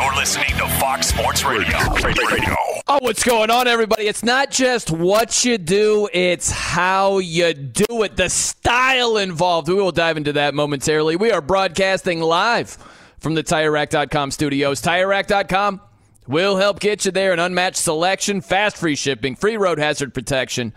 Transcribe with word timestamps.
You're 0.00 0.14
listening 0.14 0.48
to 0.56 0.66
Fox 0.78 1.08
Sports 1.08 1.44
Radio. 1.44 1.76
Radio. 2.02 2.56
Oh, 2.88 3.00
what's 3.00 3.22
going 3.22 3.50
on, 3.50 3.68
everybody? 3.68 4.06
It's 4.06 4.22
not 4.22 4.50
just 4.50 4.90
what 4.90 5.44
you 5.44 5.58
do, 5.58 6.08
it's 6.14 6.50
how 6.50 7.18
you 7.18 7.52
do 7.52 8.02
it, 8.04 8.16
the 8.16 8.30
style 8.30 9.18
involved. 9.18 9.68
We 9.68 9.74
will 9.74 9.92
dive 9.92 10.16
into 10.16 10.32
that 10.32 10.54
momentarily. 10.54 11.16
We 11.16 11.32
are 11.32 11.42
broadcasting 11.42 12.22
live 12.22 12.78
from 13.18 13.34
the 13.34 13.42
TireRack.com 13.42 14.30
studios. 14.30 14.80
TireRack.com 14.80 15.82
will 16.26 16.56
help 16.56 16.80
get 16.80 17.04
you 17.04 17.10
there. 17.10 17.34
An 17.34 17.38
unmatched 17.38 17.76
selection, 17.76 18.40
fast 18.40 18.78
free 18.78 18.96
shipping, 18.96 19.36
free 19.36 19.58
road 19.58 19.78
hazard 19.78 20.14
protection, 20.14 20.72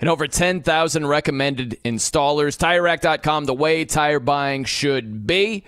and 0.00 0.10
over 0.10 0.26
10,000 0.26 1.06
recommended 1.06 1.78
installers. 1.84 2.58
TireRack.com, 2.58 3.44
the 3.44 3.54
way 3.54 3.84
tire 3.84 4.18
buying 4.18 4.64
should 4.64 5.24
be. 5.24 5.62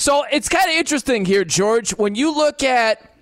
So 0.00 0.24
it's 0.32 0.48
kind 0.48 0.64
of 0.70 0.76
interesting 0.76 1.26
here, 1.26 1.44
George. 1.44 1.90
When 1.90 2.14
you 2.14 2.34
look 2.34 2.62
at 2.62 3.12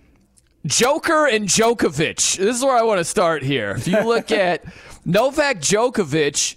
Joker 0.64 1.26
and 1.26 1.48
Djokovic, 1.48 2.36
this 2.36 2.56
is 2.56 2.62
where 2.62 2.76
I 2.76 2.82
want 2.82 2.98
to 2.98 3.04
start 3.04 3.42
here. 3.42 3.70
If 3.72 3.88
you 3.88 3.98
look 4.04 4.30
at 4.30 4.62
Novak 5.04 5.60
Djokovic, 5.60 6.54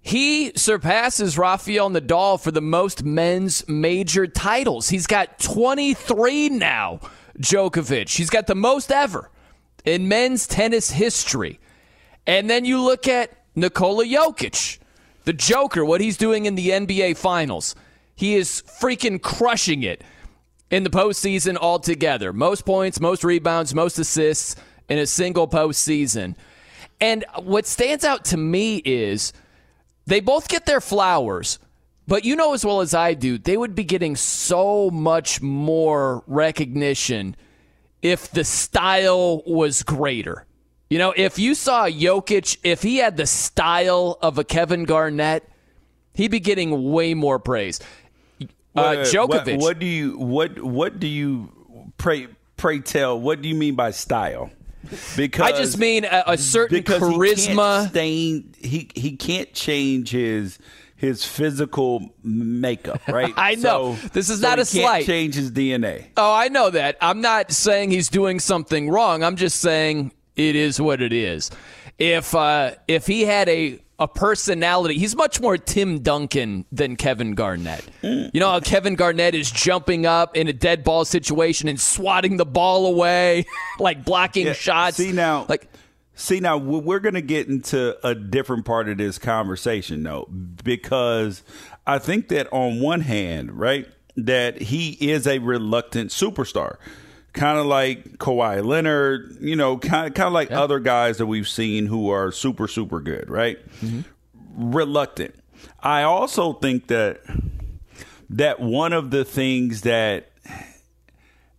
he 0.00 0.52
surpasses 0.56 1.36
Rafael 1.36 1.90
Nadal 1.90 2.42
for 2.42 2.50
the 2.50 2.62
most 2.62 3.04
men's 3.04 3.68
major 3.68 4.26
titles. 4.26 4.88
He's 4.88 5.06
got 5.06 5.38
23 5.38 6.48
now, 6.48 7.00
Djokovic. 7.38 8.16
He's 8.16 8.30
got 8.30 8.46
the 8.46 8.54
most 8.54 8.90
ever 8.90 9.30
in 9.84 10.08
men's 10.08 10.46
tennis 10.46 10.92
history. 10.92 11.60
And 12.26 12.48
then 12.48 12.64
you 12.64 12.80
look 12.80 13.06
at 13.06 13.36
Nikola 13.54 14.06
Jokic, 14.06 14.78
the 15.24 15.34
Joker, 15.34 15.84
what 15.84 16.00
he's 16.00 16.16
doing 16.16 16.46
in 16.46 16.54
the 16.54 16.70
NBA 16.70 17.18
Finals. 17.18 17.74
He 18.14 18.34
is 18.34 18.62
freaking 18.80 19.20
crushing 19.20 19.82
it 19.82 20.02
in 20.70 20.84
the 20.84 20.90
postseason 20.90 21.56
altogether. 21.56 22.32
Most 22.32 22.64
points, 22.64 23.00
most 23.00 23.24
rebounds, 23.24 23.74
most 23.74 23.98
assists 23.98 24.56
in 24.88 24.98
a 24.98 25.06
single 25.06 25.48
postseason. 25.48 26.34
And 27.00 27.24
what 27.42 27.66
stands 27.66 28.04
out 28.04 28.24
to 28.26 28.36
me 28.36 28.76
is 28.84 29.32
they 30.06 30.20
both 30.20 30.48
get 30.48 30.66
their 30.66 30.80
flowers, 30.80 31.58
but 32.06 32.24
you 32.24 32.36
know 32.36 32.54
as 32.54 32.64
well 32.64 32.80
as 32.80 32.94
I 32.94 33.14
do, 33.14 33.38
they 33.38 33.56
would 33.56 33.74
be 33.74 33.84
getting 33.84 34.16
so 34.16 34.90
much 34.90 35.40
more 35.40 36.22
recognition 36.26 37.36
if 38.02 38.30
the 38.30 38.44
style 38.44 39.42
was 39.46 39.82
greater. 39.82 40.46
You 40.90 40.98
know, 40.98 41.14
if 41.16 41.38
you 41.38 41.54
saw 41.54 41.88
Jokic, 41.88 42.58
if 42.64 42.82
he 42.82 42.98
had 42.98 43.16
the 43.16 43.26
style 43.26 44.18
of 44.20 44.38
a 44.38 44.44
Kevin 44.44 44.84
Garnett, 44.84 45.48
he'd 46.12 46.30
be 46.30 46.40
getting 46.40 46.92
way 46.92 47.14
more 47.14 47.38
praise. 47.38 47.80
Uh, 48.74 49.04
Djokovic. 49.04 49.56
What, 49.56 49.60
what, 49.60 49.78
do 49.78 49.86
you 49.86 50.18
what 50.18 50.62
what 50.62 51.00
do 51.00 51.06
you 51.06 51.92
pray 51.98 52.28
pray 52.56 52.78
tell? 52.80 53.20
What 53.20 53.42
do 53.42 53.48
you 53.48 53.54
mean 53.54 53.74
by 53.74 53.90
style? 53.90 54.50
Because 55.16 55.52
I 55.52 55.56
just 55.56 55.78
mean 55.78 56.04
a, 56.04 56.24
a 56.26 56.38
certain 56.38 56.82
charisma. 56.82 57.82
He 57.82 57.88
stain, 57.88 58.54
he 58.58 58.90
he 58.94 59.16
can't 59.16 59.52
change 59.52 60.10
his 60.10 60.58
his 60.96 61.24
physical 61.24 62.14
makeup, 62.22 63.00
right? 63.08 63.32
I 63.36 63.56
know 63.56 63.96
so, 63.96 64.08
this 64.08 64.30
is 64.30 64.40
so 64.40 64.48
not 64.48 64.58
a 64.58 64.64
slight. 64.64 65.04
Change 65.04 65.34
his 65.34 65.50
DNA. 65.50 66.06
Oh, 66.16 66.32
I 66.32 66.48
know 66.48 66.70
that. 66.70 66.96
I'm 67.00 67.20
not 67.20 67.52
saying 67.52 67.90
he's 67.90 68.08
doing 68.08 68.40
something 68.40 68.88
wrong. 68.88 69.22
I'm 69.22 69.36
just 69.36 69.60
saying 69.60 70.12
it 70.36 70.56
is 70.56 70.80
what 70.80 71.02
it 71.02 71.12
is. 71.12 71.50
If 71.98 72.34
uh, 72.34 72.72
if 72.88 73.06
he 73.06 73.22
had 73.22 73.48
a 73.48 73.80
a 74.02 74.08
personality. 74.08 74.98
He's 74.98 75.14
much 75.14 75.40
more 75.40 75.56
Tim 75.56 76.00
Duncan 76.00 76.66
than 76.72 76.96
Kevin 76.96 77.34
Garnett. 77.34 77.84
You 78.02 78.30
know 78.34 78.50
how 78.50 78.60
Kevin 78.60 78.96
Garnett 78.96 79.34
is 79.34 79.50
jumping 79.50 80.06
up 80.06 80.36
in 80.36 80.48
a 80.48 80.52
dead 80.52 80.82
ball 80.82 81.04
situation 81.04 81.68
and 81.68 81.80
swatting 81.80 82.36
the 82.36 82.44
ball 82.44 82.86
away, 82.86 83.46
like 83.78 84.04
blocking 84.04 84.46
yeah, 84.46 84.54
shots. 84.54 84.96
See 84.96 85.12
now, 85.12 85.46
like 85.48 85.68
see 86.14 86.40
now, 86.40 86.56
we're 86.56 86.98
going 86.98 87.14
to 87.14 87.22
get 87.22 87.48
into 87.48 87.96
a 88.06 88.14
different 88.14 88.64
part 88.64 88.88
of 88.88 88.98
this 88.98 89.18
conversation, 89.18 90.02
though, 90.02 90.28
because 90.64 91.44
I 91.86 91.98
think 91.98 92.28
that 92.28 92.52
on 92.52 92.80
one 92.80 93.02
hand, 93.02 93.52
right, 93.52 93.86
that 94.16 94.60
he 94.62 94.90
is 95.00 95.26
a 95.28 95.38
reluctant 95.38 96.10
superstar 96.10 96.76
kind 97.32 97.58
of 97.58 97.66
like 97.66 98.18
Kawhi 98.18 98.64
Leonard, 98.64 99.36
you 99.40 99.56
know, 99.56 99.78
kind 99.78 100.08
of, 100.08 100.14
kind 100.14 100.26
of 100.26 100.32
like 100.32 100.50
yeah. 100.50 100.60
other 100.60 100.80
guys 100.80 101.18
that 101.18 101.26
we've 101.26 101.48
seen 101.48 101.86
who 101.86 102.10
are 102.10 102.30
super, 102.30 102.68
super 102.68 103.00
good, 103.00 103.30
right? 103.30 103.58
Mm-hmm. 103.80 104.72
Reluctant. 104.72 105.34
I 105.80 106.02
also 106.02 106.52
think 106.54 106.88
that 106.88 107.20
that 108.30 108.60
one 108.60 108.92
of 108.92 109.10
the 109.10 109.24
things 109.24 109.82
that 109.82 110.30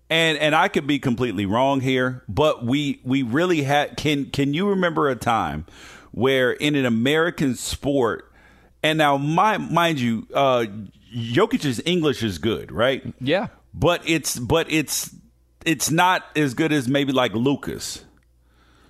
and 0.09 0.37
and 0.37 0.53
I 0.53 0.67
could 0.67 0.85
be 0.85 0.99
completely 0.99 1.45
wrong 1.45 1.81
here, 1.81 2.23
but 2.27 2.65
we 2.65 2.99
we 3.03 3.23
really 3.23 3.63
had 3.63 3.97
can 3.97 4.25
can 4.25 4.53
you 4.53 4.69
remember 4.69 5.09
a 5.09 5.15
time 5.15 5.65
where 6.11 6.51
in 6.51 6.75
an 6.75 6.85
American 6.85 7.55
sport 7.55 8.31
and 8.83 8.97
now 8.97 9.17
my 9.17 9.57
mind 9.57 9.99
you 9.99 10.27
uh 10.33 10.65
Jokic's 11.15 11.81
English 11.85 12.23
is 12.23 12.37
good, 12.37 12.71
right? 12.71 13.03
Yeah. 13.19 13.47
But 13.73 14.01
it's 14.05 14.37
but 14.37 14.71
it's 14.71 15.13
it's 15.65 15.91
not 15.91 16.25
as 16.35 16.53
good 16.53 16.71
as 16.71 16.87
maybe 16.87 17.11
like 17.11 17.33
Luka's. 17.33 18.03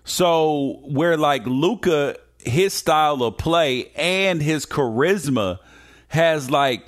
So 0.03 0.79
where 0.83 1.17
like 1.17 1.45
Luka, 1.45 2.17
his 2.39 2.73
style 2.73 3.23
of 3.23 3.37
play 3.37 3.91
and 3.95 4.41
his 4.41 4.65
charisma 4.65 5.59
has 6.09 6.51
like 6.51 6.85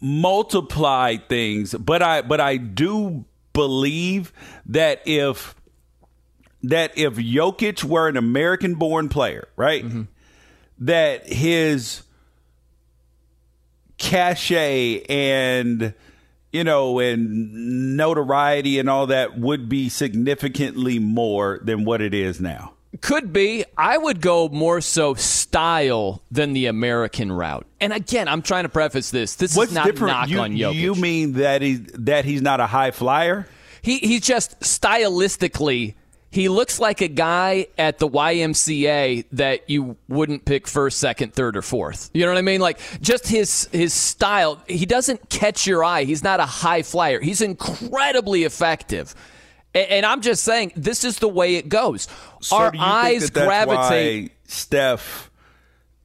multiplied 0.00 1.28
things. 1.28 1.72
But 1.74 2.02
I 2.02 2.22
but 2.22 2.40
I 2.40 2.56
do 2.56 3.24
believe 3.52 4.32
that 4.66 5.02
if 5.06 5.54
that 6.64 6.96
if 6.96 7.14
Jokic 7.14 7.84
were 7.84 8.08
an 8.08 8.16
American 8.16 8.74
born 8.74 9.08
player, 9.08 9.48
right? 9.56 9.84
Mm-hmm. 9.84 10.02
That 10.78 11.32
his 11.32 12.02
cachet 13.98 15.04
and 15.08 15.94
you 16.52 16.64
know, 16.64 16.98
and 16.98 17.96
notoriety 17.96 18.78
and 18.78 18.88
all 18.88 19.06
that 19.06 19.38
would 19.38 19.68
be 19.68 19.88
significantly 19.88 20.98
more 20.98 21.60
than 21.62 21.84
what 21.84 22.00
it 22.00 22.14
is 22.14 22.40
now. 22.40 22.74
Could 23.00 23.32
be. 23.32 23.64
I 23.76 23.96
would 23.96 24.20
go 24.20 24.50
more 24.50 24.82
so 24.82 25.14
style 25.14 26.22
than 26.30 26.52
the 26.52 26.66
American 26.66 27.32
route. 27.32 27.66
And 27.80 27.90
again, 27.92 28.28
I'm 28.28 28.42
trying 28.42 28.64
to 28.64 28.68
preface 28.68 29.10
this. 29.10 29.34
This 29.34 29.56
What's 29.56 29.70
is 29.70 29.74
not 29.76 29.86
different? 29.86 30.12
knock 30.12 30.28
you, 30.28 30.40
on 30.40 30.52
Jokic. 30.52 30.74
you 30.74 30.94
mean 30.94 31.32
that 31.34 31.62
he 31.62 31.76
that 31.76 32.26
he's 32.26 32.42
not 32.42 32.60
a 32.60 32.66
high 32.66 32.90
flyer? 32.90 33.46
He 33.80 33.98
he's 33.98 34.20
just 34.20 34.60
stylistically 34.60 35.94
he 36.32 36.48
looks 36.48 36.80
like 36.80 37.02
a 37.02 37.08
guy 37.08 37.66
at 37.76 37.98
the 37.98 38.08
YMCA 38.08 39.26
that 39.32 39.68
you 39.68 39.98
wouldn't 40.08 40.46
pick 40.46 40.66
first, 40.66 40.96
second, 40.98 41.34
third, 41.34 41.58
or 41.58 41.62
fourth. 41.62 42.10
You 42.14 42.24
know 42.24 42.32
what 42.32 42.38
I 42.38 42.42
mean? 42.42 42.62
Like 42.62 42.80
just 43.02 43.28
his 43.28 43.68
his 43.70 43.92
style. 43.92 44.58
He 44.66 44.86
doesn't 44.86 45.28
catch 45.28 45.66
your 45.66 45.84
eye. 45.84 46.04
He's 46.04 46.24
not 46.24 46.40
a 46.40 46.46
high 46.46 46.82
flyer. 46.82 47.20
He's 47.20 47.42
incredibly 47.42 48.44
effective. 48.44 49.14
And, 49.74 49.86
and 49.90 50.06
I'm 50.06 50.22
just 50.22 50.42
saying, 50.42 50.72
this 50.74 51.04
is 51.04 51.18
the 51.18 51.28
way 51.28 51.56
it 51.56 51.68
goes. 51.68 52.08
So 52.40 52.56
Our 52.56 52.70
do 52.70 52.78
you 52.78 52.82
think 52.82 52.94
eyes 52.94 53.30
that 53.30 53.44
gravitate. 53.44 54.32
Steph 54.44 55.30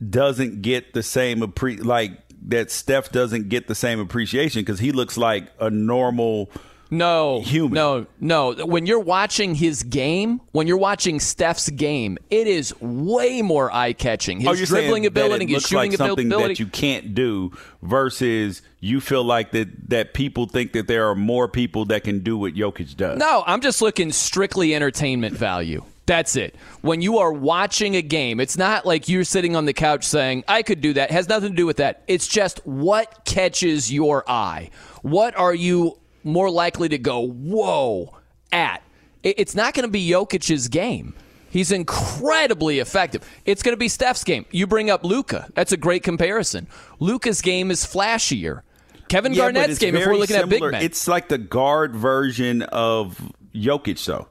doesn't 0.08 0.62
get 0.62 0.94
the 0.94 1.04
same 1.04 1.40
appre- 1.40 1.86
like 1.86 2.12
that. 2.50 2.70
Steph 2.70 3.14
doesn't 3.14 3.48
get 3.48 3.70
the 3.70 3.76
same 3.76 4.02
appreciation 4.02 4.62
because 4.62 4.80
he 4.80 4.92
looks 4.92 5.18
like 5.18 5.48
a 5.58 5.70
normal. 5.70 6.52
No, 6.89 7.42
human. 7.42 7.74
No, 7.74 8.06
no. 8.19 8.66
When 8.66 8.86
you're 8.86 9.00
watching 9.00 9.56
his 9.56 9.84
game, 9.84 10.42
when 10.51 10.68
you're 10.68 10.78
watching 10.78 11.19
Steph's 11.19 11.69
game, 11.69 12.18
it 12.30 12.48
is 12.48 12.80
way 12.81 13.42
more 13.42 13.72
eye 13.72 13.94
catching. 13.94 14.48
Oh, 14.48 14.54
his 14.54 14.72
oh, 14.72 14.75
dribbling 14.75 15.06
ability, 15.06 15.48
his 15.48 15.63
shooting 15.63 15.92
like 15.92 15.98
something 15.98 16.28
ability. 16.28 16.54
that 16.56 16.60
you 16.60 16.68
can't 16.68 17.13
do 17.13 17.51
versus 17.81 18.62
you 18.80 19.01
feel 19.01 19.24
like 19.24 19.51
that 19.51 19.89
that 19.89 20.13
people 20.13 20.48
think 20.48 20.74
that 20.74 20.88
there 20.88 21.10
are 21.10 21.16
more 21.16 21.48
people 21.48 21.86
that 21.86 22.04
can 22.04 22.19
do 22.19 22.38
what 22.38 22.54
Jokic 22.54 22.95
does. 22.95 23.18
No, 23.18 23.44
I'm 23.45 23.62
just 23.62 23.81
looking 23.81 24.12
strictly 24.12 24.74
entertainment 24.74 25.36
value. 25.36 25.83
That's 26.06 26.38
it. 26.38 26.56
When 26.81 27.01
you 27.01 27.18
are 27.18 27.33
watching 27.33 27.98
a 27.98 28.01
game, 28.01 28.40
it's 28.40 28.57
not 28.57 28.86
like 28.86 29.10
you're 29.10 29.25
sitting 29.25 29.57
on 29.57 29.66
the 29.66 29.74
couch 29.74 30.06
saying, 30.06 30.45
I 30.48 30.63
could 30.63 30.80
do 30.80 30.94
that. 30.94 31.10
It 31.10 31.13
has 31.13 31.28
nothing 31.28 31.50
to 31.50 31.56
do 31.56 31.66
with 31.66 31.78
that. 31.78 32.04
It's 32.07 32.28
just 32.28 32.66
what 32.66 33.25
catches 33.25 33.92
your 33.92 34.24
eye. 34.25 34.69
What 35.01 35.38
are 35.38 35.54
you 35.54 35.98
more 36.28 36.50
likely 36.50 36.90
to 36.90 36.98
go, 36.98 37.22
whoa, 37.26 38.16
at? 38.52 38.84
It's 39.24 39.56
not 39.56 39.74
going 39.74 39.84
to 39.86 39.92
be 39.92 40.08
Jokic's 40.08 40.68
game. 40.68 41.16
He's 41.50 41.72
incredibly 41.72 42.80
effective. 42.80 43.28
It's 43.46 43.64
going 43.64 43.74
to 43.74 43.80
be 43.80 43.88
Steph's 43.88 44.24
game. 44.24 44.46
You 44.52 44.68
bring 44.68 44.90
up 44.90 45.04
Luka. 45.04 45.50
That's 45.56 45.72
a 45.72 45.78
great 45.78 46.04
comparison. 46.04 46.68
Luka's 47.00 47.42
game 47.42 47.72
is 47.72 47.86
flashier. 47.86 48.62
Kevin 49.08 49.34
Yeah, 49.34 49.44
Garnett's 49.44 49.80
game, 49.80 49.96
if 49.96 50.06
we're 50.06 50.16
looking 50.18 50.36
at 50.36 50.50
big 50.50 50.58
similar. 50.58 50.72
men. 50.72 50.84
It's 50.84 51.08
like 51.08 51.30
the 51.30 51.38
guard 51.38 51.96
version 51.96 52.62
of 52.64 53.34
Jokic, 53.56 54.04
though. 54.06 54.28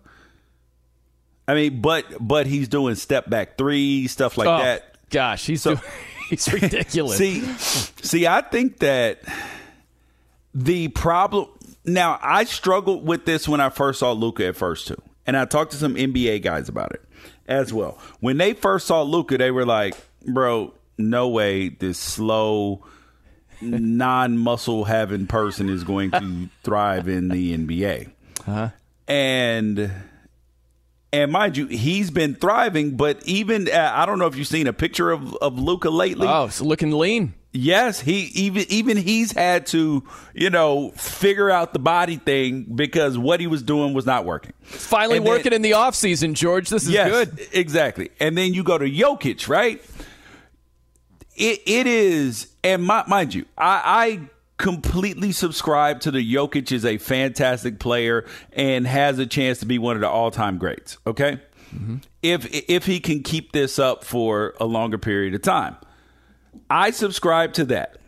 I 1.49 1.55
mean, 1.55 1.81
but 1.81 2.05
but 2.21 2.47
he's 2.47 2.69
doing 2.69 2.97
step 2.97 3.31
back 3.31 3.57
three 3.57 4.09
stuff 4.09 4.37
like 4.37 4.49
oh, 4.49 4.59
that. 4.59 4.97
Gosh, 5.11 5.47
he's, 5.47 5.63
So- 5.63 5.77
doing, 5.77 5.87
he's 6.31 6.53
ridiculous. 6.53 7.19
See, 7.19 7.41
see, 8.03 8.27
I 8.27 8.41
think 8.43 8.81
that 8.81 9.21
the 10.55 10.89
problem 10.89 11.49
now 11.87 12.19
I 12.23 12.44
struggled 12.44 13.06
with 13.06 13.25
this 13.25 13.49
when 13.49 13.61
I 13.61 13.71
first 13.71 14.00
saw 14.00 14.12
Luka 14.12 14.47
at 14.47 14.56
first 14.56 14.88
too, 14.88 15.00
and 15.27 15.37
I 15.37 15.44
talked 15.44 15.71
to 15.73 15.77
some 15.77 15.94
NBA 15.94 16.43
guys 16.43 16.69
about 16.69 16.93
it 16.93 17.03
as 17.47 17.73
well. 17.73 17.99
When 18.21 18.37
they 18.37 18.53
first 18.53 18.87
saw 18.87 19.03
Luka, 19.03 19.38
they 19.38 19.50
were 19.50 19.67
like, 19.67 19.94
"Bro, 20.27 20.75
no 20.99 21.29
way, 21.29 21.69
this 21.69 21.99
slow." 21.99 22.85
non-muscle 23.62 24.85
having 24.85 25.27
person 25.27 25.71
is 25.71 25.83
going 25.83 26.11
to 26.11 26.49
thrive 26.62 27.09
in 27.09 27.29
the 27.29 27.56
NBA. 27.56 28.11
And 29.09 29.91
and 31.12 31.33
mind 31.33 31.56
you, 31.56 31.67
he's 31.67 32.11
been 32.11 32.35
thriving, 32.35 32.97
but 32.97 33.23
even 33.25 33.69
uh, 33.71 33.93
I 33.94 34.05
don't 34.05 34.19
know 34.19 34.27
if 34.27 34.37
you've 34.37 34.47
seen 34.47 34.67
a 34.67 34.73
picture 34.73 35.11
of 35.11 35.35
of 35.37 35.59
Luka 35.59 35.88
lately. 35.91 36.29
Oh, 36.29 36.44
it's 36.44 36.61
looking 36.61 36.91
lean. 36.91 37.35
Yes, 37.56 38.00
he 38.00 38.25
even 38.35 38.64
even 38.69 38.97
he's 38.97 39.32
had 39.32 39.67
to, 39.69 40.05
you 40.35 40.50
know, 40.50 40.91
figure 40.91 41.50
out 41.50 41.73
the 41.73 41.79
body 41.79 42.17
thing 42.17 42.62
because 42.75 43.17
what 43.17 43.41
he 43.41 43.47
was 43.47 43.62
doing 43.62 43.94
was 43.94 44.05
not 44.05 44.25
working. 44.25 44.53
Finally 44.62 45.19
And 45.19 45.26
then- 45.26 45.32
working 45.32 45.53
in 45.53 45.62
the 45.62 45.73
offseason, 45.73 46.35
George. 46.35 46.69
This 46.69 46.85
is 46.85 46.91
yes, 46.91 47.11
good. 47.11 47.49
Exactly. 47.53 48.11
And 48.20 48.37
then 48.37 48.53
you 48.55 48.62
go 48.62 48.76
to 48.79 48.85
Jokic, 48.85 49.49
right? 49.49 49.82
It 51.35 51.61
it 51.67 51.87
is, 51.87 52.49
and 52.64 52.82
mi- 52.87 53.03
mind 53.06 53.35
you, 53.35 53.44
I, 53.59 53.82
I 53.85 54.20
completely 54.59 55.32
subscribe 55.32 56.00
to 56.00 56.11
the 56.11 56.35
Jokic 56.35 56.73
is 56.73 56.85
a 56.85 56.99
fantastic 56.99 57.79
player 57.79 58.25
and 58.52 58.87
has 58.87 59.19
a 59.19 59.26
chance 59.26 59.59
to 59.61 59.67
be 59.67 59.79
one 59.79 59.97
of 59.97 60.00
the 60.00 60.09
all 60.09 60.31
time 60.31 60.56
greats. 60.59 60.97
Okay, 61.06 61.41
mm-hmm. 61.75 61.97
if 62.23 62.47
if 62.70 62.87
he 62.87 63.00
can 63.00 63.23
keep 63.23 63.52
this 63.52 63.79
up 63.79 64.02
for 64.02 64.55
a 64.59 64.64
longer 64.64 64.97
period 64.99 65.35
of 65.35 65.43
time, 65.43 65.76
I 66.70 66.91
subscribe 66.91 67.55
to 67.55 67.64
that. 67.67 67.99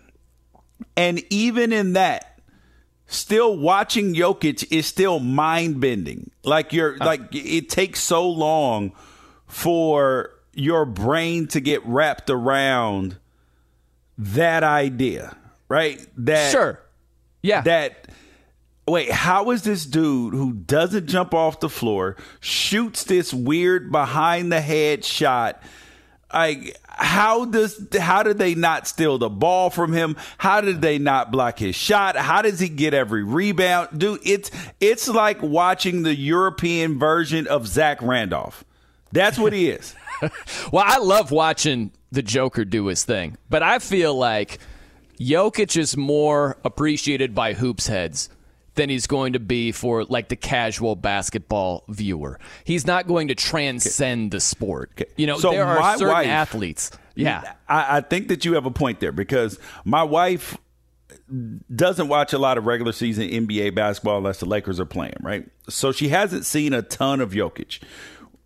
And 0.96 1.22
even 1.30 1.72
in 1.72 1.94
that, 1.94 2.40
still 3.06 3.56
watching 3.56 4.14
Jokic 4.14 4.70
is 4.70 4.86
still 4.86 5.18
mind 5.18 5.80
bending. 5.80 6.30
Like 6.44 6.72
you're 6.72 6.96
like 6.98 7.34
it 7.34 7.68
takes 7.68 8.00
so 8.00 8.28
long 8.28 8.92
for 9.46 10.30
your 10.54 10.84
brain 10.84 11.46
to 11.48 11.60
get 11.60 11.84
wrapped 11.86 12.30
around 12.30 13.16
that 14.18 14.62
idea, 14.62 15.36
right? 15.68 16.06
That 16.18 16.52
Sure. 16.52 16.80
Yeah. 17.42 17.62
that 17.62 18.08
wait, 18.86 19.10
how 19.10 19.50
is 19.50 19.62
this 19.62 19.86
dude 19.86 20.34
who 20.34 20.52
doesn't 20.52 21.06
jump 21.06 21.34
off 21.34 21.60
the 21.60 21.68
floor 21.68 22.16
shoots 22.40 23.04
this 23.04 23.32
weird 23.32 23.90
behind 23.92 24.52
the 24.52 24.60
head 24.60 25.04
shot? 25.04 25.62
Like 26.32 26.76
how 26.98 27.44
does 27.44 27.86
how 27.98 28.22
did 28.22 28.38
they 28.38 28.54
not 28.54 28.88
steal 28.88 29.18
the 29.18 29.30
ball 29.30 29.70
from 29.70 29.92
him? 29.92 30.16
How 30.36 30.60
did 30.60 30.80
they 30.82 30.98
not 30.98 31.30
block 31.30 31.58
his 31.58 31.76
shot? 31.76 32.16
How 32.16 32.42
does 32.42 32.58
he 32.58 32.68
get 32.68 32.92
every 32.92 33.22
rebound? 33.22 33.98
Dude, 33.98 34.20
it's 34.24 34.50
it's 34.80 35.08
like 35.08 35.40
watching 35.40 36.02
the 36.02 36.14
European 36.14 36.98
version 36.98 37.46
of 37.46 37.66
Zach 37.66 38.02
Randolph. 38.02 38.64
That's 39.12 39.38
what 39.38 39.52
he 39.52 39.70
is. 39.70 39.94
well, 40.72 40.84
I 40.86 40.98
love 40.98 41.30
watching 41.30 41.92
the 42.10 42.22
Joker 42.22 42.64
do 42.64 42.86
his 42.86 43.04
thing, 43.04 43.36
but 43.48 43.62
I 43.62 43.78
feel 43.78 44.14
like 44.14 44.58
Jokic 45.20 45.76
is 45.76 45.96
more 45.96 46.58
appreciated 46.64 47.34
by 47.34 47.54
hoops 47.54 47.86
heads 47.86 48.28
than 48.78 48.88
he's 48.88 49.06
going 49.06 49.34
to 49.34 49.38
be 49.40 49.72
for 49.72 50.04
like 50.04 50.28
the 50.30 50.36
casual 50.36 50.96
basketball 50.96 51.84
viewer. 51.88 52.38
He's 52.64 52.86
not 52.86 53.06
going 53.06 53.28
to 53.28 53.34
transcend 53.34 54.30
the 54.30 54.40
sport. 54.40 55.02
You 55.16 55.26
know, 55.26 55.38
So 55.38 55.50
there 55.50 55.66
are 55.66 55.98
certain 55.98 56.14
wife- 56.14 56.26
athletes. 56.28 56.90
Yeah. 57.14 57.54
I, 57.69 57.98
I 57.98 58.00
think 58.00 58.28
that 58.28 58.44
you 58.44 58.54
have 58.54 58.64
a 58.64 58.70
point 58.70 59.00
there 59.00 59.12
because 59.12 59.58
my 59.85 60.04
wife 60.04 60.56
doesn't 61.75 62.08
watch 62.08 62.32
a 62.32 62.38
lot 62.38 62.56
of 62.58 62.64
regular 62.66 62.92
season 62.92 63.28
NBA 63.28 63.75
basketball 63.75 64.18
unless 64.18 64.40
the 64.40 64.47
Lakers 64.47 64.80
are 64.80 64.87
playing, 64.87 65.16
right? 65.20 65.47
So 65.68 65.92
she 65.92 66.08
hasn't 66.08 66.47
seen 66.47 66.73
a 66.73 66.80
ton 66.82 67.20
of 67.20 67.32
Jokic. 67.32 67.80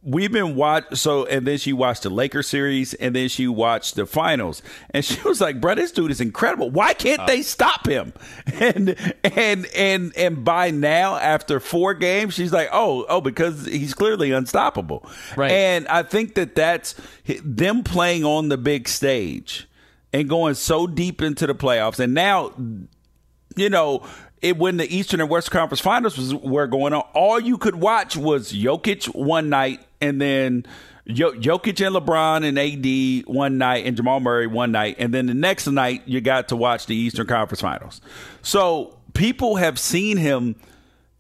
We've 0.05 0.33
been 0.33 0.57
watch 0.57 0.85
so, 0.95 1.27
and 1.27 1.47
then 1.47 1.59
she 1.59 1.73
watched 1.73 2.03
the 2.03 2.11
Lakers 2.11 2.49
series, 2.49 2.93
and 2.95 3.15
then 3.15 3.29
she 3.29 3.47
watched 3.47 3.95
the 3.95 4.05
finals, 4.05 4.61
and 4.91 5.05
she 5.05 5.21
was 5.23 5.41
like, 5.41 5.61
"Bro, 5.61 5.77
this 5.77 5.93
dude 5.93 6.11
is 6.11 6.21
incredible. 6.21 6.71
Why 6.71 6.93
can't 6.93 7.21
uh. 7.21 7.27
they 7.27 7.43
stop 7.43 7.87
him?" 7.87 8.13
And 8.53 8.97
and 9.23 9.67
and 9.67 10.13
and 10.17 10.45
by 10.45 10.73
now, 10.73 11.17
after 11.17 11.61
four 11.61 11.95
games, 11.95 12.35
she's 12.35 12.53
like, 12.53 12.69
"Oh, 12.73 13.07
oh, 13.09 13.21
because 13.21 13.67
he's 13.67 13.95
clearly 13.95 14.33
unstoppable." 14.33 15.09
Right. 15.37 15.53
And 15.53 15.87
I 15.87 16.03
think 16.03 16.35
that 16.35 16.57
that's 16.57 16.95
them 17.45 17.85
playing 17.85 18.25
on 18.25 18.49
the 18.49 18.59
big 18.59 18.89
stage 18.89 19.69
and 20.13 20.29
going 20.29 20.55
so 20.55 20.87
deep 20.89 21.23
into 21.23 21.47
the 21.47 21.55
playoffs, 21.55 22.01
and 22.01 22.13
now 22.13 22.53
you 23.57 23.71
know, 23.71 24.03
it 24.41 24.57
when 24.57 24.77
the 24.77 24.95
Eastern 24.95 25.21
and 25.21 25.31
West 25.31 25.51
Conference 25.51 25.81
Finals 25.81 26.19
was 26.19 26.35
were 26.35 26.67
going 26.67 26.93
on, 26.93 27.03
all 27.15 27.39
you 27.39 27.59
could 27.59 27.77
watch 27.77 28.17
was 28.17 28.53
Jokic 28.53 29.15
one 29.15 29.49
night, 29.49 29.81
and 30.03 30.21
then 30.21 30.67
Jo- 31.09 31.33
Jokic 31.33 31.85
and 31.85 31.97
LeBron 31.97 32.45
and 32.45 32.59
AD 32.59 33.33
one 33.33 33.59
night, 33.59 33.87
and 33.87 33.97
Jamal 33.97 34.21
Murray 34.21 34.47
one 34.47 34.73
night, 34.73 34.97
and 34.99 35.15
then 35.15 35.27
the 35.27 35.35
next 35.35 35.67
night 35.67 36.03
you 36.07 36.21
got 36.21 36.49
to 36.49 36.57
watch 36.57 36.87
the 36.87 36.95
Eastern 36.95 37.27
Conference 37.27 37.61
Finals. 37.61 38.01
So 38.43 38.99
people 39.15 39.57
have 39.57 39.79
seen 39.79 40.19
him. 40.19 40.57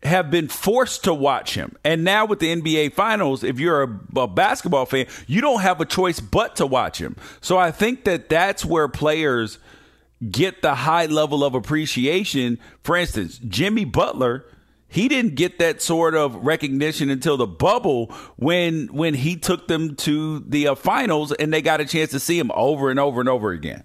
Have 0.04 0.32
been 0.32 0.48
forced 0.48 1.04
to 1.04 1.14
watch 1.14 1.54
him. 1.54 1.76
And 1.84 2.02
now 2.02 2.26
with 2.26 2.40
the 2.40 2.52
NBA 2.52 2.92
Finals, 2.92 3.44
if 3.44 3.60
you're 3.60 3.84
a, 3.84 4.18
a 4.22 4.26
basketball 4.26 4.84
fan, 4.84 5.06
you 5.28 5.40
don't 5.40 5.60
have 5.60 5.80
a 5.80 5.84
choice 5.84 6.18
but 6.18 6.56
to 6.56 6.66
watch 6.66 6.98
him. 7.00 7.14
So 7.40 7.56
I 7.56 7.70
think 7.70 8.02
that 8.02 8.28
that's 8.28 8.64
where 8.64 8.88
players 8.88 9.60
get 10.28 10.60
the 10.60 10.74
high 10.74 11.06
level 11.06 11.44
of 11.44 11.54
appreciation. 11.54 12.58
For 12.82 12.96
instance, 12.96 13.38
Jimmy 13.38 13.84
Butler, 13.84 14.44
he 14.92 15.08
didn't 15.08 15.34
get 15.34 15.58
that 15.58 15.80
sort 15.82 16.14
of 16.14 16.34
recognition 16.36 17.10
until 17.10 17.36
the 17.36 17.46
bubble 17.46 18.06
when 18.36 18.88
when 18.88 19.14
he 19.14 19.36
took 19.36 19.68
them 19.68 19.96
to 19.96 20.40
the 20.40 20.68
uh, 20.68 20.74
finals 20.74 21.32
and 21.32 21.52
they 21.52 21.62
got 21.62 21.80
a 21.80 21.84
chance 21.84 22.10
to 22.10 22.20
see 22.20 22.38
him 22.38 22.50
over 22.54 22.90
and 22.90 23.00
over 23.00 23.20
and 23.20 23.28
over 23.28 23.50
again. 23.50 23.84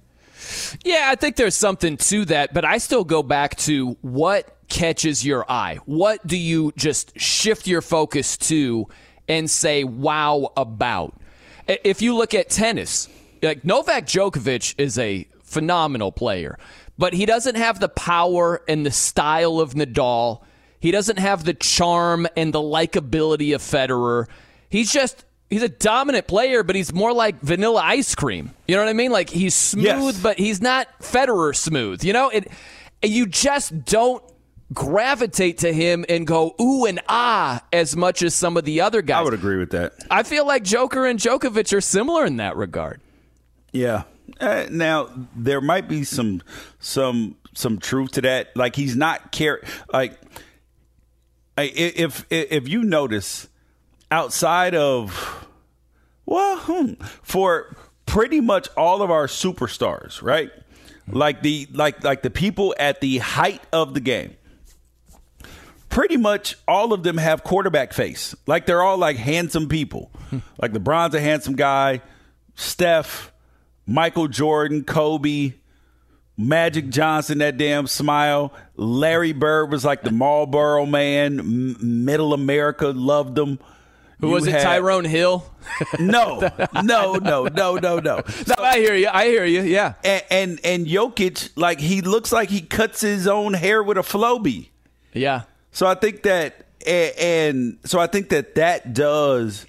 Yeah, 0.84 1.08
I 1.10 1.16
think 1.16 1.36
there's 1.36 1.56
something 1.56 1.98
to 1.98 2.26
that, 2.26 2.54
but 2.54 2.64
I 2.64 2.78
still 2.78 3.04
go 3.04 3.22
back 3.24 3.56
to 3.58 3.98
what 4.02 4.56
catches 4.70 5.26
your 5.26 5.50
eye. 5.50 5.80
What 5.86 6.26
do 6.26 6.38
you 6.38 6.72
just 6.78 7.20
shift 7.20 7.68
your 7.68 7.82
focus 7.82 8.38
to 8.38 8.88
and 9.28 9.50
say 9.50 9.84
wow 9.84 10.52
about. 10.56 11.20
If 11.68 12.02
you 12.02 12.16
look 12.16 12.34
at 12.34 12.50
tennis, 12.50 13.10
like 13.44 13.66
Novak 13.66 14.06
Djokovic 14.06 14.76
is 14.78 14.98
a 14.98 15.28
phenomenal 15.44 16.12
player, 16.12 16.58
but 16.98 17.14
he 17.14 17.26
doesn't 17.26 17.56
have 17.56 17.80
the 17.80 17.90
power 17.90 18.62
and 18.68 18.86
the 18.86 18.92
style 18.92 19.60
of 19.60 19.74
Nadal. 19.74 20.42
He 20.88 20.92
doesn't 20.92 21.20
have 21.20 21.44
the 21.44 21.54
charm 21.54 22.28
and 22.38 22.54
the 22.54 22.60
likability 22.62 23.54
of 23.54 23.62
Federer. 23.62 24.28
He's 24.70 24.90
just 24.90 25.26
he's 25.50 25.62
a 25.62 25.68
dominant 25.68 26.28
player, 26.30 26.64
but 26.64 26.78
he's 26.78 26.94
more 26.94 27.12
like 27.12 27.42
vanilla 27.42 27.82
ice 27.84 28.16
cream. 28.16 28.52
You 28.70 28.78
know 28.78 28.84
what 28.84 28.90
I 28.90 28.94
mean? 28.94 29.12
Like 29.12 29.30
he's 29.30 29.54
smooth, 29.54 29.86
Yes. 29.86 30.22
but 30.24 30.38
he's 30.40 30.62
not 30.62 30.88
Federer 31.02 31.54
smooth. 31.54 32.06
You 32.06 32.14
know, 32.14 32.30
it 32.30 32.48
you 33.04 33.26
just 33.26 33.84
don't 33.84 34.24
gravitate 34.74 35.58
to 35.58 35.74
him 35.74 36.06
and 36.08 36.26
go 36.26 36.56
ooh 36.62 36.86
and 36.86 37.02
ah 37.10 37.62
as 37.74 37.98
much 37.98 38.22
as 38.24 38.34
some 38.34 38.56
of 38.56 38.64
the 38.64 38.80
other 38.80 39.02
guys. 39.02 39.20
I 39.20 39.24
would 39.24 39.34
agree 39.34 39.58
with 39.58 39.72
that. 39.72 39.92
I 40.10 40.24
feel 40.24 40.48
like 40.48 40.64
Joker 40.64 41.06
and 41.06 41.20
Djokovic 41.20 41.76
are 41.76 41.82
similar 41.82 42.26
in 42.26 42.38
that 42.38 42.56
regard. 42.56 43.02
Yeah. 43.74 44.04
Uh, 44.40 44.68
now 44.72 45.10
there 45.36 45.60
might 45.60 45.90
be 45.90 46.06
some 46.06 46.42
some 46.80 47.36
some 47.54 47.78
truth 47.78 48.12
to 48.12 48.22
that. 48.22 48.56
Like 48.56 48.78
he's 48.78 48.96
not 48.96 49.34
care 49.34 49.62
like 49.92 50.18
if 51.64 52.26
if 52.30 52.68
you 52.68 52.84
notice 52.84 53.48
outside 54.12 54.76
of 54.76 55.48
well 56.26 56.58
hmm, 56.60 56.94
for 57.24 57.76
pretty 58.06 58.40
much 58.42 58.68
all 58.76 59.02
of 59.02 59.12
our 59.12 59.28
superstars, 59.28 60.22
right? 60.22 60.52
Like 61.08 61.42
the 61.42 61.68
like 61.72 62.04
like 62.04 62.22
the 62.22 62.30
people 62.30 62.76
at 62.78 63.00
the 63.02 63.20
height 63.20 63.62
of 63.72 63.94
the 63.94 64.00
game. 64.00 64.36
Pretty 65.90 66.18
much 66.18 66.56
all 66.68 66.92
of 66.92 67.04
them 67.04 67.18
have 67.18 67.44
quarterback 67.44 67.94
face. 67.94 68.36
Like 68.46 68.66
they're 68.66 68.82
all 68.82 68.98
like 68.98 69.16
handsome 69.16 69.70
people. 69.70 70.12
like 70.58 70.74
LeBron's 70.74 71.16
a 71.16 71.22
handsome 71.22 71.56
guy. 71.56 72.02
Steph, 72.56 73.32
Michael 73.86 74.28
Jordan, 74.28 74.84
Kobe, 74.84 75.54
Magic 76.38 76.90
Johnson, 76.90 77.40
that 77.40 77.58
damn 77.58 77.88
smile. 77.88 78.54
Larry 78.76 79.34
Bird 79.34 79.72
was 79.72 79.84
like 79.84 80.04
the 80.04 80.12
Marlboro 80.12 80.86
man. 80.86 81.40
M- 81.40 82.06
Middle 82.06 82.34
America 82.34 82.88
loved 82.90 83.38
him. 83.38 83.58
Who 84.20 84.28
You 84.28 84.34
was 84.34 84.48
it? 84.48 84.52
had- 84.52 84.64
Tyrone 84.64 85.06
Hill. 85.06 85.46
No, 86.00 86.40
no, 86.84 87.16
no, 87.16 87.46
no, 87.46 87.76
no, 87.78 88.00
no. 88.00 88.00
no, 88.00 88.56
I 88.60 88.78
hear 88.80 88.96
you. 88.96 89.10
I 89.12 89.26
hear 89.28 89.46
you. 89.46 89.62
Yeah. 89.64 89.94
And, 90.04 90.24
and 90.30 90.60
and 90.64 90.88
Jokic, 90.88 91.50
like 91.56 91.80
he 91.80 92.02
looks 92.02 92.32
like 92.32 92.50
he 92.50 92.62
cuts 92.62 93.02
his 93.02 93.28
own 93.28 93.54
hair 93.54 93.82
with 93.84 93.98
a 93.98 94.02
Flowbee. 94.02 94.70
Yeah. 95.14 95.44
So 95.72 95.86
I 95.88 95.94
think 95.96 96.24
that, 96.24 96.66
and, 96.86 97.14
and 97.18 97.78
so 97.84 98.00
I 98.00 98.08
think 98.08 98.30
that 98.30 98.56
that 98.56 98.94
does 98.94 99.66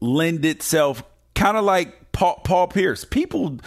lend 0.00 0.44
itself 0.44 1.02
kind 1.34 1.56
of 1.56 1.64
like 1.64 2.12
Paul, 2.12 2.40
Paul 2.44 2.68
Pierce. 2.68 3.04
People 3.04 3.58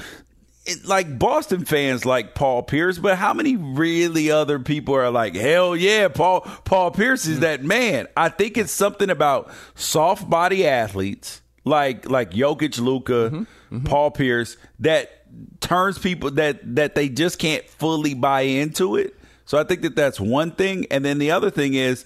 it, 0.70 0.86
like 0.86 1.18
Boston 1.20 1.66
fans 1.66 2.06
like 2.06 2.36
Paul 2.36 2.64
Pierce, 2.64 2.98
but 2.98 3.18
how 3.18 3.34
many 3.34 3.56
really 3.56 4.32
other 4.32 4.60
people 4.60 4.96
are 4.96 5.10
like, 5.10 5.36
hell 5.36 5.76
yeah, 5.76 6.08
Paul 6.08 6.42
Paul 6.66 6.92
Pierce 6.92 7.26
is 7.26 7.38
mm. 7.38 7.42
that 7.42 7.64
man? 7.64 8.08
I 8.16 8.30
think 8.30 8.58
it's 8.58 8.72
something 8.72 9.10
about 9.10 9.52
soft 9.76 10.30
body 10.30 10.66
athletes 10.66 11.42
like 11.66 12.10
like 12.10 12.32
Jokic, 12.32 12.80
Luka, 12.80 13.12
mm-hmm. 13.12 13.38
mm-hmm. 13.38 13.84
Paul 13.86 14.12
Pierce 14.12 14.58
that 14.80 15.20
turns 15.62 15.98
people 15.98 16.32
that 16.32 16.76
that 16.76 16.96
they 16.96 17.10
just 17.10 17.40
can't 17.40 17.68
fully 17.70 18.14
buy 18.14 18.42
into 18.42 18.96
it. 18.96 19.16
So 19.46 19.58
I 19.58 19.64
think 19.64 19.82
that 19.82 19.96
that's 19.96 20.20
one 20.20 20.52
thing, 20.52 20.86
and 20.92 21.04
then 21.04 21.18
the 21.18 21.32
other 21.32 21.50
thing 21.50 21.74
is 21.74 22.06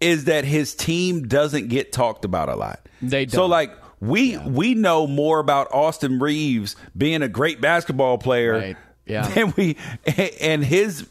is 0.00 0.24
that 0.24 0.44
his 0.44 0.74
team 0.74 1.26
doesn't 1.26 1.68
get 1.68 1.92
talked 1.92 2.24
about 2.24 2.48
a 2.48 2.56
lot. 2.56 2.86
They 3.00 3.26
So 3.26 3.42
don't. 3.42 3.50
like 3.50 3.72
we 4.00 4.36
we 4.38 4.74
know 4.74 5.06
more 5.06 5.38
about 5.38 5.72
Austin 5.72 6.18
Reaves 6.18 6.76
being 6.96 7.22
a 7.22 7.28
great 7.28 7.60
basketball 7.60 8.18
player 8.18 8.52
Right. 8.52 8.76
Yeah. 9.06 9.26
than 9.34 9.54
we 9.56 9.76
and 10.40 10.64
his 10.64 11.06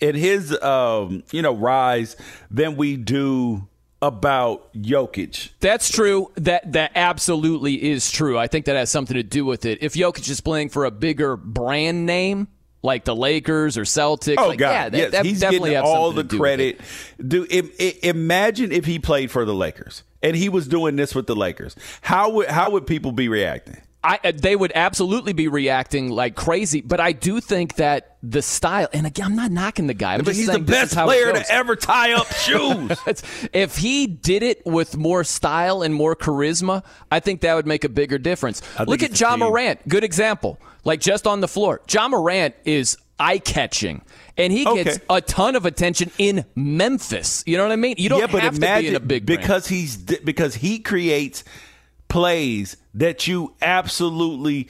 and 0.00 0.16
his 0.16 0.58
um 0.62 1.22
you 1.32 1.42
know 1.42 1.54
rise 1.54 2.16
than 2.50 2.76
we 2.76 2.96
do 2.96 3.68
about 4.02 4.72
Jokic. 4.74 5.50
That's 5.60 5.90
true. 5.90 6.30
That 6.36 6.72
that 6.72 6.92
absolutely 6.94 7.90
is 7.90 8.10
true. 8.10 8.38
I 8.38 8.46
think 8.46 8.66
that 8.66 8.76
has 8.76 8.90
something 8.90 9.14
to 9.16 9.22
do 9.22 9.44
with 9.44 9.64
it. 9.64 9.78
If 9.82 9.94
Jokic 9.94 10.28
is 10.28 10.40
playing 10.40 10.68
for 10.70 10.84
a 10.84 10.90
bigger 10.90 11.36
brand 11.36 12.04
name 12.06 12.48
like 12.82 13.04
the 13.04 13.16
Lakers 13.16 13.76
or 13.78 13.82
Celtics, 13.82 14.36
Oh 14.38 14.48
like, 14.48 14.58
God! 14.58 14.70
yeah, 14.70 14.88
that, 14.90 14.98
yes, 14.98 15.10
that 15.12 15.24
he's 15.26 15.40
definitely 15.40 15.70
getting 15.70 15.86
all 15.90 16.12
the 16.12 16.22
to 16.22 16.28
do 16.28 16.36
with 16.36 16.40
credit. 16.40 16.80
it. 17.18 17.28
Do 17.28 17.46
im- 17.48 17.70
i- 17.80 17.98
imagine 18.02 18.70
if 18.70 18.84
he 18.84 18.98
played 18.98 19.30
for 19.30 19.44
the 19.44 19.54
Lakers 19.54 20.02
and 20.22 20.36
he 20.36 20.48
was 20.48 20.68
doing 20.68 20.96
this 20.96 21.14
with 21.14 21.26
the 21.26 21.36
Lakers. 21.36 21.76
How 22.00 22.30
would 22.30 22.48
how 22.48 22.70
would 22.70 22.86
people 22.86 23.12
be 23.12 23.28
reacting? 23.28 23.80
I, 24.04 24.20
uh, 24.22 24.32
they 24.36 24.54
would 24.54 24.70
absolutely 24.76 25.32
be 25.32 25.48
reacting 25.48 26.10
like 26.10 26.36
crazy, 26.36 26.80
but 26.80 27.00
I 27.00 27.10
do 27.10 27.40
think 27.40 27.74
that 27.76 28.18
the 28.22 28.40
style, 28.40 28.86
and 28.92 29.04
again, 29.04 29.26
I'm 29.26 29.34
not 29.34 29.50
knocking 29.50 29.88
the 29.88 29.94
guy. 29.94 30.14
I'm 30.14 30.20
But 30.20 30.26
just 30.26 30.38
he's 30.38 30.46
the 30.46 30.52
saying 30.54 30.64
best 30.64 30.94
player 30.94 31.32
to 31.32 31.44
ever 31.50 31.74
tie 31.74 32.12
up 32.12 32.32
shoes. 32.34 32.92
If 33.52 33.76
he 33.76 34.06
did 34.06 34.44
it 34.44 34.64
with 34.64 34.96
more 34.96 35.24
style 35.24 35.82
and 35.82 35.92
more 35.92 36.14
charisma, 36.14 36.84
I 37.10 37.18
think 37.18 37.40
that 37.40 37.54
would 37.54 37.66
make 37.66 37.82
a 37.82 37.88
bigger 37.88 38.18
difference. 38.18 38.62
Look 38.86 39.02
at 39.02 39.18
Ja. 39.18 39.36
Morant, 39.36 39.88
good 39.88 40.04
example. 40.04 40.60
Like 40.84 41.00
just 41.00 41.26
on 41.26 41.40
the 41.40 41.48
floor, 41.48 41.80
Ja 41.90 42.06
Morant 42.06 42.54
is 42.64 42.96
eye 43.18 43.38
catching, 43.38 44.02
and 44.36 44.52
he 44.52 44.64
gets 44.64 44.96
Okay. 44.96 45.04
a 45.10 45.20
ton 45.20 45.56
of 45.56 45.64
attention 45.66 46.10
in 46.18 46.44
Memphis. 46.54 47.42
You 47.46 47.56
know 47.56 47.62
what 47.64 47.72
I 47.72 47.76
mean? 47.76 47.94
You 47.98 48.08
don't 48.08 48.20
yeah, 48.20 48.26
but 48.26 48.42
have 48.42 48.56
imagine 48.56 48.92
to 48.94 49.00
be 49.00 49.14
in 49.14 49.20
a 49.20 49.20
big 49.20 49.26
brand. 49.26 49.40
because 49.40 49.66
he's 49.68 49.96
because 49.96 50.54
he 50.56 50.78
creates 50.78 51.42
plays 52.08 52.76
that 52.94 53.26
you 53.26 53.54
absolutely 53.62 54.68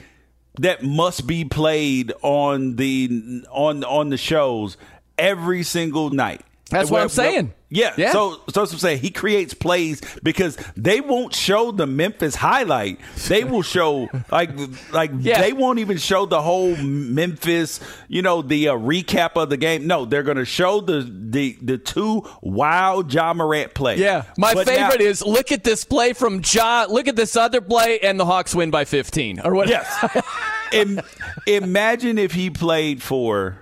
that 0.59 0.83
must 0.83 1.27
be 1.27 1.45
played 1.45 2.11
on 2.23 2.77
the 2.77 3.43
on 3.51 3.83
on 3.83 4.09
the 4.09 4.17
shows 4.17 4.77
every 5.17 5.63
single 5.63 6.09
night. 6.09 6.41
That's 6.69 6.91
what 6.91 7.01
I'm 7.01 7.09
saying. 7.09 7.53
Yeah, 7.69 7.93
Yeah. 7.97 8.11
So, 8.13 8.39
so 8.49 8.61
I'm 8.61 8.67
saying. 8.67 8.99
He 8.99 9.09
creates 9.09 9.53
plays 9.53 10.01
because 10.23 10.57
they 10.77 11.01
won't 11.01 11.35
show 11.35 11.71
the 11.71 11.85
Memphis 11.85 12.35
highlight. 12.35 12.99
They 13.27 13.43
will 13.43 13.61
show 13.61 14.09
like 14.31 14.51
like 14.93 15.11
Yeah. 15.19 15.41
they 15.41 15.51
won't 15.53 15.79
even 15.79 15.97
show 15.97 16.25
the 16.25 16.41
whole 16.41 16.75
Memphis. 16.77 17.79
You 18.07 18.21
know 18.21 18.41
the 18.41 18.69
uh, 18.69 18.75
recap 18.75 19.31
of 19.35 19.49
the 19.49 19.57
game. 19.57 19.85
No, 19.87 20.05
they're 20.05 20.23
going 20.23 20.37
to 20.37 20.45
show 20.45 20.79
the 20.81 21.01
the 21.09 21.57
the 21.61 21.77
two 21.77 22.25
wild 22.41 23.13
Ja 23.13 23.33
Morant 23.33 23.73
plays. 23.73 23.99
Yeah, 23.99 24.23
my 24.37 24.53
But 24.53 24.67
now- 24.67 24.73
favorite 24.89 25.01
is 25.01 25.21
look 25.25 25.51
at 25.51 25.63
this 25.65 25.83
play 25.83 26.13
from 26.13 26.41
Ja. 26.45 26.85
Look 26.89 27.07
at 27.09 27.15
this 27.17 27.35
other 27.35 27.59
play, 27.61 27.99
and 27.99 28.17
the 28.19 28.25
Hawks 28.25 28.55
win 28.55 28.71
by 28.71 28.85
15 28.85 29.41
or 29.41 29.53
what? 29.53 29.67
Yes. 29.67 30.23
Im- 30.73 31.01
imagine 31.45 32.17
if 32.17 32.33
he 32.33 32.49
played 32.49 33.01
for. 33.03 33.57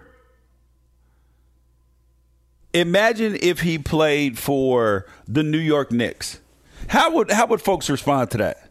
Imagine 2.75 3.37
if 3.39 3.61
he 3.61 3.77
played 3.77 4.37
for 4.37 5.05
the 5.27 5.43
New 5.43 5.59
York 5.59 5.91
Knicks. 5.91 6.39
How 6.89 7.11
would 7.13 7.31
how 7.31 7.47
would 7.47 7.61
folks 7.61 7.89
respond 7.89 8.31
to 8.31 8.37
that? 8.39 8.69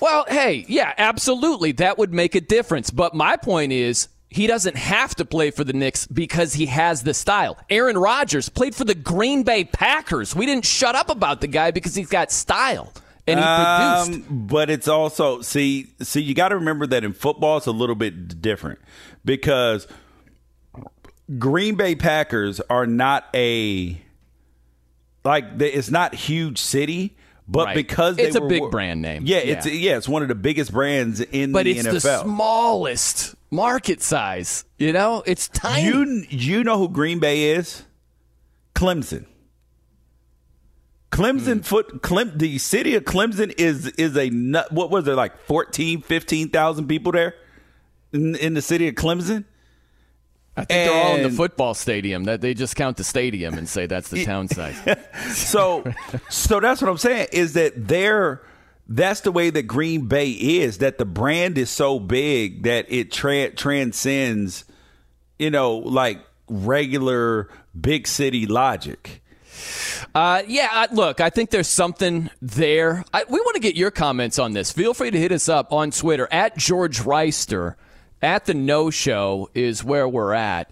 Well, 0.00 0.26
hey, 0.28 0.64
yeah, 0.68 0.92
absolutely. 0.98 1.72
That 1.72 1.96
would 1.96 2.12
make 2.12 2.34
a 2.34 2.40
difference. 2.40 2.90
But 2.90 3.14
my 3.14 3.36
point 3.36 3.72
is, 3.72 4.08
he 4.28 4.48
doesn't 4.48 4.76
have 4.76 5.14
to 5.14 5.24
play 5.24 5.52
for 5.52 5.62
the 5.62 5.72
Knicks 5.72 6.08
because 6.08 6.54
he 6.54 6.66
has 6.66 7.04
the 7.04 7.14
style. 7.14 7.56
Aaron 7.70 7.96
Rodgers 7.96 8.48
played 8.48 8.74
for 8.74 8.84
the 8.84 8.96
Green 8.96 9.44
Bay 9.44 9.64
Packers. 9.64 10.34
We 10.34 10.44
didn't 10.44 10.64
shut 10.64 10.96
up 10.96 11.08
about 11.08 11.40
the 11.40 11.46
guy 11.46 11.70
because 11.70 11.94
he's 11.94 12.08
got 12.08 12.32
style 12.32 12.92
and 13.26 13.38
he 13.38 13.44
produced. 13.44 14.28
Um, 14.28 14.46
but 14.46 14.70
it's 14.70 14.88
also 14.88 15.40
see 15.40 15.94
see 16.02 16.20
you 16.20 16.34
got 16.34 16.48
to 16.48 16.56
remember 16.56 16.86
that 16.88 17.04
in 17.04 17.12
football 17.12 17.58
it's 17.58 17.66
a 17.66 17.72
little 17.72 17.94
bit 17.94 18.42
different 18.42 18.80
because 19.24 19.86
Green 21.38 21.74
Bay 21.76 21.94
Packers 21.94 22.60
are 22.60 22.86
not 22.86 23.24
a 23.34 24.00
like 25.24 25.44
it's 25.60 25.90
not 25.90 26.14
huge 26.14 26.58
city, 26.58 27.16
but 27.48 27.66
Right. 27.66 27.76
because 27.76 28.16
they 28.16 28.24
It's 28.24 28.36
a 28.36 28.40
were- 28.42 28.48
big 28.48 28.70
brand 28.70 29.00
name. 29.02 29.22
Yeah, 29.26 29.38
it's 29.38 29.66
Yeah. 29.66 29.72
yeah, 29.72 29.96
it's 29.96 30.08
one 30.08 30.22
of 30.22 30.28
the 30.28 30.34
biggest 30.34 30.72
brands 30.72 31.20
in 31.20 31.52
But 31.52 31.64
the 31.64 31.78
it's 31.78 31.86
NFL. 31.88 31.92
the 32.02 32.22
smallest 32.24 33.34
market 33.50 34.02
size. 34.02 34.64
You 34.78 34.92
know, 34.92 35.22
it's 35.26 35.48
tiny. 35.48 35.86
you 35.86 36.24
you 36.28 36.64
know 36.64 36.78
who 36.78 36.88
Green 36.88 37.18
Bay 37.20 37.50
is? 37.52 37.84
Clemson. 38.74 39.24
Clemson 41.10 41.58
Hmm. 41.58 41.60
foot 41.60 42.02
Clem, 42.02 42.32
the 42.36 42.58
city 42.58 42.96
of 42.96 43.04
Clemson 43.04 43.54
is 43.56 43.86
is 43.86 44.16
a 44.16 44.30
nut 44.30 44.72
what 44.72 44.90
was 44.90 45.04
there 45.04 45.14
like 45.14 45.38
14 45.46 46.02
15,000 46.02 46.88
people 46.88 47.12
there 47.12 47.34
in, 48.12 48.34
in 48.36 48.54
the 48.54 48.62
city 48.62 48.88
of 48.88 48.94
Clemson? 48.96 49.44
I 50.56 50.64
think 50.64 50.90
they're 50.90 51.02
all 51.04 51.16
in 51.16 51.22
the 51.22 51.30
football 51.30 51.74
stadium. 51.74 52.24
That 52.24 52.40
they 52.40 52.54
just 52.54 52.76
count 52.76 52.96
the 52.96 53.04
stadium 53.04 53.54
and 53.54 53.68
say 53.68 53.86
that's 53.86 54.08
the 54.08 54.24
town 54.24 54.48
size. 54.48 54.76
So 55.34 55.84
so 56.28 56.60
that's 56.60 56.80
what 56.80 56.90
I'm 56.90 56.98
saying 56.98 57.28
is 57.32 57.54
that 57.54 57.88
they're 57.88 58.42
that's 58.86 59.22
the 59.22 59.32
way 59.32 59.50
that 59.50 59.62
Green 59.62 60.06
Bay 60.06 60.30
is 60.30 60.78
that 60.78 60.98
the 60.98 61.04
brand 61.04 61.58
is 61.58 61.70
so 61.70 61.98
big 61.98 62.64
that 62.64 62.86
it 62.88 63.10
tra- 63.10 63.50
transcends 63.50 64.64
you 65.38 65.50
know 65.50 65.76
like 65.78 66.24
regular 66.48 67.48
big 67.78 68.06
city 68.06 68.46
logic. 68.46 69.22
Uh, 70.14 70.42
yeah, 70.46 70.68
I, 70.70 70.88
look, 70.92 71.20
I 71.20 71.30
think 71.30 71.50
there's 71.50 71.68
something 71.68 72.30
there. 72.42 73.04
I, 73.12 73.24
we 73.28 73.40
want 73.40 73.54
to 73.54 73.60
get 73.60 73.76
your 73.76 73.90
comments 73.90 74.38
on 74.38 74.52
this. 74.52 74.70
Feel 74.72 74.94
free 74.94 75.10
to 75.10 75.18
hit 75.18 75.32
us 75.32 75.48
up 75.48 75.72
on 75.72 75.90
Twitter 75.90 76.28
at 76.30 76.56
George 76.56 77.00
Wrighster. 77.00 77.76
At 78.22 78.46
the 78.46 78.54
Noe 78.54 78.90
Show 78.90 79.50
is 79.54 79.84
where 79.84 80.08
we're 80.08 80.32
at, 80.32 80.70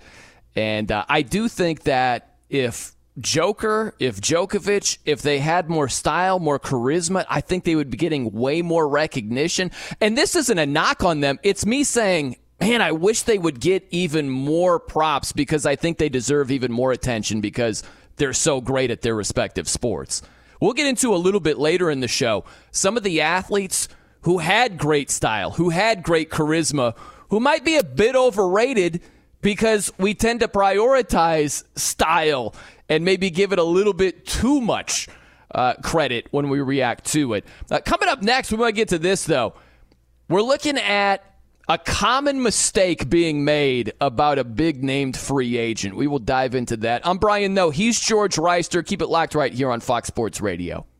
and 0.57 0.91
uh, 0.91 1.05
I 1.09 1.23
do 1.23 1.49
think 1.49 1.83
that 1.83 2.37
if 2.49 2.95
Joker, 3.19 3.95
if 3.99 4.21
Djokovic, 4.21 4.99
if 5.05 5.21
they 5.21 5.39
had 5.39 5.69
more 5.69 5.89
style, 5.89 6.39
more 6.39 6.59
charisma, 6.59 7.27
I 7.29 7.41
think 7.41 7.65
they 7.65 7.75
would 7.75 7.91
be 7.91 7.99
getting 7.99 8.33
way 8.33 8.63
more 8.63 8.89
recognition. 8.89 9.71
And 10.01 10.17
this 10.17 10.35
isn't 10.35 10.59
a 10.59 10.67
knock 10.67 11.05
on 11.05 11.21
them. 11.21 11.39
It's 11.43 11.67
me 11.67 11.85
saying, 11.85 12.37
man, 12.61 12.81
I 12.81 12.93
wish 12.93 13.23
they 13.23 13.39
would 13.39 13.61
get 13.61 13.87
even 13.91 14.31
more 14.31 14.79
props 14.79 15.33
because 15.33 15.67
I 15.67 15.77
think 15.77 15.99
they 15.99 16.09
deserve 16.09 16.51
even 16.51 16.73
more 16.73 16.93
attention 16.93 17.41
because 17.41 17.83
they're 18.17 18.33
so 18.33 18.61
great 18.61 18.91
at 18.91 19.03
their 19.03 19.15
respective 19.15 19.69
sports. 19.69 20.23
We'll 20.61 20.73
get 20.73 20.87
into 20.87 21.15
a 21.15 21.17
little 21.17 21.41
bit 21.41 21.59
later 21.59 21.91
in 21.91 22.01
the 22.01 22.09
show 22.09 22.45
some 22.71 22.97
of 22.97 23.03
the 23.03 23.21
athletes 23.21 23.89
who 24.23 24.39
had 24.39 24.79
great 24.79 25.11
style, 25.11 25.51
who 25.51 25.71
had 25.71 26.03
great 26.03 26.31
charisma, 26.31 26.95
who 27.33 27.41
might 27.41 27.65
be 27.65 27.79
a 27.79 27.83
bit 27.83 28.15
overrated 28.15 29.01
because 29.41 29.91
we 29.97 30.13
tend 30.13 30.41
to 30.41 30.49
prioritize 30.49 31.65
style 31.75 32.55
and 32.91 33.07
maybe 33.07 33.31
give 33.31 33.55
it 33.55 33.59
a 33.59 33.65
little 33.65 33.95
bit 33.95 34.27
too 34.27 34.61
much 34.61 35.09
uh, 35.55 35.73
credit 35.83 36.27
when 36.31 36.51
we 36.51 36.61
react 36.61 37.07
to 37.07 37.33
it. 37.33 37.47
Uh, 37.71 37.81
coming 37.81 38.11
up 38.11 38.21
next, 38.21 38.53
we 38.53 38.59
might 38.59 38.75
get 38.75 38.89
to 38.89 38.99
this 38.99 39.25
though. 39.25 39.55
We're 40.29 40.43
looking 40.43 40.77
at 40.77 41.25
a 41.71 41.79
common 41.79 42.43
mistake 42.43 43.09
being 43.09 43.47
made 43.47 43.95
about 43.99 44.39
a 44.39 44.45
big 44.45 44.85
named 44.85 45.17
free 45.17 45.57
agent. 45.57 45.97
We 45.97 46.09
will 46.09 46.19
dive 46.19 46.55
into 46.55 46.77
that. 46.79 47.01
I'm 47.07 47.17
Brian 47.17 47.55
Noe. 47.55 47.71
He's 47.71 47.99
George 47.99 48.37
Wrighster. 48.37 48.85
Keep 48.85 49.01
it 49.01 49.09
locked 49.09 49.35
right 49.35 49.55
here 49.55 49.71
on 49.71 49.81
Fox 49.81 50.07
Sports 50.07 50.43
Radio. 50.43 50.85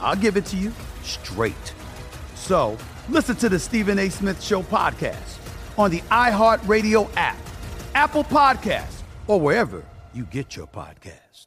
I'll 0.00 0.16
give 0.16 0.36
it 0.36 0.46
to 0.46 0.56
you 0.56 0.72
straight. 1.02 1.74
So 2.34 2.76
listen 3.08 3.36
to 3.36 3.48
the 3.48 3.58
Stephen 3.58 3.98
A. 3.98 4.08
Smith 4.08 4.42
Show 4.42 4.62
podcast 4.62 5.38
on 5.78 5.90
the 5.90 6.00
iHeartRadio 6.10 7.08
app, 7.16 7.38
Apple 7.94 8.24
Podcasts, 8.24 9.02
or 9.26 9.40
wherever 9.40 9.84
you 10.14 10.24
get 10.24 10.56
your 10.56 10.66
podcast. 10.66 11.46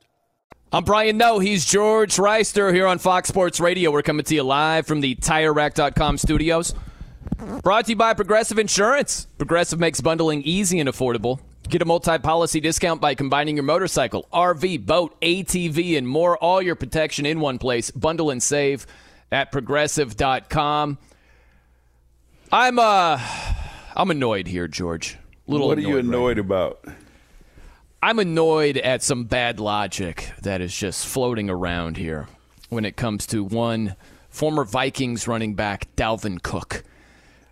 I'm 0.71 0.83
Brian 0.83 1.17
Noe. 1.17 1.39
He's 1.39 1.65
George 1.65 2.17
Wrighster 2.17 2.71
here 2.71 2.85
on 2.85 2.99
Fox 2.99 3.27
Sports 3.27 3.59
Radio. 3.59 3.89
We're 3.89 4.03
coming 4.03 4.23
to 4.25 4.35
you 4.35 4.43
live 4.43 4.85
from 4.85 5.01
the 5.01 5.15
TireRack.com 5.15 6.19
studios. 6.19 6.75
Brought 7.63 7.85
to 7.85 7.91
you 7.91 7.95
by 7.95 8.13
Progressive 8.13 8.59
Insurance. 8.59 9.27
Progressive 9.38 9.79
makes 9.79 9.99
bundling 9.99 10.43
easy 10.43 10.79
and 10.79 10.88
affordable. 10.88 11.39
Get 11.69 11.84
a 11.84 11.86
multi-policy 11.86 12.62
discount 12.62 12.99
by 12.99 13.13
combining 13.13 13.55
your 13.55 13.63
motorcycle, 13.63 14.25
RV, 14.34 14.88
boat, 14.88 15.15
ATV, 15.21 15.99
and 15.99 16.08
more. 16.08 16.36
All 16.39 16.63
your 16.63 16.73
protection 16.73 17.27
in 17.27 17.39
one 17.39 17.60
place. 17.60 17.91
Bundle 17.91 18.32
and 18.32 18.41
save 18.41 18.88
at 19.32 19.51
progressive.com. 19.51 20.97
I'm 22.51 22.79
uh 22.79 23.19
I'm 23.95 24.10
annoyed 24.10 24.47
here, 24.47 24.67
George. 24.67 25.19
Little 25.45 25.67
what 25.67 25.77
are 25.77 25.82
you 25.82 25.99
annoyed 25.99 26.38
now. 26.38 26.41
about? 26.41 26.84
I'm 28.01 28.17
annoyed 28.17 28.77
at 28.77 29.03
some 29.03 29.25
bad 29.25 29.60
logic 29.60 30.32
that 30.41 30.62
is 30.62 30.75
just 30.75 31.05
floating 31.05 31.51
around 31.51 31.97
here 31.97 32.27
when 32.69 32.84
it 32.84 32.95
comes 32.97 33.27
to 33.27 33.43
one 33.43 33.95
former 34.29 34.63
Vikings 34.63 35.27
running 35.27 35.53
back, 35.53 35.88
Dalvin 35.95 36.41
Cook. 36.41 36.84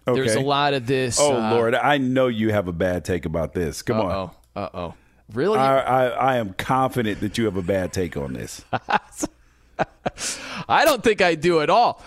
Okay. 0.08 0.22
There's 0.22 0.36
a 0.36 0.42
lot 0.42 0.74
of 0.74 0.88
this. 0.88 1.20
Oh 1.20 1.36
uh, 1.36 1.52
Lord, 1.52 1.76
I 1.76 1.98
know 1.98 2.28
you 2.28 2.52
have 2.52 2.68
a 2.68 2.74
bad 2.74 3.04
take 3.04 3.26
about 3.26 3.54
this. 3.54 3.82
Come 3.82 4.00
on. 4.00 4.12
Uh-oh. 4.12 4.62
Uh-oh. 4.62 4.94
Really? 5.34 5.60
I, 5.60 5.80
I 5.80 6.08
I 6.08 6.38
am 6.38 6.54
confident 6.54 7.20
that 7.20 7.38
you 7.38 7.46
have 7.46 7.58
a 7.58 7.62
bad 7.62 7.92
take 7.92 8.16
on 8.16 8.34
this. 8.34 8.64
I 10.70 10.86
don't 10.86 11.04
think 11.04 11.22
I 11.22 11.36
do 11.36 11.60
at 11.60 11.70
all. 11.70 12.02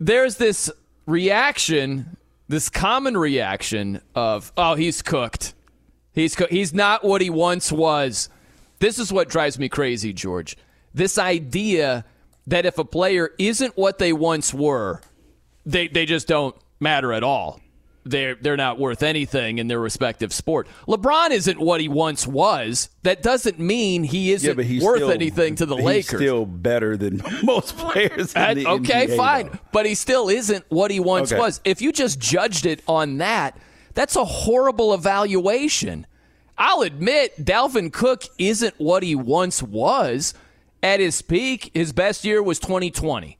There's 0.00 0.36
this 0.36 0.70
reaction, 1.06 2.16
this 2.48 2.68
common 2.68 3.16
reaction 3.16 4.00
of, 4.16 4.52
"Oh, 4.56 4.74
he's 4.74 5.00
cooked. 5.00 5.54
He's 6.12 6.34
co- 6.34 6.48
he's 6.50 6.74
not 6.74 7.04
what 7.04 7.20
he 7.20 7.30
once 7.30 7.70
was." 7.70 8.28
This 8.80 8.98
is 8.98 9.12
what 9.12 9.28
drives 9.28 9.58
me 9.58 9.68
crazy, 9.68 10.12
George. 10.12 10.56
This 10.92 11.18
idea 11.18 12.04
that 12.48 12.66
if 12.66 12.78
a 12.78 12.84
player 12.84 13.30
isn't 13.38 13.76
what 13.76 13.98
they 13.98 14.12
once 14.12 14.52
were, 14.52 15.00
they 15.64 15.86
they 15.86 16.04
just 16.04 16.26
don't 16.26 16.56
matter 16.80 17.12
at 17.12 17.22
all. 17.22 17.60
they're 18.04 18.36
they're 18.36 18.56
not 18.56 18.78
worth 18.78 19.02
anything 19.02 19.58
in 19.58 19.66
their 19.68 19.80
respective 19.80 20.32
sport. 20.32 20.68
LeBron 20.86 21.30
isn't 21.30 21.58
what 21.58 21.80
he 21.80 21.88
once 21.88 22.24
was. 22.26 22.88
That 23.02 23.20
doesn't 23.22 23.58
mean 23.58 24.04
he 24.04 24.30
isn't 24.32 24.58
yeah, 24.58 24.84
worth 24.84 24.98
still, 24.98 25.10
anything 25.10 25.56
to 25.56 25.66
the 25.66 25.74
he's 25.76 25.84
Lakers. 25.84 26.20
Still 26.20 26.46
better 26.46 26.96
than 26.96 27.20
most 27.42 27.76
players. 27.76 28.32
In 28.34 28.58
the 28.58 28.66
okay, 28.68 29.08
NBA, 29.08 29.16
fine, 29.16 29.46
though. 29.48 29.58
but 29.72 29.86
he 29.86 29.94
still 29.96 30.28
isn't 30.28 30.64
what 30.68 30.90
he 30.92 31.00
once 31.00 31.32
Okay. 31.32 31.40
was. 31.40 31.60
If 31.64 31.82
you 31.82 31.90
just 31.90 32.20
judged 32.20 32.64
it 32.66 32.80
on 32.86 33.18
that, 33.18 33.58
that's 33.94 34.14
a 34.14 34.24
horrible 34.24 34.94
evaluation. 34.94 36.06
I'll 36.58 36.82
admit 36.82 37.44
Dalvin 37.44 37.92
Cook 37.92 38.24
isn't 38.38 38.74
what 38.78 39.02
he 39.02 39.14
once 39.14 39.62
was. 39.62 40.32
At 40.82 41.00
his 41.00 41.20
peak, 41.22 41.70
his 41.74 41.92
best 41.92 42.24
year 42.24 42.42
was 42.42 42.58
2020. 42.60 43.35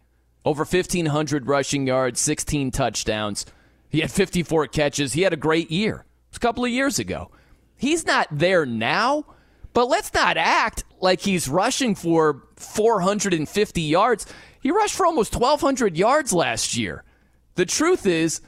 Over 0.46 0.64
1,500 0.64 1.48
rushing 1.48 1.88
yards, 1.88 2.20
16 2.20 2.70
touchdowns. 2.70 3.46
He 3.88 3.98
had 3.98 4.12
54 4.12 4.68
catches. 4.68 5.12
He 5.12 5.22
had 5.22 5.32
a 5.32 5.36
great 5.36 5.72
year. 5.72 5.96
It 5.96 6.30
was 6.30 6.36
a 6.36 6.40
couple 6.40 6.64
of 6.64 6.70
years 6.70 7.00
ago. 7.00 7.32
He's 7.76 8.06
not 8.06 8.28
there 8.30 8.64
now, 8.64 9.24
but 9.72 9.88
let's 9.88 10.14
not 10.14 10.36
act 10.36 10.84
like 11.00 11.20
he's 11.20 11.48
rushing 11.48 11.96
for 11.96 12.44
450 12.58 13.80
yards. 13.82 14.26
He 14.60 14.70
rushed 14.70 14.94
for 14.94 15.04
almost 15.04 15.34
1,200 15.34 15.96
yards 15.96 16.32
last 16.32 16.76
year. 16.76 17.02
The 17.56 17.66
truth 17.66 18.06
is 18.06 18.40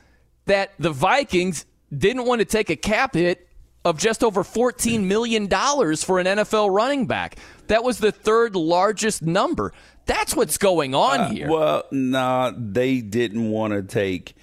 that 0.44 0.74
the 0.78 0.92
Vikings 0.92 1.66
didn't 1.92 2.26
want 2.26 2.38
to 2.38 2.44
take 2.44 2.70
a 2.70 2.76
cap 2.76 3.14
hit 3.14 3.48
of 3.84 3.98
just 3.98 4.22
over 4.22 4.44
$14 4.44 5.02
million 5.02 5.48
for 5.48 6.20
an 6.20 6.26
NFL 6.26 6.70
running 6.70 7.06
back. 7.06 7.36
That 7.66 7.82
was 7.82 7.98
the 7.98 8.12
third 8.12 8.54
largest 8.54 9.22
number. 9.22 9.72
That's 10.08 10.34
what's 10.34 10.58
going 10.58 10.94
on 10.96 11.20
Uh, 11.20 11.28
here. 11.30 11.48
Well, 11.48 11.84
nah, 11.92 12.50
they 12.56 13.00
didn't 13.00 13.48
want 13.50 13.72
to 13.74 13.82
take 13.84 14.34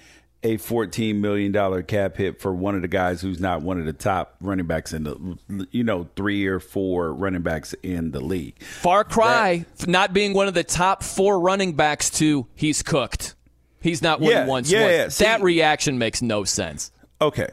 a 0.42 0.58
$14 0.58 1.16
million 1.16 1.82
cap 1.82 2.16
hit 2.16 2.40
for 2.40 2.54
one 2.54 2.76
of 2.76 2.82
the 2.82 2.88
guys 2.88 3.20
who's 3.20 3.40
not 3.40 3.62
one 3.62 3.78
of 3.80 3.84
the 3.84 3.92
top 3.92 4.36
running 4.40 4.66
backs 4.66 4.92
in 4.92 5.02
the, 5.02 5.66
you 5.72 5.82
know, 5.82 6.08
three 6.16 6.46
or 6.46 6.60
four 6.60 7.12
running 7.12 7.42
backs 7.42 7.74
in 7.82 8.12
the 8.12 8.20
league. 8.20 8.62
Far 8.62 9.02
cry 9.02 9.66
for 9.74 9.90
not 9.90 10.12
being 10.12 10.32
one 10.34 10.46
of 10.46 10.54
the 10.54 10.62
top 10.64 11.02
four 11.02 11.40
running 11.40 11.72
backs 11.74 12.10
to 12.10 12.46
he's 12.54 12.82
cooked. 12.82 13.34
He's 13.80 14.02
not 14.02 14.20
what 14.20 14.30
Yeah, 14.30 14.44
he 14.44 14.50
once 14.50 14.70
yeah, 14.70 14.82
was. 14.84 14.92
yeah. 14.92 15.08
See- 15.08 15.24
that 15.24 15.42
reaction 15.42 15.98
makes 15.98 16.22
no 16.22 16.44
sense. 16.44 16.92
Okay, 17.20 17.48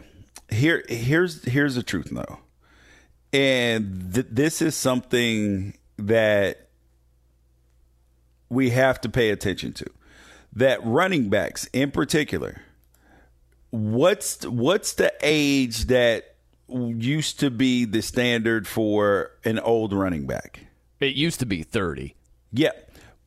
here, 0.52 0.84
here's 0.88 1.44
here's 1.46 1.74
the 1.76 1.84
truth, 1.84 2.10
though, 2.12 2.38
and 3.32 4.14
th- 4.14 4.28
this 4.30 4.62
is 4.62 4.76
something 4.76 5.74
that 5.98 6.63
we 8.54 8.70
have 8.72 9.02
to 9.02 9.10
pay 9.10 9.30
attention 9.30 9.74
to. 9.74 9.86
That 10.56 10.84
running 10.84 11.30
backs, 11.30 11.68
in 11.74 11.92
particular, 11.92 12.62
what's 13.72 14.46
what's 14.46 14.94
the 14.94 15.12
age 15.22 15.86
that 15.86 16.36
used 16.70 17.40
to 17.40 17.50
be 17.50 17.86
the 17.86 18.02
standard 18.02 18.68
for 18.68 19.32
an 19.44 19.60
old 19.60 19.94
running 19.94 20.28
back? 20.28 20.68
It 21.00 21.16
used 21.16 21.40
to 21.40 21.46
be 21.46 21.64
30. 21.64 22.16
Yeah, 22.52 22.72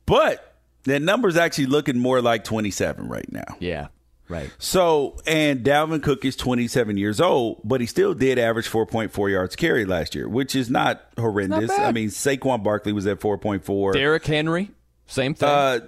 but 0.05 0.55
that 0.83 1.01
number's 1.01 1.35
actually 1.35 1.65
looking 1.65 1.99
more 1.99 2.21
like 2.21 2.45
27 2.45 3.09
right 3.09 3.29
now. 3.31 3.57
Yeah, 3.59 3.87
right. 4.29 4.49
So, 4.57 5.17
and 5.27 5.65
Dalvin 5.65 6.01
Cook 6.01 6.23
is 6.23 6.37
27 6.37 6.95
years 6.95 7.19
old, 7.19 7.59
but 7.65 7.81
he 7.81 7.87
still 7.87 8.13
did 8.13 8.39
average 8.39 8.69
4.4 8.69 9.29
yards 9.29 9.57
carry 9.57 9.83
last 9.83 10.15
year, 10.15 10.29
which 10.29 10.55
is 10.55 10.69
not 10.69 11.03
horrendous. 11.19 11.67
bad. 11.69 11.81
I 11.87 11.91
mean, 11.91 12.07
Saquon 12.07 12.63
Barkley 12.63 12.93
was 12.93 13.05
at 13.05 13.19
4.4. 13.19 13.93
Derrick 13.93 14.25
Henry, 14.25 14.71
same 15.07 15.33
thing. 15.33 15.49
Uh, 15.49 15.79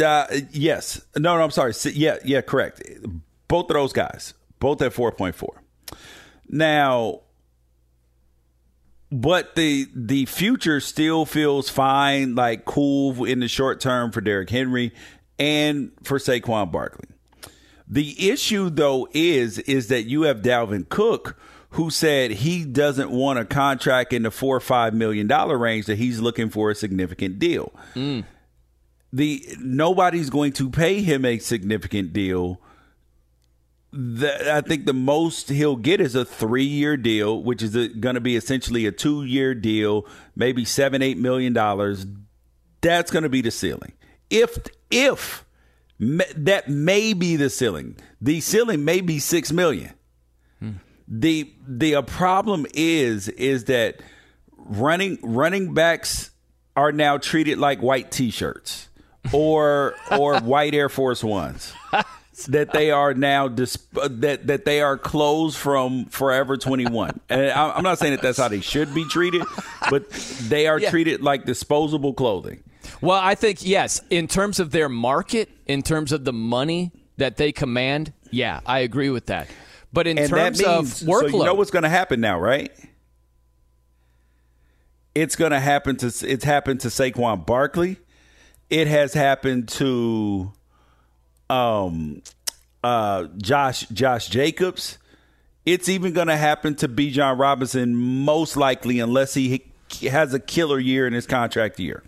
uh, 0.00 0.26
yes. 0.52 1.04
No, 1.16 1.36
no, 1.36 1.42
I'm 1.42 1.50
sorry. 1.50 1.74
Yeah, 1.92 2.16
yeah, 2.24 2.40
correct. 2.40 2.82
Both 3.48 3.70
of 3.70 3.74
those 3.74 3.92
guys, 3.92 4.34
both 4.60 4.80
at 4.82 4.92
4.4. 4.92 5.48
Now, 6.48 7.20
but 9.10 9.54
the 9.56 9.86
the 9.94 10.26
future 10.26 10.80
still 10.80 11.24
feels 11.24 11.68
fine, 11.68 12.34
like 12.34 12.64
cool 12.64 13.24
in 13.24 13.40
the 13.40 13.48
short 13.48 13.80
term 13.80 14.12
for 14.12 14.20
Derrick 14.20 14.50
Henry 14.50 14.94
and 15.38 15.90
for 16.04 16.18
Saquon 16.18 16.70
Barkley. 16.70 17.08
The 17.86 18.30
issue 18.30 18.70
though 18.70 19.08
is 19.12 19.58
is 19.60 19.88
that 19.88 20.04
you 20.04 20.22
have 20.22 20.42
Dalvin 20.42 20.88
Cook 20.88 21.38
who 21.70 21.90
said 21.90 22.30
he 22.30 22.64
doesn't 22.64 23.10
want 23.10 23.38
a 23.38 23.44
contract 23.44 24.12
in 24.12 24.22
the 24.22 24.30
four 24.30 24.56
or 24.56 24.60
five 24.60 24.94
million 24.94 25.26
dollar 25.26 25.56
range 25.58 25.86
that 25.86 25.98
he's 25.98 26.20
looking 26.20 26.48
for 26.48 26.70
a 26.70 26.74
significant 26.74 27.38
deal. 27.38 27.72
The 29.12 29.56
nobody's 29.58 30.30
going 30.30 30.52
to 30.54 30.68
pay 30.68 31.02
him 31.02 31.24
a 31.24 31.38
significant 31.38 32.12
deal. 32.12 32.60
The, 33.90 34.52
I 34.52 34.60
think 34.60 34.84
the 34.84 34.92
most 34.92 35.48
he'll 35.48 35.76
get 35.76 36.00
is 36.00 36.14
a 36.14 36.26
three 36.26 36.64
year 36.64 36.96
deal, 36.98 37.42
which 37.42 37.62
is 37.62 37.74
going 37.74 38.16
to 38.16 38.20
be 38.20 38.36
essentially 38.36 38.84
a 38.84 38.92
two 38.92 39.24
year 39.24 39.54
deal, 39.54 40.06
maybe 40.36 40.64
seven 40.64 41.00
eight 41.00 41.16
million 41.16 41.52
dollars. 41.54 42.06
That's 42.80 43.10
going 43.10 43.22
to 43.22 43.30
be 43.30 43.40
the 43.40 43.50
ceiling. 43.50 43.94
If 44.28 44.58
if 44.90 45.44
that 45.98 46.68
may 46.68 47.14
be 47.14 47.36
the 47.36 47.48
ceiling, 47.48 47.96
the 48.20 48.40
ceiling 48.40 48.84
may 48.84 49.00
be 49.00 49.18
six 49.18 49.50
million. 49.50 49.94
The 51.10 51.50
the 51.66 51.94
uh, 51.96 52.02
problem 52.02 52.66
is 52.74 53.28
is 53.28 53.64
that 53.64 54.00
running 54.56 55.18
running 55.22 55.72
backs 55.72 56.30
are 56.76 56.92
now 56.92 57.16
treated 57.16 57.56
like 57.56 57.80
white 57.80 58.10
t-shirts 58.10 58.87
or 59.32 59.94
or 60.10 60.38
white 60.40 60.74
Air 60.74 60.88
Force 60.88 61.22
Ones. 61.24 61.72
that 62.48 62.72
they 62.72 62.92
are 62.92 63.14
now 63.14 63.48
dis- 63.48 63.78
that 63.92 64.46
that 64.46 64.64
they 64.64 64.80
are 64.80 64.96
closed 64.96 65.56
from 65.56 66.04
Forever 66.06 66.56
21. 66.56 67.18
And 67.28 67.50
I- 67.50 67.70
I'm 67.70 67.82
not 67.82 67.98
saying 67.98 68.12
that 68.12 68.22
that's 68.22 68.38
how 68.38 68.48
they 68.48 68.60
should 68.60 68.94
be 68.94 69.04
treated, 69.06 69.42
but 69.90 70.08
they 70.48 70.66
are 70.68 70.78
Yeah. 70.78 70.90
treated 70.90 71.20
like 71.22 71.44
disposable 71.44 72.14
clothing. 72.14 72.62
Well, 73.00 73.20
I 73.20 73.34
think 73.34 73.64
yes, 73.64 74.00
in 74.10 74.28
terms 74.28 74.60
of 74.60 74.70
their 74.70 74.88
market, 74.88 75.48
in 75.66 75.82
terms 75.82 76.12
of 76.12 76.24
the 76.24 76.32
money 76.32 76.92
that 77.16 77.36
they 77.36 77.50
command, 77.52 78.12
yeah, 78.30 78.60
I 78.66 78.80
agree 78.80 79.10
with 79.10 79.26
that. 79.26 79.48
But 79.92 80.06
in 80.06 80.18
and 80.18 80.28
terms 80.28 80.60
means 80.62 81.02
of 81.02 81.08
workload, 81.08 81.30
so 81.32 81.38
you 81.38 81.44
know 81.44 81.54
what's 81.54 81.70
going 81.70 81.82
to 81.82 81.88
happen 81.88 82.20
now, 82.20 82.38
right? 82.38 82.70
It's 85.14 85.34
going 85.34 85.50
to 85.52 85.60
happen 85.60 85.96
to 85.96 86.06
it's 86.06 86.44
happened 86.44 86.80
to 86.80 86.88
Saquon 86.88 87.44
Barkley. 87.44 87.98
It 88.70 88.86
has 88.86 89.14
happened 89.14 89.68
to 89.70 90.52
um 91.50 92.22
uh 92.84 93.24
Josh 93.38 93.86
Josh 93.88 94.28
Jacobs. 94.28 94.98
It's 95.64 95.88
even 95.88 96.14
going 96.14 96.28
to 96.28 96.36
happen 96.36 96.74
to 96.76 96.88
Bijan 96.88 97.38
Robinson 97.38 97.94
most 97.94 98.56
likely 98.56 99.00
unless 99.00 99.34
he 99.34 99.64
has 100.02 100.32
a 100.32 100.40
killer 100.40 100.78
year 100.78 101.06
in 101.06 101.12
his 101.12 101.26
contract 101.26 101.78
year. 101.78 102.02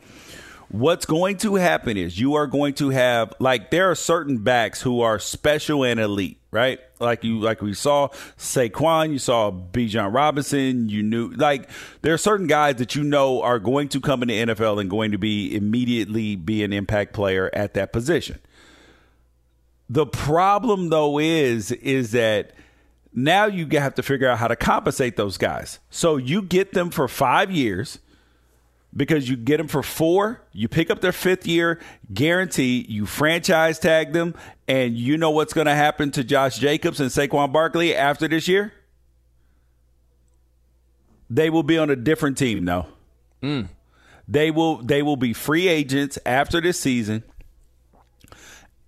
What's 0.69 1.05
going 1.05 1.37
to 1.39 1.57
happen 1.57 1.97
is 1.97 2.19
you 2.19 2.35
are 2.35 2.47
going 2.47 2.75
to 2.75 2.91
have 2.91 3.35
like 3.39 3.71
there 3.71 3.91
are 3.91 3.95
certain 3.95 4.39
backs 4.39 4.81
who 4.81 5.01
are 5.01 5.19
special 5.19 5.85
and 5.85 5.99
elite, 5.99 6.40
right? 6.51 6.81
Like 6.99 7.25
you 7.25 7.39
like 7.41 7.63
we 7.63 7.75
saw 7.75 8.09
Saquon, 8.37 9.13
you 9.13 9.19
saw 9.19 9.51
Bijan 9.51 10.13
Robinson, 10.13 10.89
you 10.89 11.03
knew 11.03 11.31
like 11.31 11.69
there 12.03 12.13
are 12.13 12.19
certain 12.19 12.47
guys 12.47 12.77
that 12.77 12.95
you 12.95 13.05
know 13.05 13.43
are 13.43 13.59
going 13.59 13.89
to 13.91 14.01
come 14.01 14.23
in 14.23 14.29
the 14.29 14.55
NFL 14.55 14.81
and 14.81 14.91
going 14.91 15.13
to 15.13 15.19
be 15.19 15.55
immediately 15.55 16.37
be 16.37 16.65
an 16.65 16.73
impact 16.73 17.13
player 17.13 17.51
at 17.53 17.75
that 17.75 17.93
position. 17.93 18.39
The 19.89 20.07
problem 20.07 20.89
though 20.89 21.19
is 21.19 21.73
is 21.73 22.13
that 22.13 22.53
now 23.13 23.47
you 23.47 23.67
have 23.73 23.95
to 23.97 24.03
figure 24.03 24.29
out 24.29 24.39
how 24.39 24.49
to 24.49 24.57
compensate 24.57 25.17
those 25.17 25.37
guys. 25.37 25.81
So 25.91 26.17
you 26.17 26.43
get 26.43 26.73
them 26.75 26.91
for 26.91 27.09
5 27.09 27.51
years 27.51 27.99
because 28.95 29.29
you 29.29 29.37
get 29.37 29.59
them 29.59 29.69
for 29.69 29.83
four, 29.83 30.43
you 30.53 30.69
pick 30.69 30.91
up 30.91 31.01
their 31.01 31.13
fifth 31.13 31.47
year 31.47 31.79
guarantee, 32.13 32.85
you 32.89 33.07
franchise 33.07 33.79
tag 33.79 34.13
them, 34.13 34.35
and 34.67 34.97
you 34.97 35.17
know 35.17 35.31
what's 35.31 35.53
going 35.53 35.67
to 35.67 35.75
happen 35.75 36.11
to 36.13 36.25
Josh 36.25 36.59
Jacobs 36.59 37.01
and 37.01 37.11
Saquon 37.11 37.53
Barkley 37.53 37.95
after 37.95 38.27
this 38.27 38.49
year? 38.49 38.73
They 41.29 41.51
will 41.51 41.63
be 41.63 41.79
on 41.79 41.91
a 41.91 41.97
different 41.97 42.37
team, 42.37 42.65
no. 42.65 42.87
Mm. 43.43 43.69
They 44.27 44.51
will 44.51 44.79
they 44.79 45.03
will 45.03 45.17
be 45.17 45.33
free 45.33 45.69
agents 45.69 46.19
after 46.27 46.61
this 46.61 46.79
season. 46.79 47.23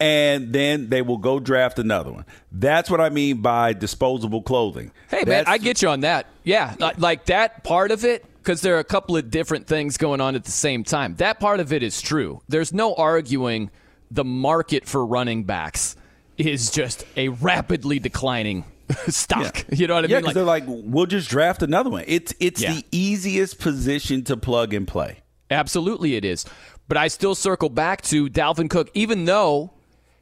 And 0.00 0.52
then 0.52 0.88
they 0.88 1.00
will 1.00 1.18
go 1.18 1.38
draft 1.38 1.78
another 1.78 2.10
one. 2.10 2.26
That's 2.50 2.90
what 2.90 3.00
I 3.00 3.08
mean 3.08 3.40
by 3.40 3.72
disposable 3.72 4.42
clothing. 4.42 4.90
Hey 5.08 5.22
man, 5.24 5.44
I 5.46 5.58
get 5.58 5.80
you 5.80 5.88
on 5.88 6.00
that. 6.00 6.26
Yeah, 6.42 6.74
li- 6.80 6.94
like 6.98 7.26
that 7.26 7.62
part 7.62 7.92
of 7.92 8.04
it 8.04 8.24
because 8.42 8.60
there 8.60 8.74
are 8.76 8.80
a 8.80 8.84
couple 8.84 9.16
of 9.16 9.30
different 9.30 9.66
things 9.66 9.96
going 9.96 10.20
on 10.20 10.34
at 10.34 10.44
the 10.44 10.50
same 10.50 10.82
time. 10.84 11.14
That 11.16 11.38
part 11.38 11.60
of 11.60 11.72
it 11.72 11.82
is 11.82 12.02
true. 12.02 12.42
There's 12.48 12.72
no 12.72 12.94
arguing 12.94 13.70
the 14.10 14.24
market 14.24 14.86
for 14.86 15.06
running 15.06 15.44
backs 15.44 15.96
is 16.36 16.70
just 16.70 17.04
a 17.16 17.28
rapidly 17.28 17.98
declining 17.98 18.64
stock. 19.08 19.64
You 19.70 19.86
know 19.86 19.94
what 19.94 20.04
I 20.04 20.08
yeah, 20.08 20.16
mean? 20.16 20.22
because 20.22 20.34
they're 20.34 20.44
like, 20.44 20.64
we'll 20.66 21.06
just 21.06 21.30
draft 21.30 21.62
another 21.62 21.90
one. 21.90 22.04
It's 22.06 22.34
it's 22.40 22.60
Yeah. 22.60 22.74
the 22.74 22.84
easiest 22.90 23.60
position 23.60 24.24
to 24.24 24.36
plug 24.36 24.74
and 24.74 24.86
play. 24.88 25.20
Absolutely, 25.50 26.16
it 26.16 26.24
is. 26.24 26.44
But 26.88 26.96
I 26.96 27.08
still 27.08 27.34
circle 27.34 27.68
back 27.68 28.02
to 28.02 28.28
Dalvin 28.28 28.68
Cook, 28.68 28.90
even 28.94 29.24
though 29.24 29.70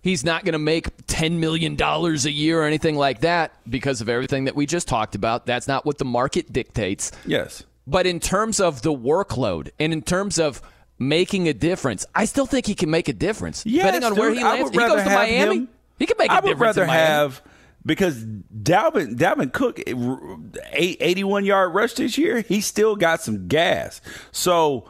He's 0.02 0.24
not 0.24 0.44
going 0.44 0.54
to 0.54 0.58
make 0.58 0.96
$10 1.08 1.32
million 1.32 1.76
a 1.78 2.30
year 2.30 2.62
or 2.62 2.64
anything 2.64 2.96
like 2.96 3.20
that 3.20 3.52
because 3.68 4.00
of 4.00 4.08
everything 4.08 4.44
that 4.44 4.56
we 4.56 4.64
just 4.64 4.88
talked 4.88 5.14
about. 5.14 5.44
That's 5.44 5.68
not 5.68 5.84
what 5.84 5.98
the 5.98 6.06
market 6.06 6.50
dictates. 6.50 7.12
Yes. 7.26 7.64
But 7.90 8.06
in 8.06 8.20
terms 8.20 8.60
of 8.60 8.82
the 8.82 8.92
workload 8.92 9.70
and 9.80 9.92
in 9.92 10.02
terms 10.02 10.38
of 10.38 10.62
making 10.98 11.48
a 11.48 11.52
difference, 11.52 12.06
I 12.14 12.24
still 12.26 12.46
think 12.46 12.66
he 12.66 12.74
can 12.74 12.90
make 12.90 13.08
a 13.08 13.12
difference. 13.12 13.64
Yes, 13.66 13.86
depending 13.86 14.04
on 14.12 14.16
where 14.18 14.32
he 14.32 14.42
lands. 14.44 14.70
He 14.70 14.76
goes 14.78 15.02
to 15.02 15.10
Miami. 15.10 15.56
him- 15.56 15.68
he 15.98 16.06
can 16.06 16.16
make 16.18 16.30
a 16.30 16.34
I 16.34 16.40
would 16.40 16.48
difference 16.50 16.76
in 16.76 16.82
rather 16.82 16.86
Miami. 16.86 17.06
have 17.06 17.42
because 17.84 18.24
Dalvin 18.24 19.16
Dalvin 19.16 19.52
Cook 19.52 19.80
eh, 19.86 19.92
r- 19.94 20.38
eight- 20.72 20.98
81 21.00 21.44
yard 21.44 21.74
rush 21.74 21.94
this 21.94 22.16
year. 22.16 22.40
He 22.42 22.60
still 22.60 22.96
got 22.96 23.22
some 23.22 23.48
gas. 23.48 24.00
So 24.32 24.88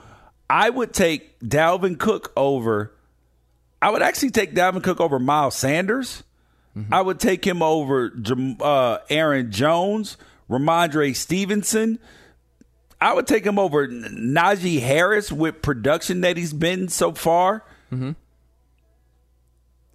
I 0.49 0.69
would 0.71 0.93
take 0.93 1.39
Dalvin 1.41 1.99
Cook 1.99 2.33
over. 2.37 2.93
I 3.83 3.91
would 3.91 4.03
actually 4.03 4.31
take 4.31 4.55
Dalvin 4.55 4.83
Cook 4.83 5.01
over 5.01 5.19
Miles 5.19 5.55
Sanders. 5.57 6.23
Mm-hmm. 6.77 6.93
I 6.93 7.01
would 7.01 7.19
take 7.19 7.45
him 7.47 7.63
over 7.63 8.13
uh, 8.61 8.99
Aaron 9.09 9.51
Jones, 9.51 10.17
Rhamondre 10.51 11.17
Stevenson. 11.17 11.99
I 13.01 13.15
would 13.15 13.27
take 13.27 13.45
him 13.47 13.59
over 13.59 13.89
Najee 13.89 14.81
Harris 14.81 15.33
with 15.33 15.63
production 15.63 16.21
that 16.21 16.37
he's 16.37 16.53
been 16.53 16.89
so 16.89 17.13
far. 17.13 17.65
Mm-hmm. 17.91 18.13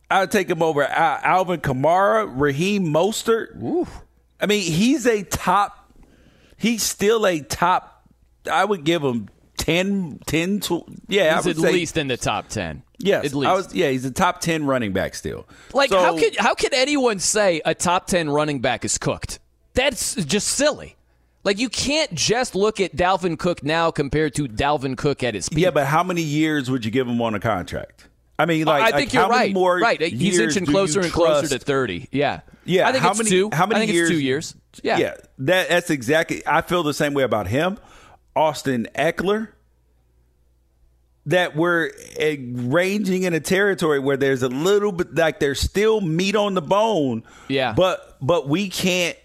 I 0.09 0.21
would 0.21 0.31
take 0.31 0.49
him 0.49 0.61
over 0.61 0.83
Al- 0.83 1.19
Alvin 1.23 1.59
Kamara, 1.61 2.31
Raheem 2.33 2.85
Mostert. 2.87 3.87
I 4.39 4.45
mean, 4.45 4.61
he's 4.71 5.05
a 5.05 5.23
top. 5.23 5.91
He's 6.57 6.83
still 6.83 7.25
a 7.25 7.39
top. 7.41 8.07
I 8.51 8.63
would 8.65 8.83
give 8.83 9.03
him 9.03 9.29
10, 9.57 10.19
10 10.25 10.59
to, 10.61 10.83
yeah. 11.07 11.33
I 11.33 11.35
He's 11.37 11.45
would 11.45 11.57
at 11.57 11.61
say, 11.63 11.71
least 11.73 11.97
in 11.97 12.07
the 12.07 12.17
top 12.17 12.47
10. 12.49 12.83
yes. 12.99 13.25
At 13.25 13.33
least. 13.33 13.49
I 13.49 13.53
was, 13.53 13.73
yeah, 13.73 13.89
he's 13.89 14.05
a 14.05 14.11
top 14.11 14.41
ten 14.41 14.65
running 14.65 14.93
back 14.93 15.15
still. 15.15 15.47
Like 15.73 15.89
So- 15.89 15.99
how 15.99 16.17
could 16.17 16.35
how 16.37 16.53
could 16.53 16.73
anyone 16.73 17.19
say 17.19 17.61
a 17.65 17.73
top 17.73 18.07
ten 18.07 18.29
running 18.29 18.59
back 18.61 18.85
is 18.85 18.97
cooked? 18.97 19.39
That's 19.73 20.15
just 20.15 20.47
silly. 20.49 20.94
Like 21.45 21.59
you 21.59 21.69
can't 21.69 22.13
just 22.13 22.55
look 22.55 22.81
at 22.81 22.95
Dalvin 22.95 23.37
Cook 23.37 23.63
now 23.63 23.91
compared 23.91 24.33
to 24.35 24.47
Dalvin 24.47 24.97
Cook 24.97 25.23
at 25.23 25.35
his 25.35 25.47
peak. 25.47 25.59
Yeah, 25.59 25.69
but 25.69 25.85
how 25.85 26.03
many 26.03 26.23
years 26.23 26.71
would 26.71 26.83
you 26.83 26.89
give 26.89 27.07
him 27.07 27.21
on 27.21 27.35
a 27.35 27.39
contract? 27.39 28.09
I 28.37 28.45
mean, 28.45 28.65
like, 28.65 28.81
I 28.81 28.85
like, 28.85 28.95
think 28.95 29.13
you're 29.13 29.21
how 29.21 29.29
many 29.29 29.39
right. 29.39 29.53
more 29.53 29.77
right, 29.77 30.01
he's 30.01 30.39
inching 30.39 30.65
closer 30.65 30.99
and 30.99 31.11
closer 31.11 31.47
to 31.47 31.63
thirty. 31.63 32.09
Yeah, 32.11 32.41
Yeah, 32.65 32.87
I 32.87 32.91
think 32.91 33.03
how 33.03 33.11
it's 33.11 33.19
many? 33.19 33.29
two. 33.29 33.49
How 33.53 33.65
many 33.65 33.83
I 33.83 33.85
think 33.85 33.93
years? 33.93 34.09
It's 34.09 34.17
two 34.17 34.23
years. 34.23 34.55
Yeah, 34.83 34.97
yeah. 34.97 35.13
That 35.37 35.69
that's 35.69 35.89
exactly. 35.89 36.41
I 36.45 36.61
feel 36.61 36.83
the 36.83 36.93
same 36.93 37.13
way 37.13 37.23
about 37.23 37.47
him, 37.47 37.77
Austin 38.35 38.87
Ekeler. 38.95 39.49
That 41.27 41.55
we're 41.55 41.91
eh, 42.17 42.37
ranging 42.39 43.23
in 43.23 43.33
a 43.33 43.39
territory 43.39 43.99
where 43.99 44.17
there's 44.17 44.43
a 44.43 44.49
little 44.49 44.91
bit 44.91 45.15
like 45.15 45.39
there's 45.39 45.59
still 45.59 46.01
meat 46.01 46.35
on 46.35 46.55
the 46.55 46.61
bone. 46.61 47.23
Yeah. 47.47 47.73
but 47.73 48.17
but 48.21 48.47
we 48.49 48.69
can't 48.69 49.17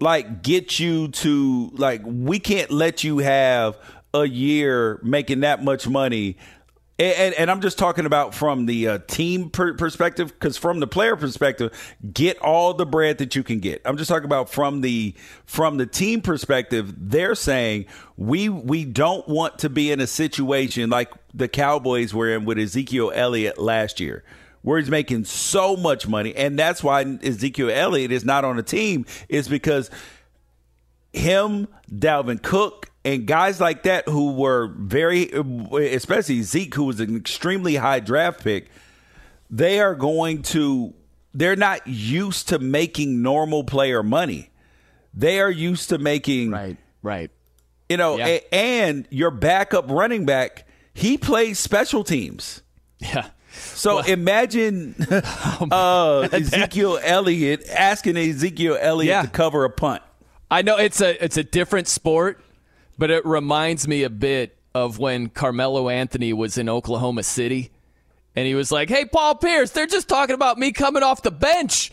like 0.00 0.42
get 0.42 0.78
you 0.78 1.08
to 1.08 1.70
like 1.74 2.02
we 2.04 2.38
can't 2.38 2.70
let 2.70 3.04
you 3.04 3.18
have 3.18 3.78
a 4.12 4.24
year 4.24 5.00
making 5.02 5.40
that 5.40 5.62
much 5.62 5.88
money 5.88 6.36
and, 6.96 7.16
and, 7.16 7.34
and 7.34 7.50
I'm 7.50 7.60
just 7.60 7.76
talking 7.76 8.06
about 8.06 8.34
from 8.34 8.66
the 8.66 8.88
uh, 8.88 8.98
team 9.08 9.50
per- 9.50 9.74
perspective, 9.74 10.28
because 10.28 10.56
from 10.56 10.78
the 10.78 10.86
player 10.86 11.16
perspective, 11.16 11.72
get 12.12 12.38
all 12.38 12.72
the 12.72 12.86
bread 12.86 13.18
that 13.18 13.34
you 13.34 13.42
can 13.42 13.58
get. 13.58 13.82
I'm 13.84 13.96
just 13.96 14.08
talking 14.08 14.26
about 14.26 14.48
from 14.48 14.80
the 14.80 15.14
from 15.44 15.76
the 15.76 15.86
team 15.86 16.20
perspective. 16.20 16.94
They're 16.96 17.34
saying 17.34 17.86
we 18.16 18.48
we 18.48 18.84
don't 18.84 19.26
want 19.28 19.58
to 19.60 19.68
be 19.68 19.90
in 19.90 20.00
a 20.00 20.06
situation 20.06 20.88
like 20.88 21.10
the 21.32 21.48
Cowboys 21.48 22.14
were 22.14 22.32
in 22.32 22.44
with 22.44 22.58
Ezekiel 22.58 23.10
Elliott 23.12 23.58
last 23.58 23.98
year, 23.98 24.22
where 24.64 24.78
he's 24.80 24.88
making 24.90 25.24
so 25.24 25.76
much 25.76 26.08
money, 26.08 26.34
and 26.34 26.58
that's 26.58 26.82
why 26.82 27.02
Ezekiel 27.22 27.70
Elliott 27.70 28.10
is 28.10 28.24
not 28.24 28.44
on 28.44 28.56
the 28.56 28.62
team. 28.62 29.04
Is 29.28 29.46
because 29.46 29.90
him, 31.12 31.68
Dalvin 31.90 32.42
Cook, 32.42 32.90
and 33.04 33.26
guys 33.26 33.60
like 33.60 33.82
that 33.84 34.08
who 34.08 34.32
were 34.32 34.68
very, 34.76 35.30
especially 35.30 36.42
Zeke, 36.42 36.74
who 36.74 36.84
was 36.84 36.98
an 37.00 37.14
extremely 37.16 37.76
high 37.76 38.00
draft 38.00 38.42
pick, 38.42 38.70
they 39.50 39.80
are 39.80 39.94
going 39.94 40.42
to, 40.42 40.94
they're 41.34 41.56
not 41.56 41.86
used 41.86 42.48
to 42.48 42.58
making 42.58 43.22
normal 43.22 43.62
player 43.64 44.02
money. 44.02 44.50
They 45.12 45.40
are 45.40 45.50
used 45.50 45.90
to 45.90 45.98
making, 45.98 46.50
right, 46.50 46.76
right. 47.02 47.30
you 47.88 47.96
know, 47.98 48.16
Yeah. 48.16 48.26
a- 48.26 48.54
and 48.54 49.06
your 49.10 49.30
backup 49.30 49.90
running 49.90 50.24
back, 50.24 50.66
he 50.94 51.18
plays 51.18 51.58
special 51.58 52.02
teams. 52.02 52.62
Yeah. 52.98 53.28
So 53.54 53.98
imagine 54.06 54.94
uh, 55.10 56.28
Ezekiel 56.32 56.98
Elliott 57.02 57.68
asking 57.68 58.16
Ezekiel 58.16 58.76
Elliott 58.80 59.08
Yeah. 59.08 59.22
to 59.22 59.28
cover 59.28 59.64
a 59.64 59.70
punt. 59.70 60.02
I 60.50 60.62
know 60.62 60.76
it's 60.76 61.00
a 61.00 61.22
it's 61.24 61.36
a 61.36 61.42
different 61.44 61.88
sport, 61.88 62.40
but 62.98 63.10
it 63.10 63.24
reminds 63.24 63.88
me 63.88 64.02
a 64.02 64.10
bit 64.10 64.56
of 64.74 64.98
when 64.98 65.28
Carmelo 65.28 65.88
Anthony 65.88 66.32
was 66.32 66.58
in 66.58 66.68
Oklahoma 66.68 67.22
City 67.22 67.70
and 68.36 68.46
he 68.46 68.54
was 68.54 68.70
like, 68.72 68.88
"Hey, 68.88 69.04
Paul 69.04 69.36
Pierce, 69.36 69.70
they're 69.70 69.86
just 69.86 70.08
talking 70.08 70.34
about 70.34 70.58
me 70.58 70.72
coming 70.72 71.02
off 71.02 71.22
the 71.22 71.30
bench." 71.30 71.90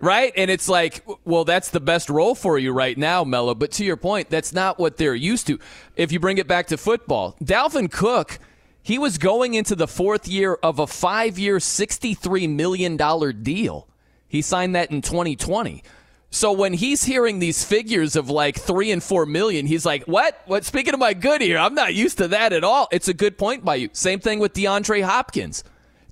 Right? 0.00 0.32
And 0.36 0.50
it's 0.50 0.68
like, 0.68 1.02
well, 1.24 1.44
that's 1.44 1.70
the 1.70 1.80
best 1.80 2.10
role 2.10 2.34
for 2.34 2.58
you 2.58 2.72
right 2.72 2.98
now, 2.98 3.24
Melo. 3.24 3.54
But 3.54 3.70
to 3.72 3.84
your 3.84 3.96
point, 3.96 4.28
that's 4.28 4.52
not 4.52 4.78
what 4.78 4.98
they're 4.98 5.14
used 5.14 5.46
to. 5.46 5.58
If 5.96 6.12
you 6.12 6.20
bring 6.20 6.36
it 6.36 6.46
back 6.46 6.66
to 6.66 6.76
football, 6.76 7.36
Dalvin 7.42 7.90
Cook, 7.90 8.38
he 8.84 8.98
was 8.98 9.16
going 9.16 9.54
into 9.54 9.74
the 9.74 9.88
fourth 9.88 10.28
year 10.28 10.58
of 10.62 10.78
a 10.78 10.86
five 10.86 11.38
year, 11.38 11.56
$63 11.56 12.54
million 12.54 12.98
deal. 13.42 13.88
He 14.28 14.42
signed 14.42 14.74
that 14.76 14.90
in 14.90 15.00
2020. 15.00 15.82
So 16.28 16.52
when 16.52 16.74
he's 16.74 17.02
hearing 17.02 17.38
these 17.38 17.64
figures 17.64 18.14
of 18.14 18.28
like 18.28 18.58
three 18.58 18.90
and 18.90 19.02
four 19.02 19.24
million, 19.24 19.66
he's 19.66 19.86
like, 19.86 20.04
"What? 20.04 20.38
What? 20.46 20.64
Speaking 20.64 20.92
of 20.92 21.00
my 21.00 21.14
good 21.14 21.40
here, 21.40 21.56
I'm 21.56 21.74
not 21.74 21.94
used 21.94 22.18
to 22.18 22.28
that 22.28 22.52
at 22.52 22.64
all." 22.64 22.88
It's 22.90 23.06
a 23.06 23.14
good 23.14 23.38
point 23.38 23.64
by 23.64 23.76
you. 23.76 23.88
Same 23.92 24.18
thing 24.18 24.40
with 24.40 24.52
DeAndre 24.52 25.04
Hopkins. 25.04 25.62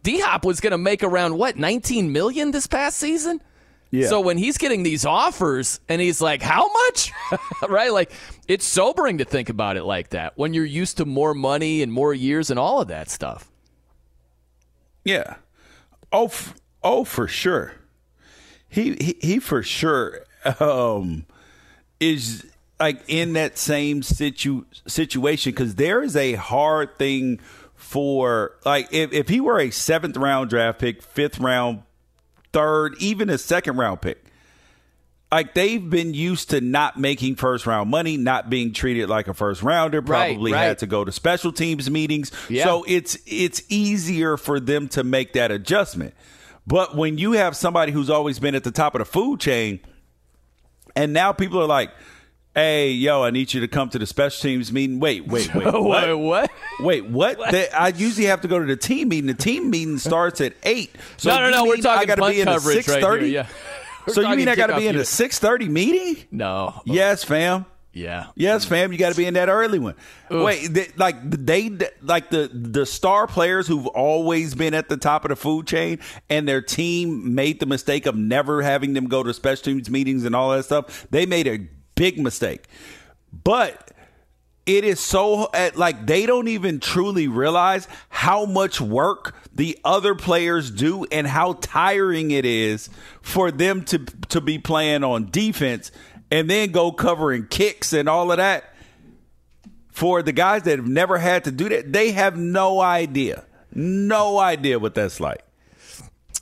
D 0.04 0.20
Hop 0.20 0.44
was 0.44 0.60
going 0.60 0.70
to 0.70 0.78
make 0.78 1.02
around 1.02 1.36
what 1.36 1.56
19 1.56 2.12
million 2.12 2.52
this 2.52 2.68
past 2.68 2.98
season. 2.98 3.42
Yeah. 3.92 4.08
So 4.08 4.22
when 4.22 4.38
he's 4.38 4.56
getting 4.56 4.82
these 4.84 5.04
offers 5.04 5.78
and 5.86 6.00
he's 6.00 6.22
like, 6.22 6.40
"How 6.40 6.72
much?" 6.72 7.12
right? 7.68 7.92
Like 7.92 8.10
it's 8.48 8.64
sobering 8.64 9.18
to 9.18 9.24
think 9.26 9.50
about 9.50 9.76
it 9.76 9.84
like 9.84 10.08
that 10.10 10.36
when 10.36 10.54
you're 10.54 10.64
used 10.64 10.96
to 10.96 11.04
more 11.04 11.34
money 11.34 11.82
and 11.82 11.92
more 11.92 12.14
years 12.14 12.50
and 12.50 12.58
all 12.58 12.80
of 12.80 12.88
that 12.88 13.10
stuff. 13.10 13.50
Yeah. 15.04 15.36
Oh, 16.10 16.24
f- 16.26 16.54
oh, 16.82 17.04
for 17.04 17.28
sure. 17.28 17.74
He, 18.68 18.94
he 18.94 19.16
he 19.20 19.38
for 19.38 19.62
sure 19.62 20.24
um 20.58 21.26
is 22.00 22.46
like 22.80 23.02
in 23.06 23.34
that 23.34 23.58
same 23.58 24.02
situ 24.02 24.64
situation 24.86 25.52
because 25.52 25.74
there 25.74 26.02
is 26.02 26.16
a 26.16 26.32
hard 26.34 26.96
thing 26.96 27.40
for 27.74 28.56
like 28.64 28.88
if, 28.90 29.12
if 29.12 29.28
he 29.28 29.38
were 29.40 29.60
a 29.60 29.70
seventh 29.70 30.16
round 30.16 30.48
draft 30.48 30.78
pick, 30.78 31.02
fifth 31.02 31.38
round, 31.38 31.82
third, 32.52 32.94
even 32.98 33.30
a 33.30 33.38
second 33.38 33.76
round 33.76 34.00
pick. 34.00 34.24
Like 35.30 35.54
they've 35.54 35.88
been 35.88 36.12
used 36.12 36.50
to 36.50 36.60
not 36.60 36.98
making 37.00 37.36
first 37.36 37.66
round 37.66 37.90
money, 37.90 38.18
not 38.18 38.50
being 38.50 38.74
treated 38.74 39.08
like 39.08 39.28
a 39.28 39.34
first 39.34 39.62
rounder. 39.62 40.00
Right, 40.00 40.32
Probably 40.32 40.52
right. 40.52 40.64
had 40.64 40.78
to 40.80 40.86
go 40.86 41.04
to 41.04 41.12
special 41.12 41.52
teams 41.52 41.90
meetings. 41.90 42.30
Yeah. 42.50 42.64
So 42.64 42.84
it's 42.86 43.16
it's 43.26 43.62
easier 43.70 44.36
for 44.36 44.60
them 44.60 44.88
to 44.88 45.02
make 45.02 45.32
that 45.32 45.50
adjustment. 45.50 46.14
But 46.66 46.94
when 46.94 47.16
you 47.16 47.32
have 47.32 47.56
somebody 47.56 47.92
who's 47.92 48.10
always 48.10 48.38
been 48.38 48.54
at 48.54 48.62
the 48.62 48.70
top 48.70 48.94
of 48.94 48.98
the 48.98 49.04
food 49.06 49.40
chain, 49.40 49.80
and 50.94 51.12
now 51.14 51.32
people 51.32 51.60
are 51.60 51.66
like, 51.66 51.90
"Hey, 52.54 52.90
yo, 52.90 53.22
I 53.22 53.30
need 53.30 53.52
you 53.54 53.60
to 53.60 53.68
come 53.68 53.88
to 53.90 53.98
the 53.98 54.06
special 54.06 54.42
teams 54.42 54.72
meeting." 54.72 55.00
Wait, 55.00 55.26
wait, 55.26 55.54
wait, 55.54 55.64
Wait, 55.72 55.82
what? 55.82 56.18
what? 56.18 56.50
Wait, 56.80 57.06
what? 57.06 57.50
They- 57.50 57.70
I 57.70 57.88
usually 57.88 58.26
have 58.26 58.40
to 58.42 58.48
go 58.48 58.58
to 58.58 58.66
the 58.66 58.76
team 58.76 59.08
meeting. 59.08 59.26
The 59.26 59.34
team 59.34 59.70
meeting 59.70 59.98
starts 59.98 60.40
at 60.40 60.54
eight. 60.62 60.94
So 61.16 61.30
no, 61.30 61.40
no, 61.40 61.50
no. 61.50 61.64
We're 61.64 61.74
I 61.74 61.80
talking 61.80 62.08
gotta 62.08 62.30
be 62.30 62.40
in 62.40 62.46
coverage 62.46 62.76
six 62.76 62.88
right 62.88 63.02
here. 63.20 63.24
Yeah. 63.24 63.46
We're 64.06 64.14
So 64.14 64.20
you 64.22 64.36
mean 64.36 64.48
I 64.48 64.56
got 64.56 64.66
to 64.66 64.76
be 64.76 64.88
in 64.88 64.96
a 64.96 65.04
six 65.04 65.38
thirty 65.38 65.68
meeting? 65.68 66.24
No. 66.32 66.82
Yes, 66.84 67.22
fam. 67.22 67.66
Yeah. 67.92 68.28
Yes, 68.34 68.64
fam, 68.64 68.90
you 68.90 68.98
got 68.98 69.10
to 69.10 69.16
be 69.16 69.26
in 69.26 69.34
that 69.34 69.50
early 69.50 69.78
one. 69.78 69.94
Wait, 70.30 70.68
they, 70.68 70.88
like 70.96 71.16
they 71.22 71.70
like 72.00 72.30
the 72.30 72.48
the 72.52 72.86
star 72.86 73.26
players 73.26 73.66
who've 73.66 73.86
always 73.88 74.54
been 74.54 74.72
at 74.72 74.88
the 74.88 74.96
top 74.96 75.24
of 75.24 75.28
the 75.28 75.36
food 75.36 75.66
chain, 75.66 75.98
and 76.30 76.48
their 76.48 76.62
team 76.62 77.34
made 77.34 77.60
the 77.60 77.66
mistake 77.66 78.06
of 78.06 78.16
never 78.16 78.62
having 78.62 78.94
them 78.94 79.08
go 79.08 79.22
to 79.22 79.34
special 79.34 79.64
teams 79.64 79.90
meetings 79.90 80.24
and 80.24 80.34
all 80.34 80.50
that 80.52 80.64
stuff. 80.64 81.06
They 81.10 81.26
made 81.26 81.46
a 81.46 81.58
big 82.02 82.18
mistake, 82.18 82.64
but 83.44 83.92
it 84.66 84.82
is 84.82 84.98
so 84.98 85.48
at- 85.54 85.76
like 85.76 86.04
they 86.04 86.26
don't 86.26 86.48
even 86.48 86.80
truly 86.80 87.28
realize 87.28 87.86
how 88.08 88.44
much 88.44 88.80
work 88.80 89.36
the 89.54 89.78
other 89.84 90.16
players 90.16 90.68
do 90.72 91.04
and 91.12 91.28
how 91.28 91.52
tiring 91.60 92.32
it 92.32 92.44
is 92.44 92.90
for 93.20 93.52
them 93.52 93.84
to 93.84 93.98
to 94.30 94.40
be 94.40 94.58
playing 94.58 95.04
on 95.04 95.30
defense 95.30 95.92
and 96.32 96.50
then 96.50 96.72
go 96.72 96.90
covering 96.90 97.46
kicks 97.46 97.92
and 97.92 98.08
all 98.08 98.32
of 98.32 98.38
that 98.38 98.64
for 99.92 100.22
the 100.22 100.32
guys 100.32 100.64
that 100.64 100.78
have 100.80 100.88
never 100.88 101.18
had 101.18 101.44
to 101.44 101.52
do 101.52 101.68
that. 101.68 101.92
They 101.92 102.10
have 102.10 102.36
no 102.36 102.80
idea. 102.80 103.44
No 103.72 104.40
idea 104.40 104.80
what 104.80 104.96
that's 104.96 105.20
like. 105.20 105.44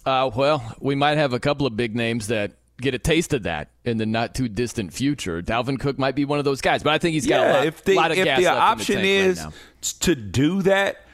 Uh, 0.06 0.30
well, 0.34 0.74
we 0.80 0.94
might 0.94 1.18
have 1.18 1.34
a 1.34 1.40
couple 1.40 1.66
of 1.66 1.76
big 1.76 1.94
names 1.94 2.28
that 2.28 2.52
get 2.80 2.94
a 2.94 2.98
taste 2.98 3.32
of 3.32 3.44
that 3.44 3.70
in 3.84 3.98
the 3.98 4.06
not 4.06 4.34
too 4.34 4.48
distant 4.48 4.92
future. 4.92 5.42
Dalvin 5.42 5.78
Cook 5.78 5.98
might 5.98 6.14
be 6.14 6.24
one 6.24 6.38
of 6.38 6.44
those 6.44 6.60
guys, 6.60 6.82
but 6.82 6.92
I 6.92 6.98
think 6.98 7.14
he's 7.14 7.26
got 7.26 7.40
yeah, 7.40 7.52
a 7.52 7.54
lot, 7.54 7.66
if 7.66 7.84
the, 7.84 7.94
lot 7.94 8.10
of 8.10 8.18
if 8.18 8.24
gas 8.24 8.38
the 8.38 8.44
left 8.44 8.52
in 8.52 8.56
the 8.56 8.62
option 8.62 8.94
tank 8.96 9.06
is 9.06 9.38
right 9.38 9.46
now. 9.46 9.52
to 10.00 10.14
do 10.14 10.62
that 10.62 11.06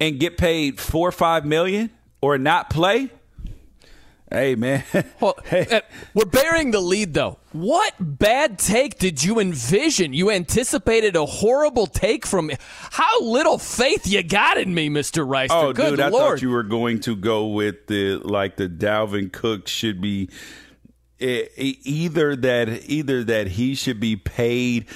and 0.00 0.18
get 0.18 0.38
paid 0.38 0.80
four 0.80 1.08
or 1.08 1.12
five 1.12 1.44
million 1.44 1.90
or 2.20 2.38
not 2.38 2.70
play, 2.70 3.10
hey 4.30 4.54
man, 4.54 4.84
Well, 5.20 5.38
hey, 5.44 5.66
uh, 5.70 5.80
we're 6.14 6.24
bearing 6.24 6.70
the 6.70 6.80
lead, 6.80 7.14
though. 7.14 7.38
What 7.52 7.94
bad 7.98 8.58
take 8.58 8.98
did 8.98 9.22
you 9.22 9.40
envision? 9.40 10.12
You 10.12 10.30
anticipated 10.30 11.16
a 11.16 11.26
horrible 11.26 11.86
take 11.86 12.24
from 12.24 12.46
me. 12.46 12.56
How 12.90 13.22
little 13.22 13.58
faith 13.58 14.06
you 14.06 14.22
got 14.22 14.56
in 14.56 14.72
me, 14.72 14.88
Mister 14.88 15.24
Rice? 15.24 15.50
oh 15.52 15.72
Good 15.72 15.90
dude, 15.90 16.00
I 16.00 16.10
thought 16.10 16.42
you 16.42 16.50
were 16.50 16.62
going 16.62 17.00
to 17.00 17.16
go 17.16 17.46
with 17.46 17.86
the 17.88 18.16
like 18.18 18.56
the 18.56 18.68
Dalvin 18.68 19.32
Cook 19.32 19.68
should 19.68 20.00
be 20.00 20.28
either 21.20 22.36
that 22.36 22.68
either 22.90 23.24
that 23.24 23.48
he 23.48 23.74
should 23.74 24.00
be 24.00 24.16
paid 24.16 24.86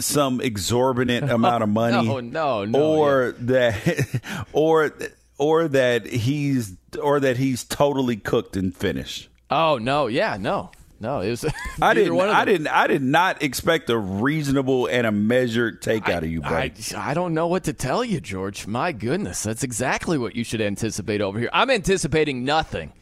some 0.00 0.40
exorbitant 0.40 1.30
amount 1.30 1.62
of 1.62 1.68
money, 1.68 2.06
No, 2.06 2.20
no, 2.20 2.64
no, 2.64 2.92
or 2.94 3.32
that 3.38 4.46
or 4.52 4.92
or 5.38 5.68
that 5.68 6.06
he's 6.06 6.76
or 7.02 7.20
that 7.20 7.36
he's 7.38 7.64
totally 7.64 8.16
cooked 8.16 8.56
and 8.56 8.76
finished. 8.76 9.28
oh 9.50 9.78
no, 9.78 10.06
yeah, 10.06 10.36
no, 10.38 10.70
no. 11.00 11.20
It 11.20 11.30
was. 11.30 11.44
I 11.80 11.94
didn't. 11.94 12.20
I 12.20 12.44
didn't. 12.44 12.66
I 12.68 12.86
did 12.88 13.02
not 13.02 13.42
expect 13.42 13.88
a 13.88 13.96
reasonable 13.96 14.86
and 14.86 15.06
a 15.06 15.12
measured 15.12 15.80
take 15.80 16.08
out 16.08 16.24
of 16.24 16.28
you, 16.30 16.42
I, 16.44 16.68
buddy. 16.68 16.94
I 16.94 17.14
don't 17.14 17.32
know 17.32 17.46
what 17.46 17.64
to 17.64 17.72
tell 17.72 18.04
you, 18.04 18.20
George. 18.20 18.66
My 18.66 18.92
goodness, 18.92 19.42
that's 19.42 19.62
exactly 19.62 20.18
what 20.18 20.36
you 20.36 20.44
should 20.44 20.60
anticipate 20.60 21.20
over 21.22 21.38
here. 21.38 21.48
I'm 21.54 21.70
anticipating 21.70 22.44
nothing 22.44 22.92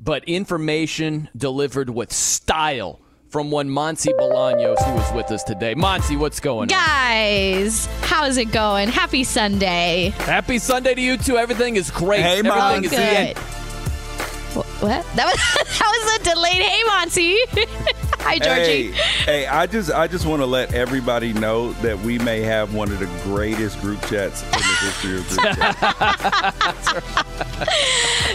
but 0.00 0.24
information 0.24 1.28
delivered 1.36 1.90
with 1.90 2.12
style 2.12 3.00
from 3.28 3.50
one 3.50 3.68
Monty 3.68 4.12
Bolaños 4.12 4.80
who 4.84 5.00
is 5.00 5.12
with 5.12 5.30
us 5.32 5.42
today. 5.42 5.74
Monty, 5.74 6.16
what's 6.16 6.38
going 6.40 6.62
on? 6.72 6.78
Guys, 6.78 7.86
how's 8.02 8.36
it 8.36 8.52
going? 8.52 8.88
Happy 8.88 9.24
Sunday. 9.24 10.12
Happy 10.18 10.58
Sunday 10.58 10.94
to 10.94 11.00
you 11.00 11.16
too. 11.16 11.36
Everything 11.36 11.76
is 11.76 11.90
great. 11.90 12.20
Hey, 12.20 12.38
Everything 12.38 12.60
Oh, 12.60 12.74
is 12.80 12.90
good. 12.90 13.36
Wh- 13.38 14.82
What? 14.82 15.04
That 15.16 15.26
was 15.26 15.34
that 15.78 15.88
was 15.90 16.20
a 16.20 16.34
delayed 16.34 16.62
hey 16.62 16.82
Monty. 16.84 17.38
Hi 18.20 18.34
Hey, 18.34 18.38
Georgie. 18.38 18.92
hey! 19.26 19.46
I 19.46 19.66
just, 19.66 19.90
I 19.90 20.06
just 20.06 20.24
want 20.24 20.40
to 20.40 20.46
let 20.46 20.72
everybody 20.72 21.34
know 21.34 21.72
that 21.82 21.98
we 22.00 22.18
may 22.20 22.40
have 22.40 22.72
one 22.72 22.90
of 22.90 22.98
the 22.98 23.04
greatest 23.22 23.78
group 23.82 24.00
chats 24.06 24.42
in 24.44 24.50
the 24.52 24.58
history 24.80 25.18
of 25.18 25.28
group 25.28 25.40
chats. 25.56 27.43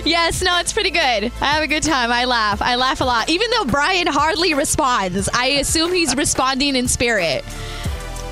Yes, 0.06 0.42
no, 0.42 0.58
it's 0.60 0.74
pretty 0.74 0.92
good. 0.92 1.32
I 1.42 1.46
have 1.46 1.64
a 1.64 1.68
good 1.68 1.84
time. 1.84 2.12
I 2.12 2.26
laugh. 2.26 2.62
I 2.62 2.76
laugh 2.76 3.02
a 3.02 3.04
lot. 3.04 3.30
Even 3.30 3.50
though 3.52 3.66
Brian 3.66 4.08
hardly 4.08 4.54
responds, 4.54 5.28
I 5.34 5.48
assume 5.48 5.92
he's 5.94 6.16
responding 6.16 6.76
in 6.76 6.88
spirit. 6.88 7.44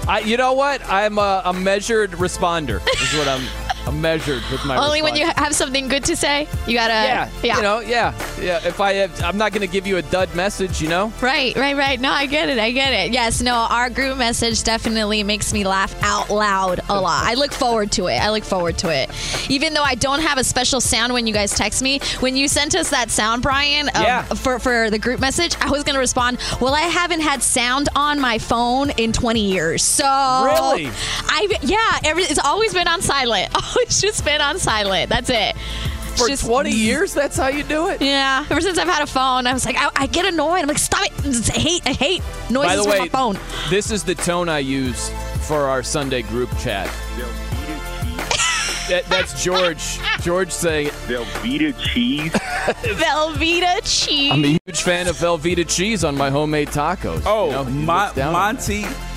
I, 0.07 0.19
you 0.19 0.37
know 0.37 0.53
what? 0.53 0.81
I'm 0.89 1.17
a, 1.17 1.41
a 1.45 1.53
measured 1.53 2.11
responder. 2.11 2.77
Is 3.01 3.17
what 3.17 3.27
I'm. 3.27 3.41
I'm 3.87 4.01
measured 4.01 4.43
with 4.51 4.65
my. 4.65 4.75
Only 4.75 5.01
when 5.01 5.15
you 5.15 5.25
have 5.37 5.55
something 5.55 5.87
good 5.87 6.03
to 6.05 6.15
say, 6.17 6.41
you 6.67 6.73
gotta. 6.73 6.91
Yeah, 6.93 7.29
yeah. 7.41 7.55
You 7.55 7.61
know, 7.63 7.79
yeah, 7.79 8.13
yeah. 8.41 8.59
If 8.67 8.81
I 8.81 8.91
have, 8.95 9.23
I'm 9.23 9.37
not 9.37 9.53
going 9.53 9.61
to 9.61 9.67
give 9.71 9.87
you 9.87 9.95
a 9.95 10.01
dud 10.01 10.35
message. 10.35 10.81
You 10.81 10.89
know. 10.89 11.13
Right, 11.21 11.55
right, 11.55 11.73
right. 11.77 11.97
No, 11.97 12.11
I 12.11 12.25
get 12.25 12.49
it. 12.49 12.59
I 12.59 12.71
get 12.71 12.91
it. 12.91 13.13
Yes, 13.13 13.41
no, 13.41 13.53
our 13.53 13.89
group 13.89 14.17
message 14.17 14.63
definitely 14.63 15.23
makes 15.23 15.53
me 15.53 15.63
laugh 15.65 15.95
out 16.03 16.29
loud 16.29 16.81
a 16.89 16.99
lot. 16.99 17.23
I 17.25 17.35
look 17.35 17.53
forward 17.53 17.93
to 17.93 18.07
it. 18.07 18.17
I 18.17 18.29
look 18.29 18.43
forward 18.43 18.77
to 18.79 18.89
it. 18.89 19.09
Even 19.49 19.73
though 19.73 19.83
I 19.83 19.95
don't 19.95 20.19
have 20.21 20.37
a 20.37 20.43
special 20.43 20.81
sound 20.81 21.13
when 21.13 21.25
you 21.25 21.33
guys 21.33 21.53
text 21.53 21.81
me, 21.81 21.99
when 22.19 22.35
you 22.35 22.49
sent 22.49 22.75
us 22.75 22.89
that 22.89 23.09
sound, 23.09 23.41
Brian, 23.41 23.87
um, 23.95 24.03
Yeah. 24.03 24.23
for, 24.23 24.59
for 24.59 24.89
the 24.89 24.99
group 24.99 25.21
message, 25.21 25.55
I 25.61 25.69
was 25.71 25.85
going 25.85 25.93
to 25.93 25.99
respond, 26.01 26.39
well, 26.59 26.75
I 26.75 26.81
haven't 26.81 27.21
had 27.21 27.41
sound 27.41 27.87
on 27.95 28.19
my 28.19 28.37
phone 28.37 28.89
in 28.97 29.13
20 29.13 29.39
years. 29.39 29.81
So. 29.97 30.05
Really? 30.45 30.89
I 31.27 31.47
Yeah, 31.61 31.99
every, 32.09 32.23
it's 32.23 32.39
always 32.39 32.73
been 32.73 32.87
on 32.87 33.01
silent. 33.01 33.49
Always 33.55 33.99
just 33.99 34.23
been 34.23 34.41
on 34.41 34.59
silent. 34.59 35.09
That's 35.09 35.29
it. 35.29 35.55
It's 36.11 36.21
For 36.21 36.27
just- 36.27 36.45
20 36.45 36.71
mm. 36.71 36.77
years, 36.77 37.13
that's 37.13 37.35
how 37.37 37.47
you 37.47 37.63
do 37.63 37.89
it. 37.89 38.01
yeah, 38.01 38.45
ever 38.49 38.61
since 38.61 38.77
I've 38.77 38.87
had 38.87 39.03
a 39.03 39.07
phone, 39.07 39.45
I 39.47 39.53
was 39.53 39.65
like, 39.65 39.75
I, 39.77 39.89
I 39.95 40.07
get 40.07 40.25
annoyed. 40.25 40.61
I'm 40.61 40.67
like, 40.67 40.77
stop 40.79 41.05
it! 41.05 41.11
I 41.49 41.59
hate, 41.59 41.81
I 41.85 41.93
hate 41.93 42.21
noises 42.49 42.69
By 42.69 42.75
the 42.75 42.81
from 42.83 42.99
my 42.99 43.07
phone. 43.09 43.37
this 43.69 43.91
is 43.91 44.03
the 44.03 44.15
tone 44.15 44.49
I 44.49 44.59
use 44.59 45.11
for 45.47 45.61
our 45.67 45.83
Sunday 45.83 46.21
group 46.23 46.49
chat. 46.59 46.87
That, 48.89 49.03
that's 49.09 49.43
George. 49.43 49.99
George 50.21 50.49
saying, 50.49 50.87
Velveeta 51.07 51.77
cheese. 51.77 52.31
Velveeta 52.31 53.81
cheese. 53.83 54.31
"I'm 54.31 54.45
a 54.45 54.47
huge 54.47 54.81
fan 54.81 55.07
of 55.09 55.17
Velveeta 55.17 55.67
cheese 55.67 56.05
on 56.05 56.15
my 56.15 56.29
homemade 56.29 56.69
tacos." 56.69 57.21
Oh, 57.25 57.47
You 57.47 57.51
know, 57.51 57.63
he 57.65 57.73
Mon- 57.85 58.07
looks 58.15 58.15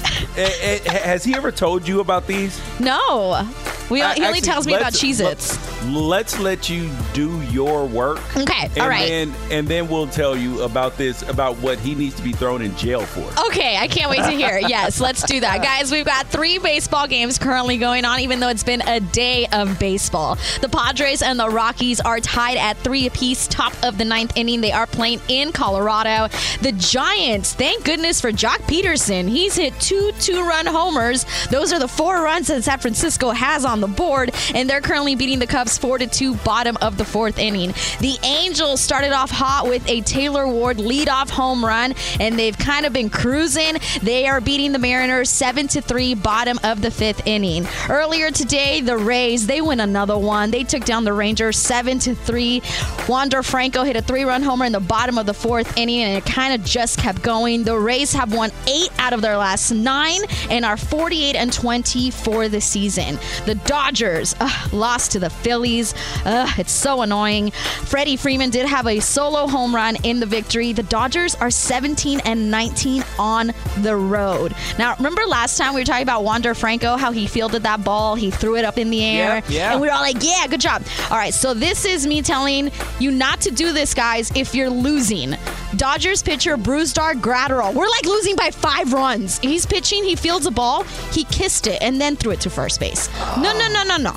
on 0.04 0.10
that. 0.12 0.26
Monty, 0.36 0.40
eh, 0.40 0.78
eh, 0.84 0.98
has 0.98 1.24
he 1.24 1.34
ever 1.34 1.50
told 1.52 1.86
you 1.86 2.00
about 2.00 2.26
these? 2.26 2.60
no, 2.78 3.46
we, 3.90 4.00
Uh, 4.02 4.10
he 4.14 4.20
only 4.22 4.38
actually, 4.38 4.40
tells 4.42 4.66
me 4.66 4.74
about 4.74 4.84
let's- 4.92 5.02
Cheez-Its. 5.02 5.58
Let's 5.86 6.38
let 6.38 6.68
you 6.68 6.90
do 7.14 7.40
your 7.50 7.86
work. 7.86 8.20
Okay, 8.36 8.66
And 8.74 8.78
all 8.78 8.88
right. 8.88 9.08
then 9.08 9.34
and 9.50 9.66
then 9.66 9.88
we'll 9.88 10.06
tell 10.06 10.36
you 10.36 10.60
about 10.62 10.98
this 10.98 11.22
about 11.22 11.56
what 11.58 11.78
he 11.78 11.94
needs 11.94 12.14
to 12.16 12.22
be 12.22 12.32
thrown 12.32 12.60
in 12.60 12.76
jail 12.76 13.00
for. 13.00 13.46
Okay, 13.46 13.78
I 13.78 13.88
can't 13.88 14.10
wait 14.10 14.18
to 14.24 14.30
hear. 14.30 14.58
Yes, 14.58 15.00
let's 15.00 15.22
do 15.22 15.40
that. 15.40 15.62
Guys, 15.62 15.90
we've 15.90 16.04
got 16.04 16.26
three 16.26 16.58
baseball 16.58 17.06
games 17.08 17.38
currently 17.38 17.78
going 17.78 18.04
on, 18.04 18.20
even 18.20 18.40
though 18.40 18.48
it's 18.48 18.62
been 18.62 18.82
a 18.82 19.00
day 19.00 19.46
of 19.52 19.78
baseball. 19.78 20.36
The 20.60 20.68
Padres 20.68 21.22
and 21.22 21.40
the 21.40 21.48
Rockies 21.48 21.98
are 22.00 22.20
tied 22.20 22.58
at 22.58 22.76
three 22.78 23.06
apiece, 23.06 23.46
top 23.48 23.72
of 23.82 23.96
the 23.98 24.04
ninth 24.04 24.32
inning. 24.36 24.60
They 24.60 24.72
are 24.72 24.86
playing 24.86 25.20
in 25.28 25.50
Colorado. 25.50 26.28
The 26.60 26.72
Giants, 26.72 27.54
thank 27.54 27.84
goodness 27.84 28.20
for 28.20 28.30
Joc 28.32 28.58
Pederson. 28.68 29.28
He's 29.30 29.56
hit 29.56 29.72
two 29.80 29.89
two 29.90 30.12
two 30.20 30.46
run 30.46 30.66
homers. 30.66 31.26
Those 31.50 31.72
are 31.72 31.80
the 31.80 31.88
four 31.88 32.22
runs 32.22 32.46
that 32.46 32.62
San 32.62 32.78
Francisco 32.78 33.30
has 33.30 33.64
on 33.64 33.80
the 33.80 33.88
board, 33.88 34.32
and 34.54 34.70
they're 34.70 34.80
currently 34.80 35.16
beating 35.16 35.40
the 35.40 35.48
Cubs 35.48 35.76
4 35.78 35.98
to 35.98 36.06
2, 36.06 36.36
bottom 36.36 36.76
of 36.80 36.96
the 36.96 37.04
fourth 37.04 37.38
inning. 37.38 37.74
The 37.98 38.16
Angels 38.22 38.80
started 38.80 39.10
off 39.10 39.30
hot 39.30 39.66
with 39.66 39.86
a 39.88 40.00
Taylor 40.02 40.46
Ward 40.46 40.76
leadoff 40.76 41.30
home 41.30 41.64
run, 41.64 41.94
and 42.20 42.38
they've 42.38 42.56
kind 42.56 42.86
of 42.86 42.92
been 42.92 43.10
cruising. 43.10 43.78
They 44.02 44.28
are 44.28 44.40
beating 44.40 44.70
the 44.70 44.78
Mariners 44.78 45.28
7 45.28 45.66
to 45.68 45.80
3, 45.80 46.14
bottom 46.14 46.60
of 46.62 46.82
the 46.82 46.90
fifth 46.92 47.26
inning. 47.26 47.66
Earlier 47.88 48.30
today, 48.30 48.80
the 48.80 48.96
Rays, 48.96 49.48
they 49.48 49.60
win 49.60 49.80
another 49.80 50.16
one. 50.16 50.52
They 50.52 50.62
took 50.62 50.84
down 50.84 51.02
the 51.02 51.12
Rangers 51.12 51.56
7 51.56 51.98
to 52.00 52.14
3. 52.14 52.62
Wander 53.08 53.42
Franco 53.42 53.82
hit 53.82 53.96
a 53.96 54.02
three 54.02 54.22
run 54.22 54.42
homer 54.42 54.66
in 54.66 54.72
the 54.72 54.80
bottom 54.80 55.18
of 55.18 55.26
the 55.26 55.34
fourth 55.34 55.76
inning, 55.76 56.00
and 56.00 56.16
it 56.16 56.24
kind 56.24 56.54
of 56.54 56.64
just 56.64 56.98
kept 56.98 57.22
going. 57.22 57.64
The 57.64 57.76
Rays 57.76 58.12
have 58.12 58.32
won 58.32 58.52
eight 58.68 58.90
out 58.98 59.12
of 59.12 59.20
their 59.20 59.36
last 59.36 59.79
nine 59.82 60.20
and 60.50 60.64
are 60.64 60.76
48 60.76 61.36
and 61.36 61.52
20 61.52 62.10
for 62.10 62.48
the 62.48 62.60
season. 62.60 63.18
The 63.46 63.54
Dodgers 63.66 64.34
ugh, 64.40 64.72
lost 64.72 65.12
to 65.12 65.18
the 65.18 65.30
Phillies. 65.30 65.94
Ugh, 66.24 66.48
it's 66.58 66.72
so 66.72 67.02
annoying. 67.02 67.50
Freddie 67.50 68.16
Freeman 68.16 68.50
did 68.50 68.66
have 68.66 68.86
a 68.86 69.00
solo 69.00 69.46
home 69.46 69.74
run 69.74 69.96
in 70.04 70.20
the 70.20 70.26
victory. 70.26 70.72
The 70.72 70.82
Dodgers 70.82 71.34
are 71.36 71.50
17 71.50 72.20
and 72.24 72.50
19 72.50 73.04
on 73.18 73.52
the 73.78 73.96
road. 73.96 74.54
Now, 74.78 74.94
remember 74.96 75.22
last 75.26 75.56
time 75.58 75.74
we 75.74 75.80
were 75.80 75.84
talking 75.84 76.02
about 76.02 76.24
Wander 76.24 76.54
Franco, 76.54 76.96
how 76.96 77.12
he 77.12 77.26
fielded 77.26 77.62
that 77.62 77.84
ball, 77.84 78.14
he 78.14 78.30
threw 78.30 78.56
it 78.56 78.64
up 78.64 78.78
in 78.78 78.90
the 78.90 79.04
air, 79.04 79.42
Yeah, 79.48 79.56
yeah. 79.56 79.72
and 79.72 79.80
we 79.80 79.88
were 79.88 79.92
all 79.94 80.00
like, 80.02 80.16
"Yeah, 80.22 80.46
good 80.46 80.60
job." 80.60 80.82
All 81.10 81.16
right, 81.16 81.32
so 81.34 81.54
this 81.54 81.84
is 81.84 82.06
me 82.06 82.22
telling 82.22 82.70
you 82.98 83.10
not 83.10 83.40
to 83.42 83.50
do 83.50 83.72
this, 83.72 83.94
guys, 83.94 84.30
if 84.34 84.54
you're 84.54 84.70
losing. 84.70 85.34
Dodgers 85.76 86.22
pitcher 86.22 86.56
Brusdar 86.56 87.14
Graterol. 87.14 87.72
We're 87.74 87.88
like 87.88 88.04
losing 88.04 88.36
by 88.36 88.50
five 88.50 88.92
runs. 88.92 89.38
He's 89.38 89.64
pitching, 89.70 90.04
he 90.04 90.16
fields 90.16 90.46
a 90.46 90.50
ball, 90.50 90.82
he 91.12 91.24
kissed 91.24 91.66
it, 91.66 91.80
and 91.80 92.00
then 92.00 92.16
threw 92.16 92.32
it 92.32 92.40
to 92.40 92.50
first 92.50 92.80
base. 92.80 93.08
No, 93.36 93.56
no, 93.56 93.68
no, 93.68 93.84
no, 93.84 93.96
no. 93.96 94.12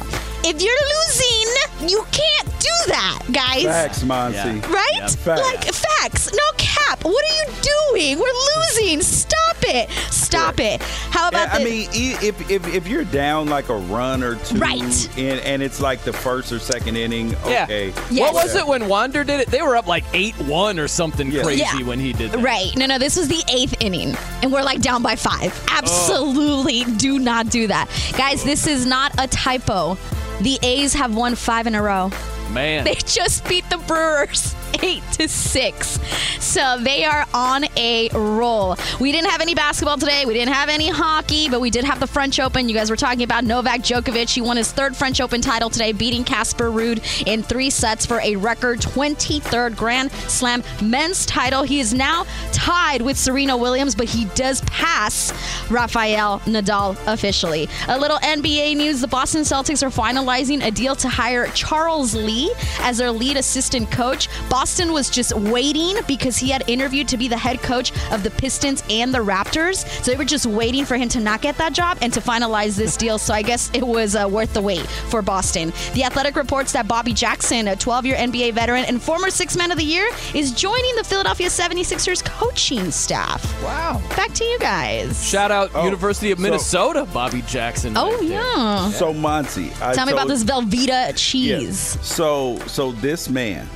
If 0.45 0.61
you're 0.61 0.83
losing, 0.97 1.89
you 1.89 2.03
can't 2.11 2.59
do 2.59 2.75
that, 2.87 3.19
guys. 3.31 3.63
Facts, 3.63 4.03
Monty. 4.03 4.59
Right? 4.67 5.09
Facts. 5.09 5.25
Like 5.25 5.63
facts. 5.63 6.31
No 6.33 6.43
cap. 6.57 7.05
What 7.05 7.23
are 7.23 7.35
you 7.35 7.45
doing? 7.93 8.19
We're 8.19 8.33
losing. 8.57 9.01
Stop 9.01 9.52
it. 9.67 9.89
Stop 10.11 10.59
it. 10.59 10.81
How 10.81 11.27
about 11.29 11.47
Yeah, 11.49 11.53
I 11.55 11.57
the- 11.59 11.65
mean, 11.69 11.89
e- 11.93 12.15
if, 12.21 12.49
if 12.51 12.67
if 12.73 12.87
you're 12.87 13.03
down 13.05 13.47
like 13.47 13.69
a 13.69 13.75
run 13.75 14.23
or 14.23 14.35
two, 14.35 14.57
Right. 14.57 15.09
and, 15.17 15.39
and 15.41 15.63
it's 15.63 15.79
like 15.79 16.03
the 16.03 16.13
first 16.13 16.51
or 16.51 16.59
second 16.59 16.97
inning, 16.97 17.31
Yeah. 17.45 17.67
Yes. 17.69 17.93
What 18.11 18.33
was 18.33 18.55
it 18.55 18.65
when 18.65 18.87
Wander 18.87 19.23
did 19.23 19.39
it? 19.41 19.47
They 19.49 19.61
were 19.61 19.75
up 19.75 19.87
like 19.87 20.03
eight 20.13 20.35
one 20.39 20.79
or 20.79 20.87
something 20.87 21.31
Yeah. 21.31 21.43
crazy 21.43 21.61
Yeah. 21.61 21.83
when 21.85 21.99
he 21.99 22.13
did 22.13 22.31
that. 22.31 22.39
Right. 22.39 22.75
No, 22.75 22.85
no, 22.85 22.97
this 22.97 23.15
was 23.17 23.27
the 23.27 23.43
eighth 23.51 23.75
inning, 23.79 24.15
and 24.41 24.51
we're 24.51 24.63
like 24.63 24.81
down 24.81 25.01
by 25.03 25.15
five. 25.15 25.53
Oh. 25.69 25.77
Absolutely 25.77 26.83
do 26.97 27.19
not 27.19 27.49
do 27.49 27.67
that. 27.67 27.87
Guys, 28.17 28.43
this 28.43 28.67
is 28.67 28.85
not 28.85 29.11
a 29.17 29.27
typo. 29.27 29.97
The 30.41 30.57
A's 30.63 30.93
have 30.93 31.15
won 31.15 31.35
five 31.35 31.67
in 31.67 31.75
a 31.75 31.81
row. 31.81 32.11
Man. 32.51 32.83
They 32.83 32.95
just 32.95 33.47
beat 33.47 33.67
the 33.69 33.77
Brewers. 33.77 34.55
Eight 34.81 35.03
to 35.13 35.27
six. 35.27 35.99
So 36.39 36.77
they 36.79 37.05
are 37.05 37.25
on 37.33 37.65
a 37.77 38.09
roll. 38.13 38.75
We 38.99 39.11
didn't 39.11 39.29
have 39.29 39.41
any 39.41 39.55
basketball 39.55 39.97
today. 39.97 40.25
We 40.25 40.33
didn't 40.33 40.53
have 40.53 40.69
any 40.69 40.89
hockey, 40.89 41.49
but 41.49 41.61
we 41.61 41.69
did 41.69 41.83
have 41.85 41.99
the 41.99 42.07
French 42.07 42.39
Open. 42.39 42.67
You 42.67 42.75
guys 42.75 42.89
were 42.89 42.95
talking 42.95 43.23
about 43.23 43.43
Novak 43.43 43.81
Djokovic. 43.81 44.33
He 44.33 44.41
won 44.41 44.57
his 44.57 44.71
third 44.71 44.95
French 44.95 45.21
Open 45.21 45.41
title 45.41 45.69
today, 45.69 45.91
beating 45.91 46.23
Casper 46.23 46.69
Ruud 46.69 47.27
in 47.27 47.43
three 47.43 47.69
sets 47.69 48.05
for 48.05 48.19
a 48.21 48.35
record 48.35 48.79
23rd 48.79 49.75
Grand 49.75 50.11
Slam 50.11 50.63
men's 50.81 51.25
title. 51.25 51.63
He 51.63 51.79
is 51.79 51.93
now 51.93 52.25
tied 52.51 53.01
with 53.01 53.17
Serena 53.17 53.55
Williams, 53.55 53.95
but 53.95 54.09
he 54.09 54.25
does 54.35 54.61
pass 54.61 55.31
Rafael 55.69 56.39
Nadal 56.41 56.97
officially. 57.07 57.69
A 57.87 57.97
little 57.99 58.17
NBA 58.17 58.75
news: 58.75 59.01
the 59.01 59.07
Boston 59.07 59.43
Celtics 59.43 59.83
are 59.83 59.89
finalizing 59.89 60.65
a 60.65 60.71
deal 60.71 60.95
to 60.95 61.09
hire 61.09 61.47
Charles 61.49 62.15
Lee 62.15 62.53
as 62.79 62.97
their 62.97 63.11
lead 63.11 63.37
assistant 63.37 63.89
coach. 63.91 64.27
Boston 64.49 64.62
was 64.63 65.09
just 65.09 65.33
waiting 65.35 65.97
because 66.07 66.37
he 66.37 66.49
had 66.49 66.63
interviewed 66.69 67.07
to 67.09 67.17
be 67.17 67.27
the 67.27 67.37
head 67.37 67.61
coach 67.61 67.91
of 68.11 68.23
the 68.23 68.31
Pistons 68.31 68.81
and 68.89 69.13
the 69.13 69.19
Raptors. 69.19 69.85
So 70.03 70.11
they 70.11 70.17
were 70.17 70.23
just 70.25 70.45
waiting 70.45 70.85
for 70.85 70.95
him 70.95 71.09
to 71.09 71.19
not 71.19 71.41
get 71.41 71.57
that 71.57 71.73
job 71.73 71.97
and 72.01 72.13
to 72.13 72.21
finalize 72.21 72.77
this 72.77 72.95
deal. 72.95 73.17
So 73.17 73.33
I 73.33 73.41
guess 73.41 73.69
it 73.73 73.85
was 73.85 74.15
uh, 74.15 74.27
worth 74.31 74.53
the 74.53 74.61
wait 74.61 74.85
for 75.09 75.21
Boston. 75.21 75.73
The 75.93 76.05
Athletic 76.05 76.35
reports 76.37 76.71
that 76.73 76.87
Bobby 76.87 77.13
Jackson, 77.13 77.67
a 77.67 77.75
12 77.75 78.05
year 78.05 78.15
NBA 78.15 78.53
veteran 78.53 78.85
and 78.85 79.01
former 79.01 79.29
six 79.29 79.57
man 79.57 79.71
of 79.71 79.77
the 79.77 79.83
year, 79.83 80.07
is 80.33 80.51
joining 80.53 80.95
the 80.95 81.03
Philadelphia 81.03 81.47
76ers 81.47 82.23
coaching 82.23 82.89
staff. 82.91 83.43
Wow. 83.63 84.01
Back 84.15 84.31
to 84.35 84.43
you 84.45 84.59
guys. 84.59 85.27
Shout 85.27 85.51
out 85.51 85.71
Oh, 85.75 85.83
University 85.85 86.31
of 86.31 86.37
so- 86.37 86.43
Minnesota, 86.43 87.05
Bobby 87.13 87.41
Jackson. 87.43 87.97
Oh, 87.97 88.11
right 88.13 88.23
yeah. 88.23 88.89
So 88.91 89.13
Monty, 89.13 89.71
I 89.81 89.93
Tell 89.93 90.05
me 90.05 90.13
about 90.13 90.27
this 90.29 90.43
Velveeta 90.43 90.87
Yeah. 90.87 91.11
cheese. 91.13 91.97
So 92.01 92.59
so 92.67 92.91
this 92.93 93.29
man 93.29 93.67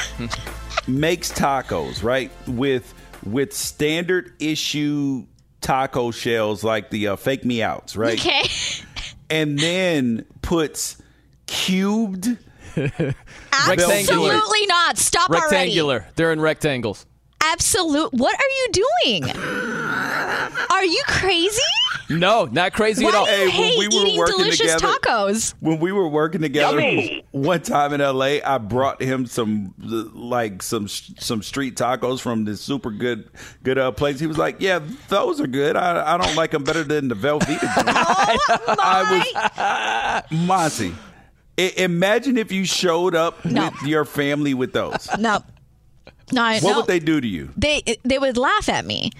makes 0.88 1.32
tacos, 1.32 2.02
right? 2.02 2.30
With 2.46 2.92
with 3.24 3.52
standard 3.52 4.32
issue 4.40 5.26
taco 5.60 6.10
shells 6.10 6.64
like 6.64 6.90
the 6.90 7.08
uh, 7.08 7.16
fake 7.16 7.44
me 7.44 7.62
outs, 7.62 7.96
right? 7.96 8.18
Okay. 8.18 8.42
And 9.30 9.58
then 9.58 10.26
puts 10.42 11.00
cubed 11.46 12.36
Absolutely 13.52 14.66
not. 14.66 14.98
Stop 14.98 15.30
already. 15.30 15.44
Rectangular. 15.44 16.06
They're 16.16 16.32
in 16.32 16.40
rectangles. 16.40 17.06
Absolute. 17.42 18.12
What 18.12 18.34
are 18.34 18.50
you 18.58 18.68
doing? 18.72 19.24
Are 20.70 20.84
you 20.84 21.02
crazy? 21.06 21.60
No, 22.18 22.44
not 22.46 22.72
crazy 22.72 23.04
Why 23.04 23.10
at 23.10 23.14
all. 23.16 23.24
do 23.26 23.30
you 23.32 23.36
Hey, 23.36 23.44
when 23.46 23.52
hate 23.52 23.78
we 23.78 23.88
were 23.88 24.04
eating 24.06 24.18
working 24.18 24.36
delicious 24.38 24.74
together- 24.74 24.94
tacos? 25.02 25.54
when 25.60 25.78
we 25.80 25.92
were 25.92 26.08
working 26.08 26.40
together 26.40 26.80
one 27.32 27.60
time 27.62 27.92
in 27.92 28.00
LA, 28.00 28.38
I 28.44 28.58
brought 28.58 29.00
him 29.02 29.26
some 29.26 29.74
like 29.78 30.62
some 30.62 30.88
some 30.88 31.42
street 31.42 31.76
tacos 31.76 32.20
from 32.20 32.44
this 32.44 32.60
super 32.60 32.90
good 32.90 33.30
good 33.62 33.78
uh, 33.78 33.90
place. 33.92 34.20
He 34.20 34.26
was 34.26 34.38
like, 34.38 34.56
"Yeah, 34.60 34.80
those 35.08 35.40
are 35.40 35.46
good. 35.46 35.76
I, 35.76 36.14
I 36.14 36.18
don't 36.18 36.34
like 36.36 36.50
them 36.52 36.64
better 36.64 36.84
than 36.84 37.08
the 37.08 37.14
Velveeta." 37.14 37.60
joint." 37.60 37.88
Oh 37.88 38.76
I 38.78 40.22
was 40.30 40.38
Monty. 40.38 40.94
I- 41.58 41.72
imagine 41.76 42.38
if 42.38 42.50
you 42.50 42.64
showed 42.64 43.14
up 43.14 43.44
No. 43.44 43.66
with 43.70 43.82
your 43.82 44.04
family 44.04 44.54
with 44.54 44.72
those. 44.72 45.08
No. 45.18 45.42
No, 46.32 46.42
I- 46.42 46.60
What 46.60 46.70
no. 46.70 46.76
would 46.78 46.86
they 46.86 46.98
do 46.98 47.20
to 47.20 47.26
you? 47.26 47.50
They 47.56 47.82
they 48.04 48.18
would 48.18 48.36
laugh 48.36 48.68
at 48.68 48.84
me, 48.86 49.10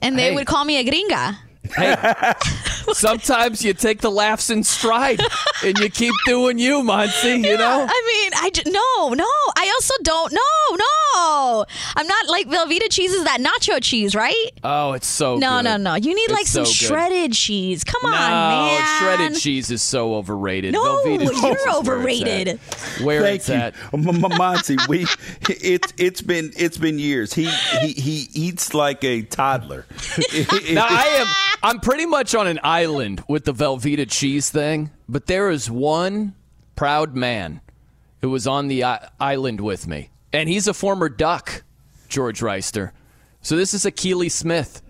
and 0.00 0.18
they 0.18 0.30
Hey. 0.30 0.34
would 0.34 0.46
call 0.46 0.64
me 0.64 0.78
a 0.78 0.84
gringa. 0.90 1.36
Sometimes 2.92 3.64
you 3.64 3.74
take 3.74 4.00
the 4.00 4.10
laughs 4.10 4.48
in 4.50 4.62
stride 4.64 5.20
and 5.64 5.78
you 5.78 5.90
keep 5.90 6.14
doing 6.24 6.58
you, 6.58 6.82
Muncie, 6.82 7.28
you 7.40 7.56
know? 7.58 7.86
I 7.88 8.02
mean, 8.22 8.32
I 8.36 8.50
j- 8.50 8.62
no, 8.70 9.12
no. 9.14 9.26
I 9.56 9.70
also 9.74 9.94
don't. 10.02 10.32
No, 10.32 10.76
no. 10.76 11.64
I'm 11.96 12.06
not 12.06 12.28
like 12.28 12.46
Velveeta 12.48 12.88
cheese 12.90 13.12
is 13.12 13.24
that 13.24 13.38
nacho 13.40 13.78
cheese, 13.82 14.14
right? 14.14 14.50
Oh, 14.62 14.92
it's 14.92 15.06
so 15.06 15.36
No, 15.36 15.56
good. 15.58 15.64
no, 15.64 15.76
no. 15.78 15.94
You 15.96 16.14
need 16.14 16.22
It's 16.24 16.32
like 16.32 16.46
some 16.46 16.64
so 16.64 16.70
shredded 16.72 17.32
cheese. 17.32 17.82
Come 17.84 18.02
No, 18.10 18.16
on, 18.16 18.20
man. 18.20 18.98
shredded 19.00 19.40
cheese 19.40 19.70
is 19.70 19.82
so 19.82 20.14
overrated. 20.14 20.72
No, 20.72 20.82
Velveeta 21.04 21.18
cheese 21.18 21.20
you're 21.20 21.32
is 21.32 21.42
where 21.42 21.52
it's 21.56 21.66
overrated. 21.76 22.48
at. 22.48 22.58
Where 23.02 23.22
Thank 23.22 23.36
it's 23.36 23.48
you, 23.48 23.54
at. 23.54 23.74
M- 23.92 24.08
M- 24.24 24.36
Monty. 24.38 24.76
We 24.88 25.06
it's 25.48 25.92
it's 25.98 26.22
been 26.22 26.52
it's 26.56 26.78
been 26.78 26.98
years. 26.98 27.32
He 27.34 27.46
he 27.80 27.92
he 27.92 28.28
eats 28.34 28.74
like 28.74 29.02
a 29.04 29.22
toddler. 29.22 29.86
Now 30.72 30.86
I 30.88 31.06
am 31.20 31.26
I'm 31.62 31.80
pretty 31.80 32.06
much 32.06 32.34
on 32.34 32.46
an 32.46 32.60
island 32.62 33.24
with 33.28 33.44
the 33.44 33.52
Velveeta 33.54 34.08
cheese 34.08 34.50
thing, 34.50 34.90
but 35.08 35.26
there 35.26 35.50
is 35.50 35.70
one 35.70 36.34
proud 36.76 37.16
man 37.16 37.60
who 38.20 38.30
was 38.30 38.46
on 38.46 38.68
the 38.68 38.84
I- 38.84 39.08
island 39.18 39.60
with 39.60 39.86
me, 39.88 40.10
and 40.32 40.48
he's 40.48 40.68
a 40.68 40.74
former 40.74 41.08
Duck, 41.08 41.64
George 42.08 42.40
Wrighster. 42.40 42.92
So 43.42 43.56
this 43.56 43.74
is 43.74 43.84
Akili 43.84 44.30
Smith. 44.30 44.82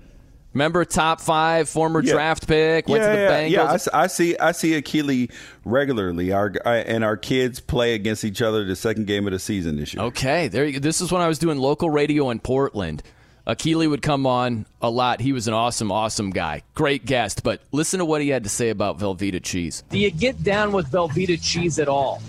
Remember 0.52 0.84
top 0.86 1.20
five, 1.20 1.68
former 1.68 2.02
Yeah. 2.02 2.14
draft 2.14 2.46
pick, 2.48 2.88
went 2.88 3.02
yeah, 3.02 3.10
to 3.10 3.16
the 3.16 3.22
yeah, 3.22 3.30
Bengals. 3.30 3.50
yeah. 3.50 3.62
I 3.64 3.74
s- 3.74 3.88
I, 3.92 4.06
see, 4.06 4.38
I 4.38 4.52
see 4.52 4.72
Akili 4.72 5.30
regularly. 5.64 6.32
Our 6.32 6.54
I, 6.64 6.76
and 6.76 7.04
our 7.04 7.16
kids 7.18 7.60
play 7.60 7.94
against 7.94 8.24
each 8.24 8.40
other 8.40 8.64
the 8.64 8.76
second 8.76 9.06
game 9.06 9.26
of 9.26 9.32
the 9.34 9.38
season 9.38 9.76
this 9.76 9.92
year. 9.92 10.02
Okay, 10.04 10.48
there. 10.48 10.64
You, 10.64 10.80
this 10.80 11.00
is 11.02 11.12
when 11.12 11.20
I 11.20 11.28
was 11.28 11.38
doing 11.38 11.58
local 11.58 11.90
radio 11.90 12.30
in 12.30 12.40
Portland. 12.40 13.02
Akili 13.46 13.88
would 13.88 14.02
come 14.02 14.26
on 14.26 14.66
a 14.82 14.90
lot. 14.90 15.20
He 15.20 15.32
was 15.32 15.46
an 15.46 15.54
awesome, 15.54 15.92
awesome 15.92 16.30
guy, 16.30 16.62
great 16.74 17.06
guest. 17.06 17.44
But 17.44 17.60
listen 17.70 17.98
to 17.98 18.04
what 18.04 18.20
he 18.20 18.28
had 18.28 18.42
to 18.42 18.50
say 18.50 18.70
about 18.70 18.98
Velveeta 18.98 19.40
cheese. 19.42 19.84
Do 19.90 19.98
you 19.98 20.10
get 20.10 20.42
down 20.42 20.72
with 20.72 20.90
Velveeta 20.90 21.40
cheese 21.40 21.78
at 21.78 21.88
all? 21.88 22.20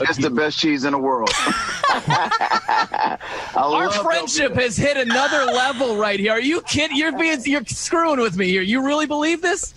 It's 0.00 0.18
the 0.18 0.28
best 0.28 0.58
cheese 0.58 0.84
in 0.84 0.92
the 0.92 0.98
world. 0.98 1.30
Our 3.56 3.90
friendship 3.90 4.52
Velveeta. 4.52 4.62
has 4.62 4.76
hit 4.76 4.98
another 4.98 5.46
level 5.46 5.96
right 5.96 6.20
here. 6.20 6.32
Are 6.32 6.40
you 6.40 6.60
kidding? 6.62 6.96
You're 6.98 7.16
being 7.16 7.40
you're 7.46 7.64
screwing 7.64 8.20
with 8.20 8.36
me 8.36 8.48
here. 8.48 8.62
You 8.62 8.84
really 8.84 9.06
believe 9.06 9.40
this? 9.40 9.72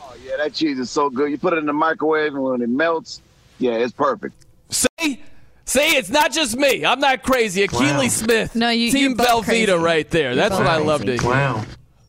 Oh 0.00 0.14
yeah, 0.24 0.36
that 0.36 0.54
cheese 0.54 0.78
is 0.78 0.90
so 0.90 1.10
good. 1.10 1.30
You 1.32 1.38
put 1.38 1.54
it 1.54 1.58
in 1.58 1.66
the 1.66 1.72
microwave, 1.72 2.34
and 2.34 2.42
when 2.42 2.62
it 2.62 2.68
melts, 2.68 3.20
yeah, 3.58 3.72
it's 3.72 3.92
perfect. 3.92 4.46
See, 4.70 5.20
see, 5.66 5.96
it's 5.96 6.08
not 6.08 6.32
just 6.32 6.56
me. 6.56 6.84
I'm 6.84 7.00
not 7.00 7.22
crazy. 7.22 7.66
Akili 7.66 8.10
Smith, 8.10 8.54
No, 8.56 8.70
you- 8.70 8.90
Team 8.90 9.10
you're 9.10 9.16
Velveeta, 9.18 9.44
crazy. 9.44 9.72
right 9.72 10.10
there. 10.10 10.34
That's 10.34 10.54
what 10.56 10.66
I 10.66 10.78
love 10.78 11.04
to 11.04 11.18
crazy. 11.18 11.26
hear. 11.34 11.66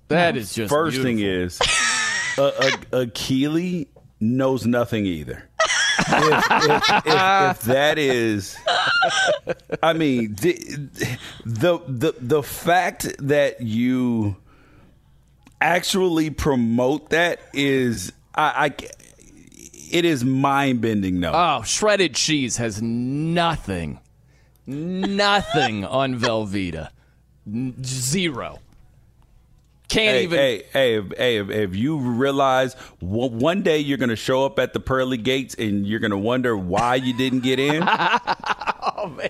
That 0.09 0.37
is 0.37 0.53
just 0.53 0.69
First 0.71 1.01
thing 1.01 1.19
is, 1.19 1.59
uh, 2.37 2.43
uh, 2.45 2.71
Akili 2.91 3.87
knows 4.21 4.65
nothing 4.65 5.05
either. 5.05 5.49
if, 5.99 6.07
if, 6.07 6.89
if, 6.89 7.05
if 7.05 7.61
that 7.63 7.97
is, 7.97 8.55
I 9.83 9.93
mean, 9.93 10.35
the, 10.35 10.53
the 11.45 11.79
the 11.87 12.13
the 12.19 12.43
fact 12.43 13.15
that 13.19 13.61
you 13.61 14.37
actually 15.59 16.29
promote 16.29 17.09
that 17.09 17.39
is, 17.53 18.13
I, 18.35 18.65
I 18.65 18.69
it 19.91 20.05
is 20.05 20.23
mind 20.25 20.81
bending. 20.81 21.19
though. 21.21 21.31
Oh, 21.33 21.61
shredded 21.63 22.15
cheese 22.15 22.57
has 22.57 22.81
nothing, 22.81 23.99
nothing 24.65 25.83
on 25.85 26.19
Velveeta. 26.19 26.89
Zero. 27.83 28.59
Can't 29.89 30.15
Hey, 30.17 30.23
even. 30.23 30.37
hey, 30.37 30.63
hey, 30.73 31.01
hey, 31.17 31.37
if, 31.37 31.49
if 31.49 31.75
you 31.75 31.97
realize 31.97 32.75
w- 32.99 33.31
one 33.31 33.61
day 33.61 33.77
you're 33.79 33.97
going 33.97 34.09
to 34.09 34.17
show 34.17 34.45
up 34.45 34.59
at 34.59 34.73
the 34.73 34.81
pearly 34.81 35.15
gates 35.15 35.55
and 35.55 35.87
you're 35.87 36.01
going 36.01 36.11
to 36.11 36.17
wonder 36.17 36.57
why 36.57 36.95
you 36.95 37.13
didn't 37.17 37.39
get 37.39 37.57
in. 37.57 37.83
oh, 37.87 39.13
man. 39.17 39.29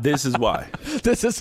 this 0.00 0.24
is 0.24 0.36
why. 0.36 0.66
This 1.04 1.22
is. 1.22 1.40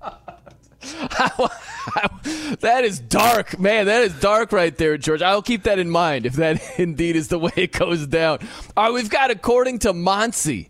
that 2.60 2.84
is 2.84 3.00
dark, 3.00 3.58
man. 3.58 3.86
That 3.86 4.02
is 4.02 4.18
dark 4.20 4.52
right 4.52 4.76
there, 4.76 4.96
George. 4.98 5.22
I'll 5.22 5.42
keep 5.42 5.64
that 5.64 5.78
in 5.78 5.90
mind 5.90 6.26
if 6.26 6.34
that 6.34 6.60
indeed 6.78 7.16
is 7.16 7.28
the 7.28 7.38
way 7.38 7.52
it 7.56 7.72
goes 7.72 8.06
down. 8.06 8.38
All 8.76 8.84
right, 8.84 8.92
we've 8.92 9.10
got 9.10 9.30
according 9.30 9.80
to 9.80 9.92
Monsi. 9.92 10.68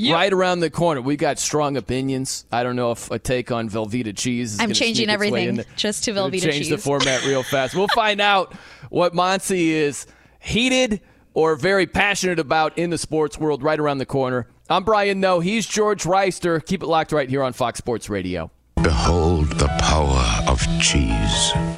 Right 0.00 0.32
around 0.32 0.60
the 0.60 0.70
corner, 0.70 1.00
we 1.00 1.16
got 1.16 1.40
strong 1.40 1.76
opinions. 1.76 2.46
I 2.52 2.62
don't 2.62 2.76
know 2.76 2.92
if 2.92 3.10
a 3.10 3.18
take 3.18 3.50
on 3.50 3.68
Velveeta 3.68 4.16
cheese. 4.16 4.54
Is 4.54 4.60
I'm 4.60 4.72
changing 4.72 5.06
sneak 5.06 5.14
its 5.14 5.20
way 5.20 5.26
everything 5.26 5.58
in 5.58 5.64
just 5.74 6.04
to 6.04 6.12
Velveeta 6.12 6.52
change 6.52 6.68
the 6.68 6.78
format 6.78 7.24
real 7.24 7.42
fast. 7.50 7.74
We'll 7.74 7.88
find 7.88 8.20
out 8.20 8.54
what 8.90 9.12
Monsi 9.12 9.70
is 9.70 10.06
heated 10.38 11.00
or 11.34 11.56
very 11.56 11.88
passionate 11.88 12.38
about 12.38 12.78
in 12.78 12.90
the 12.90 12.98
sports 12.98 13.38
world 13.38 13.64
right 13.64 13.78
around 13.80 13.98
the 13.98 14.06
corner. 14.06 14.46
I'm 14.70 14.84
Brian 14.84 15.18
Noe. 15.18 15.40
He's 15.40 15.66
George 15.66 16.04
Wrighster. 16.04 16.64
Keep 16.64 16.84
it 16.84 16.86
locked 16.86 17.10
right 17.10 17.28
here 17.28 17.42
on 17.42 17.52
Fox 17.52 17.78
Sports 17.78 18.08
Radio. 18.08 18.52
Behold 18.88 19.50
the 19.58 19.68
power 19.76 20.24
of 20.46 20.66
cheese. 20.80 21.77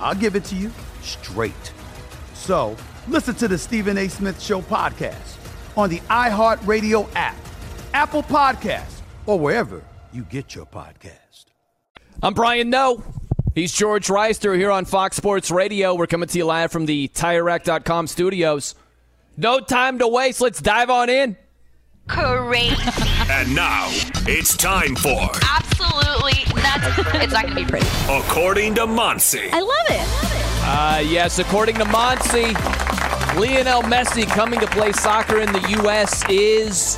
I'll 0.00 0.14
give 0.14 0.36
it 0.36 0.44
to 0.46 0.56
you 0.56 0.70
straight. 1.02 1.72
So 2.34 2.76
listen 3.08 3.34
to 3.36 3.48
the 3.48 3.58
Stephen 3.58 3.98
A. 3.98 4.08
Smith 4.08 4.40
Show 4.40 4.62
podcast 4.62 5.36
on 5.76 5.90
the 5.90 6.00
iHeartRadio 6.00 7.08
app, 7.14 7.36
Apple 7.94 8.22
Podcasts, 8.22 9.00
or 9.26 9.38
wherever 9.38 9.82
you 10.12 10.22
get 10.22 10.54
your 10.54 10.66
podcast. 10.66 11.46
I'm 12.22 12.34
Brian 12.34 12.70
Noe. 12.70 13.02
He's 13.54 13.72
George 13.72 14.08
Wrighster 14.08 14.56
here 14.56 14.70
on 14.70 14.84
Fox 14.84 15.16
Sports 15.16 15.50
Radio. 15.50 15.94
We're 15.94 16.06
coming 16.06 16.28
to 16.28 16.38
you 16.38 16.44
live 16.44 16.70
from 16.70 16.86
the 16.86 17.08
TireRack.com 17.08 18.06
studios. 18.06 18.74
No 19.36 19.60
time 19.60 19.98
to 19.98 20.08
waste. 20.08 20.40
Let's 20.40 20.60
dive 20.60 20.90
on 20.90 21.08
in. 21.10 21.36
Crazy. 22.06 22.76
And 23.28 23.54
now 23.54 23.88
it's 24.26 24.56
time 24.56 24.94
for 24.94 25.30
Absolutely 25.42 26.44
nuts. 26.54 26.98
It's 27.22 27.32
not 27.32 27.42
going 27.42 27.48
to 27.48 27.54
be 27.56 27.64
pretty. 27.64 27.86
According 28.08 28.76
to 28.76 28.86
Monsi. 28.86 29.50
I 29.52 29.60
love 29.60 29.86
it. 29.88 30.62
Uh, 30.68 31.00
yes, 31.04 31.38
according 31.40 31.74
to 31.76 31.84
Monsi, 31.86 32.54
Lionel 33.38 33.82
Messi 33.82 34.26
coming 34.26 34.60
to 34.60 34.66
play 34.68 34.92
soccer 34.92 35.40
in 35.40 35.52
the 35.52 35.76
U.S. 35.82 36.24
is 36.28 36.96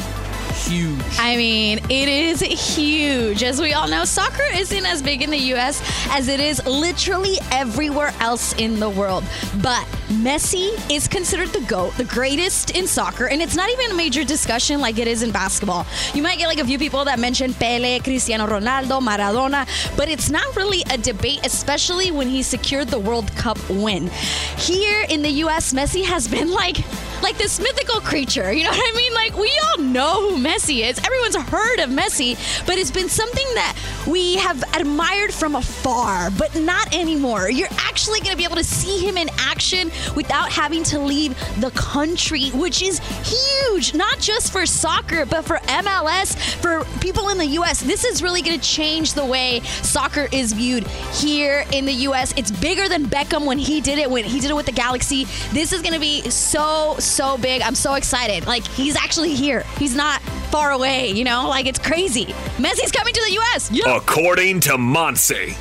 huge. 0.66 1.00
I 1.18 1.36
mean, 1.36 1.78
it 1.88 2.08
is 2.08 2.40
huge. 2.40 3.42
As 3.42 3.60
we 3.60 3.72
all 3.72 3.88
know, 3.88 4.04
soccer 4.04 4.44
isn't 4.54 4.86
as 4.86 5.02
big 5.02 5.22
in 5.22 5.30
the 5.30 5.38
U.S. 5.54 5.82
as 6.10 6.28
it 6.28 6.40
is 6.40 6.64
literally 6.66 7.36
everywhere 7.50 8.12
else 8.20 8.52
in 8.54 8.80
the 8.80 8.90
world. 8.90 9.24
But 9.62 9.84
Messi 10.08 10.70
is 10.90 11.06
considered 11.06 11.48
the 11.48 11.60
GOAT, 11.60 11.94
the 11.96 12.04
greatest 12.04 12.70
in 12.76 12.86
soccer, 12.86 13.26
and 13.26 13.42
it's 13.42 13.54
not 13.54 13.70
even 13.70 13.90
a 13.90 13.94
major 13.94 14.24
discussion 14.24 14.80
like 14.80 14.98
it 14.98 15.06
is 15.06 15.22
in 15.22 15.30
basketball. 15.30 15.86
You 16.14 16.22
might 16.22 16.38
get 16.38 16.48
like 16.48 16.58
a 16.58 16.64
few 16.64 16.78
people 16.78 17.04
that 17.04 17.18
mention 17.18 17.54
Pele, 17.54 18.00
Cristiano 18.00 18.46
Ronaldo, 18.46 19.00
Maradona, 19.00 19.66
but 19.96 20.08
it's 20.08 20.30
not 20.30 20.56
really 20.56 20.82
a 20.90 20.98
debate, 20.98 21.40
especially 21.44 22.10
when 22.10 22.28
he 22.28 22.42
secured 22.42 22.88
the 22.88 22.98
World 22.98 23.30
Cup 23.36 23.58
win. 23.68 24.08
Here 24.56 25.04
in 25.08 25.22
the 25.22 25.30
U.S., 25.44 25.72
Messi 25.72 26.04
has 26.04 26.26
been 26.26 26.50
like 26.50 26.78
like 27.22 27.36
this 27.36 27.58
mythical 27.60 28.00
creature. 28.00 28.52
You 28.52 28.64
know 28.64 28.70
what 28.70 28.94
I 28.94 28.96
mean? 28.96 29.12
Like 29.14 29.36
we 29.36 29.52
all 29.64 29.84
know 29.84 30.30
who 30.30 30.38
Messi 30.48 30.88
is. 30.88 30.98
Everyone's 30.98 31.36
heard 31.36 31.80
of 31.80 31.90
Messi, 31.90 32.34
but 32.66 32.78
it's 32.78 32.90
been 32.90 33.10
something 33.10 33.46
that 33.54 33.76
we 34.06 34.36
have 34.36 34.62
admired 34.74 35.34
from 35.34 35.56
afar, 35.56 36.30
but 36.30 36.54
not 36.56 36.94
anymore. 36.94 37.50
You're 37.50 37.68
actually 37.72 38.20
going 38.20 38.30
to 38.30 38.36
be 38.36 38.44
able 38.44 38.56
to 38.56 38.64
see 38.64 39.06
him 39.06 39.18
in 39.18 39.28
action 39.38 39.90
without 40.16 40.50
having 40.50 40.82
to 40.84 40.98
leave 40.98 41.36
the 41.60 41.70
country, 41.72 42.48
which 42.50 42.80
is 42.80 42.98
huge, 43.24 43.94
not 43.94 44.18
just 44.20 44.50
for 44.50 44.64
soccer, 44.64 45.26
but 45.26 45.44
for 45.44 45.58
MLS, 45.68 46.34
for 46.62 46.82
people 47.00 47.28
in 47.28 47.36
the 47.36 47.46
US. 47.60 47.82
This 47.82 48.04
is 48.04 48.22
really 48.22 48.40
going 48.40 48.58
to 48.58 48.66
change 48.66 49.12
the 49.12 49.26
way 49.26 49.60
soccer 49.82 50.28
is 50.32 50.54
viewed 50.54 50.86
here 51.12 51.66
in 51.72 51.84
the 51.84 51.92
US. 52.08 52.32
It's 52.38 52.50
bigger 52.50 52.88
than 52.88 53.04
Beckham 53.04 53.44
when 53.44 53.58
he 53.58 53.82
did 53.82 53.98
it 53.98 54.10
when 54.10 54.24
he 54.24 54.40
did 54.40 54.50
it 54.50 54.54
with 54.54 54.66
the 54.66 54.72
Galaxy. 54.72 55.24
This 55.52 55.74
is 55.74 55.82
going 55.82 55.94
to 55.94 56.00
be 56.00 56.28
so 56.30 56.96
so 56.98 57.36
big. 57.36 57.60
I'm 57.60 57.74
so 57.74 57.94
excited. 57.94 58.46
Like 58.46 58.66
he's 58.66 58.96
actually 58.96 59.34
here. 59.34 59.64
He's 59.78 59.94
not 59.94 60.22
far 60.48 60.72
away, 60.72 61.10
you 61.10 61.24
know? 61.24 61.48
Like 61.48 61.66
it's 61.66 61.78
crazy. 61.78 62.26
Messi's 62.56 62.92
coming 62.92 63.14
to 63.14 63.24
the 63.28 63.38
US. 63.40 63.70
Yeah. 63.70 63.96
According 63.96 64.60
to 64.60 64.72
Monsi. 64.72 65.56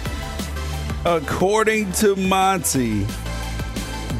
According 1.06 1.92
to 1.94 2.16
Monty, 2.18 3.06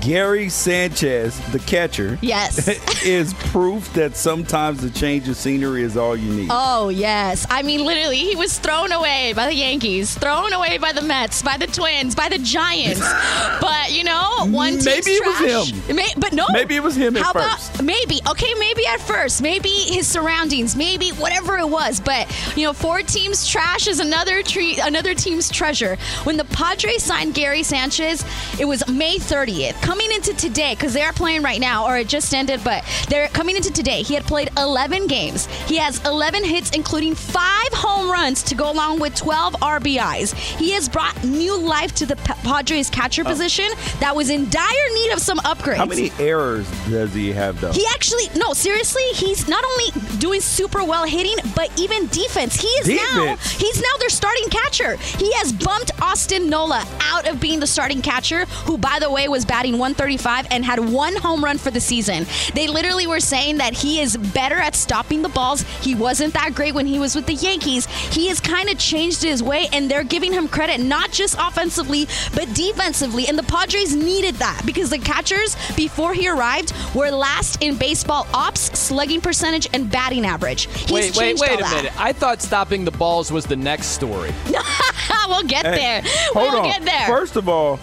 Gary 0.08 0.48
Sanchez, 0.48 1.38
the 1.52 1.60
catcher, 1.60 2.18
Yes. 2.22 2.70
is 3.06 3.34
proof 3.34 3.92
that 3.92 4.16
sometimes 4.16 4.82
the 4.82 4.90
change 4.90 5.28
of 5.28 5.36
scenery 5.36 5.84
is 5.84 5.98
all 5.98 6.16
you 6.16 6.32
need. 6.34 6.48
Oh, 6.50 6.88
yes. 6.88 7.46
I 7.50 7.62
mean, 7.62 7.84
literally, 7.84 8.16
he 8.16 8.34
was 8.38 8.58
thrown 8.58 8.94
away 8.94 9.34
by 9.36 9.48
the 9.48 9.54
Yankees, 9.54 10.18
thrown 10.18 10.54
away 10.54 10.78
by 10.78 10.94
the 10.94 11.02
Mets, 11.02 11.42
by 11.42 11.58
the 11.58 11.68
Twins, 11.68 12.16
by 12.16 12.30
the 12.30 12.38
Giants. 12.38 13.02
but, 13.60 13.92
you 13.92 14.06
know, 14.06 14.46
one 14.48 14.80
team's 14.80 14.86
Maybe 14.86 15.12
it 15.12 15.26
was 15.26 15.70
him. 15.90 15.96
May- 15.98 16.14
but 16.18 16.32
no. 16.32 16.46
Maybe 16.54 16.78
it 16.78 16.84
was 16.84 16.96
him 16.96 17.18
at 17.18 17.24
How 17.24 17.32
about, 17.32 17.60
first. 17.60 17.84
maybe. 17.84 18.22
Okay, 18.30 18.54
maybe 18.60 18.88
at 18.88 19.02
first. 19.02 19.42
Maybe 19.42 19.68
his 19.68 20.08
surroundings. 20.08 20.74
Maybe 20.78 21.10
whatever 21.10 21.58
it 21.58 21.68
was. 21.68 22.00
But, 22.00 22.34
you 22.56 22.64
know, 22.66 22.72
four 22.72 23.02
teams 23.02 23.46
trash 23.46 23.88
is 23.88 24.00
another, 24.00 24.42
tre- 24.42 24.78
another 24.82 25.14
team's 25.14 25.50
treasure. 25.52 25.98
When 26.24 26.38
the 26.38 26.46
Padres 26.46 27.04
signed 27.04 27.34
Gary 27.34 27.64
Sanchez, 27.64 28.24
it 28.58 28.64
was 28.64 28.88
May 28.88 29.18
30th. 29.18 29.82
Coming 29.98 30.16
into 30.16 30.36
today, 30.36 30.76
because 30.76 30.94
they 30.94 31.02
are 31.02 31.12
playing 31.12 31.42
right 31.42 31.60
now, 31.60 31.88
or 31.88 31.98
it 31.98 32.08
just 32.08 32.32
ended, 32.32 32.64
but 32.64 32.86
they're 33.10 33.30
coming 33.30 33.56
into 33.56 33.74
today. 33.74 34.04
He 34.04 34.14
had 34.14 34.26
played 34.26 34.52
11 34.56 35.08
games. 35.08 35.48
He 35.66 35.78
has 35.78 36.06
11 36.06 36.44
hits, 36.44 36.70
including 36.70 37.16
five 37.16 37.74
home 37.74 38.08
runs 38.12 38.44
to 38.44 38.54
go 38.54 38.72
along 38.72 39.00
with 39.00 39.16
12 39.16 39.54
RBIs. 39.54 40.36
He 40.36 40.70
has 40.74 40.88
brought 40.88 41.24
new 41.24 41.58
life 41.58 41.96
to 41.96 42.06
the 42.06 42.16
Padres 42.16 42.92
catcher 42.92 43.24
oh. 43.26 43.30
position 43.30 43.66
that 44.00 44.16
was 44.16 44.30
in 44.30 44.48
dire 44.52 44.70
need 44.94 45.14
of 45.14 45.20
some 45.20 45.40
upgrades. 45.40 45.78
How 45.78 45.86
many 45.88 46.12
errors 46.20 46.70
does 46.88 47.12
he 47.16 47.32
have, 47.32 47.60
though? 47.60 47.72
He 47.72 47.84
actually, 47.92 48.26
no, 48.38 48.54
seriously, 48.54 49.02
he's 49.16 49.48
not 49.48 49.66
only 49.66 50.20
doing 50.20 50.42
super 50.42 50.84
well 50.84 51.06
hitting, 51.06 51.38
but 51.56 51.72
even 51.80 52.06
defense. 52.10 52.54
He 52.54 52.68
is 52.68 52.88
now, 52.88 53.36
he's 53.36 53.82
now 53.82 53.98
their 53.98 54.10
starting 54.10 54.48
catcher. 54.50 54.98
He 55.18 55.34
has 55.34 55.52
bumped 55.52 55.90
Austin 56.04 56.52
Nola 56.52 56.86
out 57.02 57.28
of 57.28 57.40
being 57.40 57.60
the 57.60 57.68
starting 57.68 58.04
catcher, 58.04 58.46
who 58.46 58.78
by 58.78 59.00
the 59.00 59.10
way 59.10 59.28
was 59.28 59.44
batting 59.44 59.77
135 59.78 60.48
and 60.52 60.64
had 60.66 60.80
one 60.80 61.16
home 61.16 61.44
run 61.44 61.58
for 61.58 61.72
the 61.72 61.80
season. 61.80 62.26
They 62.54 62.68
literally 62.68 63.08
were 63.08 63.20
saying 63.20 63.58
that 63.58 63.74
he 63.74 64.00
is 64.02 64.18
better 64.18 64.56
at 64.56 64.76
stopping 64.76 65.22
the 65.22 65.30
balls. 65.30 65.62
He 65.82 65.96
wasn't 65.96 66.34
that 66.34 66.54
great 66.56 66.74
when 66.74 66.86
he 66.88 67.00
was 67.00 67.16
with 67.16 67.26
the 67.26 67.34
Yankees. 67.34 67.86
He 67.88 68.28
has 68.28 68.40
kind 68.40 68.70
of 68.70 68.78
changed 68.78 69.22
his 69.22 69.42
way, 69.44 69.68
and 69.74 69.90
they're 69.90 70.04
giving 70.04 70.34
him 70.34 70.48
credit 70.48 70.80
not 70.80 71.12
just 71.12 71.36
offensively 71.40 72.08
but 72.34 72.54
defensively. 72.54 73.28
And 73.28 73.38
the 73.38 73.44
Padres 73.44 73.96
needed 73.96 74.36
that 74.36 74.62
because 74.66 74.90
the 74.90 74.98
catchers 75.00 75.56
before 75.76 76.14
he 76.14 76.28
arrived 76.30 76.74
were 76.96 77.10
last 77.10 77.62
in 77.64 77.76
baseball 77.78 78.28
ops, 78.34 78.78
slugging 78.78 79.22
percentage, 79.22 79.68
and 79.74 79.90
batting 79.92 80.26
average. 80.26 80.66
He's 80.68 80.92
wait, 80.92 81.04
wait, 81.06 81.14
changed 81.14 81.42
wait 81.42 81.52
all 81.52 81.58
a 81.60 81.62
that. 81.62 81.76
minute. 81.76 82.02
I 82.02 82.14
thought 82.14 82.42
stopping 82.42 82.86
the 82.86 82.92
balls 82.92 83.32
was 83.32 83.46
the 83.46 83.56
next 83.56 83.88
story. 83.88 84.34
we'll 85.28 85.44
get 85.44 85.66
Hey, 85.66 85.76
there. 85.76 86.02
Hold 86.34 86.52
we'll 86.54 86.62
on. 86.62 86.70
get 86.70 86.84
there. 86.86 87.08
First 87.08 87.36
of 87.36 87.50
all, 87.50 87.78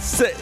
say, 0.00 0.34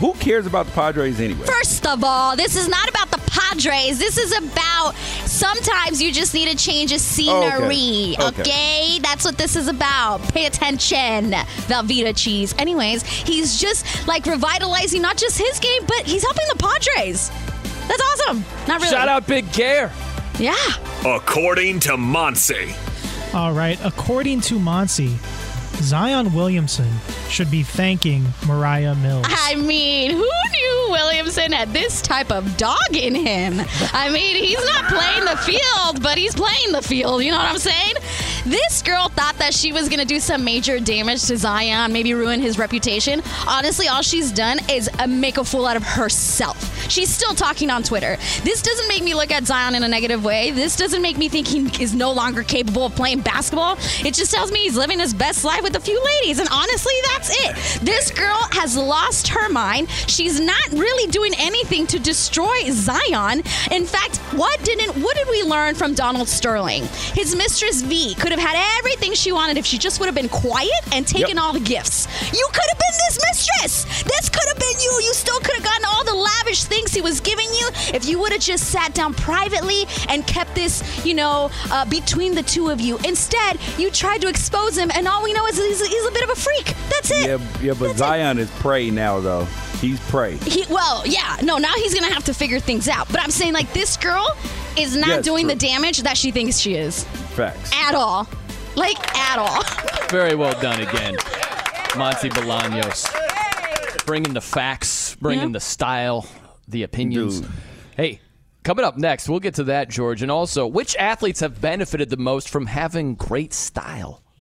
who 0.00 0.12
cares 0.14 0.46
about 0.46 0.66
the 0.66 0.72
Padres 0.72 1.20
anyway? 1.20 1.46
First 1.46 1.86
of 1.86 2.02
all, 2.04 2.36
this 2.36 2.56
is 2.56 2.68
not 2.68 2.88
about 2.88 3.10
the 3.10 3.18
Padres. 3.30 3.98
This 3.98 4.18
is 4.18 4.36
about 4.36 4.94
sometimes 5.24 6.02
you 6.02 6.12
just 6.12 6.34
need 6.34 6.48
a 6.48 6.56
change 6.56 6.92
of 6.92 7.00
scenery. 7.00 8.14
Okay. 8.18 8.26
Okay. 8.26 8.40
Okay. 8.40 8.98
That's 9.00 9.24
what 9.24 9.38
this 9.38 9.56
is 9.56 9.68
about. 9.68 10.20
Pay 10.32 10.46
attention, 10.46 11.32
Velveeta 11.68 12.16
cheese. 12.16 12.54
Anyways, 12.58 13.04
he's 13.04 13.60
just 13.60 14.06
like 14.06 14.26
revitalizing 14.26 15.00
not 15.02 15.16
just 15.16 15.38
his 15.38 15.58
game, 15.60 15.82
but 15.86 16.02
he's 16.06 16.22
helping 16.22 16.44
the 16.52 16.56
Padres. 16.58 17.30
That's 17.88 18.02
awesome. 18.02 18.44
Not 18.66 18.80
really. 18.80 18.90
Shout 18.90 19.08
out 19.08 19.26
Big 19.26 19.50
Gare. 19.52 19.92
Yeah. 20.38 20.54
According 21.04 21.80
to 21.80 21.92
Monse. 21.92 22.74
All 23.34 23.52
right. 23.52 23.78
According 23.84 24.40
to 24.42 24.58
Monsi, 24.58 25.16
Zion 25.82 26.32
Williamson 26.32 26.90
should 27.28 27.50
be 27.50 27.62
thanking 27.62 28.24
Moriah 28.46 28.94
Mills. 28.96 29.26
I 29.28 29.54
mean, 29.54 30.10
who 30.10 30.18
knew 30.20 30.88
Williamson 30.90 31.52
had 31.52 31.72
this 31.72 32.00
type 32.02 32.30
of 32.32 32.56
dog 32.56 32.76
in 32.94 33.14
him? 33.14 33.54
I 33.92 34.10
mean, 34.10 34.42
he's 34.42 34.64
not 34.64 34.84
playing 34.86 35.24
the 35.24 35.36
field, 35.38 36.02
but 36.02 36.18
he's 36.18 36.34
playing 36.34 36.72
the 36.72 36.82
field. 36.82 37.22
You 37.22 37.30
know 37.32 37.38
what 37.38 37.46
I'm 37.48 37.58
saying? 37.58 37.94
This 38.46 38.80
girl 38.82 39.08
thought 39.08 39.36
that 39.38 39.52
she 39.52 39.72
was 39.72 39.88
going 39.88 39.98
to 39.98 40.04
do 40.06 40.20
some 40.20 40.44
major 40.44 40.78
damage 40.78 41.24
to 41.26 41.36
Zion, 41.36 41.92
maybe 41.92 42.14
ruin 42.14 42.40
his 42.40 42.58
reputation. 42.58 43.20
Honestly, 43.46 43.88
all 43.88 44.02
she's 44.02 44.30
done 44.30 44.58
is 44.70 44.88
uh, 45.00 45.06
make 45.08 45.36
a 45.36 45.44
fool 45.44 45.66
out 45.66 45.76
of 45.76 45.82
herself. 45.82 46.88
She's 46.88 47.12
still 47.12 47.34
talking 47.34 47.70
on 47.70 47.82
Twitter. 47.82 48.16
This 48.44 48.62
doesn't 48.62 48.86
make 48.86 49.02
me 49.02 49.14
look 49.14 49.32
at 49.32 49.44
Zion 49.46 49.74
in 49.74 49.82
a 49.82 49.88
negative 49.88 50.24
way. 50.24 50.52
This 50.52 50.76
doesn't 50.76 51.02
make 51.02 51.18
me 51.18 51.28
think 51.28 51.48
he 51.48 51.66
is 51.82 51.92
no 51.92 52.12
longer 52.12 52.44
capable 52.44 52.86
of 52.86 52.94
playing 52.94 53.20
basketball. 53.20 53.76
It 54.04 54.14
just 54.14 54.32
tells 54.32 54.52
me 54.52 54.60
he's 54.60 54.76
living 54.76 55.00
his 55.00 55.12
best 55.12 55.44
life 55.44 55.64
with 55.66 55.74
a 55.74 55.80
few 55.80 56.00
ladies. 56.04 56.38
And 56.38 56.48
honestly, 56.52 56.94
that's 57.10 57.30
it. 57.44 57.84
This 57.84 58.12
girl 58.12 58.38
has 58.52 58.76
lost 58.76 59.26
her 59.28 59.48
mind. 59.48 59.90
She's 60.06 60.38
not 60.38 60.68
really 60.70 61.10
doing 61.10 61.32
anything 61.38 61.88
to 61.88 61.98
destroy 61.98 62.70
Zion. 62.70 63.42
In 63.72 63.84
fact, 63.84 64.18
what 64.42 64.62
didn't 64.62 64.92
what 65.02 65.16
did 65.16 65.28
we 65.28 65.42
learn 65.42 65.74
from 65.74 65.92
Donald 65.94 66.28
Sterling? 66.28 66.84
His 67.14 67.34
mistress 67.34 67.82
V 67.82 68.14
could 68.14 68.30
have 68.30 68.40
had 68.40 68.56
everything 68.78 69.12
she 69.14 69.32
wanted 69.32 69.56
if 69.58 69.66
she 69.66 69.76
just 69.76 69.98
would 69.98 70.06
have 70.06 70.14
been 70.14 70.28
quiet 70.28 70.70
and 70.92 71.04
taken 71.06 71.36
Yep. 71.36 71.42
all 71.42 71.52
the 71.52 71.60
gifts. 71.74 72.06
You 72.32 72.46
could 72.52 72.68
have 72.70 72.78
been 72.78 72.96
this 73.08 73.18
mistress. 73.28 74.02
This 74.04 74.28
could 74.28 74.46
have 74.46 74.58
been 74.58 74.78
you. 74.80 74.92
You 75.04 75.14
still 75.14 75.40
could 75.40 75.54
have 75.56 75.64
gotten 75.64 75.84
all 75.86 76.04
the 76.04 76.14
lavish 76.14 76.62
things 76.64 76.94
he 76.94 77.00
was 77.00 77.20
giving 77.20 77.48
you 77.58 77.68
if 77.92 78.06
you 78.08 78.20
would 78.20 78.30
have 78.32 78.40
just 78.40 78.70
sat 78.70 78.94
down 78.94 79.14
privately 79.14 79.84
and 80.08 80.24
kept 80.28 80.54
this, 80.54 81.04
you 81.04 81.14
know, 81.14 81.50
uh, 81.72 81.84
between 81.86 82.34
the 82.36 82.42
two 82.44 82.68
of 82.68 82.80
you. 82.80 82.98
Instead, 83.04 83.58
you 83.78 83.90
tried 83.90 84.20
to 84.20 84.28
expose 84.28 84.76
him, 84.78 84.90
and 84.94 85.08
all 85.08 85.22
we 85.24 85.32
know 85.32 85.46
is 85.46 85.55
he's, 85.56 85.86
he's 85.86 86.06
a 86.06 86.10
bit 86.12 86.22
of 86.24 86.30
a 86.30 86.34
freak. 86.36 86.74
That's 86.90 87.10
it. 87.10 87.26
Yeah, 87.26 87.38
yeah, 87.62 87.74
but 87.78 87.96
Zion 87.96 88.38
is 88.38 88.50
prey 88.52 88.90
now, 88.90 89.20
though. 89.20 89.44
He's 89.80 90.00
prey. 90.08 90.36
He, 90.38 90.64
well, 90.70 91.02
yeah, 91.06 91.36
no, 91.42 91.58
now 91.58 91.72
he's 91.76 91.94
gonna 91.94 92.12
have 92.12 92.24
to 92.24 92.34
figure 92.34 92.58
things 92.60 92.88
out. 92.88 93.08
But 93.10 93.20
I'm 93.20 93.30
saying, 93.30 93.52
like, 93.52 93.72
this 93.72 93.96
girl 93.96 94.26
is 94.78 94.96
not 94.96 95.08
Yes, 95.08 95.24
doing 95.24 95.44
true. 95.46 95.54
the 95.54 95.60
damage 95.60 96.02
that 96.02 96.16
she 96.16 96.30
thinks 96.30 96.58
she 96.58 96.74
is 96.74 97.04
Facts. 97.34 97.70
at 97.74 97.94
all. 97.94 98.26
Like, 98.74 98.98
at 99.16 99.38
all. 99.38 99.62
Very 100.08 100.34
well 100.34 100.58
done 100.60 100.80
again, 100.80 101.16
Monty 101.96 102.28
Bolaños. 102.30 103.06
Bringing 104.06 104.34
the 104.34 104.40
facts, 104.40 105.16
bringing 105.16 105.48
Yeah. 105.48 105.52
the 105.54 105.60
style, 105.60 106.26
the 106.68 106.82
opinions. 106.84 107.40
Dude. 107.40 107.50
Hey, 107.96 108.20
coming 108.64 108.84
up 108.84 108.96
next, 108.96 109.28
we'll 109.28 109.40
get 109.40 109.54
to 109.54 109.64
that, 109.64 109.88
George. 109.90 110.22
And 110.22 110.30
also, 110.30 110.66
which 110.66 110.94
athletes 110.96 111.40
have 111.40 111.60
benefited 111.60 112.08
the 112.10 112.16
most 112.16 112.48
from 112.48 112.66
having 112.66 113.14
great 113.14 113.52
style? 113.52 114.22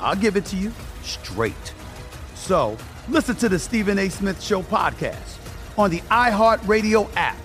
I'll 0.00 0.16
give 0.16 0.36
it 0.36 0.44
to 0.46 0.56
you 0.56 0.72
straight. 1.02 1.72
So 2.34 2.76
listen 3.08 3.36
to 3.36 3.48
the 3.48 3.58
Stephen 3.58 3.98
A. 3.98 4.08
Smith 4.08 4.42
Show 4.42 4.62
podcast 4.62 5.38
on 5.78 5.90
the 5.90 6.00
iHeartRadio 6.10 7.08
app, 7.16 7.38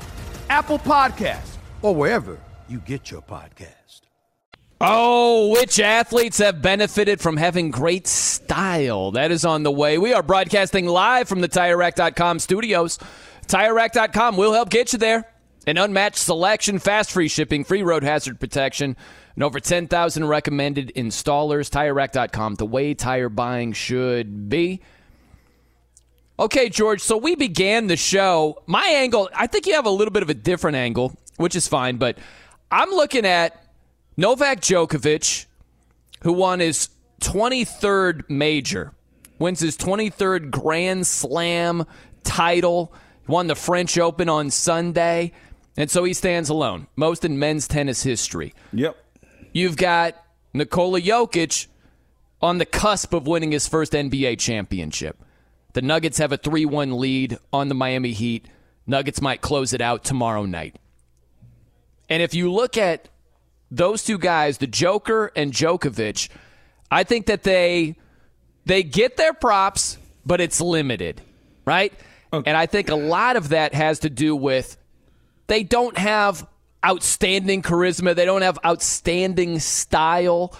Apple 0.49 0.79
Podcasts, 0.79 1.57
or 1.81 1.95
wherever 1.95 2.39
you 2.67 2.79
get 2.79 3.11
your 3.11 3.21
podcast. 3.21 4.01
Oh, 4.83 5.51
which 5.59 5.79
athletes 5.79 6.39
have 6.39 6.61
benefited 6.61 7.21
from 7.21 7.37
having 7.37 7.69
great 7.69 8.07
style? 8.07 9.11
That 9.11 9.31
is 9.31 9.45
on 9.45 9.61
the 9.61 9.71
way. 9.71 9.99
We 9.99 10.13
are 10.13 10.23
broadcasting 10.23 10.87
live 10.87 11.27
from 11.27 11.41
the 11.41 11.49
TireRack.com 11.49 12.39
studios. 12.39 12.97
TireRack.com 13.45 14.37
will 14.37 14.53
help 14.53 14.71
get 14.71 14.93
you 14.93 14.97
there. 14.97 15.27
An 15.67 15.77
unmatched 15.77 16.17
selection, 16.17 16.79
fast 16.79 17.11
free 17.11 17.27
shipping, 17.27 17.63
free 17.63 17.83
road 17.83 18.03
hazard 18.03 18.39
protection, 18.39 18.95
and 19.35 19.43
over 19.43 19.59
10,000 19.59 20.25
recommended 20.25 20.91
installers. 20.95 21.69
TireRack.com, 21.69 22.55
the 22.55 22.65
way 22.65 22.93
tire 22.93 23.29
buying 23.29 23.73
should 23.73 24.49
be. 24.49 24.81
Okay, 26.39 26.69
George, 26.69 27.01
so 27.01 27.17
we 27.17 27.35
began 27.35 27.85
the 27.85 27.95
show. 27.95 28.63
My 28.65 28.85
angle, 28.87 29.29
I 29.35 29.45
think 29.45 29.67
you 29.67 29.75
have 29.75 29.85
a 29.85 29.91
little 29.91 30.11
bit 30.11 30.23
of 30.23 30.29
a 30.31 30.33
different 30.33 30.77
angle, 30.77 31.15
which 31.37 31.55
is 31.55 31.67
fine, 31.67 31.97
but 31.97 32.17
I'm 32.71 32.89
looking 32.89 33.25
at 33.25 33.63
Novak 34.17 34.61
Djokovic, 34.61 35.45
who 36.23 36.33
won 36.33 36.59
his 36.59 36.89
23rd 37.21 38.27
major, 38.29 38.93
wins 39.37 39.59
his 39.59 39.77
23rd 39.77 40.49
Grand 40.49 41.05
Slam 41.05 41.85
title, 42.23 42.91
won 43.27 43.45
the 43.45 43.55
French 43.55 43.99
Open 43.99 44.27
on 44.27 44.49
Sunday, 44.49 45.33
and 45.77 45.89
so 45.89 46.03
he 46.03 46.13
stands 46.13 46.49
alone, 46.49 46.87
most 46.95 47.23
in 47.23 47.39
men's 47.39 47.67
tennis 47.67 48.03
history. 48.03 48.53
Yep. 48.73 48.97
You've 49.53 49.77
got 49.77 50.15
Nikola 50.53 51.01
Jokic 51.01 51.67
on 52.41 52.57
the 52.57 52.65
cusp 52.65 53.13
of 53.13 53.27
winning 53.27 53.51
his 53.51 53.67
first 53.67 53.93
NBA 53.93 54.39
championship. 54.39 55.21
The 55.73 55.81
Nuggets 55.81 56.17
have 56.17 56.31
a 56.31 56.37
3 56.37 56.65
1 56.65 56.99
lead 56.99 57.37
on 57.53 57.69
the 57.69 57.75
Miami 57.75 58.11
Heat. 58.11 58.47
Nuggets 58.87 59.21
might 59.21 59.41
close 59.41 59.73
it 59.73 59.81
out 59.81 60.03
tomorrow 60.03 60.45
night. 60.45 60.75
And 62.09 62.21
if 62.21 62.33
you 62.33 62.51
look 62.51 62.77
at 62.77 63.07
those 63.69 64.03
two 64.03 64.17
guys, 64.17 64.57
the 64.57 64.67
Joker 64.67 65.31
and 65.35 65.53
Djokovic, 65.53 66.27
I 66.89 67.03
think 67.03 67.27
that 67.27 67.43
they 67.43 67.95
they 68.65 68.83
get 68.83 69.15
their 69.15 69.33
props, 69.33 69.97
but 70.25 70.41
it's 70.41 70.59
limited, 70.59 71.21
right? 71.65 71.93
Okay. 72.33 72.49
And 72.49 72.57
I 72.57 72.65
think 72.65 72.89
a 72.89 72.95
lot 72.95 73.37
of 73.37 73.49
that 73.49 73.73
has 73.73 73.99
to 73.99 74.09
do 74.09 74.35
with 74.35 74.77
they 75.51 75.63
don't 75.63 75.97
have 75.97 76.47
outstanding 76.85 77.61
charisma, 77.61 78.15
they 78.15 78.23
don't 78.23 78.41
have 78.41 78.57
outstanding 78.65 79.59
style. 79.59 80.57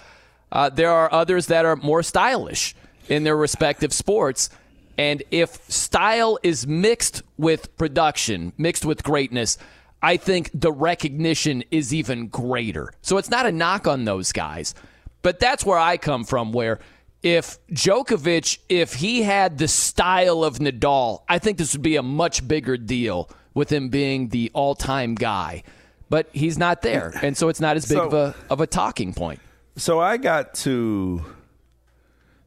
Uh, 0.52 0.68
there 0.68 0.90
are 0.90 1.10
others 1.10 1.46
that 1.46 1.64
are 1.64 1.76
more 1.76 2.02
stylish 2.02 2.74
in 3.08 3.24
their 3.24 3.34
respective 3.34 3.90
sports. 3.94 4.50
And 4.98 5.22
if 5.30 5.64
style 5.70 6.38
is 6.42 6.66
mixed 6.66 7.22
with 7.38 7.74
production, 7.78 8.52
mixed 8.58 8.84
with 8.84 9.02
greatness, 9.02 9.56
I 10.02 10.18
think 10.18 10.50
the 10.52 10.70
recognition 10.70 11.64
is 11.70 11.94
even 11.94 12.28
greater. 12.28 12.92
So 13.00 13.16
it's 13.16 13.30
not 13.30 13.46
a 13.46 13.52
knock 13.52 13.86
on 13.86 14.04
those 14.04 14.30
guys. 14.30 14.74
But 15.22 15.40
that's 15.40 15.64
where 15.64 15.78
I 15.78 15.96
come 15.96 16.24
from, 16.24 16.52
where 16.52 16.80
if 17.22 17.56
Djokovic, 17.68 18.58
if 18.68 18.92
he 18.92 19.22
had 19.22 19.56
the 19.56 19.68
style 19.68 20.44
of 20.44 20.58
Nadal, 20.58 21.22
I 21.30 21.38
think 21.38 21.56
this 21.56 21.72
would 21.72 21.80
be 21.80 21.96
a 21.96 22.02
much 22.02 22.46
bigger 22.46 22.76
deal 22.76 23.30
with 23.54 23.70
him 23.70 23.88
being 23.88 24.28
the 24.28 24.50
all 24.54 24.74
time 24.74 25.14
guy. 25.14 25.62
But 26.08 26.28
he's 26.32 26.58
not 26.58 26.82
there. 26.82 27.12
And 27.22 27.36
so 27.36 27.48
it's 27.48 27.60
not 27.60 27.76
as 27.76 27.86
big 27.86 27.96
so, 27.96 28.06
of 28.06 28.12
a 28.12 28.34
of 28.50 28.60
a 28.60 28.66
talking 28.66 29.14
point. 29.14 29.40
So 29.76 29.98
I 29.98 30.18
got 30.18 30.52
to 30.54 31.24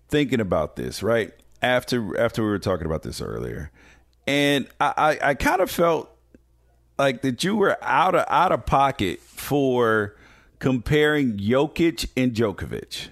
thinking 0.08 0.39
about 0.39 0.76
this, 0.76 1.01
right? 1.01 1.34
after 1.66 2.18
after 2.20 2.43
we 2.43 2.49
were 2.49 2.60
talking 2.60 2.86
about 2.86 3.03
this 3.03 3.22
earlier, 3.22 3.72
and 4.28 4.68
I, 4.80 4.93
I, 4.97 5.30
I 5.30 5.34
kind 5.34 5.62
of 5.62 5.72
felt 5.72 6.16
like 6.97 7.22
that 7.24 7.43
you 7.43 7.56
were 7.56 7.78
out 7.84 8.16
of 8.16 8.26
out 8.30 8.51
of 8.51 8.66
pocket 8.66 9.20
for 9.22 10.16
comparing 10.60 11.38
Jokic 11.38 12.10
and 12.16 12.34
Djokovic 12.34 13.08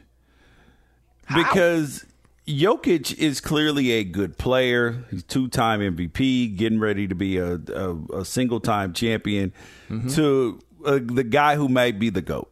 How? 1.26 1.44
because 1.44 2.06
Jokic 2.48 3.18
is 3.18 3.39
clearly 3.39 3.91
a 3.91 4.04
good 4.04 4.38
player. 4.38 5.06
He's 5.10 5.24
two 5.24 5.48
time 5.48 5.80
MVP, 5.80 6.58
getting 6.58 6.80
ready 6.80 7.08
to 7.08 7.16
be 7.16 7.38
a, 7.38 7.54
a, 7.56 8.20
a 8.20 8.26
single 8.26 8.60
time 8.60 8.94
champion. 8.94 9.54
Mm-hmm. 9.89 10.10
To 10.10 10.60
uh, 10.86 11.00
the 11.02 11.24
guy 11.24 11.56
who 11.56 11.70
might 11.70 12.00
be 12.00 12.10
the 12.10 12.22
goat 12.22 12.52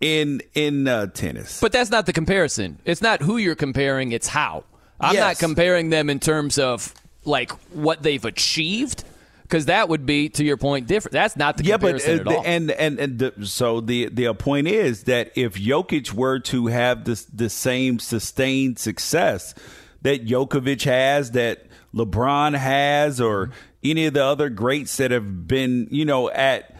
in 0.00 0.40
in 0.54 0.86
uh, 0.86 1.06
tennis. 1.08 1.60
But 1.60 1.72
that's 1.72 1.90
not 1.90 2.06
the 2.06 2.12
comparison. 2.12 2.78
It's 2.84 3.02
not 3.02 3.20
who 3.20 3.36
you're 3.38 3.56
comparing. 3.56 4.12
It's 4.12 4.28
how. 4.28 4.64
I'm 5.00 5.14
yes. 5.14 5.20
not 5.20 5.38
comparing 5.38 5.90
them 5.90 6.10
in 6.10 6.20
terms 6.20 6.58
of 6.58 6.94
like 7.24 7.50
what 7.72 8.02
they've 8.02 8.24
achieved 8.24 9.04
because 9.48 9.66
that 9.66 9.88
would 9.88 10.04
be 10.04 10.28
to 10.28 10.44
your 10.44 10.58
point 10.58 10.86
different. 10.86 11.12
That's 11.12 11.36
not 11.36 11.56
the 11.56 11.64
yeah, 11.64 11.74
comparison 11.78 12.18
but 12.18 12.26
uh, 12.26 12.30
at 12.30 12.36
all. 12.36 12.44
and 12.44 12.70
and 12.70 12.98
and 12.98 13.18
the, 13.18 13.46
so 13.46 13.80
the 13.80 14.08
the 14.08 14.34
point 14.34 14.68
is 14.68 15.04
that 15.04 15.32
if 15.36 15.54
Jokic 15.54 16.12
were 16.12 16.38
to 16.40 16.66
have 16.66 17.04
this 17.04 17.24
the 17.24 17.48
same 17.48 17.98
sustained 17.98 18.78
success 18.78 19.54
that 20.02 20.26
Djokovic 20.26 20.82
has, 20.84 21.32
that 21.32 21.66
LeBron 21.94 22.56
has, 22.56 23.20
or 23.20 23.50
any 23.82 24.06
of 24.06 24.14
the 24.14 24.24
other 24.24 24.50
greats 24.50 24.98
that 24.98 25.10
have 25.10 25.48
been 25.48 25.88
you 25.90 26.04
know 26.04 26.30
at 26.30 26.76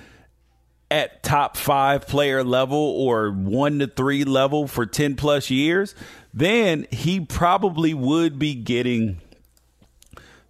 at 0.91 1.23
top 1.23 1.57
five 1.57 2.07
player 2.07 2.45
level 2.45 2.79
or 2.79 3.31
one 3.31 3.79
to 3.79 3.87
three 3.87 4.25
level 4.25 4.67
for 4.67 4.87
10 4.87 5.17
plus 5.17 5.51
years, 5.51 5.95
then 6.33 6.87
he 6.91 7.21
probably 7.21 7.93
would 7.93 8.39
be 8.39 8.55
getting 8.55 9.21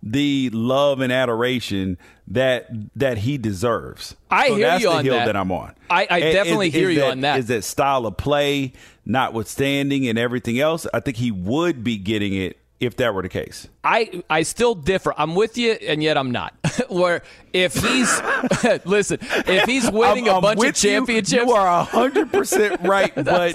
the 0.03 0.51
love 0.51 1.01
and 1.01 1.13
adoration 1.13 1.99
that 2.29 2.69
that 2.97 3.19
he 3.19 3.39
deserves. 3.39 4.15
I 4.31 4.49
so 4.49 4.55
hear 4.57 4.67
that's 4.67 4.83
you 4.83 4.91
the 4.91 4.95
on 4.97 5.05
hill 5.05 5.15
that. 5.15 5.27
that 5.27 5.37
I'm 5.37 5.51
on. 5.51 5.75
I, 5.91 6.07
I 6.11 6.21
definitely 6.21 6.69
is, 6.69 6.75
hear 6.75 6.91
is 6.91 6.97
you 6.97 7.01
that, 7.03 7.11
on 7.11 7.21
that. 7.23 7.39
Is 7.41 7.47
that 7.47 7.65
style 7.65 8.07
of 8.07 8.17
play 8.17 8.73
notwithstanding 9.05 10.07
and 10.09 10.19
everything 10.19 10.61
else? 10.61 10.87
I 10.93 11.01
think 11.01 11.17
he 11.17 11.31
would 11.31 11.83
be 11.83 11.97
getting 11.97 12.35
it 12.35 12.59
if 12.81 12.97
that 12.97 13.13
were 13.15 13.23
the 13.23 13.29
case. 13.29 13.69
I 13.83 14.23
I 14.31 14.43
still 14.43 14.75
differ. 14.75 15.13
I'm 15.17 15.35
with 15.35 15.59
you, 15.59 15.73
and 15.73 16.03
yet 16.03 16.17
I'm 16.17 16.31
not. 16.31 16.55
Where 16.89 17.23
if 17.53 17.75
he's 17.75 18.23
listen, 18.85 19.19
if 19.21 19.65
he's 19.65 19.91
winning 19.91 20.29
I'm, 20.29 20.37
a 20.37 20.41
bunch 20.41 20.65
of 20.65 20.75
championships, 20.75 21.33
you, 21.33 21.49
you 21.49 21.53
are 21.53 21.85
hundred 21.85 22.33
percent 22.33 22.81
right, 22.85 23.13
but 23.15 23.53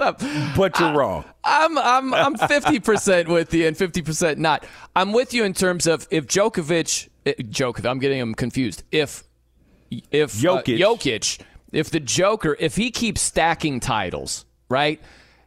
but 0.56 0.78
you're 0.78 0.92
wrong. 0.92 1.24
I'm 1.42 1.78
I'm 1.78 2.14
I'm 2.14 2.36
fifty 2.36 2.80
percent 2.80 3.28
with 3.28 3.52
you 3.54 3.66
and 3.66 3.76
fifty 3.76 4.02
percent 4.02 4.38
not. 4.38 4.64
I'm 4.94 5.12
with 5.12 5.32
you 5.32 5.44
in 5.44 5.54
terms 5.54 5.86
of 5.86 6.06
if 6.10 6.26
Djokovic, 6.26 7.08
eh, 7.26 7.34
Djokovic, 7.38 7.88
I'm 7.88 7.98
getting 7.98 8.18
him 8.18 8.34
confused. 8.34 8.82
If 8.92 9.24
if 10.10 10.34
Jokic. 10.34 10.74
Uh, 10.74 10.94
Jokic, 10.94 11.40
if 11.72 11.90
the 11.90 12.00
Joker, 12.00 12.56
if 12.60 12.76
he 12.76 12.90
keeps 12.90 13.22
stacking 13.22 13.80
titles, 13.80 14.44
right? 14.68 15.00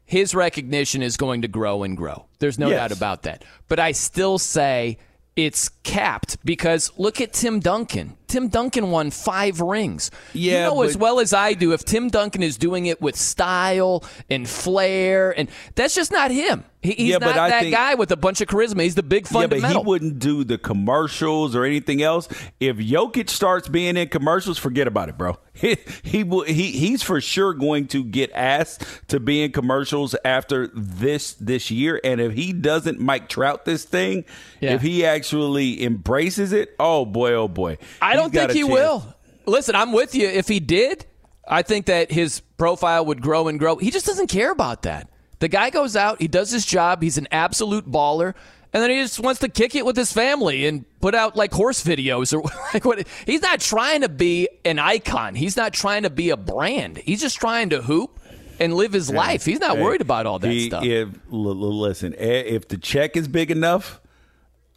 His 0.07 0.33
recognition 0.33 1.03
is 1.03 1.17
going 1.17 1.41
to 1.41 1.49
grow 1.49 1.83
and 1.83 1.95
grow. 1.95 2.25
There's 2.39 2.57
no 2.57 2.69
yes. 2.69 2.79
doubt 2.79 2.97
about 2.97 3.23
that. 3.23 3.43
But 3.67 3.79
I 3.79 3.91
still 3.91 4.39
say 4.39 4.97
it's 5.35 5.69
capped 5.83 6.37
because 6.45 6.91
look 6.97 7.19
at 7.19 7.33
Tim 7.33 7.59
Duncan. 7.59 8.15
Tim 8.27 8.49
Duncan 8.49 8.91
won 8.91 9.11
five 9.11 9.61
rings. 9.61 10.11
Yeah, 10.33 10.51
you 10.51 10.59
know 10.69 10.75
but, 10.77 10.89
as 10.89 10.97
well 10.97 11.19
as 11.19 11.33
I 11.33 11.53
do 11.53 11.73
if 11.73 11.85
Tim 11.85 12.09
Duncan 12.09 12.43
is 12.43 12.57
doing 12.57 12.85
it 12.85 13.01
with 13.01 13.15
style 13.15 14.03
and 14.29 14.47
flair, 14.47 15.37
and 15.37 15.49
that's 15.75 15.95
just 15.95 16.11
not 16.11 16.31
him. 16.31 16.63
He, 16.81 16.93
he's 16.93 17.09
yeah, 17.09 17.17
not 17.17 17.35
that 17.35 17.61
think, 17.61 17.75
guy 17.75 17.95
with 17.95 18.11
a 18.11 18.15
bunch 18.15 18.39
of 18.39 18.47
charisma. 18.47 18.83
He's 18.83 18.95
the 18.95 19.03
big 19.03 19.27
fundamental. 19.27 19.67
Yeah, 19.67 19.73
but 19.73 19.81
he 19.81 19.87
wouldn't 19.87 20.19
do 20.19 20.43
the 20.43 20.59
commercials 20.59 21.55
or 21.55 21.65
anything 21.65 22.03
else. 22.03 22.29
If 22.59 22.77
Jokic 22.77 23.29
starts 23.29 23.67
being 23.67 23.97
in 23.97 24.09
commercials, 24.09 24.59
forget 24.59 24.87
about 24.87 25.09
it, 25.09 25.17
bro. 25.17 25.37
He 25.57 25.75
he 26.03 26.23
he 26.45 26.71
he's 26.71 27.01
for 27.01 27.19
sure 27.19 27.55
going 27.55 27.87
to 27.87 28.03
get 28.03 28.29
asked 28.35 28.85
to 29.07 29.19
be 29.19 29.41
in 29.41 29.51
commercials 29.51 30.15
after 30.23 30.67
this 30.67 31.33
this 31.33 31.71
year, 31.71 31.99
and 32.03 32.21
if 32.21 32.33
he 32.33 32.53
doesn't 32.53 32.99
Mike 32.99 33.27
Trout 33.27 33.65
this 33.65 33.83
thing, 33.83 34.23
yeah. 34.61 34.75
if 34.75 34.83
he 34.83 35.03
actually 35.03 35.83
embraces 35.83 36.51
it, 36.51 36.75
oh 36.79 37.05
boy, 37.05 37.33
oh 37.33 37.47
boy, 37.47 37.79
I 38.03 38.16
don't 38.17 38.33
think 38.33 38.51
he 38.51 38.61
chance. 38.61 38.71
will. 38.71 39.15
Listen, 39.45 39.75
I'm 39.75 39.93
with 39.93 40.13
you. 40.13 40.27
If 40.27 40.47
he 40.47 40.59
did, 40.59 41.05
I 41.47 41.61
think 41.61 41.85
that 41.85 42.11
his 42.11 42.41
profile 42.57 43.05
would 43.05 43.21
grow 43.21 43.47
and 43.47 43.57
grow. 43.57 43.77
He 43.77 43.91
just 43.91 44.05
doesn't 44.05 44.27
care 44.27 44.51
about 44.51 44.81
that. 44.83 45.09
The 45.39 45.47
guy 45.47 45.69
goes 45.69 45.95
out, 45.95 46.19
he 46.19 46.27
does 46.27 46.51
his 46.51 46.65
job, 46.65 47.01
he's 47.01 47.17
an 47.17 47.27
absolute 47.31 47.89
baller 47.89 48.33
and 48.73 48.83
then 48.83 48.89
he 48.89 48.97
just 48.97 49.19
wants 49.19 49.39
to 49.39 49.49
kick 49.49 49.75
it 49.75 49.85
with 49.85 49.95
his 49.95 50.11
family 50.11 50.65
and 50.65 50.85
put 50.99 51.15
out 51.15 51.35
like 51.35 51.53
horse 51.53 51.83
videos 51.83 52.33
or 52.33 52.41
like 52.73 52.85
what 52.85 53.07
he's 53.25 53.41
not 53.41 53.59
trying 53.59 54.01
to 54.01 54.09
be 54.09 54.47
an 54.65 54.79
icon 54.79 55.35
he's 55.35 55.57
not 55.57 55.73
trying 55.73 56.03
to 56.03 56.09
be 56.09 56.29
a 56.29 56.37
brand 56.37 56.97
he's 56.97 57.21
just 57.21 57.37
trying 57.37 57.69
to 57.69 57.81
hoop 57.81 58.19
and 58.59 58.73
live 58.73 58.93
his 58.93 59.09
life 59.09 59.45
he's 59.45 59.59
not 59.59 59.77
hey, 59.77 59.83
worried 59.83 60.01
about 60.01 60.25
all 60.25 60.39
that 60.39 60.51
he, 60.51 60.67
stuff 60.67 60.83
if 60.83 61.09
listen 61.29 62.13
eh, 62.15 62.43
if 62.45 62.67
the 62.67 62.77
check 62.77 63.15
is 63.15 63.27
big 63.27 63.51
enough 63.51 64.01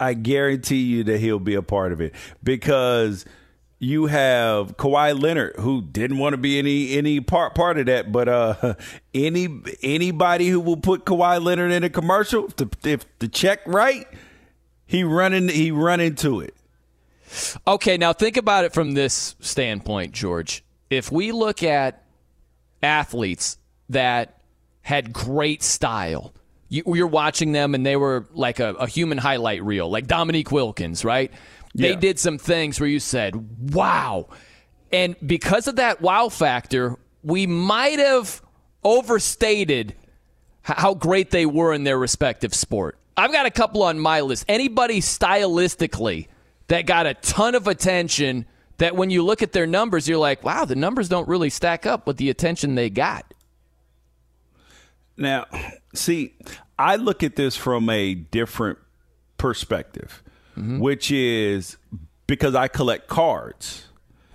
i 0.01 0.13
guarantee 0.13 0.81
you 0.81 1.03
that 1.03 1.19
he'll 1.19 1.39
be 1.39 1.55
a 1.55 1.61
part 1.61 1.91
of 1.93 2.01
it 2.01 2.13
because 2.43 3.25
you 3.81 4.05
have 4.05 4.77
Kawhi 4.77 5.19
Leonard 5.19 5.55
who 5.57 5.81
didn't 5.81 6.19
want 6.19 6.33
to 6.33 6.37
be 6.37 6.59
any 6.59 6.95
any 6.95 7.19
part 7.19 7.55
part 7.55 7.79
of 7.79 7.87
that, 7.87 8.11
but 8.11 8.29
uh, 8.29 8.75
any 9.15 9.47
anybody 9.81 10.49
who 10.49 10.59
will 10.59 10.77
put 10.77 11.03
Kawhi 11.03 11.43
Leonard 11.43 11.71
in 11.71 11.83
a 11.83 11.89
commercial, 11.89 12.45
if 12.45 12.55
the, 12.57 12.69
if 12.83 13.05
the 13.17 13.27
check 13.27 13.61
right, 13.65 14.07
he 14.85 15.03
running 15.03 15.49
he 15.49 15.71
run 15.71 15.99
into 15.99 16.41
it. 16.41 16.55
Okay, 17.65 17.97
now 17.97 18.13
think 18.13 18.37
about 18.37 18.65
it 18.65 18.73
from 18.73 18.91
this 18.91 19.35
standpoint, 19.39 20.11
George. 20.11 20.63
If 20.91 21.11
we 21.11 21.31
look 21.31 21.63
at 21.63 22.03
athletes 22.83 23.57
that 23.89 24.41
had 24.81 25.11
great 25.11 25.63
style, 25.63 26.33
you, 26.71 26.83
you're 26.87 27.05
watching 27.05 27.51
them 27.51 27.75
and 27.75 27.85
they 27.85 27.97
were 27.97 28.25
like 28.33 28.59
a, 28.61 28.73
a 28.75 28.87
human 28.87 29.17
highlight 29.17 29.61
reel, 29.61 29.89
like 29.91 30.07
Dominique 30.07 30.51
Wilkins, 30.51 31.03
right? 31.03 31.31
They 31.75 31.89
Yeah. 31.91 31.95
did 31.99 32.17
some 32.17 32.37
things 32.37 32.79
where 32.79 32.87
you 32.89 32.99
said, 32.99 33.73
wow. 33.73 34.29
And 34.91 35.15
because 35.25 35.67
of 35.67 35.75
that 35.75 36.01
wow 36.01 36.29
factor, 36.29 36.97
we 37.23 37.45
might 37.45 37.99
have 37.99 38.41
overstated 38.83 39.95
how 40.63 40.93
great 40.93 41.31
they 41.31 41.45
were 41.45 41.73
in 41.73 41.83
their 41.83 41.97
respective 41.99 42.53
sport. 42.53 42.97
I've 43.17 43.31
got 43.31 43.45
a 43.45 43.51
couple 43.51 43.83
on 43.83 43.99
my 43.99 44.21
list. 44.21 44.45
Anybody 44.47 45.01
stylistically 45.01 46.27
that 46.67 46.85
got 46.85 47.05
a 47.05 47.13
ton 47.15 47.55
of 47.55 47.67
attention 47.67 48.45
that 48.77 48.95
when 48.95 49.09
you 49.09 49.23
look 49.23 49.41
at 49.41 49.51
their 49.51 49.67
numbers, 49.67 50.07
you're 50.07 50.17
like, 50.17 50.43
wow, 50.43 50.63
the 50.65 50.75
numbers 50.75 51.09
don't 51.09 51.27
really 51.27 51.49
stack 51.49 51.85
up 51.85 52.07
with 52.07 52.17
the 52.17 52.29
attention 52.29 52.75
they 52.75 52.89
got. 52.89 53.25
Now, 55.17 55.45
see, 55.93 56.35
I 56.79 56.95
look 56.95 57.23
at 57.23 57.35
this 57.35 57.55
from 57.55 57.89
a 57.89 58.13
different 58.15 58.79
perspective, 59.37 60.23
mm-hmm. 60.57 60.79
which 60.79 61.11
is 61.11 61.77
because 62.27 62.55
I 62.55 62.67
collect 62.67 63.07
cards. 63.07 63.87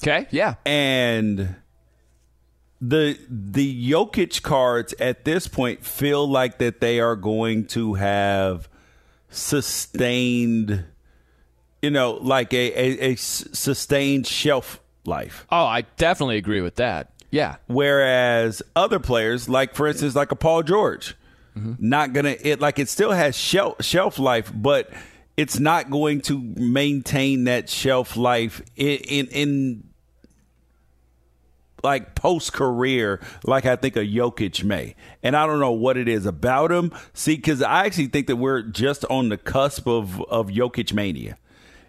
Okay, 0.03 0.27
yeah. 0.31 0.55
And 0.65 1.57
the 2.81 3.19
the 3.29 3.91
Jokic 3.91 4.43
cards 4.43 4.95
at 5.01 5.25
this 5.25 5.49
point 5.49 5.85
feel 5.85 6.29
like 6.29 6.59
that 6.59 6.81
they 6.81 7.01
are 7.01 7.17
going 7.17 7.67
to 7.69 7.95
have 7.95 8.69
sustained 9.31 10.85
you 11.83 11.91
know, 11.91 12.15
like 12.15 12.53
a 12.53 13.11
a 13.11 13.15
sustained 13.17 14.27
shelf 14.27 14.81
life. 15.05 15.47
Oh, 15.51 15.65
I 15.65 15.83
definitely 15.97 16.37
agree 16.37 16.61
with 16.61 16.77
that. 16.77 17.13
Yeah. 17.31 17.57
Whereas 17.67 18.63
other 18.75 18.99
players, 18.99 19.49
like 19.49 19.75
for 19.75 19.87
instance, 19.87 20.15
like 20.15 20.33
a 20.33 20.37
Paul 20.37 20.63
George, 20.63 21.15
mm-hmm. 21.57 21.75
not 21.79 22.13
gonna 22.13 22.37
it 22.41 22.61
like 22.61 22.79
it 22.79 22.89
still 22.89 23.13
has 23.13 23.37
shelf 23.37 23.83
shelf 23.85 24.19
life, 24.19 24.53
but 24.55 24.91
it's 25.37 25.59
not 25.59 25.91
going 25.91 26.23
to 26.23 26.39
maintain 26.39 27.45
that 27.45 27.69
shelf 27.69 28.17
life 28.17 28.63
in 28.77 28.99
in, 28.99 29.27
in 29.27 29.85
like 31.83 32.15
post 32.15 32.53
career, 32.53 33.21
like 33.45 33.65
I 33.65 33.77
think 33.77 33.97
a 33.97 34.01
Jokic 34.01 34.65
may. 34.65 34.95
And 35.23 35.37
I 35.37 35.47
don't 35.47 35.61
know 35.61 35.73
what 35.73 35.97
it 35.97 36.09
is 36.09 36.27
about 36.27 36.73
him. 36.73 36.93
See, 37.15 37.37
because 37.37 37.63
I 37.63 37.87
actually 37.87 38.09
think 38.09 38.27
that 38.27 38.37
we're 38.37 38.63
just 38.63 39.05
on 39.07 39.29
the 39.29 39.39
cusp 39.39 39.87
of 39.87 40.21
of 40.23 40.49
Jokic 40.49 40.93
mania. 40.93 41.39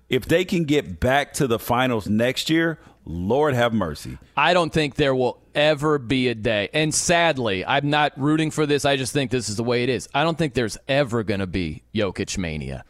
If 0.10 0.26
they 0.26 0.46
can 0.46 0.64
get 0.64 1.02
back 1.02 1.34
to 1.34 1.48
the 1.48 1.60
finals 1.60 2.08
next 2.08 2.50
year, 2.50 2.80
Lord 3.08 3.54
have 3.54 3.74
mercy. 3.74 4.18
I 4.36 4.54
don't 4.54 4.72
think 4.72 4.96
there 4.96 5.16
will 5.16 5.42
ever 5.56 5.98
be 5.98 6.28
a 6.28 6.36
day. 6.36 6.70
And 6.74 6.94
sadly, 6.94 7.66
I'm 7.66 7.90
not 7.90 8.14
rooting 8.18 8.52
for 8.52 8.66
this. 8.66 8.86
I 8.86 8.98
just 8.98 9.14
think 9.14 9.32
this 9.32 9.50
is 9.50 9.56
the 9.56 9.64
way 9.64 9.84
it 9.84 9.90
is. 9.90 10.10
I 10.14 10.24
don't 10.24 10.38
think 10.38 10.54
there's 10.54 10.78
ever 10.88 11.24
going 11.24 11.40
to 11.40 11.48
be 11.48 11.84
Jokic 11.96 12.38
mania. 12.38 12.84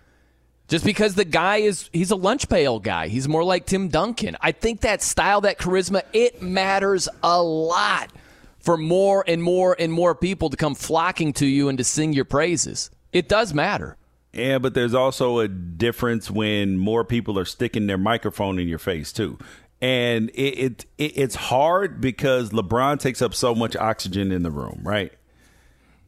Just 0.68 0.84
because 0.84 1.16
the 1.16 1.24
guy 1.24 1.58
is 1.58 1.90
he's 1.94 2.12
a 2.12 2.16
lunch 2.16 2.50
pail 2.50 2.80
guy. 2.80 3.08
He's 3.08 3.28
more 3.28 3.44
like 3.44 3.66
Tim 3.66 3.88
Duncan. 3.88 4.36
I 4.42 4.52
think 4.52 4.82
that 4.82 5.02
style, 5.02 5.42
that 5.42 5.60
charisma, 5.60 6.02
it 6.12 6.42
matters 6.42 7.08
a 7.24 7.42
lot 7.42 8.12
for 8.60 8.76
more 8.76 9.24
and 9.26 9.42
more 9.42 9.78
and 9.80 9.94
more 9.94 10.14
people 10.14 10.50
to 10.50 10.58
come 10.58 10.76
flocking 10.76 11.32
to 11.34 11.46
you 11.46 11.70
and 11.70 11.78
to 11.78 11.86
sing 11.86 12.12
your 12.12 12.26
praises. 12.26 12.90
It 13.14 13.30
does 13.30 13.54
matter. 13.54 13.96
Yeah, 14.34 14.60
but 14.60 14.74
there's 14.74 14.94
also 14.94 15.40
a 15.40 15.48
difference 15.48 16.30
when 16.30 16.78
more 16.78 17.06
people 17.06 17.40
are 17.40 17.46
sticking 17.46 17.88
their 17.88 17.98
microphone 17.98 18.60
in 18.60 18.68
your 18.68 18.78
face 18.78 19.14
too. 19.14 19.40
And 19.80 20.30
it, 20.32 20.34
it, 20.34 20.86
it 20.98 21.18
it's 21.18 21.36
hard 21.36 22.02
because 22.02 22.50
LeBron 22.50 23.00
takes 23.00 23.22
up 23.22 23.34
so 23.34 23.54
much 23.54 23.76
oxygen 23.76 24.32
in 24.32 24.44
the 24.44 24.52
room, 24.52 24.82
right? 24.84 25.14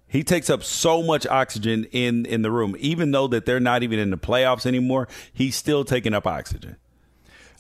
He 0.08 0.24
takes 0.24 0.50
up 0.50 0.64
so 0.64 1.04
much 1.04 1.28
oxygen 1.28 1.86
in 1.92 2.26
in 2.26 2.42
the 2.42 2.50
room, 2.50 2.76
even 2.80 3.12
though 3.12 3.28
that 3.28 3.46
they're 3.46 3.60
not 3.60 3.84
even 3.84 4.00
in 4.00 4.10
the 4.10 4.18
playoffs 4.18 4.66
anymore. 4.66 5.08
He's 5.32 5.56
still 5.56 5.86
taking 5.86 6.16
up 6.16 6.26
oxygen. 6.26 6.78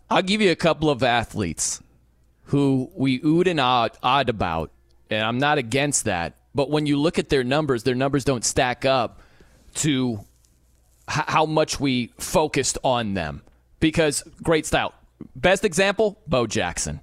I'll 0.09 0.23
give 0.23 0.41
you 0.41 0.49
a 0.49 0.55
couple 0.55 0.89
of 0.89 1.03
athletes 1.03 1.83
who 2.45 2.89
we 2.95 3.19
oohed 3.19 3.45
and 3.45 3.59
awed, 3.59 3.91
awed 4.01 4.29
about, 4.29 4.71
and 5.11 5.23
I'm 5.23 5.37
not 5.37 5.59
against 5.59 6.05
that. 6.05 6.35
But 6.55 6.71
when 6.71 6.87
you 6.87 6.97
look 6.97 7.19
at 7.19 7.29
their 7.29 7.43
numbers, 7.43 7.83
their 7.83 7.93
numbers 7.93 8.25
don't 8.25 8.43
stack 8.43 8.85
up 8.85 9.21
to 9.75 10.21
h- 11.07 11.25
how 11.27 11.45
much 11.45 11.79
we 11.79 12.11
focused 12.17 12.79
on 12.83 13.13
them. 13.13 13.43
Because 13.79 14.23
great 14.41 14.65
style. 14.65 14.93
Best 15.35 15.65
example, 15.65 16.19
Bo 16.27 16.47
Jackson. 16.47 17.01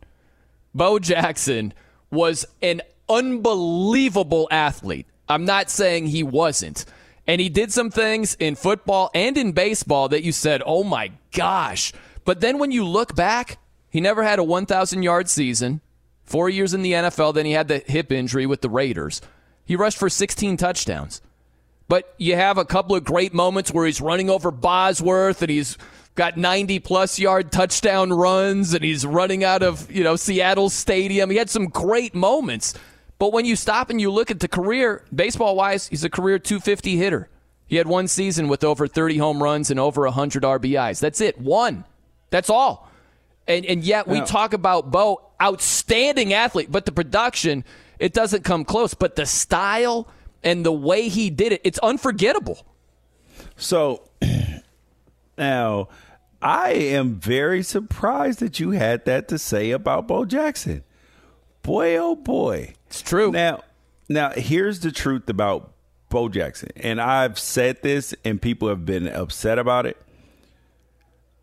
Bo 0.75 0.99
Jackson 0.99 1.73
was 2.11 2.45
an 2.63 2.83
unbelievable 3.09 4.49
athlete. 4.51 5.07
I'm 5.29 5.45
not 5.45 5.71
saying 5.71 6.07
he 6.07 6.23
wasn't. 6.23 6.85
And 7.27 7.41
he 7.41 7.49
did 7.49 7.73
some 7.73 7.91
things 7.91 8.37
in 8.39 8.55
football 8.55 9.11
and 9.15 9.37
in 9.37 9.53
baseball 9.53 10.09
that 10.11 10.23
you 10.23 10.33
said, 10.33 10.63
oh 10.65 10.85
my 10.85 11.13
gosh. 11.33 11.93
But 12.25 12.41
then 12.41 12.59
when 12.59 12.71
you 12.71 12.85
look 12.85 13.17
back, 13.17 13.59
he 13.91 14.01
never 14.01 14.23
had 14.23 14.39
a 14.39 14.45
1,000 14.45 15.03
yard 15.03 15.29
season, 15.29 15.81
four 16.25 16.49
years 16.49 16.75
in 16.75 16.83
the 16.83 16.93
NFL. 16.93 17.35
Then 17.35 17.47
he 17.47 17.53
had 17.53 17.69
the 17.69 17.79
hip 17.79 18.13
injury 18.13 18.47
with 18.47 18.61
the 18.61 18.71
Raiders. 18.71 19.21
He 19.65 19.75
rushed 19.75 19.99
for 19.99 20.09
16 20.09 20.57
touchdowns. 20.57 21.21
But 21.89 22.15
you 22.19 22.35
have 22.35 22.59
a 22.59 22.65
couple 22.65 22.97
of 22.97 23.05
great 23.05 23.33
moments 23.33 23.73
where 23.73 23.87
he's 23.87 24.01
running 24.01 24.29
over 24.29 24.51
Bosworth 24.51 25.43
and 25.43 25.51
he's 25.51 25.79
got 26.17 26.37
90 26.37 26.81
plus 26.81 27.19
yard 27.19 27.53
touchdown 27.53 28.13
runs 28.13 28.75
and 28.75 28.83
he's 28.83 29.07
running 29.07 29.45
out 29.45 29.63
of, 29.63 29.91
you 29.91 30.03
know, 30.03 30.17
Seattle 30.17 30.69
Stadium. 30.69 31.31
He 31.31 31.37
had 31.37 31.49
some 31.51 31.67
great 31.67 32.15
moments. 32.15 32.75
But 33.19 33.33
when 33.33 33.45
you 33.45 33.55
stop 33.57 33.89
and 33.89 34.01
you 34.01 34.11
look 34.11 34.31
at 34.31 34.41
the 34.41 34.49
career, 34.49 35.05
baseball 35.15 35.55
wise, 35.57 35.89
he's 35.89 36.05
a 36.05 36.11
career 36.11 36.39
250 36.39 36.97
hitter. 36.97 37.29
He 37.67 37.77
had 37.77 37.87
one 37.87 38.09
season 38.09 38.49
with 38.49 38.65
over 38.65 38.87
30 38.87 39.19
home 39.19 39.43
runs 39.43 39.71
and 39.71 39.79
over 39.81 40.03
100 40.03 40.43
RBIs. 40.43 41.01
That's 41.01 41.21
it. 41.21 41.39
One. 41.41 41.85
That's 42.31 42.51
all. 42.51 42.91
And 43.49 43.65
and 43.65 43.85
yet 43.85 44.09
we 44.09 44.19
Yeah. 44.19 44.25
talk 44.25 44.53
about 44.53 44.91
Bo, 44.91 45.23
outstanding 45.41 46.33
athlete, 46.33 46.71
but 46.71 46.85
the 46.85 46.93
production, 46.93 47.65
it 47.99 48.13
doesn't 48.13 48.43
come 48.45 48.65
close. 48.65 48.93
But 48.95 49.17
the 49.17 49.27
style 49.27 50.09
and 50.43 50.65
the 50.65 50.73
way 50.73 51.09
he 51.09 51.31
did 51.31 51.53
it, 51.53 51.61
it's 51.65 51.79
unforgettable. 51.79 52.67
So 53.57 54.03
now 55.39 55.89
I 56.43 56.71
am 56.71 57.15
very 57.15 57.63
surprised 57.63 58.41
that 58.41 58.61
you 58.61 58.71
had 58.73 59.05
that 59.07 59.29
to 59.29 59.39
say 59.39 59.71
about 59.71 60.07
Bo 60.07 60.25
Jackson. 60.25 60.85
Boy, 61.63 61.97
oh 61.97 62.15
boy. 62.15 62.75
It's 62.87 63.03
true. 63.03 63.33
Now, 63.33 63.63
now 64.09 64.31
here's 64.31 64.81
the 64.81 64.93
truth 64.93 65.29
about 65.29 65.73
Bo 66.09 66.29
Jackson, 66.29 66.71
and 66.77 67.01
I've 67.01 67.39
said 67.39 67.83
this, 67.83 68.15
and 68.25 68.41
people 68.41 68.69
have 68.69 68.85
been 68.85 69.09
upset 69.09 69.59
about 69.59 69.87
it. 69.87 69.97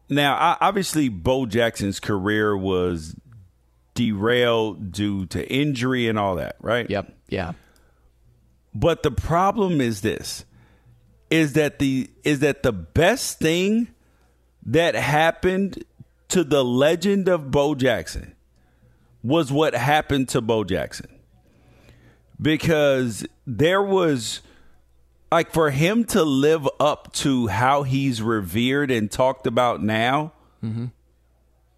Now, 0.10 0.36
I, 0.36 0.58
obviously, 0.62 1.10
Bo 1.10 1.46
Jackson's 1.46 2.00
career 2.00 2.56
was 2.56 3.16
derailed 3.96 4.92
due 4.92 5.26
to 5.28 5.52
injury 5.52 6.08
and 6.08 6.18
all 6.18 6.36
that, 6.36 6.56
right? 6.62 6.90
Yep. 6.90 7.14
Yeah. 7.30 7.54
But 8.74 9.04
the 9.04 9.12
problem 9.12 9.82
is 9.82 10.02
this 10.02 10.46
is 11.30 11.54
that 11.54 11.80
the 11.80 12.10
is 12.24 12.40
that 12.40 12.64
the 12.64 12.72
best 12.72 13.40
thing 13.40 13.88
that 14.66 14.96
happened 14.96 15.84
to 16.30 16.44
the 16.44 16.64
legend 16.64 17.28
of 17.28 17.52
Bo 17.52 17.76
Jackson 17.76 18.36
was 19.24 19.52
what 19.52 19.74
happened 19.74 20.30
to 20.30 20.42
Bo 20.42 20.64
Jackson. 20.64 21.08
Because 22.42 23.26
there 23.48 23.82
was 23.82 24.42
like 25.32 25.52
for 25.52 25.72
him 25.72 26.06
to 26.06 26.24
live 26.24 26.68
up 26.80 27.12
to 27.14 27.48
how 27.48 27.84
he's 27.84 28.22
revered 28.22 28.92
and 28.92 29.10
talked 29.10 29.48
about 29.48 29.82
now, 29.82 30.34
mm-hmm. 30.64 30.86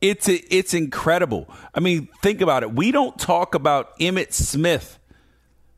it's 0.02 0.28
it's 0.28 0.74
incredible. 0.74 1.48
I 1.74 1.80
mean, 1.80 2.10
think 2.22 2.42
about 2.42 2.64
it. 2.64 2.74
We 2.74 2.92
don't 2.92 3.18
talk 3.18 3.56
about 3.56 3.98
Emmitt 4.00 4.34
Smith 4.34 5.00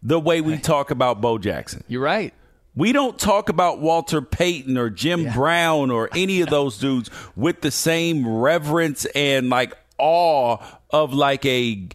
the 0.01 0.20
way 0.20 0.41
we 0.41 0.58
talk 0.58 0.89
about 0.91 1.22
Bo 1.22 1.38
Jackson. 1.38 1.84
You're 1.88 2.01
right. 2.01 2.34
We 2.78 2.91
don't 2.91 3.17
talk 3.17 3.49
about 3.49 3.80
Walter 3.80 4.21
Payton 4.21 4.78
or 4.78 4.91
Jim 4.91 5.34
Brown 5.34 5.89
or 5.89 6.09
any 6.15 6.41
of 6.41 6.49
those 6.49 6.78
dudes 6.78 7.09
with 7.36 7.61
the 7.61 7.71
same 7.71 8.28
reverence 8.28 9.05
and 9.15 9.49
like 9.49 9.73
awe 9.97 10.57
of 10.91 11.11
like 11.11 11.43
a 11.47 11.88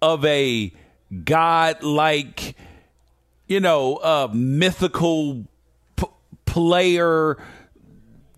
of 0.00 0.24
a 0.24 0.72
god 1.22 1.82
like 1.82 2.56
you 3.46 3.60
know 3.60 3.96
uh 3.96 4.28
mythical 4.32 5.46
p- 5.96 6.06
player 6.46 7.36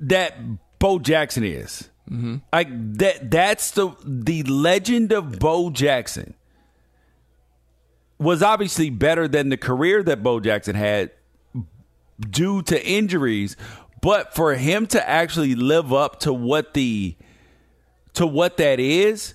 that 0.01 0.35
Bo 0.81 0.99
Jackson 0.99 1.45
is. 1.45 1.91
Mm-hmm. 2.11 2.39
Like 2.53 2.69
that 2.99 3.31
that's 3.31 3.71
the 3.71 3.93
the 4.05 4.43
legend 4.43 5.13
of 5.13 5.39
Bo 5.39 5.71
Jackson 5.71 6.35
was 8.19 8.43
obviously 8.43 8.91
better 8.91 9.29
than 9.29 9.51
the 9.51 9.57
career 9.57 10.03
that 10.03 10.25
Bo 10.25 10.41
Jackson 10.41 10.75
had 10.75 11.13
due 12.19 12.63
to 12.63 12.87
injuries, 12.87 13.57
but 14.01 14.35
for 14.35 14.55
him 14.55 14.87
to 14.89 15.09
actually 15.09 15.55
live 15.55 15.93
up 15.93 16.21
to 16.21 16.33
what 16.33 16.75
the 16.75 17.17
to 18.15 18.27
what 18.27 18.59
that 18.59 18.79
is, 18.79 19.35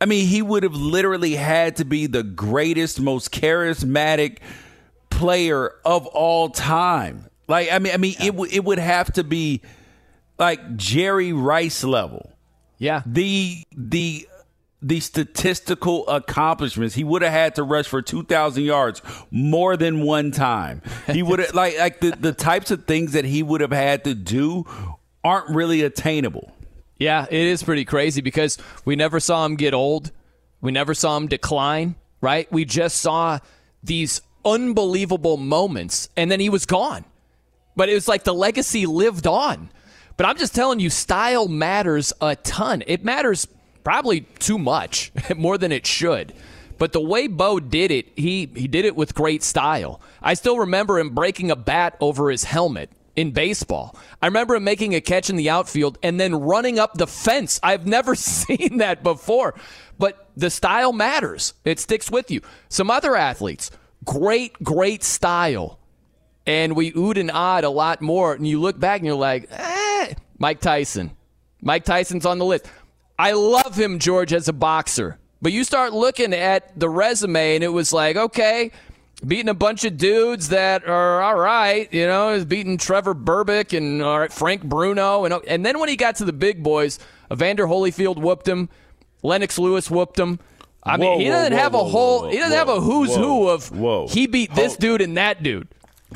I 0.00 0.06
mean, 0.06 0.26
he 0.26 0.42
would 0.42 0.62
have 0.62 0.74
literally 0.74 1.34
had 1.34 1.76
to 1.76 1.84
be 1.84 2.06
the 2.06 2.22
greatest, 2.22 3.00
most 3.00 3.32
charismatic 3.32 4.38
player 5.10 5.74
of 5.84 6.06
all 6.06 6.50
time. 6.50 7.28
Like, 7.48 7.72
I 7.72 7.78
mean, 7.78 7.94
I 7.94 7.96
mean, 7.96 8.14
it 8.20 8.34
would 8.34 8.52
it 8.52 8.64
would 8.64 8.78
have 8.78 9.12
to 9.14 9.24
be 9.24 9.62
like 10.38 10.76
Jerry 10.76 11.32
Rice 11.32 11.82
level. 11.82 12.32
Yeah. 12.78 13.02
The 13.06 13.64
the 13.76 14.28
the 14.80 15.00
statistical 15.00 16.06
accomplishments 16.08 16.94
he 16.94 17.02
would 17.02 17.22
have 17.22 17.32
had 17.32 17.54
to 17.54 17.62
rush 17.64 17.86
for 17.88 18.00
2000 18.00 18.62
yards 18.62 19.02
more 19.30 19.76
than 19.76 20.02
one 20.02 20.30
time 20.30 20.80
he 21.10 21.20
would 21.22 21.40
have 21.40 21.52
like 21.54 21.76
like 21.78 22.00
the, 22.00 22.10
the 22.12 22.32
types 22.32 22.70
of 22.70 22.84
things 22.84 23.12
that 23.12 23.24
he 23.24 23.42
would 23.42 23.60
have 23.60 23.72
had 23.72 24.04
to 24.04 24.14
do 24.14 24.64
aren't 25.24 25.48
really 25.54 25.82
attainable 25.82 26.52
Yeah, 26.98 27.26
it 27.30 27.46
is 27.46 27.62
pretty 27.62 27.84
crazy 27.84 28.20
because 28.20 28.58
we 28.84 28.96
never 28.96 29.20
saw 29.20 29.44
him 29.44 29.56
get 29.56 29.72
old. 29.74 30.10
We 30.60 30.72
never 30.72 30.94
saw 30.94 31.16
him 31.16 31.28
decline, 31.28 31.94
right? 32.20 32.50
We 32.52 32.64
just 32.64 33.00
saw 33.00 33.38
these 33.82 34.20
unbelievable 34.44 35.36
moments 35.36 36.08
and 36.16 36.30
then 36.30 36.40
he 36.40 36.48
was 36.48 36.66
gone. 36.66 37.04
But 37.76 37.88
it 37.88 37.94
was 37.94 38.08
like 38.08 38.24
the 38.24 38.34
legacy 38.34 38.86
lived 38.86 39.26
on. 39.26 39.70
But 40.16 40.26
I'm 40.26 40.36
just 40.36 40.54
telling 40.54 40.80
you, 40.80 40.90
style 40.90 41.46
matters 41.46 42.12
a 42.20 42.34
ton. 42.34 42.82
It 42.88 43.04
matters 43.04 43.46
probably 43.88 44.20
too 44.38 44.58
much, 44.58 45.10
more 45.36 45.56
than 45.56 45.72
it 45.72 45.86
should. 45.86 46.34
But 46.76 46.92
the 46.92 47.00
way 47.00 47.26
Bo 47.26 47.58
did 47.58 47.90
it, 47.90 48.06
he, 48.16 48.44
he 48.54 48.68
did 48.68 48.84
it 48.84 48.94
with 48.94 49.14
great 49.14 49.42
style. 49.42 50.02
I 50.20 50.34
still 50.34 50.58
remember 50.58 50.98
him 50.98 51.14
breaking 51.14 51.50
a 51.50 51.56
bat 51.56 51.96
over 51.98 52.30
his 52.30 52.44
helmet 52.44 52.90
in 53.16 53.30
baseball. 53.30 53.96
I 54.20 54.26
remember 54.26 54.56
him 54.56 54.64
making 54.64 54.94
a 54.94 55.00
catch 55.00 55.30
in 55.30 55.36
the 55.36 55.48
outfield 55.48 55.96
and 56.02 56.20
then 56.20 56.34
running 56.34 56.78
up 56.78 56.98
the 56.98 57.06
fence. 57.06 57.58
I've 57.62 57.86
never 57.86 58.14
seen 58.14 58.76
that 58.76 59.02
before. 59.02 59.54
But 59.98 60.28
the 60.36 60.50
style 60.50 60.92
matters, 60.92 61.54
it 61.64 61.80
sticks 61.80 62.10
with 62.10 62.30
you. 62.30 62.42
Some 62.68 62.90
other 62.90 63.16
athletes, 63.16 63.70
great, 64.04 64.52
great 64.62 65.02
style. 65.02 65.78
And 66.44 66.76
we 66.76 66.92
oohed 66.92 67.18
and 67.18 67.30
awed 67.30 67.64
a 67.64 67.70
lot 67.70 68.02
more. 68.02 68.34
And 68.34 68.46
you 68.46 68.60
look 68.60 68.78
back 68.78 68.98
and 68.98 69.06
you're 69.06 69.16
like, 69.16 69.48
eh, 69.50 70.12
Mike 70.36 70.60
Tyson. 70.60 71.12
Mike 71.62 71.86
Tyson's 71.86 72.26
on 72.26 72.38
the 72.38 72.44
list. 72.44 72.66
I 73.18 73.32
love 73.32 73.76
him, 73.76 73.98
George, 73.98 74.32
as 74.32 74.48
a 74.48 74.52
boxer. 74.52 75.18
But 75.42 75.52
you 75.52 75.64
start 75.64 75.92
looking 75.92 76.32
at 76.32 76.78
the 76.78 76.88
resume 76.88 77.56
and 77.56 77.64
it 77.64 77.68
was 77.68 77.92
like, 77.92 78.16
okay, 78.16 78.70
beating 79.26 79.48
a 79.48 79.54
bunch 79.54 79.84
of 79.84 79.96
dudes 79.96 80.48
that 80.50 80.86
are 80.86 81.22
all 81.22 81.36
right, 81.36 81.92
you 81.92 82.06
know, 82.06 82.30
is 82.30 82.44
beating 82.44 82.78
Trevor 82.78 83.14
Berbick 83.14 83.76
and 83.76 84.02
all 84.02 84.20
right, 84.20 84.32
Frank 84.32 84.64
Bruno, 84.64 85.24
and 85.24 85.34
and 85.46 85.64
then 85.64 85.78
when 85.78 85.88
he 85.88 85.96
got 85.96 86.16
to 86.16 86.24
the 86.24 86.32
big 86.32 86.62
boys, 86.62 86.98
Evander 87.32 87.66
Holyfield 87.66 88.18
whooped 88.18 88.48
him, 88.48 88.68
Lennox 89.22 89.58
Lewis 89.58 89.90
whooped 89.90 90.18
him. 90.18 90.38
I 90.84 90.96
mean, 90.96 91.20
he 91.20 91.26
doesn't 91.26 91.52
whoa, 91.52 91.58
have 91.58 91.74
a 91.74 91.84
whole, 91.84 92.22
whoa, 92.22 92.30
he 92.30 92.36
doesn't 92.38 92.52
whoa, 92.52 92.58
have 92.58 92.68
a 92.68 92.80
who's 92.80 93.10
whoa, 93.10 93.18
who 93.18 93.48
of 93.48 93.70
whoa. 93.70 94.08
he 94.08 94.26
beat 94.26 94.54
this 94.54 94.76
dude 94.76 95.02
and 95.02 95.16
that 95.16 95.42
dude. 95.42 95.68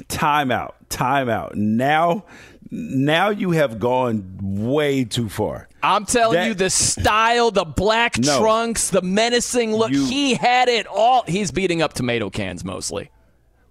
Timeout, 0.09 0.73
timeout. 0.89 1.55
now 1.55 2.25
now 2.71 3.29
you 3.29 3.51
have 3.51 3.79
gone 3.79 4.39
way 4.41 5.05
too 5.05 5.29
far 5.29 5.69
I'm 5.83 6.05
telling 6.07 6.37
That- 6.37 6.47
you, 6.47 6.55
the 6.55 6.71
style, 6.71 7.51
the 7.51 7.65
black 7.65 8.19
No. 8.19 8.39
trunks, 8.39 8.91
the 8.91 9.03
menacing 9.03 9.75
look, 9.75 9.91
You- 9.91 10.07
he 10.07 10.35
had 10.35 10.69
it 10.69 10.87
all. 10.87 11.25
He's 11.27 11.51
beating 11.51 11.83
up 11.83 11.93
tomato 11.93 12.31
cans 12.31 12.65
mostly. 12.65 13.11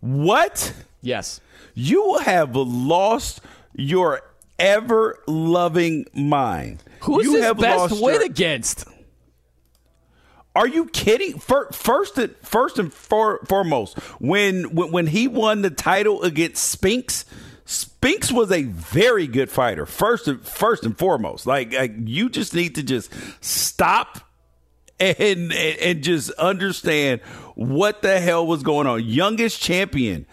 what 0.02 0.74
Yes. 1.02 1.40
you 1.76 2.18
have 2.20 2.56
lost 2.56 3.40
your 3.76 4.22
ever 4.60 5.20
loving 5.28 6.06
mind 6.14 6.84
Who's 7.02 7.26
you 7.26 7.36
his 7.36 7.44
have 7.46 7.58
best 7.58 7.78
lost 7.92 8.02
win 8.02 8.16
your- 8.16 8.24
against? 8.24 8.86
Are 10.56 10.68
you 10.68 10.86
kidding? 10.88 11.40
First, 11.40 12.18
and 12.18 12.36
first 12.44 12.78
and 12.78 12.94
foremost, 12.94 13.98
when 14.20 14.64
when 14.76 15.08
he 15.08 15.28
won 15.28 15.62
the 15.62 15.70
title 15.70 16.24
against 16.24 16.64
Spinks, 16.70 17.24
Spinks 17.66 18.32
was 18.32 18.52
a 18.52 18.64
very 18.64 19.28
good 19.28 19.50
fighter. 19.50 19.86
First 19.86 20.28
and 20.28 20.46
first 20.46 20.84
and 20.84 20.98
foremost, 20.98 21.46
like, 21.48 21.74
like 21.74 21.94
you 22.06 22.30
just 22.30 22.54
need 22.54 22.76
to 22.76 22.84
just 22.84 23.12
stop 23.44 24.20
and, 25.00 25.52
and 25.52 25.54
and 25.54 26.04
just 26.04 26.32
understand 26.32 27.22
what 27.56 28.02
the 28.02 28.20
hell 28.20 28.46
was 28.46 28.64
going 28.64 28.88
on. 28.88 29.04
Youngest 29.04 29.62
champion 29.62 30.26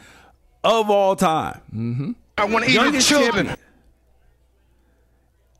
of 0.62 0.90
all 0.90 1.16
time. 1.16 1.60
Mm-hmm. 1.74 2.12
I 2.36 2.44
want 2.44 2.64
to 2.66 2.70
eat 2.70 2.74
your 2.74 3.00
children. 3.00 3.54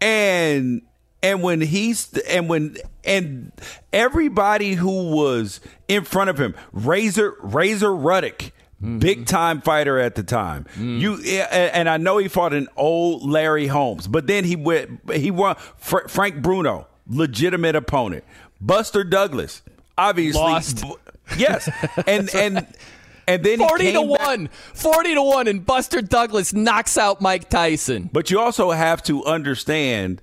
and 0.00 0.82
and 1.22 1.42
when 1.42 1.60
he's 1.60 2.12
and 2.28 2.48
when 2.48 2.76
and 3.04 3.52
everybody 3.92 4.74
who 4.74 5.10
was 5.10 5.60
in 5.88 6.04
front 6.04 6.30
of 6.30 6.38
him 6.38 6.54
razor 6.72 7.34
razor 7.40 7.94
ruddock 7.94 8.52
Mm-hmm. 8.80 8.98
big 9.00 9.26
time 9.26 9.60
fighter 9.60 9.98
at 9.98 10.14
the 10.14 10.22
time 10.22 10.64
mm. 10.76 11.00
you 11.00 11.14
eh, 11.24 11.44
eh, 11.50 11.70
and 11.74 11.88
i 11.88 11.96
know 11.96 12.18
he 12.18 12.28
fought 12.28 12.52
an 12.52 12.68
old 12.76 13.28
larry 13.28 13.66
holmes 13.66 14.06
but 14.06 14.28
then 14.28 14.44
he 14.44 14.54
went 14.54 15.00
he 15.12 15.32
won 15.32 15.56
Fr- 15.78 16.06
frank 16.06 16.42
bruno 16.42 16.86
legitimate 17.08 17.74
opponent 17.74 18.22
buster 18.60 19.02
douglas 19.02 19.62
obviously 19.96 20.40
Lost. 20.40 20.82
b- 20.82 20.94
yes 21.38 21.68
and 22.06 22.32
and 22.36 22.66
and 23.26 23.42
then 23.44 23.58
he 23.60 23.66
40 23.66 23.92
to 23.92 24.00
back- 24.16 24.26
1. 24.26 24.48
40 24.74 25.14
to 25.14 25.22
1 25.22 25.48
and 25.48 25.66
Buster 25.66 26.00
Douglas 26.00 26.54
knocks 26.54 26.96
out 26.96 27.20
Mike 27.20 27.50
Tyson. 27.50 28.08
But 28.10 28.30
you 28.30 28.40
also 28.40 28.70
have 28.70 29.02
to 29.02 29.22
understand 29.26 30.22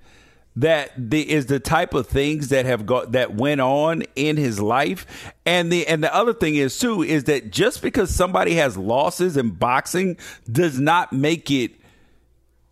that 0.55 0.91
the 0.97 1.29
is 1.29 1.47
the 1.47 1.59
type 1.59 1.93
of 1.93 2.07
things 2.07 2.49
that 2.49 2.65
have 2.65 2.85
got 2.85 3.11
that 3.11 3.33
went 3.35 3.61
on 3.61 4.03
in 4.15 4.37
his 4.37 4.59
life. 4.59 5.33
And 5.45 5.71
the 5.71 5.85
and 5.87 6.03
the 6.03 6.13
other 6.13 6.33
thing 6.33 6.55
is 6.55 6.77
too 6.77 7.03
is 7.03 7.25
that 7.25 7.51
just 7.51 7.81
because 7.81 8.13
somebody 8.13 8.55
has 8.55 8.77
losses 8.77 9.37
in 9.37 9.51
boxing 9.51 10.17
does 10.49 10.79
not 10.79 11.11
make 11.11 11.51
it 11.51 11.71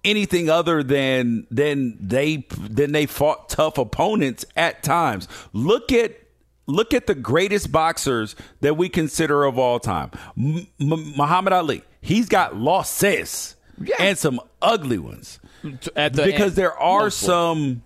anything 0.06 0.50
other 0.50 0.84
than 0.84 1.46
than 1.52 1.98
they 2.00 2.46
than 2.58 2.94
they 2.94 3.06
fought 3.06 3.50
tough 3.50 3.78
opponents 3.78 4.46
at 4.56 4.84
times. 4.84 5.28
Look 5.52 5.92
at 5.92 6.18
look 6.68 6.94
at 6.94 7.08
the 7.08 7.16
greatest 7.16 7.72
boxers 7.72 8.36
that 8.62 8.78
we 8.78 8.88
consider 8.88 9.44
of 9.44 9.60
all 9.60 9.80
time. 9.80 10.12
M- 10.38 10.68
M- 10.80 11.14
Muhammad 11.18 11.52
Ali. 11.52 11.84
He's 12.00 12.28
got 12.30 12.56
losses 12.56 13.56
and 14.00 14.18
some 14.18 14.40
ugly 14.62 14.98
ones 14.98 15.40
the 15.64 16.24
because 16.26 16.42
end, 16.52 16.56
there 16.56 16.78
are 16.78 17.04
mostly. 17.04 17.26
some 17.28 17.84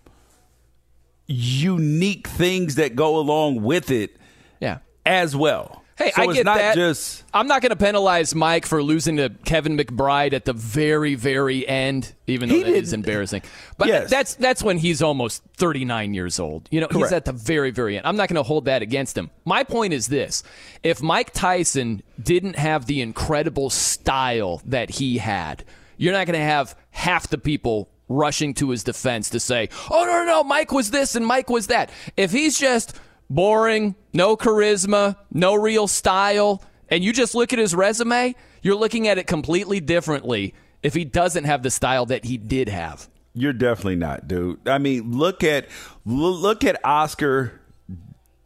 unique 1.27 2.27
things 2.27 2.75
that 2.75 2.95
go 2.95 3.17
along 3.17 3.61
with 3.63 3.91
it 3.91 4.17
Yeah. 4.59 4.79
as 5.05 5.35
well. 5.35 5.83
Hey, 5.97 6.11
so 6.15 6.29
I 6.29 6.33
get 6.33 6.45
not 6.45 6.57
that. 6.59 6.75
just 6.75 7.23
I'm 7.33 7.47
not 7.47 7.63
going 7.63 7.71
to 7.71 7.75
penalize 7.75 8.35
Mike 8.35 8.67
for 8.67 8.83
losing 8.83 9.17
to 9.17 9.31
Kevin 9.45 9.75
McBride 9.75 10.33
at 10.33 10.45
the 10.45 10.53
very, 10.53 11.15
very 11.15 11.67
end, 11.67 12.13
even 12.27 12.49
though 12.49 12.55
He 12.55 12.63
that 12.63 12.75
is 12.75 12.93
embarrassing. 12.93 13.41
But 13.79 13.87
Yes. 13.87 14.07
that's 14.07 14.35
that's 14.35 14.61
when 14.61 14.77
he's 14.77 15.01
almost 15.01 15.41
39 15.55 16.13
years 16.13 16.39
old. 16.39 16.67
You 16.69 16.81
know, 16.81 16.87
he's 16.91 17.11
at 17.11 17.25
the 17.25 17.31
very, 17.33 17.71
very 17.71 17.97
end. 17.97 18.05
I'm 18.05 18.15
not 18.15 18.29
going 18.29 18.35
to 18.35 18.43
hold 18.43 18.65
that 18.65 18.83
against 18.83 19.17
him. 19.17 19.31
My 19.43 19.63
point 19.63 19.91
is 19.91 20.07
this: 20.07 20.43
if 20.83 21.01
Mike 21.01 21.33
Tyson 21.33 22.03
didn't 22.21 22.57
have 22.57 22.85
the 22.85 23.01
incredible 23.01 23.71
style 23.71 24.61
that 24.67 24.91
he 24.91 25.17
had, 25.17 25.63
you're 25.97 26.13
not 26.13 26.27
going 26.27 26.39
to 26.39 26.45
have 26.45 26.75
half 26.91 27.27
the 27.27 27.37
people 27.37 27.89
rushing 28.09 28.53
to 28.55 28.69
his 28.69 28.83
defense 28.83 29.29
to 29.31 29.39
say, 29.39 29.69
"Oh 29.89 30.05
no, 30.05 30.23
no, 30.23 30.25
no, 30.25 30.43
Mike 30.43 30.71
was 30.71 30.91
this 30.91 31.15
and 31.15 31.25
Mike 31.25 31.49
was 31.49 31.67
that." 31.67 31.91
If 32.15 32.31
he's 32.31 32.57
just 32.57 32.97
boring, 33.29 33.95
no 34.13 34.37
charisma, 34.37 35.17
no 35.31 35.55
real 35.55 35.87
style, 35.87 36.61
and 36.89 37.03
you 37.03 37.11
just 37.11 37.35
look 37.35 37.53
at 37.53 37.59
his 37.59 37.75
resume, 37.75 38.35
you're 38.61 38.75
looking 38.75 39.07
at 39.07 39.17
it 39.17 39.27
completely 39.27 39.79
differently 39.79 40.53
if 40.83 40.93
he 40.93 41.05
doesn't 41.05 41.43
have 41.43 41.63
the 41.63 41.71
style 41.71 42.05
that 42.07 42.25
he 42.25 42.37
did 42.37 42.69
have. 42.69 43.09
You're 43.33 43.53
definitely 43.53 43.97
not, 43.97 44.27
dude. 44.27 44.67
I 44.67 44.77
mean, 44.77 45.17
look 45.17 45.43
at 45.43 45.67
look 46.05 46.63
at 46.63 46.79
Oscar 46.83 47.61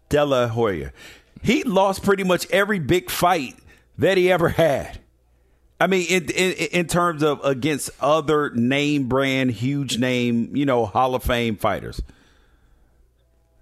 De 0.09 0.25
La 0.25 0.47
Hoya. 0.47 0.91
He 1.41 1.63
lost 1.63 2.03
pretty 2.03 2.23
much 2.23 2.45
every 2.51 2.79
big 2.79 3.09
fight 3.09 3.55
that 3.97 4.17
he 4.17 4.31
ever 4.31 4.49
had. 4.49 4.99
I 5.81 5.87
mean, 5.87 6.05
in, 6.07 6.25
in 6.29 6.51
in 6.51 6.87
terms 6.87 7.23
of 7.23 7.43
against 7.43 7.89
other 7.99 8.51
name 8.51 9.07
brand, 9.07 9.49
huge 9.49 9.97
name, 9.97 10.55
you 10.55 10.63
know, 10.63 10.85
Hall 10.85 11.15
of 11.15 11.23
Fame 11.23 11.55
fighters. 11.55 11.99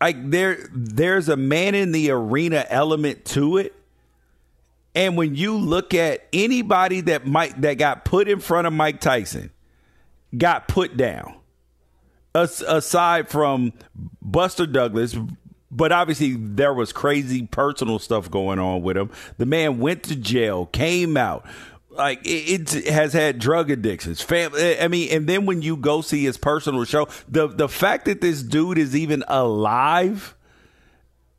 Like 0.02 0.30
there, 0.30 0.68
there's 0.74 1.30
a 1.30 1.38
man 1.38 1.76
in 1.76 1.94
the 1.94 2.12
arena 2.12 2.66
element 2.70 3.24
to 3.26 3.58
it. 3.58 3.74
And 4.94 5.16
when 5.16 5.36
you 5.36 5.56
look 5.56 5.94
at 5.94 6.28
anybody 6.34 7.00
that 7.02 7.26
Mike 7.26 7.62
that 7.62 7.76
got 7.76 8.04
put 8.04 8.28
in 8.28 8.42
front 8.42 8.68
of 8.68 8.74
Mike 8.74 9.00
Tyson, 9.00 9.52
got 10.38 10.68
put 10.68 10.98
down. 10.98 11.36
As, 12.36 12.60
aside 12.62 13.30
from 13.30 13.72
Buster 14.22 14.66
Douglas, 14.66 15.16
but 15.72 15.94
obviously 15.94 16.36
there 16.38 16.74
was 16.74 16.92
crazy 16.92 17.48
personal 17.48 17.98
stuff 17.98 18.30
going 18.30 18.60
on 18.60 18.82
with 18.82 18.98
him. 18.98 19.10
The 19.38 19.46
man 19.46 19.80
went 19.80 20.04
to 20.04 20.18
jail, 20.18 20.66
came 20.66 21.16
out. 21.16 21.46
Like 22.00 22.22
it, 22.24 22.74
it 22.74 22.88
has 22.88 23.12
had 23.12 23.40
drug 23.40 23.70
addictions, 23.70 24.22
family. 24.22 24.62
Eh, 24.62 24.84
I 24.84 24.88
mean, 24.88 25.10
and 25.12 25.28
then 25.28 25.46
when 25.46 25.62
you 25.62 25.76
go 25.76 26.00
see 26.00 26.24
his 26.24 26.38
personal 26.38 26.86
show, 26.86 27.10
the 27.28 27.48
the 27.48 27.68
fact 27.68 28.06
that 28.06 28.22
this 28.22 28.42
dude 28.42 28.78
is 28.78 28.96
even 28.96 29.22
alive 29.28 30.34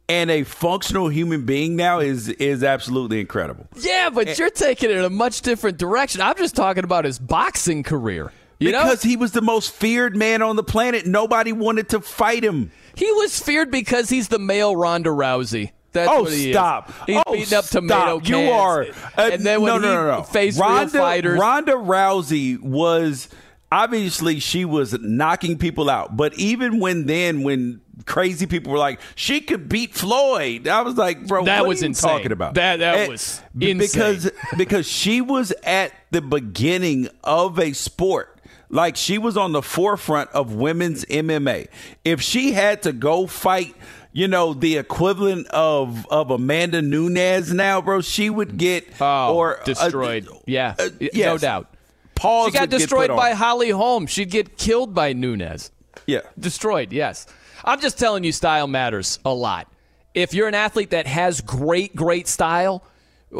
and 0.06 0.30
a 0.30 0.42
functional 0.42 1.08
human 1.08 1.46
being 1.46 1.76
now 1.76 2.00
is 2.00 2.28
is 2.28 2.62
absolutely 2.62 3.20
incredible. 3.20 3.68
Yeah, 3.74 4.10
but 4.10 4.28
eh. 4.28 4.34
you're 4.36 4.50
taking 4.50 4.90
it 4.90 4.98
in 4.98 5.04
a 5.04 5.08
much 5.08 5.40
different 5.40 5.78
direction. 5.78 6.20
I'm 6.20 6.36
just 6.36 6.56
talking 6.56 6.84
about 6.84 7.06
his 7.06 7.18
boxing 7.18 7.82
career. 7.82 8.30
You 8.58 8.72
know? 8.72 8.82
because 8.82 9.02
he 9.02 9.16
was 9.16 9.32
the 9.32 9.40
most 9.40 9.72
feared 9.72 10.14
man 10.14 10.42
on 10.42 10.56
the 10.56 10.62
planet. 10.62 11.06
Nobody 11.06 11.52
wanted 11.52 11.88
to 11.88 12.00
fight 12.02 12.44
him. 12.44 12.70
He 12.94 13.10
was 13.12 13.40
feared 13.40 13.70
because 13.70 14.10
he's 14.10 14.28
the 14.28 14.38
male 14.38 14.76
Ronda 14.76 15.08
Rousey. 15.08 15.70
That's 15.92 16.10
oh, 16.10 16.24
he 16.24 16.52
stop! 16.52 16.88
is. 16.88 16.94
He's 17.06 17.22
oh, 17.26 17.32
beating 17.32 17.54
up 17.58 17.64
stop. 17.64 17.82
tomato 17.82 18.18
cans. 18.20 18.28
You 18.30 18.50
are. 18.50 18.82
Uh, 19.16 19.30
and 19.32 19.44
then 19.44 19.60
when 19.62 19.72
no, 19.72 19.78
no, 19.78 19.94
no, 20.06 20.16
no. 20.18 20.22
faced 20.22 20.58
Ronda, 20.58 20.92
real 20.92 21.02
fighters, 21.02 21.38
Ronda 21.40 21.72
Rousey 21.72 22.60
was 22.60 23.28
obviously 23.72 24.40
she 24.40 24.64
was 24.64 24.98
knocking 25.00 25.58
people 25.58 25.88
out. 25.90 26.16
But 26.16 26.34
even 26.34 26.80
when 26.80 27.06
then, 27.06 27.42
when 27.42 27.80
crazy 28.06 28.46
people 28.46 28.72
were 28.72 28.78
like, 28.78 29.00
she 29.14 29.40
could 29.40 29.68
beat 29.68 29.94
Floyd, 29.94 30.66
I 30.68 30.82
was 30.82 30.96
like, 30.96 31.26
bro, 31.26 31.44
That 31.44 31.60
what 31.60 31.68
was 31.70 31.80
are 31.82 31.84
you 31.84 31.88
insane. 31.90 32.10
talking 32.10 32.32
about? 32.32 32.54
That- 32.54 32.78
that 32.80 32.94
And- 32.96 33.10
was 33.12 33.40
b- 33.56 33.74
because 33.74 34.30
because 34.56 34.88
she 34.88 35.20
was 35.20 35.52
at 35.64 35.92
the 36.10 36.20
beginning 36.20 37.08
of 37.24 37.58
a 37.58 37.72
sport. 37.72 38.36
Like 38.72 38.94
she 38.96 39.18
was 39.18 39.36
on 39.36 39.50
the 39.50 39.62
forefront 39.62 40.30
of 40.30 40.54
women's 40.54 41.04
MMA. 41.06 41.66
If 42.04 42.22
she 42.22 42.52
had 42.52 42.82
to 42.82 42.92
go 42.92 43.26
fight, 43.26 43.74
you 44.12 44.28
know, 44.28 44.54
the 44.54 44.76
equivalent 44.76 45.46
of 45.48 46.06
of 46.08 46.30
Amanda 46.30 46.82
Nunes 46.82 47.52
now, 47.52 47.80
bro, 47.80 48.00
she 48.00 48.30
would 48.30 48.56
get 48.56 48.86
oh, 49.00 49.34
or 49.34 49.60
uh, 49.60 49.64
destroyed. 49.64 50.28
yeah, 50.46 50.74
uh, 50.78 50.88
no 51.14 51.38
doubt. 51.38 51.74
Paws 52.14 52.52
She 52.52 52.58
got 52.58 52.68
destroyed 52.68 53.08
by 53.08 53.32
Holly 53.32 53.70
Holm. 53.70 54.06
She'd 54.06 54.30
get 54.30 54.58
killed 54.58 54.94
by 54.94 55.14
Nunes. 55.14 55.70
yeah. 56.06 56.20
Destroyed, 56.38 56.92
yes. 56.92 57.26
I'm 57.64 57.80
just 57.80 57.98
telling 57.98 58.24
you, 58.24 58.32
style 58.32 58.66
matters 58.66 59.18
a 59.24 59.32
lot. 59.32 59.72
If 60.12 60.34
you're 60.34 60.48
an 60.48 60.54
athlete 60.54 60.90
that 60.90 61.06
has 61.06 61.40
great, 61.40 61.94
great 61.96 62.28
style, 62.28 62.84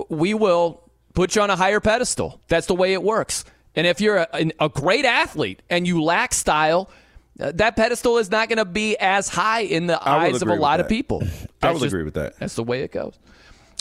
we 0.09 0.35
will 0.35 0.83
put 1.15 1.35
you 1.35 1.43
on 1.43 1.51
a 1.51 1.57
higher 1.57 1.81
pedestal. 1.81 2.41
That's 2.49 2.67
the 2.67 2.75
way 2.75 2.93
it 2.93 3.03
works. 3.03 3.45
And 3.75 3.87
if 3.87 4.01
you're 4.01 4.19
a, 4.19 4.51
a 4.59 4.69
great 4.69 5.05
athlete 5.05 5.63
and 5.69 5.87
you 5.87 6.03
lack 6.03 6.33
style, 6.33 6.89
uh, 6.89 6.95
Uh, 7.41 7.53
that 7.55 7.77
pedestal 7.77 8.19
is 8.19 8.31
not 8.31 8.49
going 8.49 8.59
to 8.59 8.65
be 8.65 8.97
as 8.99 9.29
high 9.29 9.61
in 9.61 9.87
the 9.87 9.99
eyes 10.09 10.43
of 10.43 10.49
a 10.49 10.55
lot 10.55 10.81
of 10.81 10.87
that. 10.87 10.95
people. 10.95 11.23
I 11.63 11.73
would 11.73 11.81
just- 11.81 11.87
agree 11.87 12.03
with 12.05 12.15
that. 12.15 12.39
That's 12.39 12.55
the 12.55 12.65
way 12.65 12.83
it 12.83 12.93
goes. 12.93 13.15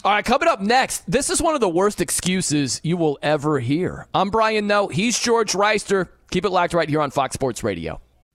All 0.03 0.11
right, 0.13 0.23
coming 0.23 0.47
up 0.47 0.61
next, 0.61 1.03
this 1.11 1.29
is 1.29 1.41
one 1.41 1.55
of 1.55 1.61
the 1.61 1.67
worst 1.67 1.99
excuses 1.99 2.79
you 2.83 2.95
will 2.95 3.19
ever 3.21 3.59
hear. 3.59 4.07
I'm 4.13 4.29
Brian 4.29 4.65
Noe. 4.65 4.87
He's 4.87 5.19
George 5.19 5.51
Wrighster. 5.51 6.07
Keep 6.31 6.45
it 6.45 6.51
locked 6.51 6.73
right 6.73 6.87
here 6.87 7.01
on 7.01 7.11
Fox 7.11 7.33
Sports 7.33 7.65
Radio. 7.65 7.99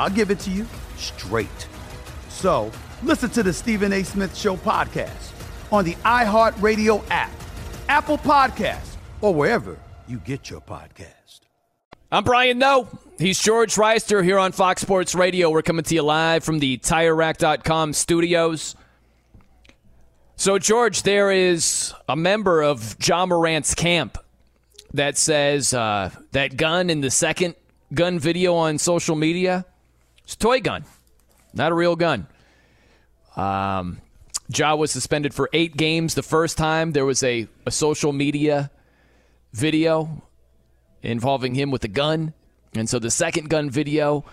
I'll 0.00 0.08
give 0.08 0.30
it 0.30 0.38
to 0.40 0.50
you 0.50 0.66
straight. 0.96 1.68
So 2.30 2.72
listen 3.02 3.28
to 3.30 3.42
the 3.42 3.52
Stephen 3.52 3.92
A. 3.92 4.02
Smith 4.02 4.34
Show 4.34 4.56
podcast 4.56 5.30
on 5.70 5.84
the 5.84 5.94
iHeartRadio 5.96 7.04
app, 7.10 7.30
Apple 7.86 8.16
Podcasts, 8.16 8.96
or 9.20 9.34
wherever 9.34 9.78
you 10.08 10.16
get 10.16 10.48
your 10.48 10.62
podcast. 10.62 11.40
I'm 12.10 12.24
Brian 12.24 12.58
Noe. 12.58 12.88
He's 13.18 13.38
George 13.38 13.74
Wrighster 13.74 14.24
here 14.24 14.38
on 14.38 14.52
Fox 14.52 14.80
Sports 14.80 15.14
Radio. 15.14 15.50
We're 15.50 15.60
coming 15.60 15.84
to 15.84 15.94
you 15.94 16.00
live 16.00 16.44
from 16.44 16.60
the 16.60 16.78
TireRack.com 16.78 17.92
studios. 17.92 18.76
So, 20.36 20.58
George, 20.58 21.02
there 21.02 21.30
is 21.30 21.92
a 22.08 22.16
member 22.16 22.62
of 22.62 22.96
Ja 23.06 23.26
Morant's 23.26 23.74
camp 23.74 24.16
that 24.94 25.18
says 25.18 25.74
uh, 25.74 26.08
that 26.32 26.56
gun 26.56 26.88
in 26.88 27.02
the 27.02 27.10
second 27.10 27.54
gun 27.92 28.18
video 28.18 28.54
on 28.54 28.78
social 28.78 29.14
media 29.14 29.66
is 30.30 30.34
a 30.34 30.38
toy 30.38 30.60
gun, 30.60 30.84
not 31.52 31.72
a 31.72 31.74
real 31.74 31.96
gun. 31.96 32.26
Um, 33.36 34.00
Ja 34.54 34.74
was 34.74 34.90
suspended 34.90 35.34
for 35.34 35.48
eight 35.52 35.76
games 35.76 36.14
the 36.14 36.22
first 36.22 36.58
time 36.58 36.92
there 36.92 37.04
was 37.04 37.22
a, 37.22 37.46
a 37.66 37.70
social 37.70 38.12
media 38.12 38.70
video 39.52 40.22
involving 41.02 41.54
him 41.54 41.70
with 41.70 41.84
a 41.84 41.88
gun. 41.88 42.34
And 42.74 42.88
so 42.88 42.98
the 42.98 43.10
second 43.10 43.48
gun 43.48 43.70
video, 43.70 44.24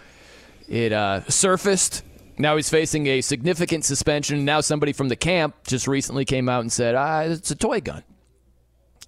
it 0.67 0.91
uh, 0.91 1.21
surfaced. 1.27 2.03
Now 2.37 2.55
he's 2.55 2.69
facing 2.69 3.07
a 3.07 3.21
significant 3.21 3.85
suspension. 3.85 4.45
Now 4.45 4.61
somebody 4.61 4.93
from 4.93 5.09
the 5.09 5.15
camp 5.15 5.55
just 5.65 5.87
recently 5.87 6.25
came 6.25 6.49
out 6.49 6.61
and 6.61 6.71
said, 6.71 6.93
ah, 6.95 7.21
it's 7.21 7.51
a 7.51 7.55
toy 7.55 7.81
gun. 7.81 8.03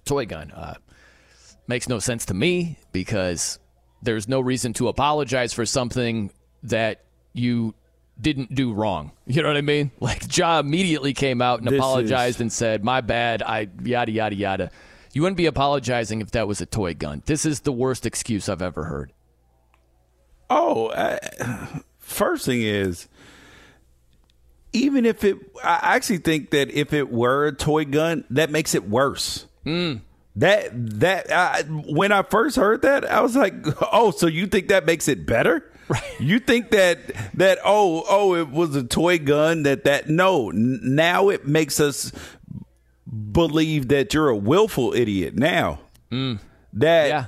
Toy 0.04 0.26
gun. 0.26 0.50
Uh, 0.50 0.74
makes 1.66 1.88
no 1.88 2.00
sense 2.00 2.24
to 2.26 2.34
me 2.34 2.78
because 2.92 3.60
there's 4.02 4.26
no 4.26 4.40
reason 4.40 4.72
to 4.74 4.88
apologize 4.88 5.52
for 5.52 5.66
something 5.66 6.30
that 6.64 7.02
you 7.32 7.74
didn't 8.20 8.54
do 8.54 8.72
wrong. 8.72 9.12
You 9.26 9.42
know 9.42 9.48
what 9.48 9.56
I 9.56 9.60
mean? 9.62 9.92
Like 10.00 10.36
Ja 10.36 10.58
immediately 10.58 11.12
came 11.14 11.40
out 11.40 11.60
and 11.60 11.68
This 11.68 11.78
apologized 11.78 12.36
is- 12.36 12.40
and 12.40 12.52
said, 12.52 12.82
"My 12.84 13.00
bad. 13.00 13.42
I 13.42 13.68
yada 13.84 14.10
yada 14.10 14.34
yada." 14.34 14.70
You 15.12 15.22
wouldn't 15.22 15.36
be 15.36 15.46
apologizing 15.46 16.20
if 16.20 16.32
that 16.32 16.46
was 16.48 16.60
a 16.60 16.66
toy 16.66 16.94
gun. 16.94 17.22
This 17.26 17.44
is 17.46 17.60
the 17.60 17.72
worst 17.72 18.06
excuse 18.06 18.48
I've 18.48 18.62
ever 18.62 18.84
heard. 18.84 19.12
Oh, 20.48 20.90
I, 20.90 21.18
first 21.98 22.44
thing 22.46 22.62
is, 22.62 23.08
even 24.72 25.04
if 25.06 25.24
it, 25.24 25.36
I 25.62 25.78
actually 25.94 26.18
think 26.18 26.50
that 26.50 26.70
if 26.70 26.92
it 26.92 27.10
were 27.10 27.46
a 27.46 27.52
toy 27.52 27.84
gun, 27.84 28.24
that 28.30 28.50
makes 28.50 28.74
it 28.74 28.88
worse. 28.88 29.46
Hmm. 29.64 29.94
That 30.36 30.70
that 31.00 31.30
I, 31.32 31.62
when 31.62 32.12
I 32.12 32.22
first 32.22 32.56
heard 32.56 32.82
that, 32.82 33.04
I 33.08 33.20
was 33.20 33.34
like, 33.36 33.54
"Oh, 33.92 34.10
so 34.12 34.26
you 34.26 34.46
think 34.46 34.68
that 34.68 34.86
makes 34.86 35.08
it 35.08 35.26
better? 35.26 35.69
Right. 35.94 36.20
You 36.20 36.38
think 36.38 36.70
that 36.70 36.98
that 37.34 37.58
oh 37.64 38.04
oh 38.08 38.34
it 38.36 38.48
was 38.48 38.76
a 38.76 38.84
toy 38.84 39.18
gun 39.18 39.64
that 39.64 39.82
that 39.84 40.08
no 40.08 40.50
now 40.54 41.30
it 41.30 41.48
makes 41.48 41.80
us 41.80 42.12
believe 43.32 43.88
that 43.88 44.14
you're 44.14 44.28
a 44.28 44.36
willful 44.36 44.94
idiot 44.94 45.34
now. 45.34 45.80
Mm. 46.12 46.38
That 46.74 47.08
Yeah. 47.08 47.24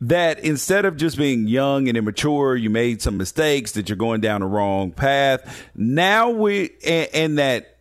that 0.00 0.38
instead 0.40 0.86
of 0.86 0.96
just 0.96 1.18
being 1.18 1.46
young 1.46 1.88
and 1.88 1.96
immature, 1.98 2.56
you 2.56 2.70
made 2.70 3.02
some 3.02 3.18
mistakes, 3.18 3.72
that 3.72 3.88
you're 3.90 3.96
going 3.96 4.22
down 4.22 4.40
the 4.40 4.46
wrong 4.46 4.92
path. 4.92 5.68
Now 5.74 6.30
we, 6.30 6.70
and, 6.86 7.08
and 7.12 7.38
that, 7.38 7.76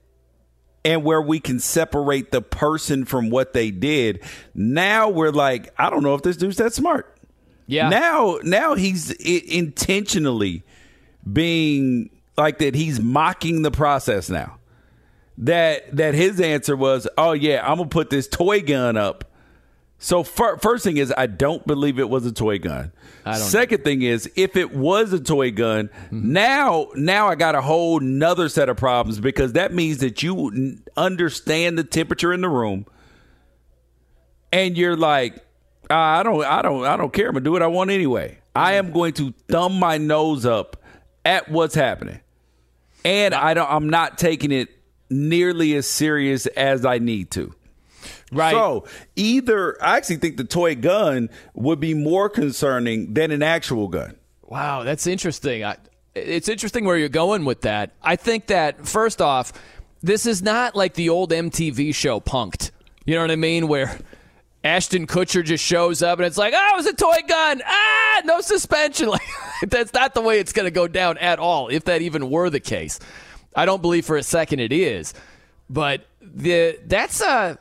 and 0.84 1.04
where 1.06 1.22
we 1.22 1.40
can 1.40 1.60
separate 1.60 2.32
the 2.32 2.42
person 2.42 3.06
from 3.06 3.30
what 3.30 3.54
they 3.54 3.72
did. 3.72 4.22
Now 4.54 5.08
we're 5.10 5.32
like, 5.32 5.74
I 5.78 5.90
don't 5.90 6.04
know 6.04 6.16
if 6.16 6.22
this 6.24 6.36
dude's 6.36 6.58
that 6.58 6.74
smart. 6.74 7.09
Yeah. 7.70 7.90
Now, 7.90 8.40
now 8.42 8.74
he's 8.74 9.12
intentionally 9.12 10.64
being 11.32 12.10
like 12.36 12.58
that. 12.58 12.74
He's 12.74 13.00
mocking 13.00 13.62
the 13.62 13.70
process 13.70 14.28
now. 14.28 14.58
That 15.38 15.96
that 15.96 16.16
his 16.16 16.42
answer 16.42 16.76
was, 16.76 17.08
oh 17.16 17.34
yeah, 17.34 17.62
I'm 17.62 17.78
gonna 17.78 17.90
put 17.90 18.10
this 18.10 18.28
toy 18.28 18.62
gun 18.62 18.98
up. 18.98 19.24
So 20.00 20.24
fir- 20.24 20.58
first 20.58 20.84
thing 20.84 20.98
is, 20.98 21.14
I 21.16 21.28
don't 21.28 21.66
believe 21.68 22.00
it 22.00 22.10
was 22.10 22.26
a 22.26 22.32
toy 22.32 22.58
gun. 22.58 22.92
I 23.24 23.38
don't 23.38 23.48
Second 23.48 23.84
thing 23.84 24.02
is, 24.02 24.32
if 24.36 24.56
it 24.56 24.74
was 24.74 25.14
a 25.14 25.20
toy 25.20 25.52
gun, 25.52 25.90
mm-hmm. 26.06 26.34
now 26.34 26.88
now 26.96 27.28
I 27.28 27.36
got 27.36 27.54
a 27.54 27.62
whole 27.62 28.00
nother 28.00 28.50
set 28.50 28.68
of 28.70 28.78
problems 28.78 29.20
because 29.20 29.54
that 29.54 29.74
means 29.74 30.00
that 30.00 30.24
you 30.24 30.80
understand 30.98 31.78
the 31.78 31.84
temperature 31.84 32.34
in 32.34 32.42
the 32.42 32.50
room, 32.50 32.88
and 34.52 34.76
you're 34.76 34.98
like, 34.98 35.46
"Ah, 35.90 36.20
I 36.20 36.24
don't, 36.24 36.44
I 36.44 36.62
don't, 36.62 36.86
I 36.86 36.98
don't 36.98 37.14
care. 37.14 37.28
I'm 37.28 37.34
gonna 37.34 37.44
do 37.44 37.52
what 37.52 37.64
I 37.64 37.68
want 37.68 37.90
anyway. 37.92 38.40
I 38.56 38.74
am 38.74 38.92
going 38.92 39.14
to 39.14 39.34
thumb 39.48 39.80
my 39.80 39.98
nose 39.98 40.46
up 40.46 40.78
at 41.26 41.50
what's 41.50 41.76
happening, 41.76 42.20
and 43.06 43.34
I 43.34 43.54
don't. 43.54 43.70
I'm 43.70 43.90
not 43.90 44.18
taking 44.18 44.52
it 44.52 44.70
nearly 45.10 45.76
as 45.76 45.88
serious 45.88 46.46
as 46.48 46.86
I 46.86 47.00
need 47.00 47.32
to. 47.32 47.54
Right. 48.32 48.52
So 48.52 48.86
either 49.16 49.82
I 49.84 49.98
actually 49.98 50.18
think 50.18 50.38
the 50.38 50.44
toy 50.44 50.76
gun 50.76 51.30
would 51.54 51.80
be 51.80 51.94
more 51.94 52.30
concerning 52.30 53.14
than 53.14 53.32
an 53.32 53.42
actual 53.42 53.88
gun. 53.88 54.16
Wow, 54.44 54.84
that's 54.84 55.08
interesting. 55.08 55.64
I, 55.64 55.78
it's 56.16 56.48
interesting 56.48 56.86
where 56.86 56.98
you're 56.98 57.10
going 57.10 57.46
with 57.46 57.62
that. 57.62 57.92
I 58.02 58.16
think 58.16 58.48
that 58.48 58.88
first 58.88 59.22
off, 59.22 59.54
this 60.02 60.26
is 60.26 60.42
not 60.42 60.76
like 60.76 60.94
the 60.94 61.10
old 61.10 61.32
MTV 61.32 61.94
show 61.94 62.20
Punked. 62.20 62.72
You 63.06 63.16
know 63.16 63.22
what 63.22 63.32
I 63.32 63.36
mean? 63.36 63.68
Where 63.68 64.00
Ashton 64.64 65.08
Kutcher 65.08 65.44
just 65.44 65.64
shows 65.64 66.04
up 66.04 66.20
and 66.20 66.26
it's 66.26 66.38
like, 66.38 66.54
oh, 66.56 66.70
it 66.74 66.78
was 66.78 66.86
a 66.86 66.94
toy 66.94 67.18
gun. 67.28 67.62
Ah, 67.66 68.22
no 68.26 68.42
suspension. 68.42 69.10
Like 69.62 69.70
that's 69.72 69.94
not 69.94 70.14
the 70.14 70.22
way 70.22 70.40
it's 70.40 70.54
going 70.54 70.68
to 70.68 70.72
go 70.72 70.88
down 70.88 71.18
at 71.18 71.38
all. 71.38 71.68
If 71.68 71.86
that 71.86 72.02
even 72.02 72.30
were 72.30 72.50
the 72.50 72.62
case, 72.62 73.00
I 73.54 73.66
don't 73.66 73.82
believe 73.82 74.06
for 74.06 74.16
a 74.16 74.24
second 74.24 74.60
it 74.62 74.72
is. 74.72 75.14
But 75.70 76.06
the 76.22 76.80
that's 76.86 77.22
a 77.22 77.58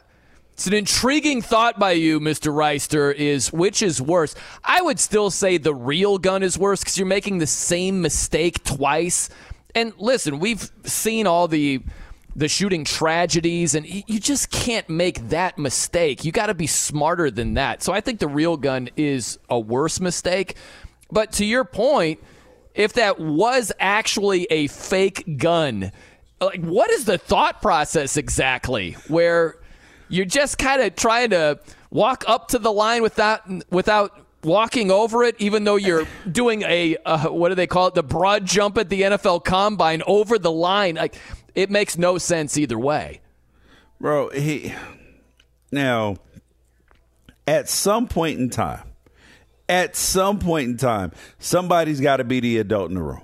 it's 0.52 0.66
an 0.66 0.74
intriguing 0.74 1.42
thought 1.42 1.78
by 1.78 1.92
you, 1.92 2.20
Mr. 2.20 2.52
Wrighster, 2.52 3.14
is 3.14 3.52
which 3.52 3.82
is 3.82 4.02
worse? 4.02 4.34
I 4.64 4.82
would 4.82 4.98
still 4.98 5.30
say 5.30 5.56
the 5.56 5.74
real 5.74 6.18
gun 6.18 6.42
is 6.42 6.58
worse 6.58 6.80
because 6.80 6.98
you're 6.98 7.06
making 7.06 7.38
the 7.38 7.46
same 7.46 8.00
mistake 8.00 8.64
twice. 8.64 9.28
And 9.74 9.92
listen, 9.98 10.38
we've 10.40 10.70
seen 10.84 11.26
all 11.26 11.46
the 11.48 11.82
the 12.38 12.46
shooting 12.46 12.84
tragedies, 12.84 13.74
and 13.74 13.84
you 13.84 14.20
just 14.20 14.50
can't 14.50 14.88
make 14.88 15.30
that 15.30 15.58
mistake. 15.58 16.24
You 16.24 16.30
got 16.30 16.46
to 16.46 16.54
be 16.54 16.68
smarter 16.68 17.32
than 17.32 17.54
that. 17.54 17.82
So 17.82 17.92
I 17.92 18.00
think 18.00 18.20
the 18.20 18.28
real 18.28 18.56
gun 18.56 18.90
is 18.96 19.40
a 19.50 19.58
worse 19.58 19.98
mistake. 19.98 20.56
But 21.10 21.32
to 21.32 21.44
your 21.44 21.64
point, 21.64 22.20
if 22.76 22.92
that 22.92 23.18
was 23.18 23.72
actually 23.80 24.44
a 24.50 24.68
fake 24.68 25.36
gun, 25.36 25.90
like 26.40 26.60
what 26.60 26.92
is 26.92 27.06
the 27.06 27.18
thought 27.18 27.60
process 27.60 28.16
exactly? 28.16 28.92
Where 29.08 29.56
you're 30.08 30.24
just 30.24 30.58
kind 30.58 30.80
of 30.80 30.94
trying 30.94 31.30
to 31.30 31.58
walk 31.90 32.22
up 32.28 32.48
to 32.48 32.60
the 32.60 32.70
line 32.72 33.02
without 33.02 33.50
without 33.72 34.16
walking 34.44 34.92
over 34.92 35.24
it, 35.24 35.34
even 35.40 35.64
though 35.64 35.74
you're 35.74 36.06
doing 36.30 36.62
a 36.62 36.96
uh, 37.04 37.30
what 37.30 37.48
do 37.48 37.56
they 37.56 37.66
call 37.66 37.88
it, 37.88 37.94
the 37.94 38.04
broad 38.04 38.46
jump 38.46 38.78
at 38.78 38.88
the 38.88 39.02
NFL 39.02 39.44
Combine 39.44 40.02
over 40.06 40.38
the 40.38 40.52
line. 40.52 40.94
Like 40.94 41.16
it 41.54 41.70
makes 41.70 41.98
no 41.98 42.18
sense 42.18 42.56
either 42.56 42.78
way. 42.78 43.20
Bro, 44.00 44.30
he 44.30 44.74
now 45.72 46.16
at 47.46 47.68
some 47.68 48.06
point 48.06 48.38
in 48.38 48.50
time, 48.50 48.82
at 49.68 49.96
some 49.96 50.38
point 50.38 50.68
in 50.68 50.76
time, 50.76 51.12
somebody's 51.38 52.00
got 52.00 52.18
to 52.18 52.24
be 52.24 52.40
the 52.40 52.58
adult 52.58 52.90
in 52.90 52.94
the 52.94 53.02
room. 53.02 53.22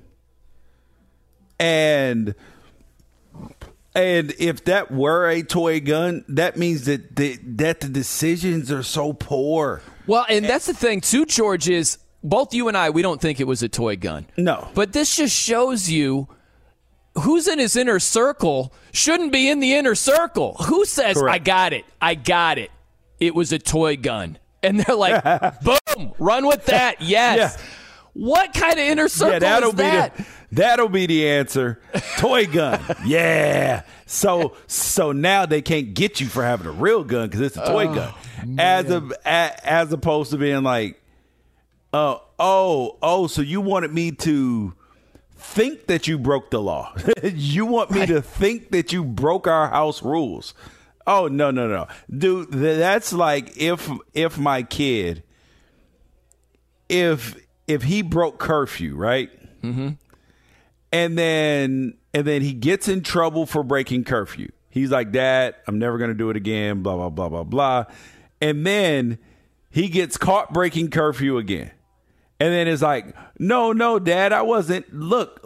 And 1.61 2.35
and 3.95 4.35
if 4.39 4.65
that 4.65 4.91
were 4.91 5.29
a 5.29 5.43
toy 5.43 5.81
gun, 5.81 6.25
that 6.29 6.57
means 6.57 6.87
that 6.87 7.15
the, 7.15 7.39
that 7.45 7.81
the 7.81 7.89
decisions 7.89 8.73
are 8.73 8.83
so 8.83 9.13
poor. 9.13 9.83
Well, 10.07 10.27
and 10.29 10.45
that's 10.45 10.67
the 10.67 10.75
thing 10.75 11.01
too, 11.01 11.27
George. 11.27 11.69
Is 11.69 11.99
both 12.23 12.55
you 12.55 12.67
and 12.69 12.77
I, 12.77 12.91
we 12.91 13.03
don't 13.03 13.21
think 13.21 13.39
it 13.39 13.47
was 13.47 13.63
a 13.63 13.69
toy 13.69 13.97
gun. 13.97 14.27
No, 14.37 14.69
but 14.75 14.93
this 14.93 15.15
just 15.15 15.37
shows 15.37 15.89
you 15.89 16.29
who's 17.17 17.47
in 17.49 17.59
his 17.59 17.77
inner 17.77 17.99
circle 18.01 18.73
shouldn't 18.93 19.33
be 19.33 19.49
in 19.49 19.61
the 19.61 19.75
inner 19.75 19.95
circle. 19.95 20.55
Who 20.67 20.85
says, 20.85 21.17
Correct. 21.17 21.35
I 21.35 21.39
got 21.39 21.73
it, 21.73 21.85
I 22.01 22.15
got 22.15 22.59
it, 22.59 22.71
it 23.21 23.35
was 23.35 23.53
a 23.53 23.59
toy 23.59 23.97
gun? 23.97 24.39
And 24.63 24.81
they're 24.81 24.97
like, 24.97 25.23
boom, 25.63 26.13
run 26.19 26.47
with 26.47 26.67
that. 26.67 26.97
Yes. 27.01 27.59
What 28.15 28.55
kind 28.55 28.75
of 28.75 28.79
inner 28.79 29.09
circle 29.09 29.33
yeah, 29.33 29.39
that'll 29.41 29.71
is 29.71 29.75
be 29.75 29.83
that? 29.83 30.17
the 30.17 30.25
that'll 30.53 30.89
be 30.89 31.07
the 31.07 31.29
answer. 31.29 31.81
Toy 32.19 32.47
gun. 32.47 32.81
yeah. 33.05 33.83
So 34.07 34.57
so 34.69 35.11
now 35.11 35.47
they 35.47 35.61
can't 35.63 35.95
get 35.95 36.21
you 36.21 36.29
for 36.29 36.45
having 36.45 36.69
a 36.69 36.71
real 36.71 37.03
gun 37.03 37.27
because 37.29 37.41
it's 37.41 37.57
a 37.57 37.67
toy 37.67 37.89
Oh, 37.89 37.95
gun, 37.95 38.61
as 38.61 38.89
a, 38.89 39.03
a 39.27 39.69
as 39.69 39.93
opposed 39.93 40.31
to 40.31 40.37
being 40.39 40.63
like, 40.63 41.03
uh, 41.93 42.19
oh 42.39 42.99
oh, 43.03 43.27
so 43.27 43.43
you 43.43 43.61
wanted 43.61 43.93
me 43.93 44.13
to 44.13 44.75
think 45.45 45.87
that 45.87 46.09
you 46.09 46.19
broke 46.19 46.51
the 46.51 46.61
law. 46.61 46.95
you 47.23 47.67
want 47.67 47.91
me 47.91 48.07
to 48.07 48.21
think 48.21 48.71
that 48.71 48.93
you 48.93 49.05
broke 49.05 49.47
our 49.47 49.69
house 49.69 50.03
rules. 50.03 50.55
Oh 51.07 51.29
no 51.29 51.51
no 51.51 51.69
no, 51.69 51.87
dude. 52.11 52.51
That's 52.51 53.13
like 53.13 53.57
if 53.57 53.91
if 54.15 54.39
my 54.39 54.63
kid, 54.63 55.23
if 56.89 57.37
if 57.69 57.83
he 57.83 58.03
broke 58.03 58.39
curfew, 58.39 58.97
right? 58.97 59.31
Mm-hmm. 59.63 59.91
And 60.93 61.19
then 61.19 61.95
and 62.15 62.27
then 62.27 62.43
he 62.43 62.53
gets 62.55 62.89
in 62.89 63.03
trouble 63.03 63.45
for 63.45 63.63
breaking 63.63 64.05
curfew. 64.05 64.51
He's 64.71 64.91
like, 64.91 65.13
Dad, 65.13 65.57
I'm 65.69 65.79
never 65.79 65.99
gonna 65.99 66.15
do 66.15 66.31
it 66.31 66.37
again. 66.37 66.83
Blah 66.83 66.97
blah 66.97 67.11
blah 67.11 67.29
blah 67.29 67.45
blah. 67.45 67.85
And 68.41 68.67
then 68.67 69.19
he 69.71 69.89
gets 69.89 70.17
caught 70.17 70.53
breaking 70.53 70.91
curfew 70.91 71.37
again. 71.37 71.71
And 72.41 72.53
then 72.53 72.67
it's 72.69 72.83
like, 72.83 73.15
no, 73.39 73.73
no, 73.73 73.99
Dad, 73.99 74.33
I 74.33 74.43
wasn't. 74.43 74.93
Look, 74.93 75.41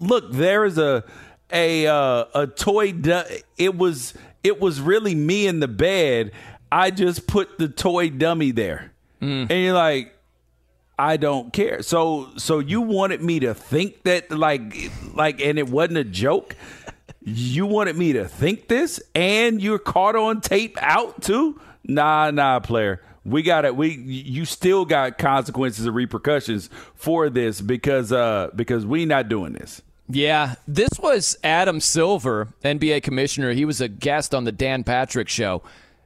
look, 0.00 0.32
there 0.32 0.64
is 0.64 0.76
a 0.78 1.04
a 1.52 1.86
uh, 1.86 2.24
a 2.34 2.46
toy. 2.46 2.92
Du- 2.92 3.26
it 3.56 3.76
was 3.76 4.14
it 4.42 4.60
was 4.60 4.80
really 4.80 5.14
me 5.14 5.46
in 5.46 5.60
the 5.60 5.68
bed. 5.68 6.32
I 6.70 6.90
just 6.90 7.26
put 7.26 7.58
the 7.58 7.68
toy 7.68 8.10
dummy 8.10 8.50
there, 8.50 8.92
and 9.20 9.50
you're 9.50 9.72
like, 9.72 10.14
I 10.98 11.16
don't 11.16 11.52
care. 11.52 11.82
So 11.82 12.28
so 12.36 12.58
you 12.58 12.80
wanted 12.80 13.22
me 13.22 13.40
to 13.40 13.54
think 13.54 14.02
that 14.02 14.30
like 14.30 14.90
like, 15.14 15.40
and 15.40 15.58
it 15.58 15.68
wasn't 15.70 15.98
a 15.98 16.04
joke. 16.04 16.56
You 17.24 17.66
wanted 17.66 17.96
me 17.96 18.14
to 18.14 18.26
think 18.26 18.68
this, 18.68 19.00
and 19.14 19.62
you're 19.62 19.78
caught 19.78 20.16
on 20.16 20.40
tape 20.40 20.76
out 20.80 21.22
too. 21.22 21.60
Nah, 21.84 22.30
nah, 22.32 22.60
player. 22.60 23.02
We 23.24 23.42
got 23.42 23.64
it. 23.64 23.76
We 23.76 23.94
you 23.94 24.44
still 24.44 24.84
got 24.84 25.18
consequences 25.18 25.86
and 25.86 25.94
repercussions 25.94 26.70
for 26.94 27.28
this 27.28 27.60
because 27.60 28.12
uh 28.12 28.50
because 28.54 28.86
we 28.86 29.04
not 29.04 29.28
doing 29.28 29.52
this. 29.52 29.82
Yeah, 30.10 30.54
this 30.66 30.90
was 30.98 31.36
Adam 31.44 31.80
Silver, 31.80 32.48
NBA 32.64 33.02
commissioner. 33.02 33.52
He 33.52 33.66
was 33.66 33.80
a 33.82 33.88
guest 33.88 34.34
on 34.34 34.44
the 34.44 34.52
Dan 34.52 34.82
Patrick 34.82 35.28
show. 35.28 35.62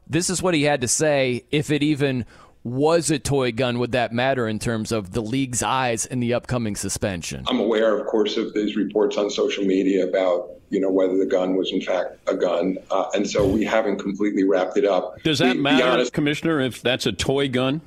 This 0.09 0.28
is 0.28 0.43
what 0.43 0.55
he 0.55 0.64
had 0.64 0.80
to 0.80 0.89
say 0.89 1.44
if 1.52 1.70
it 1.70 1.82
even 1.82 2.26
was 2.64 3.10
a 3.10 3.18
toy 3.18 3.52
gun, 3.52 3.78
would 3.78 3.93
that 3.93 4.12
matter 4.12 4.47
in 4.47 4.59
terms 4.59 4.93
of 4.93 5.12
the 5.12 5.20
league's 5.20 5.62
eyes 5.62 6.06
in 6.06 6.20
the 6.20 6.34
upcoming 6.34 6.76
suspension? 6.76 7.44
I'm 7.48 7.59
aware, 7.59 7.98
of 7.98 8.06
course, 8.06 8.36
of 8.36 8.55
these 8.55 8.76
reports 8.76 9.16
on 9.16 9.30
social 9.30 9.64
media 9.64 10.06
about 10.06 10.51
you 10.70 10.80
know 10.80 10.90
whether 10.90 11.18
the 11.18 11.26
gun 11.26 11.56
was 11.56 11.70
in 11.72 11.80
fact 11.80 12.16
a 12.28 12.34
gun, 12.34 12.78
uh, 12.90 13.10
and 13.14 13.28
so 13.28 13.47
we 13.47 13.64
haven't 13.64 13.98
completely 13.98 14.44
wrapped 14.44 14.76
it 14.76 14.84
up. 14.84 15.22
Does 15.22 15.39
that 15.40 15.55
be 15.55 15.59
matter, 15.60 15.84
honest, 15.84 16.12
Commissioner, 16.12 16.60
if 16.60 16.80
that's 16.80 17.05
a 17.06 17.12
toy 17.12 17.48
gun? 17.48 17.82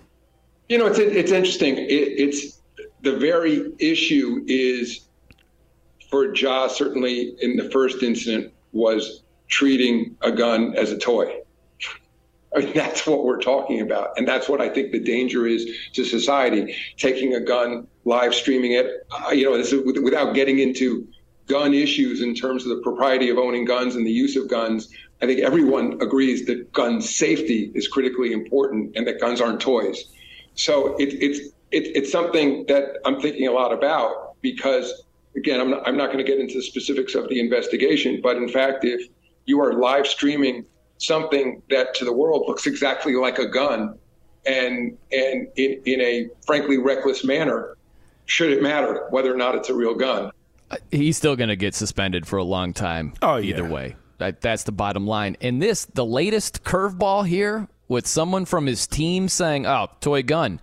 You 0.70 0.78
know, 0.78 0.88
it's 0.88 1.00
it's 1.00 1.32
interesting. 1.32 1.78
It, 1.78 1.90
it's 1.90 2.60
the 3.02 3.18
very 3.18 3.72
issue 3.80 4.44
is 4.48 5.02
for 6.10 6.36
Ja 6.36 6.68
certainly 6.68 7.36
in 7.42 7.56
the 7.58 7.70
first 7.72 8.04
incident 8.04 8.52
was 8.72 9.24
treating 9.48 10.16
a 10.22 10.32
gun 10.32 10.76
as 10.76 10.92
a 10.92 10.98
toy. 10.98 11.42
I 12.56 12.60
mean, 12.60 12.74
that's 12.76 13.06
what 13.06 13.24
we're 13.24 13.42
talking 13.42 13.82
about, 13.82 14.18
and 14.18 14.28
that's 14.28 14.48
what 14.50 14.62
I 14.62 14.70
think 14.70 14.92
the 14.92 15.00
danger 15.00 15.46
is 15.46 15.68
to 15.94 16.06
society. 16.06 16.76
Taking 16.98 17.36
a 17.36 17.42
gun, 17.42 17.88
live 18.06 18.34
streaming 18.34 18.74
it, 18.74 19.06
uh, 19.12 19.32
you 19.32 19.46
know, 19.46 19.58
this 19.58 19.72
is 19.72 19.84
without 20.02 20.34
getting 20.34 20.60
into 20.60 21.08
gun 21.48 21.74
issues 21.74 22.22
in 22.22 22.34
terms 22.34 22.64
of 22.64 22.70
the 22.70 22.82
propriety 22.82 23.30
of 23.30 23.38
owning 23.38 23.66
guns 23.66 23.96
and 23.96 24.06
the 24.06 24.12
use 24.12 24.36
of 24.36 24.48
guns. 24.48 24.90
I 25.22 25.28
think 25.28 25.42
everyone 25.42 25.94
agrees 26.02 26.46
that 26.48 26.74
gun 26.74 27.02
safety 27.02 27.72
is 27.76 27.88
critically 27.88 28.34
important 28.34 28.96
and 28.98 29.08
that 29.08 29.22
guns 29.22 29.40
aren't 29.42 29.62
toys. 29.62 30.06
so 30.56 30.96
it, 30.98 31.14
it's 31.22 31.40
it, 31.72 31.96
it's 31.96 32.12
something 32.12 32.66
that 32.68 32.98
I'm 33.06 33.20
thinking 33.20 33.48
a 33.48 33.52
lot 33.52 33.74
about 33.74 34.36
because 34.42 35.04
again, 35.36 35.60
I'm 35.60 35.72
not, 35.72 35.88
I'm 35.88 35.98
not 35.98 36.08
going 36.08 36.20
to 36.20 36.24
get 36.24 36.40
into 36.40 36.56
the 36.56 36.62
specifics 36.62 37.16
of 37.16 37.28
the 37.30 37.40
investigation, 37.40 38.22
but 38.22 38.38
in 38.38 38.48
fact, 38.48 38.86
if 38.86 39.08
you 39.46 39.60
are 39.62 39.74
live 39.74 40.08
streaming 40.08 40.66
something 40.98 41.62
that 41.70 41.94
to 41.96 42.06
the 42.06 42.14
world 42.14 42.46
looks 42.48 42.66
exactly 42.68 43.14
like 43.16 43.38
a 43.40 43.48
gun 43.48 43.98
and 44.46 44.98
and 45.12 45.48
in, 45.56 45.82
in 45.86 46.02
a 46.02 46.30
frankly 46.46 46.78
reckless 46.78 47.24
manner, 47.24 47.78
should 48.26 48.52
it 48.52 48.62
matter 48.62 49.08
whether 49.10 49.34
or 49.34 49.38
not 49.38 49.56
it's 49.56 49.70
a 49.70 49.74
real 49.74 49.96
gun? 49.96 50.32
Uh, 50.72 50.78
he's 50.92 51.18
still 51.18 51.36
going 51.36 51.50
to 51.50 51.56
get 51.56 51.76
suspended 51.76 52.28
for 52.28 52.38
a 52.38 52.44
long 52.44 52.74
time. 52.74 53.14
Oh, 53.22 53.40
either 53.40 53.64
yeah. 53.64 53.70
way. 53.70 53.96
That, 54.18 54.42
that's 54.42 54.64
the 54.64 54.72
bottom 54.72 55.06
line. 55.06 55.38
And 55.42 55.62
this, 55.62 55.86
the 55.86 56.06
latest 56.06 56.64
curveball 56.64 57.28
here 57.28 57.68
with 57.88 58.08
someone 58.08 58.46
from 58.46 58.66
his 58.66 58.88
team 58.88 59.28
saying, 59.30 59.66
"Oh, 59.66 59.90
toy 60.00 60.24
gun." 60.24 60.60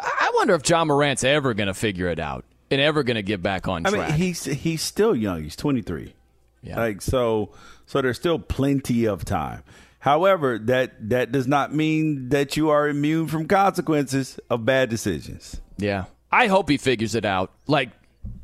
I 0.00 0.10
I 0.20 0.32
wonder 0.34 0.54
if 0.54 0.68
Ja 0.68 0.84
Morant's 0.84 1.24
ever 1.24 1.54
going 1.54 1.68
to 1.68 1.74
figure 1.74 2.08
it 2.08 2.18
out 2.18 2.44
and 2.70 2.80
ever 2.80 3.02
going 3.02 3.16
to 3.16 3.22
get 3.22 3.42
back 3.42 3.68
on 3.68 3.86
I 3.86 3.90
track. 3.90 4.08
mean, 4.10 4.18
he's 4.18 4.44
he's 4.44 4.82
still 4.82 5.14
young. 5.14 5.42
He's 5.44 5.56
23. 5.56 6.14
Yeah. 6.62 6.80
Like 6.80 7.00
so, 7.02 7.50
so 7.86 8.00
there's 8.00 8.16
still 8.16 8.38
plenty 8.38 9.06
of 9.06 9.24
time. 9.24 9.62
However, 10.00 10.58
that 10.58 11.08
that 11.08 11.32
does 11.32 11.46
not 11.46 11.74
mean 11.74 12.28
that 12.28 12.56
you 12.56 12.68
are 12.68 12.88
immune 12.88 13.26
from 13.26 13.48
consequences 13.48 14.38
of 14.50 14.64
bad 14.64 14.90
decisions. 14.90 15.60
Yeah. 15.78 16.04
I 16.30 16.48
hope 16.48 16.68
he 16.68 16.76
figures 16.76 17.14
it 17.14 17.24
out. 17.24 17.52
Like, 17.66 17.90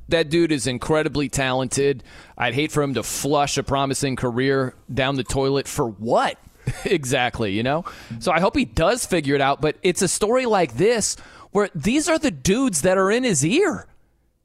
that 0.08 0.30
dude 0.30 0.52
is 0.52 0.66
incredibly 0.66 1.28
talented. 1.28 2.02
I'd 2.38 2.54
hate 2.54 2.72
for 2.72 2.82
him 2.82 2.94
to 2.94 3.02
flush 3.02 3.58
a 3.58 3.62
promising 3.62 4.16
career 4.16 4.74
down 4.92 5.16
the 5.16 5.24
toilet 5.24 5.68
for 5.68 5.86
what? 5.88 6.38
exactly, 6.84 7.52
you 7.52 7.62
know? 7.62 7.84
So 8.20 8.32
I 8.32 8.40
hope 8.40 8.56
he 8.56 8.64
does 8.64 9.06
figure 9.06 9.34
it 9.34 9.40
out, 9.40 9.60
but 9.60 9.76
it's 9.82 10.02
a 10.02 10.08
story 10.08 10.46
like 10.46 10.76
this 10.76 11.16
where 11.50 11.68
these 11.74 12.08
are 12.08 12.18
the 12.18 12.30
dudes 12.30 12.82
that 12.82 12.98
are 12.98 13.10
in 13.10 13.24
his 13.24 13.44
ear. 13.44 13.86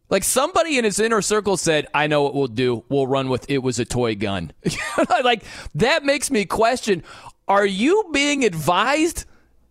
Like 0.10 0.24
somebody 0.24 0.78
in 0.78 0.86
his 0.86 1.00
inner 1.00 1.22
circle 1.22 1.58
said, 1.58 1.88
I 1.94 2.08
know 2.08 2.22
what 2.22 2.36
we'll 2.36 2.48
do. 2.48 2.84
We'll 2.90 3.08
run 3.08 3.30
with 3.30 3.50
it 3.50 3.60
was 3.60 3.80
a 3.80 3.86
toy 3.86 4.16
gun. 4.16 4.52
like 5.24 5.44
that 5.76 6.04
makes 6.06 6.30
me 6.30 6.46
question 6.46 7.04
are 7.48 7.66
you 7.66 8.10
being 8.12 8.44
advised 8.44 9.26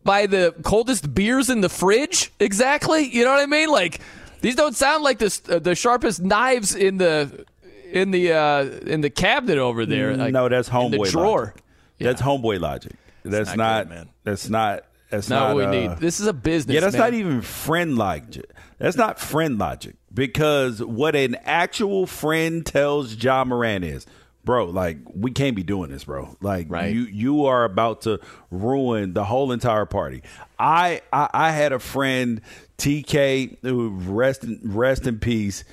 by 0.05 0.27
the 0.27 0.55
coldest 0.62 1.12
beers 1.12 1.51
in 1.51 1.61
the 1.61 1.69
fridge? 1.69 2.32
Exactly. 2.39 3.05
You 3.05 3.24
know 3.24 3.32
what 3.32 3.40
I 3.40 3.47
mean? 3.47 3.69
Like 3.69 4.01
these 4.40 4.56
don't 4.56 4.77
sound 4.77 5.02
like 5.02 5.19
the 5.19 5.40
uh, 5.48 5.59
the 5.59 5.74
sharpest 5.74 6.23
knives 6.23 6.74
in 6.74 6.98
the 6.98 7.47
in 7.90 8.11
the 8.11 8.32
uh, 8.32 8.65
in 8.86 9.01
the 9.01 9.11
cabinet 9.11 9.59
over 9.59 9.86
there. 9.86 10.16
Like, 10.16 10.32
no, 10.32 10.48
that's 10.48 10.69
in 10.69 10.74
homeboy 10.74 11.06
the 11.06 11.11
drawer. 11.11 11.55
That's 11.98 12.20
homeboy 12.20 12.61
logic. 12.61 12.93
That's 13.24 13.51
not 13.51 13.56
not. 13.56 13.89
good, 13.89 13.94
man. 13.94 14.09
That's 14.24 14.48
not. 14.48 14.85
That's 15.11 15.28
Not 15.28 15.48
not 15.48 15.55
what 15.55 15.56
we 15.56 15.65
uh, 15.65 15.70
need. 15.70 15.98
This 16.01 16.19
is 16.19 16.27
a 16.27 16.32
business. 16.32 16.74
Yeah, 16.74 16.81
that's 16.81 16.94
man. 16.94 17.02
not 17.02 17.15
even 17.15 17.40
friend 17.40 17.97
logic. 17.97 18.51
That's 18.85 18.98
not 18.98 19.19
friend 19.19 19.59
logic 19.59 19.97
because 20.12 20.85
what 20.85 21.16
an 21.16 21.36
actual 21.44 22.06
friend 22.06 22.66
tells 22.66 23.15
Ja 23.15 23.43
Morant 23.43 23.82
is, 23.82 24.05
bro, 24.44 24.66
like 24.66 24.98
we 25.15 25.31
can't 25.31 25.56
be 25.56 25.62
doing 25.62 25.90
this, 25.90 26.05
bro. 26.05 26.36
Like 26.43 26.69
you 26.93 27.05
you 27.05 27.47
are 27.47 27.65
about 27.65 28.02
to 28.02 28.20
ruin 28.51 29.15
the 29.15 29.24
whole 29.24 29.52
entire 29.52 29.86
party. 29.86 30.23
I 30.59 31.01
I, 31.15 31.31
I 31.32 31.51
had 31.52 31.73
a 31.73 31.78
friend 31.78 32.43
TK 32.77 33.56
who 33.62 33.89
rest 33.89 34.44
in, 34.44 34.61
rest 34.62 35.06
in 35.06 35.19
peace, 35.19 35.65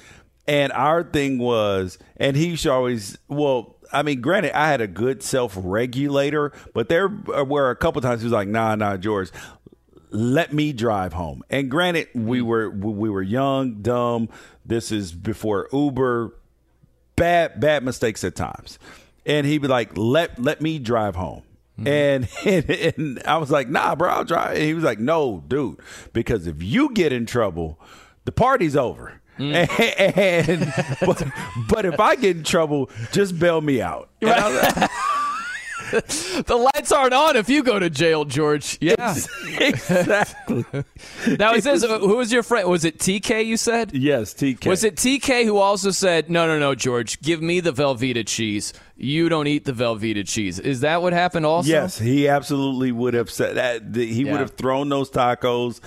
and 0.48 0.72
our 0.72 1.04
thing 1.04 1.38
was, 1.38 1.98
and 2.16 2.38
he 2.38 2.56
to 2.56 2.72
always 2.72 3.18
well. 3.28 3.76
I 3.94 4.04
mean, 4.04 4.22
granted, 4.22 4.58
I 4.58 4.70
had 4.70 4.80
a 4.80 4.88
good 4.88 5.22
self 5.22 5.52
regulator, 5.58 6.54
but 6.74 6.88
there 6.88 7.10
were 7.10 7.72
a 7.72 7.76
couple 7.76 8.02
times 8.02 8.22
he 8.22 8.26
was 8.26 8.32
like, 8.32 8.48
"Nah, 8.48 8.76
nah, 8.76 8.96
George, 8.96 9.32
let 10.12 10.54
me 10.54 10.74
drive 10.74 11.14
home." 11.14 11.44
And 11.50 11.70
granted, 11.70 12.10
we 12.14 12.40
mm. 12.40 12.44
were 12.44 12.70
we 12.70 13.10
were 13.10 13.22
young, 13.22 13.82
dumb. 13.82 14.30
This 14.66 14.92
is 14.92 15.12
before 15.12 15.68
Uber. 15.74 16.36
Bad 17.16 17.60
bad 17.60 17.84
mistakes 17.84 18.24
at 18.24 18.36
times, 18.36 18.80
and 19.26 19.46
he'd 19.46 19.60
be 19.60 19.68
like, 19.68 19.92
"Let 19.96 20.40
let 20.40 20.62
me 20.62 20.80
drive 20.80 21.16
home." 21.16 21.44
Mm-hmm. 21.80 21.88
And, 21.88 22.28
and 22.46 22.98
and 22.98 23.24
I 23.26 23.38
was 23.38 23.52
like, 23.52 23.70
"Nah, 23.70 23.96
bro, 23.96 24.10
I'll 24.10 24.24
drive." 24.24 24.56
And 24.56 24.64
he 24.64 24.74
was 24.74 24.84
like, 24.84 25.00
"No, 25.00 25.44
dude, 25.48 25.80
because 26.14 26.48
if 26.48 26.62
you 26.62 26.94
get 26.94 27.14
in 27.14 27.26
trouble, 27.26 27.80
the 28.26 28.32
party's 28.32 28.76
over." 28.76 29.22
Mm. 29.38 29.68
And, 30.02 30.74
but, 31.06 31.24
but 31.70 31.86
if 31.86 32.00
I 32.00 32.16
get 32.16 32.38
in 32.38 32.44
trouble, 32.44 32.90
just 33.12 33.40
bail 33.40 33.62
me 33.62 33.82
out. 33.82 34.10
And 34.22 34.32
I 34.32 34.50
was 34.50 34.78
like, 34.78 34.92
the 36.46 36.70
lights 36.74 36.92
aren't 36.92 37.14
on 37.14 37.36
if 37.36 37.50
you 37.50 37.64
go 37.64 37.78
to 37.80 37.90
jail, 37.90 38.26
George. 38.26 38.78
Yeah, 38.82 39.16
exactly. 39.60 40.66
now 41.40 41.54
he 41.54 41.62
says, 41.62 41.84
uh, 41.84 42.00
"Who 42.00 42.18
was 42.18 42.32
your 42.32 42.44
friend? 42.44 42.68
Was 42.70 42.86
it 42.86 42.98
TK? 43.00 43.46
You 43.46 43.58
said 43.58 43.94
yes, 43.94 44.34
TK. 44.34 44.68
Was 44.68 44.84
it 44.84 44.96
TK 44.96 45.46
who 45.46 45.58
also 45.58 45.92
said, 45.92 46.30
"No, 46.30 46.48
no, 46.48 46.58
no, 46.60 46.76
George, 46.76 47.22
give 47.22 47.42
me 47.42 47.60
the 47.60 47.72
Velveeta 47.74 48.26
cheese. 48.26 48.74
You 48.98 49.30
don't 49.30 49.48
eat 49.48 49.66
the 49.66 49.74
Velveeta 49.74 50.28
cheese." 50.28 50.60
Is 50.60 50.82
that 50.82 51.02
what 51.02 51.14
happened? 51.14 51.46
Also, 51.46 51.70
Yes, 51.70 51.98
he 52.00 52.28
absolutely 52.28 52.92
would 52.92 53.14
have 53.14 53.30
said 53.30 53.56
that. 53.56 53.96
He 53.96 54.24
Yeah. 54.24 54.32
would 54.32 54.42
have 54.42 54.52
thrown 54.52 54.90
those 54.90 55.10
tacos 55.10 55.80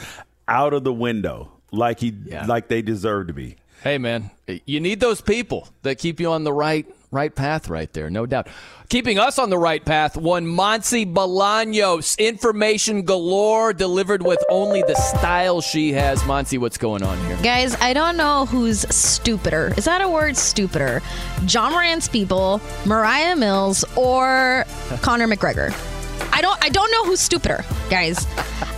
out 0.46 0.74
of 0.74 0.84
the 0.84 0.92
window 0.92 1.50
like 1.70 2.00
he 2.00 2.12
like 2.46 2.68
they 2.68 2.82
deserve 2.82 3.28
to 3.28 3.32
be. 3.32 3.56
Hey, 3.82 3.98
man, 3.98 4.30
you 4.64 4.80
need 4.80 5.00
those 5.00 5.20
people 5.20 5.68
that 5.82 5.98
keep 5.98 6.18
you 6.18 6.30
on 6.30 6.44
the 6.44 6.52
right 6.52 6.86
right 7.14 7.34
path 7.34 7.68
right 7.68 7.90
there, 7.92 8.10
no 8.10 8.26
doubt. 8.26 8.48
Keeping 8.90 9.18
us 9.18 9.38
on 9.38 9.48
the 9.48 9.56
right 9.58 9.82
path, 9.84 10.16
one 10.16 10.44
Monsi 10.44 11.10
Bolaños, 11.10 12.18
information 12.18 13.02
galore, 13.02 13.72
delivered 13.72 14.22
with 14.22 14.42
only 14.50 14.82
the 14.82 14.94
style 14.94 15.60
she 15.60 15.92
has. 15.92 16.20
Monsi, 16.22 16.58
what's 16.58 16.76
going 16.76 17.02
on 17.02 17.18
here? 17.26 17.38
Guys, 17.42 17.74
I 17.80 17.92
don't 17.94 18.16
know 18.16 18.46
who's 18.46 18.80
stupider. 18.94 19.72
Is 19.76 19.86
that 19.86 20.02
a 20.02 20.08
word, 20.08 20.36
stupider? 20.36 21.00
Ja 21.48 21.70
Morant's 21.70 22.08
people, 22.08 22.60
Moriah 22.84 23.36
Mills, 23.36 23.84
or 23.96 24.64
Conor 25.00 25.28
McGregor? 25.28 25.72
I 26.32 26.40
don't. 26.40 26.62
I 26.64 26.68
don't 26.68 26.90
know 26.90 27.04
who's 27.04 27.20
stupider, 27.20 27.64
guys. 27.88 28.26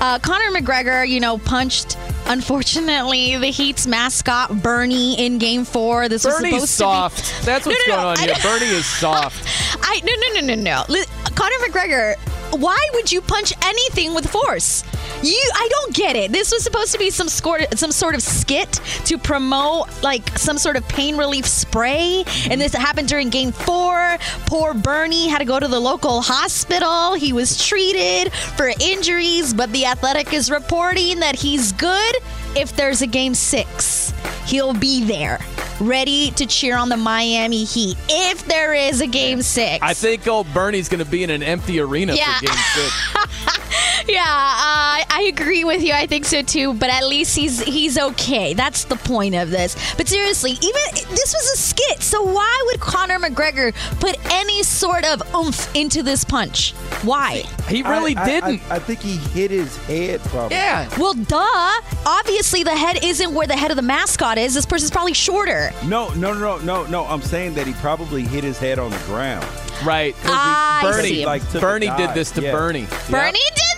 Uh, 0.00 0.18
Conor 0.18 0.50
McGregor, 0.50 1.08
you 1.08 1.20
know, 1.20 1.38
punched. 1.38 1.96
Unfortunately, 2.28 3.36
the 3.36 3.46
Heat's 3.48 3.86
mascot 3.86 4.62
Bernie 4.62 5.18
in 5.24 5.38
Game 5.38 5.64
Four. 5.64 6.08
This 6.08 6.24
Bernie's 6.24 6.54
was 6.60 6.70
supposed 6.70 7.14
soft. 7.14 7.24
to 7.24 7.40
be. 7.40 7.46
That's 7.46 7.66
what's 7.66 7.86
No, 7.88 7.94
no, 7.96 8.02
going 8.02 8.14
no, 8.16 8.22
on 8.22 8.28
here. 8.28 8.34
Bernie 8.42 8.66
is 8.72 8.86
soft. 9.00 9.78
I 9.82 10.00
no 10.04 10.40
no 10.40 10.40
no 10.54 10.54
no 10.54 10.84
no. 10.88 11.04
Conor 11.34 11.56
McGregor, 11.68 12.16
why 12.60 12.78
would 12.94 13.10
you 13.12 13.20
punch 13.20 13.52
anything 13.62 14.14
with 14.14 14.28
force? 14.28 14.82
You, 15.26 15.50
I 15.54 15.68
don't 15.70 15.94
get 15.94 16.16
it. 16.16 16.32
This 16.32 16.52
was 16.52 16.62
supposed 16.62 16.92
to 16.92 16.98
be 16.98 17.10
some 17.10 17.28
sort, 17.28 17.78
some 17.78 17.92
sort 17.92 18.14
of 18.14 18.22
skit 18.22 18.72
to 19.06 19.18
promote 19.18 19.88
like 20.02 20.36
some 20.38 20.58
sort 20.58 20.76
of 20.76 20.86
pain 20.88 21.16
relief 21.16 21.46
spray, 21.46 22.18
and 22.18 22.26
mm-hmm. 22.26 22.58
this 22.58 22.74
happened 22.74 23.08
during 23.08 23.30
Game 23.30 23.52
Four. 23.52 24.18
Poor 24.46 24.74
Bernie 24.74 25.28
had 25.28 25.38
to 25.38 25.44
go 25.44 25.58
to 25.58 25.68
the 25.68 25.80
local 25.80 26.20
hospital. 26.20 27.14
He 27.14 27.32
was 27.32 27.64
treated 27.64 28.32
for 28.32 28.70
injuries, 28.80 29.52
but 29.52 29.70
the 29.72 29.86
Athletic 29.86 30.32
is 30.32 30.50
reporting 30.50 31.20
that 31.20 31.34
he's 31.36 31.72
good. 31.72 32.16
If 32.54 32.76
there's 32.76 33.02
a 33.02 33.06
Game 33.06 33.34
Six, 33.34 34.12
he'll 34.46 34.74
be 34.74 35.04
there, 35.04 35.40
ready 35.80 36.30
to 36.32 36.46
cheer 36.46 36.76
on 36.76 36.88
the 36.88 36.96
Miami 36.96 37.64
Heat. 37.64 37.96
If 38.08 38.46
there 38.46 38.72
is 38.74 39.00
a 39.00 39.06
Game 39.06 39.42
Six, 39.42 39.82
I 39.82 39.92
think 39.92 40.26
old 40.26 40.46
Bernie's 40.54 40.88
going 40.88 41.04
to 41.04 41.10
be 41.10 41.22
in 41.22 41.30
an 41.30 41.42
empty 41.42 41.80
arena 41.80 42.14
Yeah. 42.14 42.38
for 42.38 42.46
Game 42.46 42.54
Six. 42.74 43.62
yeah, 44.08 44.20
uh, 44.22 45.04
I 45.10 45.26
agree 45.28 45.64
with 45.64 45.82
you. 45.82 45.92
I 45.92 46.06
think 46.06 46.24
so 46.24 46.42
too. 46.42 46.74
But 46.74 46.90
at 46.90 47.06
least 47.06 47.36
he's 47.36 47.62
he's 47.62 47.98
okay. 47.98 48.54
That's 48.54 48.84
the 48.84 48.96
point 48.96 49.34
of 49.34 49.50
this. 49.50 49.76
But 49.96 50.08
seriously, 50.08 50.52
even 50.52 50.82
this 50.94 51.34
was 51.34 51.50
a 51.54 51.56
skit. 51.58 52.02
So 52.02 52.22
why 52.22 52.62
would 52.66 52.80
Conor 52.80 53.18
McGregor 53.18 53.74
put 54.00 54.16
any 54.32 54.62
sort 54.62 55.04
of 55.04 55.22
oomph 55.34 55.74
into 55.74 56.02
this 56.02 56.24
punch? 56.24 56.72
Why? 57.02 57.42
He 57.68 57.82
really 57.82 58.16
I- 58.16 58.22
I- 58.22 58.26
didn't. 58.26 58.62
I, 58.70 58.76
I 58.76 58.78
think 58.78 59.00
he 59.00 59.16
hit 59.16 59.50
his 59.50 59.76
head 59.86 60.20
probably. 60.24 60.56
Yeah. 60.56 60.88
Well, 60.98 61.14
duh. 61.14 61.80
Obviously, 62.06 62.62
the 62.62 62.76
head 62.76 63.02
isn't 63.04 63.34
where 63.34 63.46
the 63.46 63.56
head 63.56 63.70
of 63.70 63.76
the 63.76 63.82
mascot 63.82 64.38
is. 64.38 64.54
This 64.54 64.66
person's 64.66 64.90
probably 64.90 65.12
shorter. 65.14 65.70
No, 65.84 66.12
no, 66.14 66.32
no, 66.32 66.58
no, 66.58 66.86
no. 66.86 67.04
I'm 67.06 67.22
saying 67.22 67.54
that 67.54 67.66
he 67.66 67.72
probably 67.74 68.22
hit 68.22 68.44
his 68.44 68.58
head 68.58 68.78
on 68.78 68.90
the 68.90 68.98
ground. 69.06 69.46
Right. 69.84 70.14
I 70.24 70.80
Bernie, 70.82 71.08
see. 71.08 71.26
Like, 71.26 71.42
Bernie 71.52 71.90
did 71.96 72.14
this 72.14 72.30
to 72.32 72.42
Yeah. 72.42 72.52
Bernie. 72.52 72.86
Bernie 73.10 73.32
did 73.38 73.54
this 73.54 73.74
to 73.74 73.75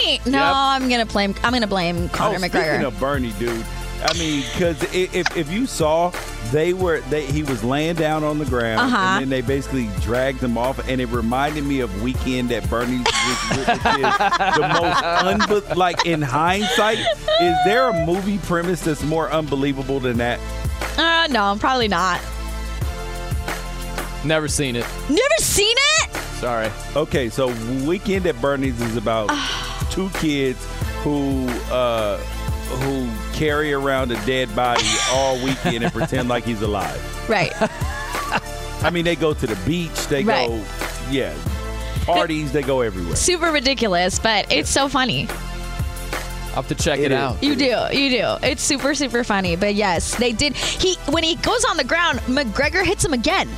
Bernie. 0.00 0.20
No, 0.26 0.38
Yep. 0.38 0.52
I'm 0.54 0.88
gonna 0.88 1.06
blame. 1.06 1.34
I'm 1.44 1.52
gonna 1.52 1.66
blame 1.66 2.08
Conor 2.10 2.34
oh, 2.36 2.38
Speaking 2.38 2.60
McGregor. 2.60 2.84
of 2.86 2.98
Bernie, 3.00 3.32
dude. 3.38 3.64
I 4.02 4.14
mean, 4.18 4.42
because 4.54 4.82
if, 4.94 5.36
if 5.36 5.52
you 5.52 5.66
saw, 5.66 6.10
they 6.52 6.72
were 6.72 7.00
they 7.10 7.26
he 7.26 7.42
was 7.42 7.62
laying 7.62 7.96
down 7.96 8.24
on 8.24 8.38
the 8.38 8.46
ground, 8.46 8.80
Uh-huh. 8.80 8.96
and 8.96 9.20
then 9.22 9.28
they 9.28 9.42
basically 9.42 9.90
dragged 10.00 10.42
him 10.42 10.56
off, 10.56 10.88
and 10.88 11.02
it 11.02 11.08
reminded 11.08 11.64
me 11.64 11.80
of 11.80 12.02
Weekend 12.02 12.50
at 12.50 12.68
Bernie's, 12.70 13.00
which, 13.00 13.58
which 13.58 13.68
is 13.68 13.76
the 13.76 14.70
most 14.72 15.02
unbe- 15.04 15.76
like 15.76 16.06
in 16.06 16.22
hindsight. 16.22 16.98
Is 17.42 17.56
there 17.66 17.88
a 17.90 18.06
movie 18.06 18.38
premise 18.38 18.80
that's 18.82 19.02
more 19.02 19.30
unbelievable 19.30 20.00
than 20.00 20.16
that? 20.16 20.40
uh, 20.96 21.26
no, 21.30 21.54
probably 21.60 21.88
not. 21.88 22.20
Never 24.24 24.48
seen 24.48 24.76
it. 24.76 24.86
Never 25.08 25.36
seen 25.40 25.76
it. 25.78 26.16
Sorry. 26.40 26.70
Okay, 26.96 27.28
so 27.28 27.48
Weekend 27.86 28.26
at 28.26 28.40
Bernie's 28.40 28.80
is 28.80 28.96
about 28.96 29.28
two 29.90 30.08
kids 30.10 30.64
who 31.02 31.46
uh, 31.72 32.16
who 32.18 33.08
carry 33.36 33.72
around 33.72 34.12
a 34.12 34.26
dead 34.26 34.54
body 34.54 34.86
all 35.12 35.34
weekend 35.44 35.82
and 35.84 35.92
pretend 35.92 36.28
like 36.28 36.44
he's 36.44 36.62
alive. 36.62 37.00
Right. 37.28 37.52
I 38.82 38.90
mean, 38.92 39.04
they 39.04 39.16
go 39.16 39.34
to 39.34 39.46
the 39.46 39.56
beach. 39.66 40.06
They 40.06 40.24
Right. 40.24 40.48
go, 40.48 40.64
yeah, 41.10 41.34
parties. 42.06 42.52
They 42.52 42.62
go 42.62 42.80
everywhere. 42.80 43.16
Super 43.16 43.50
ridiculous, 43.50 44.18
but 44.18 44.50
it's 44.52 44.70
so 44.70 44.88
funny. 44.88 45.26
I'll 46.50 46.56
have 46.56 46.68
to 46.68 46.74
check 46.74 46.98
it, 46.98 47.06
It 47.06 47.12
is. 47.12 47.18
out. 47.18 47.42
You 47.42 47.54
do, 47.54 47.76
you 47.92 48.10
do. 48.10 48.36
It's 48.42 48.62
super, 48.62 48.94
super 48.94 49.22
funny. 49.22 49.54
But 49.56 49.74
yes, 49.74 50.14
they 50.16 50.32
did. 50.32 50.54
He 50.56 50.94
when 51.10 51.22
he 51.22 51.36
goes 51.36 51.64
on 51.64 51.76
the 51.76 51.84
ground, 51.84 52.18
McGregor 52.20 52.84
hits 52.84 53.04
him 53.04 53.12
again. 53.12 53.48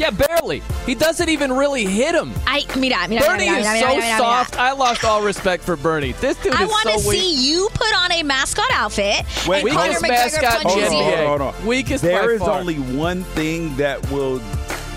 Yeah, 0.00 0.10
barely. 0.10 0.62
He 0.86 0.94
doesn't 0.94 1.28
even 1.28 1.52
really 1.52 1.84
hit 1.84 2.14
him. 2.14 2.32
I 2.46 2.64
mira, 2.78 3.06
mira, 3.06 3.20
Bernie 3.22 3.44
mira, 3.50 3.58
is 3.58 3.66
mira, 3.66 3.80
so 3.80 3.96
mira, 3.98 4.16
soft. 4.16 4.58
I 4.58 4.72
lost 4.72 5.04
all 5.04 5.22
respect 5.22 5.62
for 5.62 5.76
Bernie. 5.76 6.12
This 6.12 6.38
dude 6.42 6.54
I 6.54 6.64
is 6.64 6.70
want 6.70 6.88
so 6.88 7.00
to 7.02 7.08
weak. 7.08 7.20
see 7.20 7.50
you 7.52 7.68
put 7.74 7.94
on 7.94 8.10
a 8.12 8.22
mascot 8.22 8.64
outfit 8.72 9.26
Wait, 9.46 9.60
and 9.62 9.68
Conor 9.72 9.88
weakest 9.88 10.04
McGregor 10.04 10.08
mascot 10.08 10.54
in 10.62 10.68
punches 10.70 10.88
the 10.88 10.96
you. 10.96 11.02
NBA. 11.02 11.26
Hold 11.26 11.40
on, 11.42 11.52
hold 11.52 11.54
on. 11.62 11.66
Weakest 11.66 12.02
There 12.02 12.26
by 12.28 12.32
is 12.32 12.40
far. 12.40 12.58
only 12.58 12.76
one 12.76 13.24
thing 13.24 13.76
that 13.76 14.10
will 14.10 14.40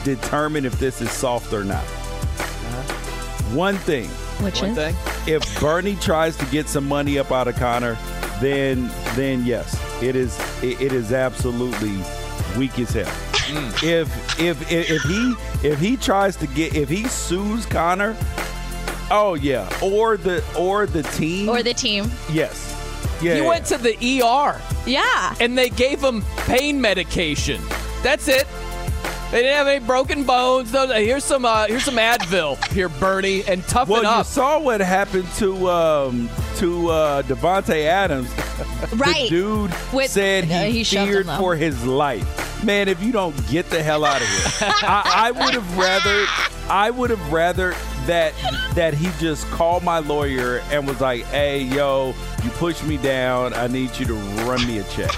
determine 0.05 0.65
if 0.65 0.79
this 0.79 1.01
is 1.01 1.11
soft 1.11 1.51
or 1.51 1.65
not. 1.65 1.83
Uh-huh. 1.83 3.55
One 3.55 3.75
thing. 3.79 4.07
Which 4.41 4.61
One 4.61 4.71
is? 4.71 4.77
thing. 4.77 4.95
If 5.27 5.59
Bernie 5.59 5.95
tries 5.97 6.37
to 6.37 6.45
get 6.45 6.69
some 6.69 6.87
money 6.87 7.19
up 7.19 7.31
out 7.31 7.47
of 7.49 7.55
Connor, 7.57 7.97
then 8.39 8.89
then 9.15 9.45
yes, 9.45 9.77
it 10.01 10.15
is 10.15 10.37
it, 10.63 10.81
it 10.81 10.91
is 10.93 11.11
absolutely 11.11 11.97
weak 12.57 12.79
as 12.79 12.91
hell. 12.91 13.32
Mm. 13.53 13.83
If, 13.83 14.39
if 14.39 14.71
if 14.71 14.89
if 14.91 15.01
he 15.03 15.33
if 15.67 15.79
he 15.79 15.97
tries 15.97 16.35
to 16.37 16.47
get 16.47 16.75
if 16.75 16.89
he 16.89 17.07
sues 17.07 17.65
Connor, 17.65 18.15
oh 19.11 19.35
yeah, 19.35 19.69
or 19.81 20.17
the 20.17 20.43
or 20.57 20.85
the 20.87 21.03
team, 21.03 21.49
Or 21.49 21.61
the 21.63 21.73
team. 21.73 22.09
yes, 22.31 22.69
yeah. 23.21 23.33
He 23.35 23.41
yeah. 23.41 23.47
went 23.47 23.65
to 23.67 23.77
the 23.77 23.93
ER 24.23 24.59
Yeah. 24.85 25.35
and 25.39 25.57
they 25.57 25.69
gave 25.69 26.01
him 26.03 26.23
pain 26.45 26.79
medication. 26.81 27.61
That's 28.01 28.27
it. 28.27 28.47
They 29.31 29.41
didn't 29.41 29.55
have 29.57 29.67
any 29.67 29.83
broken 29.83 30.25
bones. 30.25 30.71
No, 30.73 30.85
here's 30.87 31.23
some 31.23 31.43
uh, 31.43 31.65
here's 31.65 31.83
some 31.85 31.95
Advil 31.95 32.63
here, 32.71 32.87
Bernie, 32.89 33.43
and 33.47 33.63
toughen 33.67 33.93
Well, 33.93 34.17
you 34.19 34.23
saw 34.23 34.59
what 34.59 34.79
happened 34.79 35.27
to 35.37 35.69
um, 35.69 36.29
to 36.57 36.89
uh, 36.89 37.21
Davante 37.23 37.85
Adams. 37.85 38.29
Right. 38.95 39.23
The 39.23 39.29
dude 39.29 39.73
With- 39.93 40.11
said 40.11 40.43
Uh, 40.45 40.63
he, 40.65 40.79
he 40.79 40.83
feared 40.83 41.25
him, 41.25 41.39
for 41.39 41.55
his 41.55 41.83
life. 41.85 42.27
Man, 42.63 42.87
if 42.87 43.03
you 43.03 43.11
don't 43.11 43.35
get 43.49 43.69
the 43.69 43.83
hell 43.83 44.05
out 44.05 44.21
of 44.21 44.27
here, 44.27 44.69
I, 44.83 45.27
I 45.27 45.31
would 45.31 45.53
have 45.53 45.77
rather 45.77 46.25
I 46.69 46.89
would 46.91 47.09
have 47.09 47.31
rather 47.31 47.71
that 48.05 48.33
that 48.75 48.93
he 48.93 49.09
just 49.19 49.45
called 49.47 49.83
my 49.83 49.99
lawyer 49.99 50.59
and 50.71 50.87
was 50.87 51.01
like, 51.01 51.23
"Hey, 51.25 51.61
yo, 51.61 52.13
you 52.43 52.49
pushed 52.51 52.83
me 52.85 52.97
down. 52.97 53.53
I 53.53 53.67
need 53.67 53.97
you 53.99 54.05
to 54.05 54.13
run 54.45 54.65
me 54.65 54.79
a 54.79 54.83
check." 54.85 55.11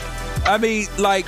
I 0.48 0.58
mean, 0.58 0.88
like 0.98 1.28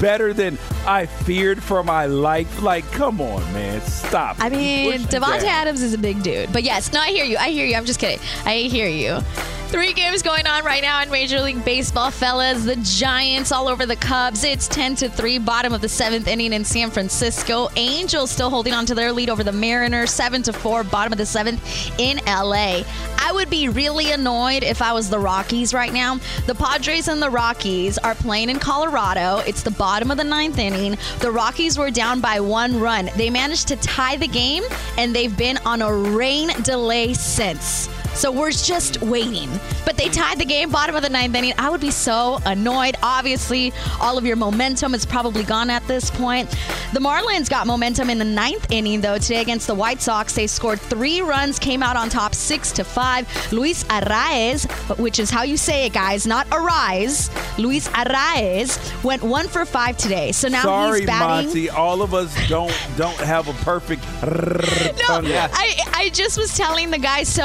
better 0.00 0.32
than 0.32 0.58
I 0.86 1.06
feared 1.06 1.62
for 1.62 1.82
my 1.82 2.06
life. 2.06 2.62
Like, 2.62 2.90
come 2.92 3.20
on, 3.20 3.40
man, 3.52 3.80
stop. 3.82 4.36
I 4.40 4.48
mean, 4.48 5.00
Davante. 5.02 5.44
Adams 5.44 5.82
is 5.82 5.94
a 5.94 5.98
big 5.98 6.22
dude. 6.22 6.52
But 6.52 6.62
yes, 6.62 6.92
no, 6.92 7.00
I 7.00 7.08
hear 7.08 7.24
you. 7.24 7.36
I 7.36 7.50
hear 7.50 7.66
you. 7.66 7.76
I'm 7.76 7.84
just 7.84 8.00
kidding. 8.00 8.20
I 8.44 8.56
hear 8.56 8.88
you. 8.88 9.20
Three 9.68 9.92
games 9.92 10.22
going 10.22 10.46
on 10.46 10.64
right 10.64 10.82
now 10.82 11.02
in 11.02 11.10
Major 11.10 11.40
League 11.40 11.64
Baseball, 11.64 12.12
fellas. 12.12 12.64
The 12.64 12.76
Giants 12.76 13.50
all 13.50 13.66
over 13.66 13.86
the 13.86 13.96
Cubs. 13.96 14.44
It's 14.44 14.68
10 14.68 14.94
to 14.96 15.08
3, 15.08 15.38
bottom 15.38 15.72
of 15.72 15.80
the 15.80 15.88
seventh 15.88 16.28
inning 16.28 16.52
in 16.52 16.64
San 16.64 16.92
Francisco. 16.92 17.68
Angels 17.74 18.30
still 18.30 18.50
holding 18.50 18.72
on 18.72 18.86
to 18.86 18.94
their 18.94 19.10
lead 19.10 19.30
over 19.30 19.42
the 19.42 19.50
Mariners, 19.50 20.12
7 20.12 20.42
to 20.44 20.52
4, 20.52 20.84
bottom 20.84 21.12
of 21.12 21.18
the 21.18 21.26
seventh 21.26 21.90
in 21.98 22.18
LA. 22.24 22.82
I 23.18 23.32
would 23.32 23.50
be 23.50 23.68
really 23.68 24.12
annoyed 24.12 24.62
if 24.62 24.80
I 24.80 24.92
was 24.92 25.10
the 25.10 25.18
Rockies 25.18 25.74
right 25.74 25.92
now. 25.92 26.20
The 26.46 26.54
Padres 26.54 27.08
and 27.08 27.20
the 27.20 27.30
Rockies 27.30 27.98
are 27.98 28.14
playing 28.14 28.50
in 28.50 28.60
Colorado. 28.60 29.38
It's 29.38 29.62
the 29.64 29.72
bottom 29.72 29.93
of 30.02 30.16
the 30.16 30.24
ninth 30.24 30.58
inning. 30.58 30.96
The 31.20 31.30
Rockies 31.30 31.78
were 31.78 31.90
down 31.90 32.20
by 32.20 32.40
one 32.40 32.80
run. 32.80 33.10
They 33.16 33.30
managed 33.30 33.68
to 33.68 33.76
tie 33.76 34.16
the 34.16 34.28
game, 34.28 34.64
and 34.98 35.14
they've 35.14 35.36
been 35.36 35.58
on 35.64 35.82
a 35.82 35.92
rain 35.92 36.48
delay 36.62 37.14
since. 37.14 37.88
So 38.14 38.30
we're 38.30 38.52
just 38.52 39.00
waiting. 39.02 39.50
But 39.84 39.96
they 39.96 40.08
tied 40.08 40.38
the 40.38 40.44
game, 40.44 40.70
bottom 40.70 40.94
of 40.96 41.02
the 41.02 41.08
ninth 41.10 41.34
inning. 41.34 41.52
I 41.58 41.68
would 41.68 41.80
be 41.80 41.90
so 41.90 42.38
annoyed. 42.46 42.96
Obviously, 43.02 43.72
all 44.00 44.16
of 44.16 44.24
your 44.24 44.36
momentum 44.36 44.94
is 44.94 45.04
probably 45.04 45.42
gone 45.42 45.68
at 45.68 45.86
this 45.86 46.10
point. 46.10 46.48
The 46.92 47.00
Marlins 47.00 47.50
got 47.50 47.66
momentum 47.66 48.08
in 48.10 48.18
the 48.18 48.24
ninth 48.24 48.70
inning, 48.70 49.00
though, 49.00 49.18
today 49.18 49.40
against 49.40 49.66
the 49.66 49.74
White 49.74 50.00
Sox. 50.00 50.34
They 50.34 50.46
scored 50.46 50.80
three 50.80 51.20
runs, 51.20 51.58
came 51.58 51.82
out 51.82 51.96
on 51.96 52.08
top 52.08 52.34
six 52.34 52.70
to 52.72 52.84
five. 52.84 53.26
Luis 53.52 53.84
Arraez, 53.84 54.66
which 54.98 55.18
is 55.18 55.30
how 55.30 55.42
you 55.42 55.56
say 55.56 55.86
it, 55.86 55.92
guys, 55.92 56.26
not 56.26 56.46
Arise. 56.52 57.30
Luis 57.58 57.88
Arraez 57.88 58.78
went 59.04 59.22
one 59.22 59.48
for 59.48 59.64
five 59.64 59.96
today. 59.96 60.32
So 60.32 60.48
now 60.48 60.62
Sorry, 60.62 61.00
he's 61.00 61.06
batting. 61.06 61.46
Monty. 61.48 61.70
All 61.70 62.00
of 62.02 62.14
us 62.14 62.32
don't 62.48 62.72
don't 62.96 63.16
have 63.18 63.48
a 63.48 63.52
perfect. 63.64 64.04
No, 65.08 65.20
I, 65.52 65.78
I 65.92 66.08
just 66.10 66.38
was 66.38 66.56
telling 66.56 66.90
the 66.90 66.98
guy 66.98 67.24
so. 67.24 67.42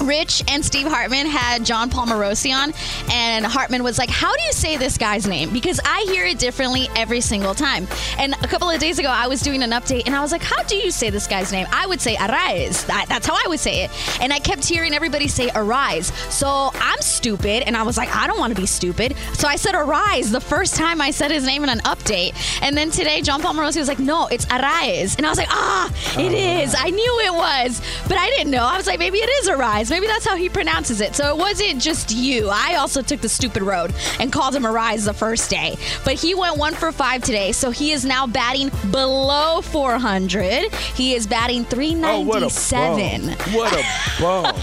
Rich 0.00 0.44
and 0.48 0.64
Steve 0.64 0.86
Hartman 0.86 1.26
had 1.26 1.64
John 1.64 1.90
Palmarosi 1.90 2.54
on, 2.54 2.72
and 3.10 3.44
Hartman 3.44 3.82
was 3.82 3.98
like, 3.98 4.10
How 4.10 4.34
do 4.34 4.42
you 4.42 4.52
say 4.52 4.76
this 4.76 4.98
guy's 4.98 5.26
name? 5.26 5.52
Because 5.52 5.80
I 5.84 6.02
hear 6.02 6.24
it 6.24 6.38
differently 6.38 6.88
every 6.96 7.20
single 7.20 7.54
time. 7.54 7.86
And 8.18 8.34
a 8.34 8.48
couple 8.48 8.70
of 8.70 8.78
days 8.80 8.98
ago, 8.98 9.08
I 9.08 9.26
was 9.26 9.40
doing 9.40 9.62
an 9.62 9.70
update, 9.70 10.06
and 10.06 10.14
I 10.14 10.20
was 10.20 10.32
like, 10.32 10.42
How 10.42 10.62
do 10.64 10.76
you 10.76 10.90
say 10.90 11.10
this 11.10 11.26
guy's 11.26 11.52
name? 11.52 11.66
I 11.72 11.86
would 11.86 12.00
say 12.00 12.16
Arise. 12.16 12.84
That, 12.84 13.06
that's 13.08 13.26
how 13.26 13.34
I 13.34 13.48
would 13.48 13.60
say 13.60 13.84
it. 13.84 13.90
And 14.20 14.32
I 14.32 14.38
kept 14.38 14.64
hearing 14.64 14.94
everybody 14.94 15.28
say 15.28 15.50
Arise. 15.54 16.06
So 16.30 16.70
I'm 16.74 17.00
stupid, 17.00 17.64
and 17.64 17.76
I 17.76 17.82
was 17.82 17.96
like, 17.96 18.14
I 18.14 18.26
don't 18.26 18.38
want 18.38 18.54
to 18.54 18.60
be 18.60 18.66
stupid. 18.66 19.16
So 19.34 19.48
I 19.48 19.56
said 19.56 19.74
Arise 19.74 20.30
the 20.30 20.40
first 20.40 20.76
time 20.76 21.00
I 21.00 21.10
said 21.10 21.30
his 21.30 21.44
name 21.44 21.64
in 21.64 21.68
an 21.68 21.80
update. 21.80 22.34
And 22.62 22.76
then 22.76 22.90
today, 22.90 23.22
John 23.22 23.42
Palmarosi 23.42 23.78
was 23.78 23.88
like, 23.88 23.98
No, 23.98 24.26
it's 24.28 24.46
Arise. 24.46 25.16
And 25.16 25.26
I 25.26 25.28
was 25.28 25.38
like, 25.38 25.50
Ah, 25.50 25.92
it 26.18 26.32
is. 26.32 26.74
I 26.78 26.90
knew 26.90 27.20
it 27.24 27.34
was. 27.34 27.80
But 28.08 28.18
I 28.18 28.28
didn't 28.30 28.50
know. 28.50 28.64
I 28.64 28.76
was 28.76 28.86
like, 28.86 28.98
Maybe 28.98 29.18
it 29.18 29.30
is 29.40 29.48
Arise. 29.48 29.90
Maybe 29.90 30.06
that's 30.06 30.26
how 30.26 30.36
he 30.36 30.48
pronounces 30.48 31.00
it. 31.00 31.14
So 31.14 31.28
it 31.34 31.38
wasn't 31.38 31.80
just 31.80 32.10
you. 32.10 32.48
I 32.50 32.76
also 32.76 33.02
took 33.02 33.20
the 33.20 33.28
stupid 33.28 33.62
road 33.62 33.92
and 34.20 34.32
called 34.32 34.54
him 34.54 34.66
Arise 34.66 35.04
the 35.04 35.14
first 35.14 35.50
day. 35.50 35.76
But 36.04 36.14
he 36.14 36.34
went 36.34 36.56
one 36.58 36.74
for 36.74 36.92
five 36.92 37.22
today. 37.22 37.52
So 37.52 37.70
he 37.70 37.92
is 37.92 38.04
now 38.04 38.26
batting 38.26 38.70
below 38.90 39.60
400. 39.62 40.72
He 40.94 41.14
is 41.14 41.26
batting 41.26 41.66
Oh, 41.72 42.20
what 42.20 42.42
a 42.42 42.50
397. 42.50 43.26
bum. 43.26 43.54
What 43.54 43.72
a 43.72 43.84
bum. 44.20 44.54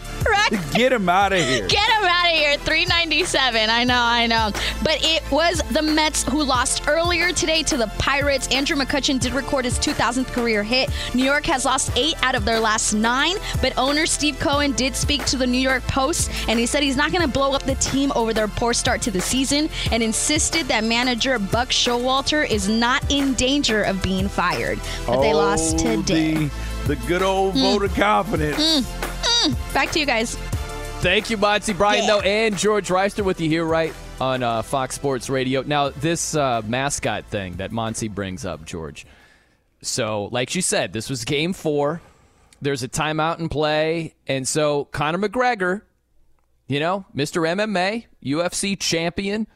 Get 0.74 0.92
him 0.92 1.08
out 1.08 1.32
of 1.32 1.38
here. 1.40 1.66
Get 1.68 1.88
him 1.88 2.04
out 2.04 2.26
of 2.26 2.32
here. 2.32 2.56
397. 2.58 3.70
I 3.70 3.84
know, 3.84 4.00
I 4.00 4.26
know. 4.26 4.50
But 4.82 4.98
it 5.02 5.22
was 5.30 5.62
the 5.70 5.82
Mets 5.82 6.24
who 6.24 6.42
lost 6.42 6.86
earlier 6.88 7.32
today 7.32 7.62
to 7.64 7.76
the 7.76 7.86
Pirates. 7.98 8.48
Andrew 8.48 8.76
McCutchen 8.76 9.18
did 9.20 9.32
record 9.32 9.64
his 9.64 9.78
2000th 9.78 10.26
career 10.32 10.62
hit. 10.62 10.90
New 11.14 11.24
York 11.24 11.44
has 11.46 11.64
lost 11.64 11.90
eight 11.96 12.14
out 12.22 12.34
of 12.34 12.44
their 12.44 12.60
last 12.60 12.92
nine, 12.94 13.36
but 13.60 13.72
owner 13.76 14.06
Steve 14.06 14.38
Cohen 14.38 14.72
did 14.72 14.94
speak 14.96 15.24
to 15.26 15.36
the 15.36 15.46
New 15.46 15.58
York 15.58 15.82
Post 15.84 16.30
and 16.48 16.58
he 16.58 16.66
said 16.66 16.82
he's 16.82 16.96
not 16.96 17.12
going 17.12 17.22
to 17.26 17.28
blow 17.32 17.52
up 17.52 17.62
the 17.64 17.74
team 17.76 18.12
over 18.14 18.32
their 18.34 18.48
poor 18.48 18.72
start 18.72 19.00
to 19.02 19.10
the 19.10 19.20
season 19.20 19.68
and 19.92 20.02
insisted 20.02 20.66
that 20.66 20.84
manager 20.84 21.38
Buck 21.38 21.68
Showalter 21.68 22.48
is 22.48 22.68
not 22.68 23.04
in 23.10 23.34
danger 23.34 23.82
of 23.82 24.02
being 24.02 24.28
fired. 24.28 24.78
But 25.06 25.20
they 25.20 25.32
lost 25.34 25.76
Oh, 25.80 25.96
today. 26.02 26.34
The, 26.34 26.50
the 26.86 26.96
good 27.06 27.22
old 27.22 27.54
vote 27.54 27.84
of 27.84 27.94
confidence. 27.94 28.56
Mm. 28.56 29.74
Back 29.74 29.90
to 29.92 30.00
you 30.00 30.06
guys. 30.06 30.36
Thank 31.00 31.30
you, 31.30 31.36
Monty 31.36 31.72
Brian, 31.72 32.06
though, 32.06 32.20
and 32.20 32.58
George 32.58 32.88
Wrighster 32.88 33.24
with 33.24 33.40
you 33.40 33.48
here, 33.48 33.64
right 33.64 33.94
on 34.20 34.42
uh, 34.42 34.60
Fox 34.60 34.94
Sports 34.94 35.30
Radio. 35.30 35.62
Now, 35.62 35.88
this 35.88 36.34
uh, 36.34 36.60
mascot 36.66 37.24
thing 37.26 37.54
that 37.54 37.72
Monty 37.72 38.08
brings 38.08 38.44
up, 38.44 38.66
George. 38.66 39.06
So, 39.82 40.28
like 40.30 40.54
you 40.54 40.60
said, 40.60 40.92
this 40.92 41.08
was 41.08 41.24
game 41.24 41.54
four. 41.54 42.02
There's 42.60 42.82
a 42.82 42.88
timeout 42.88 43.38
in 43.38 43.48
play. 43.48 44.14
And 44.26 44.46
so, 44.46 44.84
Conor 44.84 45.18
McGregor, 45.18 45.82
you 46.68 46.80
know, 46.80 47.06
Mr. 47.16 47.48
MMA, 47.48 48.04
UFC 48.22 48.78
champion, 48.78 49.46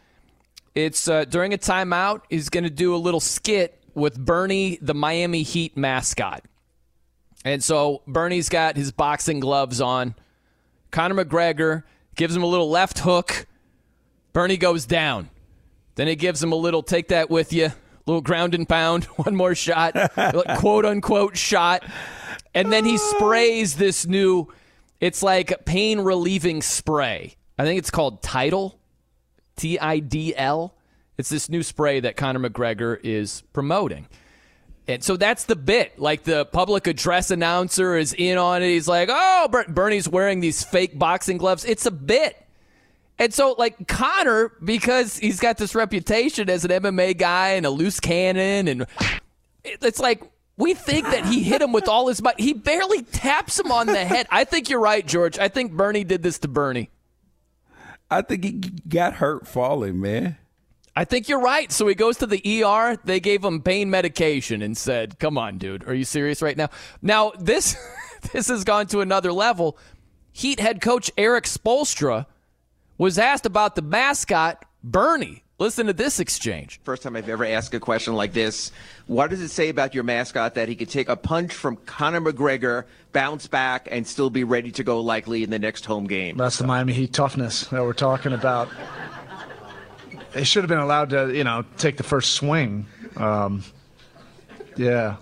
it's 0.74 1.06
uh, 1.08 1.24
during 1.26 1.52
a 1.52 1.58
timeout, 1.58 2.22
he's 2.30 2.48
going 2.48 2.64
to 2.64 2.70
do 2.70 2.94
a 2.94 2.96
little 2.96 3.20
skit 3.20 3.82
with 3.94 4.18
Bernie, 4.18 4.78
the 4.80 4.94
Miami 4.94 5.42
Heat 5.42 5.76
mascot. 5.76 6.42
And 7.44 7.62
so, 7.62 8.02
Bernie's 8.06 8.48
got 8.48 8.76
his 8.76 8.90
boxing 8.90 9.38
gloves 9.38 9.80
on. 9.80 10.14
Conor 10.90 11.24
McGregor 11.24 11.82
gives 12.16 12.34
him 12.34 12.42
a 12.42 12.46
little 12.46 12.70
left 12.70 13.00
hook. 13.00 13.46
Bernie 14.32 14.56
goes 14.56 14.86
down. 14.86 15.28
Then 15.96 16.06
he 16.06 16.16
gives 16.16 16.42
him 16.42 16.52
a 16.52 16.56
little 16.56 16.82
take 16.82 17.08
that 17.08 17.30
with 17.30 17.52
you, 17.52 17.70
little 18.06 18.20
ground 18.20 18.54
and 18.54 18.68
pound, 18.68 19.04
one 19.16 19.36
more 19.36 19.54
shot, 19.54 19.94
quote 20.58 20.84
unquote 20.84 21.36
shot. 21.36 21.84
And 22.54 22.72
then 22.72 22.84
he 22.84 22.98
sprays 22.98 23.76
this 23.76 24.06
new, 24.06 24.52
it's 25.00 25.22
like 25.22 25.64
pain 25.64 26.00
relieving 26.00 26.62
spray. 26.62 27.36
I 27.58 27.64
think 27.64 27.78
it's 27.78 27.90
called 27.90 28.22
Tidal, 28.22 28.78
T 29.56 29.78
I 29.78 29.98
D 29.98 30.34
L. 30.34 30.74
It's 31.16 31.28
this 31.28 31.48
new 31.48 31.62
spray 31.62 32.00
that 32.00 32.16
Conor 32.16 32.48
McGregor 32.48 32.98
is 33.04 33.42
promoting. 33.52 34.08
And 34.86 35.02
so 35.02 35.16
that's 35.16 35.44
the 35.44 35.56
bit. 35.56 35.98
Like 35.98 36.24
the 36.24 36.44
public 36.44 36.86
address 36.86 37.30
announcer 37.30 37.96
is 37.96 38.12
in 38.12 38.36
on 38.36 38.62
it. 38.62 38.68
He's 38.68 38.88
like, 38.88 39.08
oh, 39.10 39.48
Bernie's 39.68 40.08
wearing 40.08 40.40
these 40.40 40.62
fake 40.62 40.98
boxing 40.98 41.38
gloves. 41.38 41.64
It's 41.64 41.86
a 41.86 41.90
bit. 41.90 42.36
And 43.18 43.32
so, 43.32 43.54
like 43.56 43.86
Connor, 43.86 44.52
because 44.62 45.16
he's 45.16 45.38
got 45.38 45.56
this 45.56 45.74
reputation 45.74 46.50
as 46.50 46.64
an 46.64 46.70
MMA 46.72 47.16
guy 47.16 47.50
and 47.50 47.64
a 47.64 47.70
loose 47.70 48.00
cannon, 48.00 48.66
and 48.66 48.86
it's 49.64 50.00
like 50.00 50.22
we 50.56 50.74
think 50.74 51.06
that 51.06 51.24
he 51.24 51.42
hit 51.42 51.62
him 51.62 51.72
with 51.72 51.86
all 51.86 52.08
his 52.08 52.20
might. 52.20 52.40
He 52.40 52.52
barely 52.52 53.02
taps 53.02 53.58
him 53.58 53.70
on 53.70 53.86
the 53.86 54.04
head. 54.04 54.26
I 54.30 54.42
think 54.44 54.68
you're 54.68 54.80
right, 54.80 55.06
George. 55.06 55.38
I 55.38 55.46
think 55.48 55.72
Bernie 55.72 56.02
did 56.02 56.24
this 56.24 56.38
to 56.40 56.48
Bernie. 56.48 56.90
I 58.10 58.22
think 58.22 58.44
he 58.44 58.52
got 58.52 59.14
hurt 59.14 59.46
falling, 59.46 60.00
man. 60.00 60.36
I 60.96 61.04
think 61.04 61.28
you're 61.28 61.40
right. 61.40 61.72
So 61.72 61.86
he 61.88 61.94
goes 61.94 62.18
to 62.18 62.26
the 62.26 62.64
ER. 62.64 62.96
They 63.04 63.20
gave 63.20 63.44
him 63.44 63.60
pain 63.60 63.90
medication 63.90 64.62
and 64.62 64.76
said, 64.76 65.18
"Come 65.18 65.36
on, 65.36 65.58
dude. 65.58 65.86
Are 65.88 65.94
you 65.94 66.04
serious 66.04 66.40
right 66.40 66.56
now?" 66.56 66.70
Now 67.02 67.32
this 67.38 67.76
this 68.32 68.48
has 68.48 68.64
gone 68.64 68.86
to 68.88 69.00
another 69.00 69.32
level. 69.32 69.76
Heat 70.32 70.60
head 70.60 70.80
coach 70.80 71.10
Erik 71.16 71.44
Spoelstra 71.44 72.26
was 72.98 73.18
asked 73.18 73.46
about 73.46 73.74
the 73.74 73.82
mascot 73.82 74.64
Bernie. 74.82 75.44
Listen 75.60 75.86
to 75.86 75.92
this 75.92 76.18
exchange. 76.18 76.80
First 76.82 77.04
time 77.04 77.14
I've 77.14 77.28
ever 77.28 77.44
asked 77.44 77.72
a 77.74 77.80
question 77.80 78.14
like 78.14 78.32
this. 78.32 78.72
What 79.06 79.30
does 79.30 79.40
it 79.40 79.50
say 79.50 79.68
about 79.68 79.94
your 79.94 80.02
mascot 80.02 80.54
that 80.54 80.68
he 80.68 80.74
could 80.74 80.90
take 80.90 81.08
a 81.08 81.14
punch 81.14 81.54
from 81.54 81.76
Conor 81.76 82.20
McGregor, 82.20 82.84
bounce 83.12 83.46
back, 83.46 83.86
and 83.88 84.04
still 84.04 84.30
be 84.30 84.42
ready 84.42 84.72
to 84.72 84.82
go 84.82 85.00
likely 85.00 85.44
in 85.44 85.50
the 85.50 85.58
next 85.60 85.84
home 85.84 86.08
game? 86.08 86.36
That's 86.36 86.58
the 86.58 86.66
Miami 86.66 86.92
Heat 86.92 87.12
toughness 87.12 87.66
that 87.68 87.82
we're 87.82 87.92
talking 87.92 88.32
about. 88.32 88.68
They 90.34 90.42
should 90.42 90.64
have 90.64 90.68
been 90.68 90.78
allowed 90.78 91.10
to, 91.10 91.32
you 91.34 91.44
know, 91.44 91.64
take 91.78 91.96
the 91.96 92.02
first 92.02 92.32
swing. 92.32 92.86
Um, 93.16 93.62
yeah. 94.76 95.16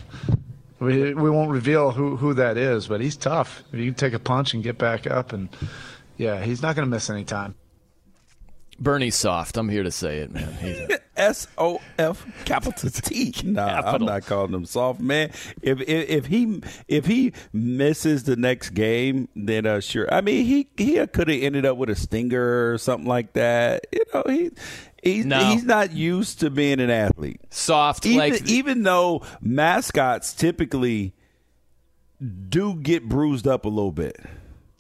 We, 0.80 1.12
we 1.14 1.30
won't 1.30 1.50
reveal 1.50 1.90
who, 1.90 2.16
who 2.16 2.34
that 2.34 2.56
is, 2.56 2.88
but 2.88 3.00
he's 3.00 3.16
tough. 3.16 3.62
You 3.72 3.84
can 3.84 3.94
take 3.94 4.14
a 4.14 4.18
punch 4.18 4.54
and 4.54 4.64
get 4.64 4.78
back 4.78 5.06
up, 5.06 5.32
and 5.32 5.48
yeah, 6.16 6.42
he's 6.42 6.62
not 6.62 6.74
going 6.74 6.86
to 6.86 6.90
miss 6.90 7.08
any 7.10 7.24
time. 7.24 7.54
Bernie's 8.80 9.14
soft. 9.14 9.56
I'm 9.56 9.68
here 9.68 9.84
to 9.84 9.92
say 9.92 10.18
it, 10.18 10.32
man. 10.32 10.88
S 11.16 11.46
O 11.58 11.80
F 11.98 12.26
capital 12.46 12.90
T. 12.90 13.32
Nah, 13.44 13.68
capital. 13.68 14.08
I'm 14.08 14.14
not 14.14 14.26
calling 14.26 14.52
him 14.52 14.64
soft, 14.64 14.98
man. 14.98 15.30
If, 15.60 15.80
if, 15.82 16.08
if 16.08 16.26
he 16.26 16.62
if 16.88 17.06
he 17.06 17.32
misses 17.52 18.24
the 18.24 18.34
next 18.34 18.70
game, 18.70 19.28
then 19.36 19.66
uh, 19.66 19.80
sure. 19.80 20.12
I 20.12 20.20
mean, 20.20 20.46
he 20.46 20.68
he 20.76 21.06
could 21.06 21.28
have 21.28 21.42
ended 21.42 21.64
up 21.64 21.76
with 21.76 21.90
a 21.90 21.94
stinger 21.94 22.72
or 22.72 22.78
something 22.78 23.06
like 23.06 23.34
that. 23.34 23.86
You 23.92 24.04
know, 24.14 24.24
he. 24.26 24.50
He's, 25.02 25.26
no. 25.26 25.40
he's 25.40 25.64
not 25.64 25.92
used 25.92 26.40
to 26.40 26.50
being 26.50 26.78
an 26.78 26.88
athlete. 26.88 27.40
Soft, 27.50 28.06
even, 28.06 28.18
like 28.18 28.48
even 28.48 28.84
though 28.84 29.22
mascots 29.40 30.32
typically 30.32 31.12
do 32.48 32.76
get 32.76 33.08
bruised 33.08 33.48
up 33.48 33.64
a 33.64 33.68
little 33.68 33.90
bit. 33.90 34.16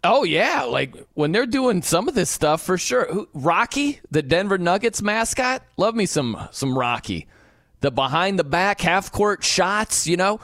Oh 0.04 0.22
yeah, 0.22 0.62
like 0.62 0.94
when 1.14 1.32
they're 1.32 1.46
doing 1.46 1.82
some 1.82 2.06
of 2.06 2.14
this 2.14 2.30
stuff 2.30 2.62
for 2.62 2.78
sure. 2.78 3.26
Rocky, 3.34 4.00
the 4.12 4.22
Denver 4.22 4.58
Nuggets 4.58 5.02
mascot, 5.02 5.62
love 5.76 5.96
me 5.96 6.06
some 6.06 6.48
some 6.52 6.78
Rocky. 6.78 7.26
The 7.80 7.90
behind 7.90 8.38
the 8.38 8.44
back 8.44 8.80
half 8.80 9.10
court 9.10 9.42
shots, 9.42 10.06
you 10.06 10.16
know. 10.16 10.38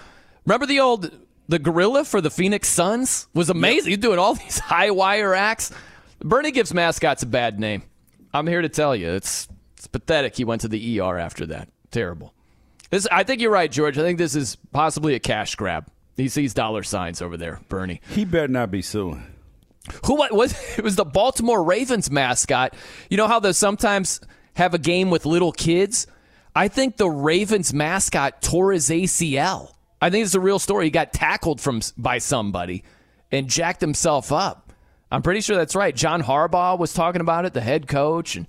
Remember 0.44 0.66
the 0.66 0.80
old 0.80 1.10
the 1.48 1.60
gorilla 1.60 2.04
for 2.04 2.20
the 2.20 2.30
Phoenix 2.30 2.68
Suns 2.68 3.28
was 3.32 3.48
amazing. 3.48 3.90
Yep. 3.92 3.98
He's 3.98 4.02
doing 4.02 4.18
all 4.18 4.34
these 4.36 4.58
high 4.58 4.90
wire 4.90 5.34
acts. 5.34 5.72
Bernie 6.20 6.50
gives 6.50 6.74
mascots 6.74 7.22
a 7.22 7.26
bad 7.26 7.60
name. 7.60 7.82
I'm 8.34 8.46
here 8.46 8.60
to 8.60 8.68
tell 8.68 8.94
you, 8.94 9.10
it's 9.10 9.48
it's 9.78 9.86
pathetic. 9.86 10.36
He 10.36 10.44
went 10.44 10.60
to 10.62 10.68
the 10.68 11.00
ER 11.00 11.18
after 11.18 11.46
that. 11.46 11.68
Terrible. 11.90 12.34
This, 12.90 13.06
I 13.10 13.22
think 13.22 13.40
you're 13.40 13.50
right, 13.50 13.70
George. 13.70 13.96
I 13.98 14.02
think 14.02 14.18
this 14.18 14.34
is 14.34 14.56
possibly 14.72 15.14
a 15.14 15.20
cash 15.20 15.54
grab. 15.54 15.86
He 16.16 16.28
sees 16.28 16.52
dollar 16.52 16.82
signs 16.82 17.22
over 17.22 17.36
there, 17.36 17.60
Bernie. 17.68 18.00
He 18.10 18.24
better 18.24 18.48
not 18.48 18.70
be 18.70 18.82
suing. 18.82 19.22
Who 20.04 20.16
was 20.16 20.52
it? 20.78 20.82
Was 20.82 20.96
the 20.96 21.04
Baltimore 21.04 21.62
Ravens 21.62 22.10
mascot? 22.10 22.74
You 23.08 23.16
know 23.16 23.28
how 23.28 23.40
they 23.40 23.52
sometimes 23.52 24.20
have 24.54 24.74
a 24.74 24.78
game 24.78 25.10
with 25.10 25.26
little 25.26 25.52
kids. 25.52 26.06
I 26.56 26.66
think 26.66 26.96
the 26.96 27.08
Ravens 27.08 27.72
mascot 27.72 28.42
tore 28.42 28.72
his 28.72 28.88
ACL. 28.90 29.72
I 30.02 30.10
think 30.10 30.24
it's 30.24 30.34
a 30.34 30.40
real 30.40 30.58
story. 30.58 30.86
He 30.86 30.90
got 30.90 31.12
tackled 31.12 31.60
from 31.60 31.82
by 31.96 32.18
somebody 32.18 32.82
and 33.30 33.48
jacked 33.48 33.80
himself 33.80 34.32
up. 34.32 34.72
I'm 35.10 35.22
pretty 35.22 35.40
sure 35.40 35.56
that's 35.56 35.76
right. 35.76 35.94
John 35.94 36.22
Harbaugh 36.22 36.78
was 36.78 36.92
talking 36.92 37.20
about 37.20 37.44
it, 37.44 37.54
the 37.54 37.60
head 37.60 37.86
coach. 37.86 38.36
And 38.36 38.46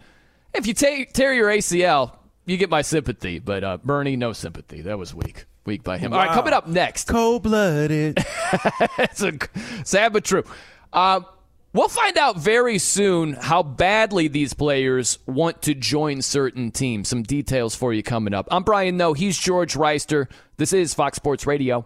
if 0.54 0.68
you 0.68 0.74
tear, 0.74 1.06
tear 1.06 1.34
your 1.34 1.50
ACL, 1.50 2.14
you 2.46 2.58
get 2.58 2.70
my 2.70 2.82
sympathy. 2.82 3.40
But 3.40 3.64
uh, 3.64 3.78
Bernie, 3.78 4.16
no 4.16 4.34
sympathy. 4.34 4.82
That 4.82 4.98
was 4.98 5.14
weak. 5.14 5.46
Weak 5.66 5.84
by 5.84 5.98
him. 5.98 6.12
Wow. 6.12 6.20
All 6.20 6.26
right, 6.26 6.34
coming 6.34 6.54
up 6.54 6.68
next. 6.68 7.08
Cold 7.08 7.44
blooded. 7.44 8.18
it's 8.98 9.22
a, 9.22 9.34
sad 9.84 10.14
but 10.14 10.24
true. 10.24 10.44
Uh, 10.92 11.22
we'll 11.74 11.90
find 11.90 12.18
out 12.18 12.38
very 12.40 12.80
soon 12.80 13.34
how 13.34 13.62
badly 13.62 14.28
these 14.28 14.54
players 14.54 15.20
want 15.28 15.62
to 15.64 15.76
join 15.76 16.22
certain 16.22 16.72
teams. 16.72 17.10
Some 17.10 17.24
details 17.24 17.76
for 17.76 17.94
you 17.94 18.02
coming 18.02 18.34
up. 18.34 18.48
I'm 18.50 18.64
Brian 18.64 18.98
Noe. 18.98 19.14
He's 19.14 19.38
George 19.38 19.76
Wrighster. 19.76 20.28
This 20.58 20.74
is 20.74 20.94
Fox 20.94 21.18
Sports 21.18 21.46
Radio. 21.46 21.86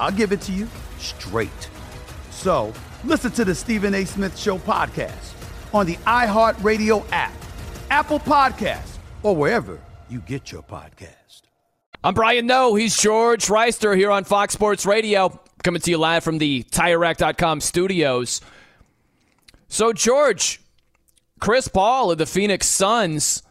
I'll 0.00 0.10
give 0.10 0.32
it 0.32 0.40
to 0.42 0.52
you 0.52 0.66
straight. 0.98 1.68
So 2.30 2.72
listen 3.04 3.30
to 3.32 3.44
the 3.44 3.54
Stephen 3.54 3.94
A. 3.94 4.06
Smith 4.06 4.36
Show 4.36 4.58
podcast 4.58 5.34
on 5.74 5.84
the 5.84 5.96
iHeartRadio 5.96 7.04
app, 7.12 7.34
Apple 7.90 8.18
Podcasts, 8.18 8.96
or 9.22 9.36
wherever 9.36 9.78
you 10.08 10.20
get 10.20 10.50
your 10.50 10.62
podcast. 10.62 11.42
I'm 12.02 12.14
Brian 12.14 12.46
Noe. 12.46 12.74
He's 12.74 12.96
George 12.96 13.46
Wrighster 13.48 13.94
here 13.94 14.10
on 14.10 14.24
Fox 14.24 14.54
Sports 14.54 14.86
Radio 14.86 15.38
coming 15.62 15.82
to 15.82 15.90
you 15.90 15.98
live 15.98 16.24
from 16.24 16.38
the 16.38 16.62
TireRack.com 16.70 17.60
studios. 17.60 18.40
So, 19.68 19.92
George, 19.92 20.62
Chris 21.40 21.68
Paul 21.68 22.10
of 22.10 22.16
the 22.16 22.24
Phoenix 22.24 22.66
Suns 22.66 23.42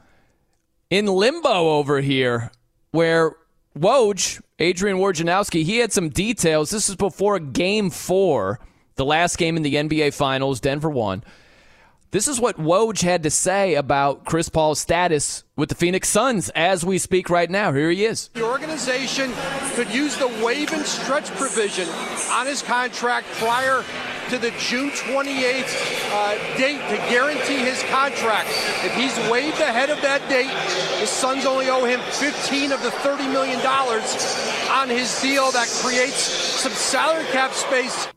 in 0.89 1.05
limbo 1.05 1.77
over 1.77 2.01
here, 2.01 2.51
where 2.91 3.35
Woj, 3.77 4.41
Adrian 4.57 4.97
Wojnarowski, 4.97 5.63
he 5.63 5.77
had 5.77 5.93
some 5.93 6.09
details. 6.09 6.69
This 6.69 6.89
is 6.89 6.95
before 6.95 7.39
game 7.39 7.89
four, 7.89 8.59
the 8.95 9.05
last 9.05 9.37
game 9.37 9.57
in 9.57 9.63
the 9.63 9.75
NBA 9.75 10.13
Finals. 10.13 10.59
Denver 10.59 10.89
won. 10.89 11.23
This 12.11 12.27
is 12.27 12.39
what 12.39 12.57
Woj 12.57 13.03
had 13.03 13.21
to 13.21 13.29
say 13.29 13.75
about 13.75 14.25
Chris 14.25 14.49
Paul's 14.49 14.79
status 14.79 15.43
with 15.55 15.69
the 15.69 15.75
Phoenix 15.75 16.09
Suns 16.09 16.49
as 16.55 16.83
we 16.83 16.97
speak 16.97 17.29
right 17.29 17.49
now. 17.49 17.71
Here 17.71 17.91
he 17.91 18.03
is. 18.03 18.29
The 18.29 18.43
organization 18.43 19.31
could 19.75 19.93
use 19.93 20.17
the 20.17 20.27
waive 20.43 20.73
and 20.73 20.83
stretch 20.83 21.29
provision 21.35 21.87
on 22.31 22.47
his 22.47 22.63
contract 22.63 23.27
prior 23.33 23.83
to 24.29 24.37
the 24.37 24.51
June 24.59 24.91
28th 24.91 26.11
uh, 26.11 26.57
date 26.57 26.79
to 26.89 26.97
guarantee 27.09 27.57
his 27.57 27.81
contract. 27.83 28.49
If 28.83 28.93
he's 28.95 29.17
waived 29.29 29.59
ahead 29.59 29.89
of 29.89 30.01
that 30.01 30.27
date, 30.29 30.53
the 30.99 31.07
Suns 31.07 31.45
only 31.45 31.69
owe 31.69 31.85
him 31.85 31.99
15 31.99 32.71
of 32.71 32.81
the 32.83 32.91
30 32.91 33.27
million 33.27 33.59
dollars 33.61 34.03
on 34.69 34.89
his 34.89 35.19
deal. 35.21 35.51
That 35.51 35.67
creates 35.83 36.15
some 36.15 36.71
salary 36.71 37.25
cap 37.31 37.51
space. 37.53 38.07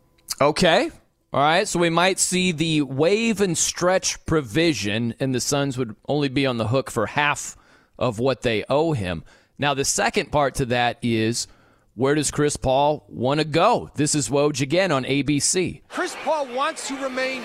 Okay. 0.41 0.91
All 1.35 1.41
right, 1.41 1.67
so 1.67 1.79
we 1.79 1.89
might 1.89 2.19
see 2.19 2.53
the 2.53 2.83
waive 2.83 3.41
and 3.41 3.57
stretch 3.57 4.27
provision, 4.27 5.15
and 5.19 5.35
the 5.35 5.41
Suns 5.41 5.79
would 5.79 5.97
only 6.07 6.29
be 6.29 6.45
on 6.45 6.59
the 6.59 6.69
hook 6.69 6.91
for 6.91 7.07
half 7.07 7.57
of 7.99 8.19
what 8.19 8.43
they 8.43 8.65
owe 8.69 8.93
him. 8.93 9.25
Now, 9.59 9.73
the 9.73 9.87
second 9.87 10.31
part 10.31 10.57
to 10.57 10.67
that 10.67 10.99
is 11.01 11.47
where 11.95 12.15
does 12.15 12.31
Chris 12.31 12.57
Paul 12.57 13.05
want 13.09 13.41
to 13.41 13.45
go? 13.45 13.91
This 13.97 14.15
is 14.15 14.31
Woj 14.31 14.63
again 14.63 14.93
on 14.93 15.05
ABC. 15.05 15.83
Chris 15.89 16.17
Paul 16.25 16.47
wants 16.55 16.89
to 16.89 16.97
remain 17.03 17.43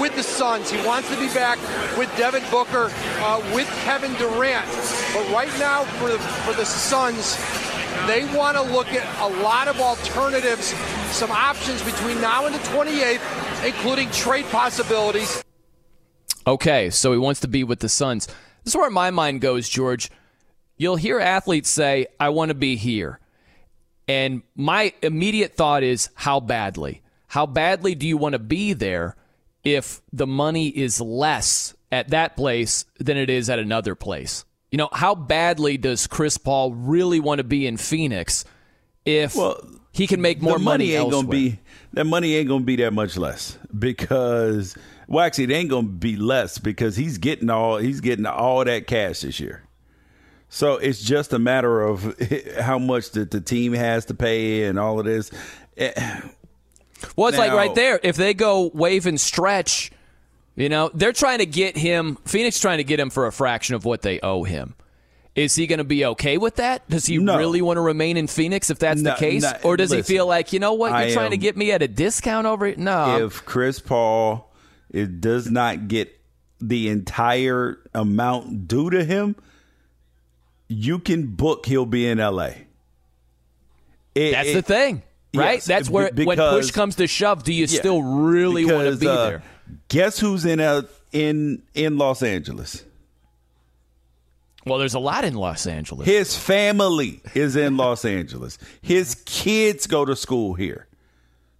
with 0.00 0.16
the 0.16 0.22
Suns. 0.22 0.70
He 0.70 0.84
wants 0.86 1.10
to 1.10 1.20
be 1.20 1.26
back 1.34 1.58
with 1.98 2.10
Devin 2.16 2.42
Booker, 2.50 2.90
uh, 3.18 3.42
with 3.54 3.68
Kevin 3.84 4.14
Durant. 4.14 4.66
But 5.12 5.30
right 5.30 5.52
now, 5.58 5.84
for 5.84 6.08
the, 6.08 6.18
for 6.18 6.54
the 6.54 6.64
Suns, 6.64 7.36
they 8.06 8.24
want 8.34 8.56
to 8.56 8.62
look 8.62 8.86
at 8.88 9.06
a 9.20 9.42
lot 9.42 9.68
of 9.68 9.78
alternatives, 9.78 10.68
some 11.10 11.30
options 11.30 11.82
between 11.82 12.20
now 12.22 12.46
and 12.46 12.54
the 12.54 12.58
28th, 12.60 13.66
including 13.66 14.10
trade 14.12 14.46
possibilities. 14.46 15.44
Okay, 16.46 16.88
so 16.88 17.12
he 17.12 17.18
wants 17.18 17.40
to 17.40 17.48
be 17.48 17.64
with 17.64 17.80
the 17.80 17.88
Suns. 17.90 18.26
This 18.64 18.72
is 18.72 18.76
where 18.76 18.88
my 18.88 19.10
mind 19.10 19.42
goes, 19.42 19.68
George. 19.68 20.10
You'll 20.78 20.96
hear 20.96 21.20
athletes 21.20 21.68
say, 21.68 22.06
I 22.18 22.30
want 22.30 22.48
to 22.48 22.54
be 22.54 22.76
here. 22.76 23.20
And 24.10 24.42
my 24.56 24.92
immediate 25.02 25.54
thought 25.54 25.84
is, 25.84 26.10
how 26.14 26.40
badly? 26.40 27.00
How 27.28 27.46
badly 27.46 27.94
do 27.94 28.08
you 28.08 28.16
want 28.16 28.32
to 28.32 28.40
be 28.40 28.72
there 28.72 29.14
if 29.62 30.02
the 30.12 30.26
money 30.26 30.66
is 30.66 31.00
less 31.00 31.74
at 31.92 32.08
that 32.08 32.34
place 32.34 32.86
than 32.98 33.16
it 33.16 33.30
is 33.30 33.48
at 33.48 33.60
another 33.60 33.94
place? 33.94 34.44
You 34.72 34.78
know, 34.78 34.88
how 34.92 35.14
badly 35.14 35.76
does 35.76 36.08
Chris 36.08 36.38
Paul 36.38 36.72
really 36.72 37.20
want 37.20 37.38
to 37.38 37.44
be 37.44 37.68
in 37.68 37.76
Phoenix 37.76 38.44
if 39.04 39.36
Well, 39.36 39.64
he 39.92 40.08
can 40.08 40.20
make 40.20 40.42
more 40.42 40.58
the 40.58 40.64
money, 40.64 40.94
ain't 40.94 41.12
elsewhere? 41.12 41.22
gonna 41.22 41.30
be 41.30 41.58
that 41.92 42.04
money 42.04 42.34
ain't 42.34 42.48
gonna 42.48 42.64
be 42.64 42.76
that 42.76 42.92
much 42.92 43.16
less 43.16 43.58
because 43.78 44.76
well 45.06 45.24
actually 45.24 45.44
it 45.44 45.52
ain't 45.52 45.70
gonna 45.70 45.86
be 45.86 46.16
less 46.16 46.58
because 46.58 46.96
he's 46.96 47.18
getting 47.18 47.48
all 47.48 47.76
he's 47.78 48.00
getting 48.00 48.26
all 48.26 48.64
that 48.64 48.88
cash 48.88 49.20
this 49.20 49.38
year. 49.38 49.62
So 50.52 50.74
it's 50.74 51.00
just 51.00 51.32
a 51.32 51.38
matter 51.38 51.80
of 51.80 52.16
how 52.60 52.78
much 52.78 53.12
the, 53.12 53.24
the 53.24 53.40
team 53.40 53.72
has 53.72 54.06
to 54.06 54.14
pay 54.14 54.64
and 54.64 54.78
all 54.78 54.98
of 54.98 55.06
this. 55.06 55.30
Eh, 55.76 55.92
Well, 57.16 57.28
it's 57.28 57.38
like 57.38 57.52
right 57.52 57.74
there. 57.74 57.98
If 58.02 58.16
they 58.16 58.34
go 58.34 58.70
waive 58.74 59.06
and 59.06 59.18
stretch, 59.20 59.90
you 60.56 60.68
know, 60.68 60.90
they're 60.92 61.12
trying 61.12 61.38
to 61.38 61.46
get 61.46 61.76
him, 61.76 62.16
Phoenix 62.26 62.58
trying 62.60 62.78
to 62.78 62.84
get 62.84 62.98
him 63.00 63.10
for 63.10 63.26
a 63.26 63.32
fraction 63.32 63.74
of 63.76 63.84
what 63.84 64.02
they 64.02 64.18
owe 64.20 64.42
him. 64.42 64.74
Is 65.36 65.54
he 65.54 65.68
going 65.68 65.78
to 65.78 65.84
be 65.84 66.04
okay 66.04 66.36
with 66.36 66.56
that? 66.56 66.86
Does 66.90 67.06
he 67.06 67.16
No. 67.18 67.38
really 67.38 67.62
want 67.62 67.76
to 67.76 67.80
remain 67.80 68.16
in 68.16 68.26
Phoenix 68.26 68.68
if 68.68 68.80
that's 68.80 69.00
No, 69.00 69.10
the 69.12 69.16
case? 69.16 69.42
no, 69.42 69.52
or 69.62 69.76
does 69.76 69.92
he 69.92 70.02
feel 70.02 70.26
like, 70.26 70.52
you 70.52 70.58
know 70.58 70.74
what, 70.74 70.88
you're 70.88 70.96
I 70.96 71.12
trying 71.12 71.30
to 71.30 71.38
get 71.38 71.56
me 71.56 71.70
at 71.70 71.80
a 71.80 71.88
discount 71.88 72.48
over 72.48 72.66
it? 72.66 72.76
No. 72.78 73.24
if 73.24 73.44
Chris 73.44 73.78
Paul 73.78 74.52
it 74.90 75.20
does 75.20 75.48
not 75.48 75.86
get 75.86 76.12
the 76.60 76.88
entire 76.88 77.78
amount 77.94 78.66
due 78.66 78.90
to 78.90 79.04
him, 79.04 79.36
you 80.70 80.98
can 80.98 81.26
book 81.26 81.66
he'll 81.66 81.84
be 81.84 82.06
in 82.06 82.18
LA. 82.18 82.52
It- 84.14 84.32
that's 84.32 84.48
it- 84.48 84.54
the 84.54 84.62
thing, 84.62 85.02
right? 85.34 85.54
Yes, 85.54 85.66
that's 85.66 85.90
where, 85.90 86.10
be- 86.12 86.24
when 86.24 86.38
push 86.38 86.70
comes 86.70 86.96
to 86.96 87.06
shove, 87.06 87.42
do 87.44 87.52
you 87.52 87.66
Yeah, 87.66 87.78
still 87.80 88.02
really 88.02 88.64
want 88.64 88.88
to 88.88 88.96
be 88.96 89.06
uh, 89.08 89.24
there? 89.26 89.42
Guess 89.88 90.18
who's 90.20 90.44
in 90.44 90.60
uh, 90.60 90.82
in 91.12 91.62
in 91.74 91.98
Los 91.98 92.22
Angeles? 92.22 92.84
Well, 94.66 94.78
there's 94.78 94.94
a 94.94 94.98
lot 95.00 95.24
in 95.24 95.34
Los 95.34 95.66
Angeles. 95.66 96.06
His 96.06 96.36
family 96.36 97.22
is 97.34 97.56
in 97.56 97.76
Los 97.76 98.04
Angeles. 98.04 98.58
His 98.82 99.14
kids 99.24 99.86
go 99.86 100.04
to 100.04 100.14
school 100.14 100.54
here. 100.54 100.86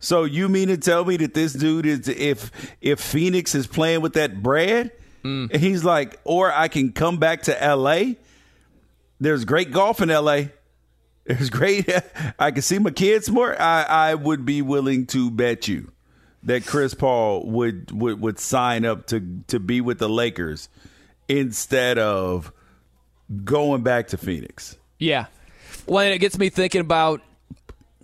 So 0.01 0.25
you 0.25 0.49
mean 0.49 0.69
to 0.69 0.77
tell 0.77 1.05
me 1.05 1.17
that 1.19 1.35
this 1.35 1.53
dude 1.53 1.87
is 1.87 2.09
if 2.09 2.51
if 2.81 3.01
Phoenix 3.01 3.55
is 3.55 3.67
playing 3.67 4.01
with 4.03 4.15
that 4.15 4.43
bread, 4.43 4.93
Mm. 5.25 5.55
he's 5.55 5.85
like, 5.85 6.19
or 6.25 6.51
I 6.51 6.69
can 6.69 6.93
come 6.93 7.19
back 7.19 7.43
to 7.43 7.63
L.A. 7.63 8.17
There's 9.21 9.45
great 9.45 9.71
golf 9.71 10.01
in 10.01 10.11
L.A. 10.11 10.51
There's 11.27 11.51
great. 11.51 11.89
I 12.39 12.51
can 12.51 12.63
see 12.63 12.79
my 12.79 12.91
kids 12.91 13.31
more. 13.31 13.61
I 13.61 13.83
I 13.83 14.15
would 14.15 14.45
be 14.45 14.63
willing 14.63 15.07
to 15.09 15.31
bet 15.31 15.69
you 15.69 15.93
that 16.45 16.67
Chris 16.67 16.95
Paul 16.95 17.47
would 17.47 17.91
would 17.93 18.21
would 18.21 18.39
sign 18.39 18.85
up 18.85 19.07
to 19.09 19.43
to 19.49 19.61
be 19.61 19.81
with 19.81 19.99
the 19.99 20.09
Lakers 20.09 20.69
instead 21.29 21.99
of 21.99 22.53
going 23.45 23.83
back 23.83 24.09
to 24.09 24.17
Phoenix. 24.17 24.77
Yeah. 24.99 25.27
Well, 25.87 26.05
and 26.05 26.13
it 26.15 26.19
gets 26.19 26.39
me 26.39 26.49
thinking 26.51 26.81
about 26.81 27.23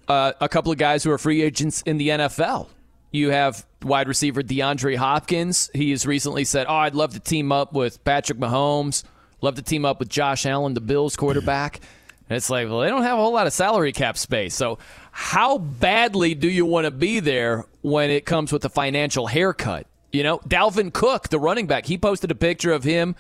uh, 0.08 0.32
a 0.40 0.48
couple 0.48 0.70
of 0.70 0.78
guys 0.78 1.02
who 1.02 1.10
are 1.10 1.18
free 1.18 1.42
agents 1.42 1.82
in 1.82 1.98
the 1.98 2.08
NFL. 2.08 2.68
You 3.10 3.30
have 3.30 3.66
wide 3.82 4.08
receiver 4.08 4.42
DeAndre 4.42 4.96
Hopkins. 4.96 5.70
He 5.72 5.90
has 5.90 6.06
recently 6.06 6.44
said, 6.44 6.66
"Oh, 6.68 6.74
I'd 6.74 6.94
love 6.94 7.14
to 7.14 7.20
team 7.20 7.50
up 7.50 7.72
with 7.72 8.04
Patrick 8.04 8.38
Mahomes. 8.38 9.04
Love 9.40 9.56
to 9.56 9.62
team 9.62 9.84
up 9.84 9.98
with 9.98 10.08
Josh 10.08 10.46
Allen, 10.46 10.74
the 10.74 10.80
Bills 10.80 11.16
quarterback." 11.16 11.80
And 12.28 12.36
it's 12.36 12.50
like, 12.50 12.68
well, 12.68 12.80
they 12.80 12.88
don't 12.88 13.04
have 13.04 13.18
a 13.18 13.22
whole 13.22 13.32
lot 13.32 13.46
of 13.46 13.52
salary 13.52 13.92
cap 13.92 14.18
space. 14.18 14.54
So, 14.54 14.78
how 15.12 15.58
badly 15.58 16.34
do 16.34 16.48
you 16.48 16.66
want 16.66 16.84
to 16.84 16.90
be 16.90 17.20
there 17.20 17.64
when 17.82 18.10
it 18.10 18.26
comes 18.26 18.52
with 18.52 18.64
a 18.64 18.68
financial 18.68 19.28
haircut? 19.28 19.86
You 20.12 20.22
know, 20.22 20.38
Dalvin 20.38 20.92
Cook, 20.92 21.28
the 21.28 21.38
running 21.38 21.66
back, 21.66 21.86
he 21.86 21.98
posted 21.98 22.30
a 22.30 22.34
picture 22.34 22.72
of 22.72 22.84
him 22.84 23.14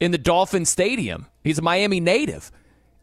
in 0.00 0.10
the 0.12 0.18
Dolphin 0.18 0.64
Stadium. 0.64 1.26
He's 1.42 1.58
a 1.58 1.62
Miami 1.62 2.00
native. 2.00 2.52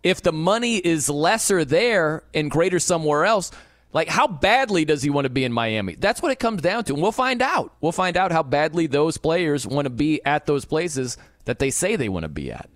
If 0.02 0.22
the 0.22 0.32
money 0.32 0.78
is 0.78 1.10
lesser 1.10 1.66
there 1.66 2.24
and 2.34 2.50
greater 2.50 2.80
somewhere 2.80 3.26
else, 3.26 3.52
like 3.91 4.08
how 4.08 4.28
badly 4.28 4.86
does 4.86 5.04
he 5.04 5.10
want 5.10 5.26
to 5.26 5.30
be 5.30 5.44
in 5.44 5.52
Miami? 5.52 5.96
That's 5.96 6.22
what 6.22 6.32
it 6.32 6.40
comes 6.40 6.62
down 6.62 6.86
to. 6.86 6.94
And 6.94 7.02
we'll 7.02 7.12
find 7.12 7.41
out. 7.41 7.74
We'll 7.82 7.91
find 7.91 8.16
out 8.16 8.32
how 8.32 8.44
badly 8.44 8.88
those 8.88 9.18
players 9.18 9.68
want 9.68 9.86
to 9.86 9.90
be 9.90 10.24
at 10.26 10.46
those 10.46 10.64
places 10.64 11.18
that 11.45 11.60
they 11.60 11.70
say 11.70 11.95
they 11.95 12.10
want 12.10 12.24
to 12.24 12.30
be 12.30 12.52
at. 12.52 12.70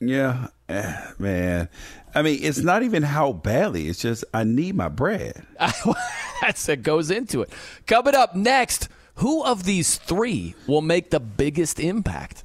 Yeah, 0.00 0.48
eh, 0.68 1.10
man. 1.18 1.68
I 2.14 2.22
mean, 2.22 2.40
it's 2.42 2.58
not 2.58 2.82
even 2.82 3.02
how 3.02 3.32
badly. 3.32 3.86
It's 3.88 4.00
just 4.00 4.24
I 4.32 4.44
need 4.44 4.74
my 4.74 4.88
bread. 4.88 5.44
That's 6.40 6.66
what 6.66 6.82
goes 6.82 7.10
into 7.10 7.42
it. 7.42 7.50
Coming 7.86 8.14
up 8.14 8.34
next, 8.34 8.88
who 9.16 9.44
of 9.44 9.64
these 9.64 9.96
three 9.96 10.54
will 10.66 10.80
make 10.80 11.10
the 11.10 11.20
biggest 11.20 11.78
impact? 11.78 12.44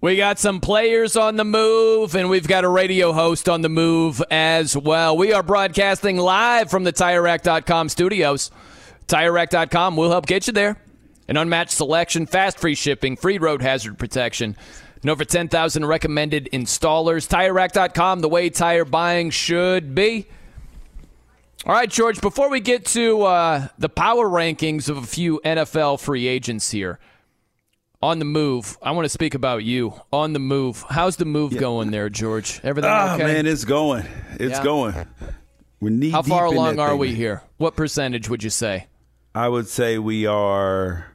We 0.00 0.16
got 0.16 0.40
some 0.40 0.60
players 0.60 1.16
on 1.16 1.36
the 1.36 1.44
move, 1.44 2.16
and 2.16 2.28
we've 2.28 2.48
got 2.48 2.64
a 2.64 2.68
radio 2.68 3.12
host 3.12 3.48
on 3.48 3.60
the 3.62 3.68
move 3.68 4.20
as 4.32 4.76
well. 4.76 5.16
We 5.16 5.32
are 5.32 5.44
broadcasting 5.44 6.16
live 6.16 6.68
from 6.70 6.82
the 6.82 6.92
TireRack.com 6.92 7.88
studios. 7.88 8.50
TireRack.com 9.08 9.96
will 9.96 10.10
help 10.10 10.26
get 10.26 10.46
you 10.46 10.52
there. 10.52 10.76
An 11.28 11.36
unmatched 11.36 11.72
selection, 11.72 12.26
fast 12.26 12.58
free 12.58 12.74
shipping, 12.74 13.16
free 13.16 13.38
road 13.38 13.62
hazard 13.62 13.98
protection, 13.98 14.56
and 15.00 15.10
over 15.10 15.24
10,000 15.24 15.84
recommended 15.84 16.48
installers. 16.52 17.28
TireRack.com, 17.28 18.20
the 18.20 18.28
way 18.28 18.50
tire 18.50 18.84
buying 18.84 19.30
should 19.30 19.94
be. 19.94 20.26
All 21.64 21.72
right, 21.72 21.88
George, 21.88 22.20
before 22.20 22.50
we 22.50 22.58
get 22.58 22.86
to 22.86 23.22
uh, 23.22 23.68
the 23.78 23.88
power 23.88 24.28
rankings 24.28 24.88
of 24.88 24.96
a 24.96 25.02
few 25.06 25.40
NFL 25.44 26.00
free 26.00 26.26
agents 26.26 26.70
here, 26.72 26.98
on 28.02 28.18
the 28.18 28.24
move, 28.24 28.76
I 28.82 28.90
want 28.90 29.04
to 29.04 29.08
speak 29.08 29.34
about 29.34 29.62
you. 29.62 29.94
On 30.12 30.32
the 30.32 30.40
move. 30.40 30.84
How's 30.90 31.14
the 31.16 31.24
move 31.24 31.56
going 31.56 31.92
there, 31.92 32.08
George? 32.10 32.60
Everything 32.64 32.90
Ah, 32.92 33.14
okay? 33.14 33.22
man, 33.24 33.46
it's 33.46 33.64
going. 33.64 34.04
It's 34.40 34.58
Yeah. 34.58 34.64
going. 34.64 35.06
We're 35.80 35.90
knee 35.90 36.10
How 36.10 36.22
far 36.22 36.46
along 36.46 36.80
are 36.80 36.90
thing, 36.90 36.98
we 36.98 37.08
man. 37.08 37.16
here? 37.16 37.42
What 37.58 37.76
percentage 37.76 38.28
would 38.28 38.42
you 38.42 38.50
say? 38.50 38.86
I 39.34 39.48
would 39.48 39.68
say 39.68 39.98
we 39.98 40.26
are. 40.26 41.06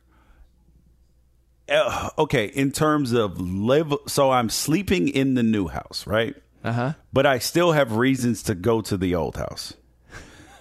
Uh, 1.70 2.10
okay, 2.18 2.46
in 2.46 2.72
terms 2.72 3.12
of 3.12 3.42
live, 3.42 3.94
so 4.08 4.32
I'm 4.32 4.50
sleeping 4.50 5.10
in 5.10 5.34
the 5.34 5.44
new 5.44 5.68
house, 5.68 6.08
right? 6.08 6.36
Uh 6.64 6.72
huh. 6.72 6.94
But 7.12 7.26
I 7.26 7.40
still 7.40 7.74
have 7.74 7.94
reasons 7.94 8.44
to 8.44 8.56
go 8.56 8.82
to 8.82 8.98
the 8.98 9.16
old 9.16 9.36
house 9.36 9.74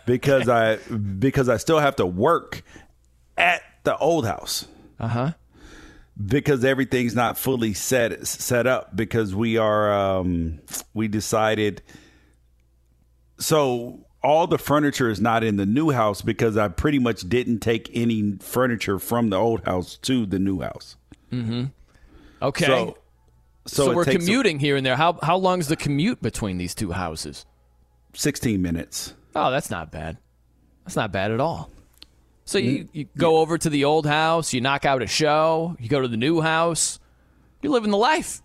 because 0.04 0.48
I 0.48 0.76
because 1.18 1.48
I 1.48 1.56
still 1.58 1.78
have 1.78 1.96
to 1.96 2.06
work 2.06 2.62
at 3.36 3.62
the 3.84 3.96
old 3.98 4.26
house. 4.26 4.66
Uh 4.98 5.08
huh. 5.08 5.32
Because 6.22 6.64
everything's 6.64 7.14
not 7.14 7.38
fully 7.38 7.74
set 7.74 8.26
set 8.26 8.66
up 8.66 8.96
because 8.96 9.34
we 9.34 9.58
are 9.58 9.92
um 9.92 10.60
we 10.94 11.08
decided 11.08 11.82
so 13.38 14.05
all 14.26 14.48
the 14.48 14.58
furniture 14.58 15.08
is 15.08 15.20
not 15.20 15.44
in 15.44 15.56
the 15.56 15.64
new 15.66 15.90
house 15.90 16.20
because 16.20 16.56
I 16.56 16.66
pretty 16.66 16.98
much 16.98 17.28
didn't 17.28 17.60
take 17.60 17.88
any 17.94 18.32
furniture 18.40 18.98
from 18.98 19.30
the 19.30 19.36
old 19.36 19.64
house 19.64 19.96
to 19.98 20.26
the 20.26 20.40
new 20.40 20.60
house. 20.60 20.96
Mm-hmm. 21.32 21.66
Okay. 22.42 22.66
So, 22.66 22.98
So, 23.66 23.86
so, 23.86 23.94
we're 23.94 24.04
commuting 24.04 24.58
here 24.58 24.74
and 24.76 24.84
there. 24.84 24.96
How 24.96 25.18
how 25.22 25.36
long 25.36 25.60
is 25.60 25.68
the 25.68 25.76
commute 25.76 26.20
between 26.20 26.58
these 26.58 26.74
two 26.74 26.90
houses? 26.92 27.46
16 28.14 28.60
minutes. 28.60 29.14
Oh, 29.34 29.50
that's 29.52 29.70
not 29.70 29.92
bad. 29.92 30.18
That's 30.84 30.96
not 30.96 31.12
bad 31.12 31.30
at 31.30 31.40
all. 31.40 31.70
So 32.44 32.58
Mm. 32.58 32.64
you, 32.64 32.88
you 32.92 33.04
go 33.18 33.38
over 33.38 33.58
to 33.58 33.68
the 33.70 33.84
old 33.84 34.06
house, 34.06 34.52
you 34.52 34.60
knock 34.60 34.84
out 34.84 35.02
a 35.02 35.06
show, 35.06 35.76
you 35.78 35.88
go 35.88 36.00
to 36.00 36.08
the 36.08 36.16
new 36.16 36.40
house. 36.40 36.98
You're 37.62 37.72
living 37.72 37.90
the 37.90 37.96
life. 37.96 38.42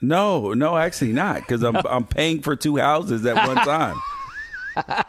No, 0.00 0.52
no, 0.52 0.76
actually 0.76 1.12
not 1.12 1.36
because 1.36 1.62
I'm 1.62 1.76
I'm 1.88 2.04
paying 2.06 2.42
for 2.42 2.56
two 2.56 2.76
houses 2.76 3.24
at 3.26 3.36
one 3.46 3.56
time. 3.56 3.96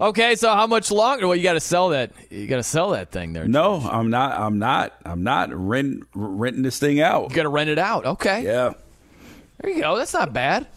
Okay, 0.00 0.36
so 0.36 0.54
how 0.54 0.68
much 0.68 0.92
longer? 0.92 1.26
Well, 1.26 1.34
you 1.34 1.42
got 1.42 1.54
to 1.54 1.60
sell 1.60 1.88
that. 1.88 2.12
You 2.30 2.46
got 2.46 2.58
to 2.58 2.62
sell 2.62 2.90
that 2.90 3.10
thing 3.10 3.32
there. 3.32 3.48
No, 3.48 3.74
I'm 3.80 4.10
not. 4.10 4.38
I'm 4.38 4.60
not. 4.60 4.94
I'm 5.04 5.24
not 5.24 5.50
rent, 5.52 6.04
renting 6.14 6.62
this 6.62 6.78
thing 6.78 7.00
out. 7.00 7.30
You 7.30 7.36
got 7.36 7.42
to 7.42 7.48
rent 7.48 7.68
it 7.68 7.80
out. 7.80 8.06
Okay. 8.06 8.44
Yeah. 8.44 8.74
There 9.60 9.72
you 9.72 9.80
go. 9.82 9.96
That's 9.96 10.12
not 10.14 10.32
bad. 10.32 10.68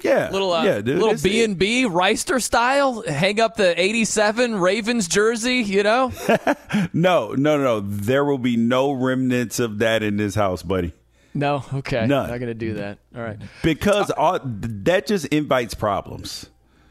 Yeah. 0.00 0.30
Little 0.30 0.50
uh, 0.54 0.64
yeah, 0.64 0.80
dude. 0.80 0.98
little 0.98 1.14
B 1.22 1.44
and 1.44 1.58
B 1.58 1.84
Wrighster 1.84 2.42
style. 2.42 3.02
Hang 3.02 3.38
up 3.38 3.56
the 3.56 3.78
'87 3.78 4.56
Ravens 4.56 5.06
jersey. 5.08 5.56
You 5.56 5.82
know. 5.82 6.10
No, 6.94 7.34
no, 7.34 7.58
no. 7.58 7.80
There 7.80 8.24
will 8.24 8.38
be 8.38 8.56
no 8.56 8.92
remnants 8.92 9.58
of 9.60 9.78
that 9.80 10.02
in 10.02 10.16
this 10.16 10.34
house, 10.34 10.62
buddy. 10.62 10.94
no. 11.34 11.62
Okay. 11.74 12.06
None. 12.06 12.30
Not 12.30 12.40
gonna 12.40 12.54
do 12.54 12.74
that. 12.74 12.98
All 13.14 13.20
right. 13.22 13.36
Because 13.62 14.10
all, 14.10 14.38
that 14.42 15.06
just 15.06 15.26
invites 15.26 15.74
problems. 15.74 16.48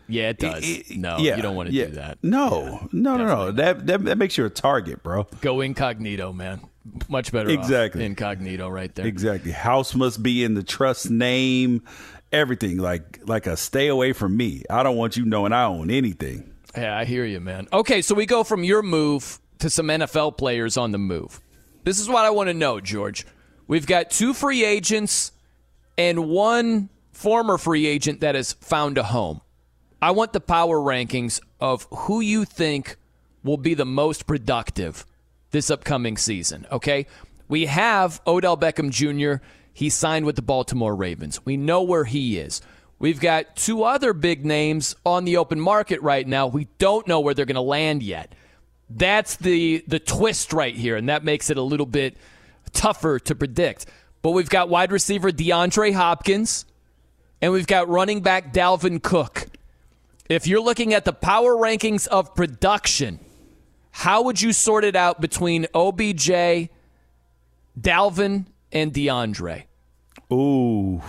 Yeah, 0.10 0.30
it 0.30 0.40
does. 0.40 0.90
no, 0.96 1.18
yeah, 1.20 1.36
you 1.36 1.42
don't 1.42 1.56
want 1.56 1.70
to 1.70 1.76
yeah. 1.76 1.86
do 1.86 1.92
that. 1.94 2.18
No, 2.24 2.88
no, 2.92 3.18
no, 3.18 3.26
no. 3.26 3.52
That, 3.52 3.86
that 3.88 4.06
that 4.06 4.18
makes 4.18 4.38
you 4.38 4.46
a 4.46 4.50
target, 4.50 5.04
bro. 5.04 5.28
Go 5.42 5.62
incognito, 5.62 6.34
man. 6.34 6.62
Much 7.08 7.32
better. 7.32 7.50
off 7.50 7.56
Exactly. 7.56 8.06
Incognito, 8.06 8.68
right 8.68 8.94
there. 8.96 9.06
Exactly. 9.06 9.52
House 9.52 9.94
must 9.94 10.24
be 10.24 10.44
in 10.44 10.56
the 10.56 10.64
trust 10.64 11.10
name. 11.10 11.84
Everything 12.32 12.78
like 12.78 13.20
like 13.26 13.48
a 13.48 13.58
stay 13.58 13.88
away 13.88 14.14
from 14.14 14.36
me. 14.36 14.64
I 14.70 14.84
don't 14.84 14.98
want 14.98 15.18
you 15.18 15.26
knowing 15.26 15.54
I 15.54 15.64
own 15.64 15.90
anything. 15.90 16.54
Yeah, 16.76 16.98
I 16.98 17.06
hear 17.06 17.26
you, 17.26 17.40
man. 17.40 17.68
Okay, 17.74 18.02
so 18.02 18.14
we 18.14 18.26
go 18.26 18.44
from 18.44 18.64
your 18.64 18.82
move 18.82 19.40
to 19.60 19.70
some 19.70 19.88
NFL 19.88 20.38
players 20.38 20.78
on 20.78 20.92
the 20.92 20.98
move. 20.98 21.40
This 21.84 22.00
is 22.00 22.08
what 22.08 22.26
I 22.26 22.30
want 22.30 22.50
to 22.50 22.54
know, 22.54 22.80
George. 22.80 23.26
We've 23.68 23.88
got 23.88 24.12
two 24.12 24.34
free 24.34 24.64
agents 24.64 25.32
and 25.98 26.30
one 26.30 26.90
former 27.12 27.58
free 27.58 27.86
agent 27.86 28.22
that 28.22 28.36
has 28.36 28.54
found 28.54 28.98
a 28.98 29.04
home. 29.04 29.42
I 30.02 30.12
want 30.12 30.34
the 30.34 30.40
power 30.40 30.78
rankings 30.78 31.42
of 31.60 31.88
who 31.92 32.22
you 32.22 32.46
think 32.46 32.98
will 33.44 33.58
be 33.58 33.74
the 33.74 33.86
most 33.86 34.28
productive 34.28 35.06
this 35.52 35.70
upcoming 35.70 36.16
season, 36.18 36.66
okay? 36.72 37.06
We 37.48 37.66
have 37.66 38.22
Odell 38.28 38.56
Beckham 38.58 38.92
Jr. 38.92 39.44
He 39.74 39.90
signed 39.90 40.26
with 40.26 40.36
the 40.36 40.42
Baltimore 40.42 40.96
Ravens. 40.96 41.46
We 41.46 41.58
know 41.58 41.82
where 41.82 42.06
he 42.06 42.38
is. 42.38 42.62
We've 43.00 43.20
got 43.20 43.56
two 43.56 43.84
other 43.84 44.14
big 44.14 44.46
names 44.46 44.96
on 45.06 45.26
the 45.26 45.38
open 45.38 45.60
market 45.60 46.02
right 46.02 46.28
now. 46.28 46.48
We 46.48 46.68
don't 46.78 47.08
know 47.08 47.22
where 47.22 47.34
they're 47.34 47.46
going 47.46 47.56
to 47.56 47.62
land 47.62 48.04
yet. 48.04 48.36
That's 48.90 49.36
the 49.36 49.84
the 49.88 50.00
twist 50.00 50.52
right 50.52 50.76
here, 50.76 50.96
and 50.96 51.10
that 51.10 51.24
makes 51.24 51.50
it 51.50 51.58
a 51.58 51.62
little 51.62 51.86
bit 51.86 52.18
tougher 52.74 53.20
to 53.20 53.36
predict. 53.36 53.86
But 54.22 54.32
we've 54.32 54.50
got 54.50 54.68
wide 54.68 54.92
receiver 54.92 55.32
DeAndre 55.32 55.94
Hopkins, 55.94 56.66
and 57.42 57.54
we've 57.54 57.68
got 57.68 57.88
running 57.88 58.22
back 58.22 58.52
Dalvin 58.52 59.02
Cook. 59.02 59.46
If 60.30 60.46
you're 60.46 60.62
looking 60.62 60.94
at 60.94 61.06
the 61.06 61.14
power 61.14 61.56
rankings 61.56 62.08
of 62.08 62.36
production, 62.36 63.20
how 63.90 64.22
would 64.24 64.40
you 64.40 64.54
sort 64.54 64.86
it 64.86 64.96
out 64.96 65.20
between 65.20 65.66
OBJ, 65.74 66.70
Dalvin, 67.80 68.46
and 68.72 68.94
DeAndre? 68.94 69.64
Ooh. 70.32 71.02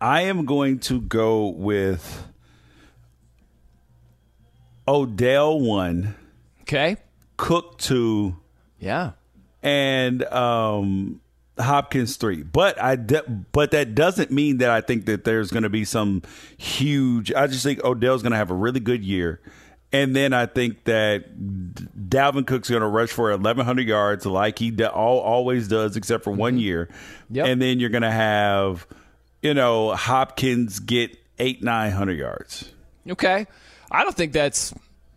I 0.00 0.22
am 0.22 0.46
going 0.46 0.80
to 0.80 1.00
go 1.00 1.46
with 1.46 2.26
Odell 4.88 5.60
one. 5.60 6.16
Okay. 6.62 6.96
Cook 7.36 7.78
two. 7.78 8.36
Yeah. 8.80 9.12
And 9.62 10.24
um 10.24 11.20
Hopkins 11.58 12.16
three. 12.16 12.42
But 12.42 12.80
I 12.80 12.96
de- 12.96 13.28
but 13.52 13.72
that 13.72 13.94
doesn't 13.94 14.30
mean 14.30 14.58
that 14.58 14.70
I 14.70 14.80
think 14.80 15.06
that 15.06 15.24
there's 15.24 15.50
going 15.50 15.64
to 15.64 15.68
be 15.68 15.84
some 15.84 16.22
huge 16.56 17.32
I 17.32 17.46
just 17.46 17.62
think 17.62 17.84
Odell's 17.84 18.22
going 18.22 18.32
to 18.32 18.38
have 18.38 18.50
a 18.50 18.54
really 18.54 18.80
good 18.80 19.04
year. 19.04 19.40
And 19.94 20.16
then 20.16 20.32
I 20.32 20.46
think 20.46 20.84
that 20.84 21.74
D- 21.74 21.84
Dalvin 22.08 22.46
Cook's 22.46 22.70
going 22.70 22.80
to 22.80 22.88
rush 22.88 23.10
for 23.10 23.30
1,100 23.30 23.86
yards 23.86 24.24
like 24.24 24.58
he 24.58 24.70
d- 24.70 24.84
all, 24.84 25.18
always 25.20 25.68
does, 25.68 25.96
except 25.98 26.24
for 26.24 26.30
one 26.30 26.58
year. 26.58 26.88
Yep. 27.30 27.46
And 27.46 27.60
then 27.60 27.78
you're 27.78 27.90
going 27.90 28.00
to 28.02 28.10
have, 28.10 28.86
you 29.42 29.52
know, 29.52 29.94
Hopkins 29.94 30.78
get 30.78 31.18
eight, 31.38 31.62
900 31.62 32.18
yards. 32.18 32.72
Okay. 33.10 33.46
I 33.90 34.02
don't 34.02 34.16
think 34.16 34.32
that's, 34.32 34.72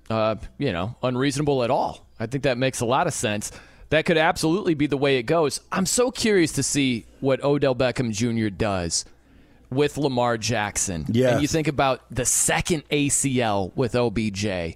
uh, 0.10 0.36
you 0.58 0.74
know, 0.74 0.96
unreasonable 1.02 1.64
at 1.64 1.72
all. 1.72 2.06
I 2.20 2.26
think 2.26 2.44
that 2.44 2.58
makes 2.58 2.82
a 2.82 2.86
lot 2.86 3.08
of 3.08 3.14
sense. 3.14 3.54
That 3.90 4.06
could 4.06 4.18
absolutely 4.18 4.74
be 4.74 4.88
the 4.88 4.98
way 4.98 5.18
it 5.18 5.24
goes. 5.24 5.62
I'm 5.72 5.86
so 5.86 6.12
curious 6.12 6.52
to 6.54 6.64
see 6.64 7.06
what 7.20 7.44
Odell 7.44 7.76
Beckham 7.76 8.12
Jr. 8.12 8.50
does 8.50 9.06
with 9.70 9.98
Lamar 9.98 10.38
Jackson. 10.38 11.06
Yes. 11.10 11.34
And 11.34 11.42
you 11.42 11.48
think 11.48 11.68
about 11.68 12.02
the 12.10 12.26
second 12.26 12.84
ACL 12.90 13.72
with 13.76 13.96
OBJ. 13.96 14.76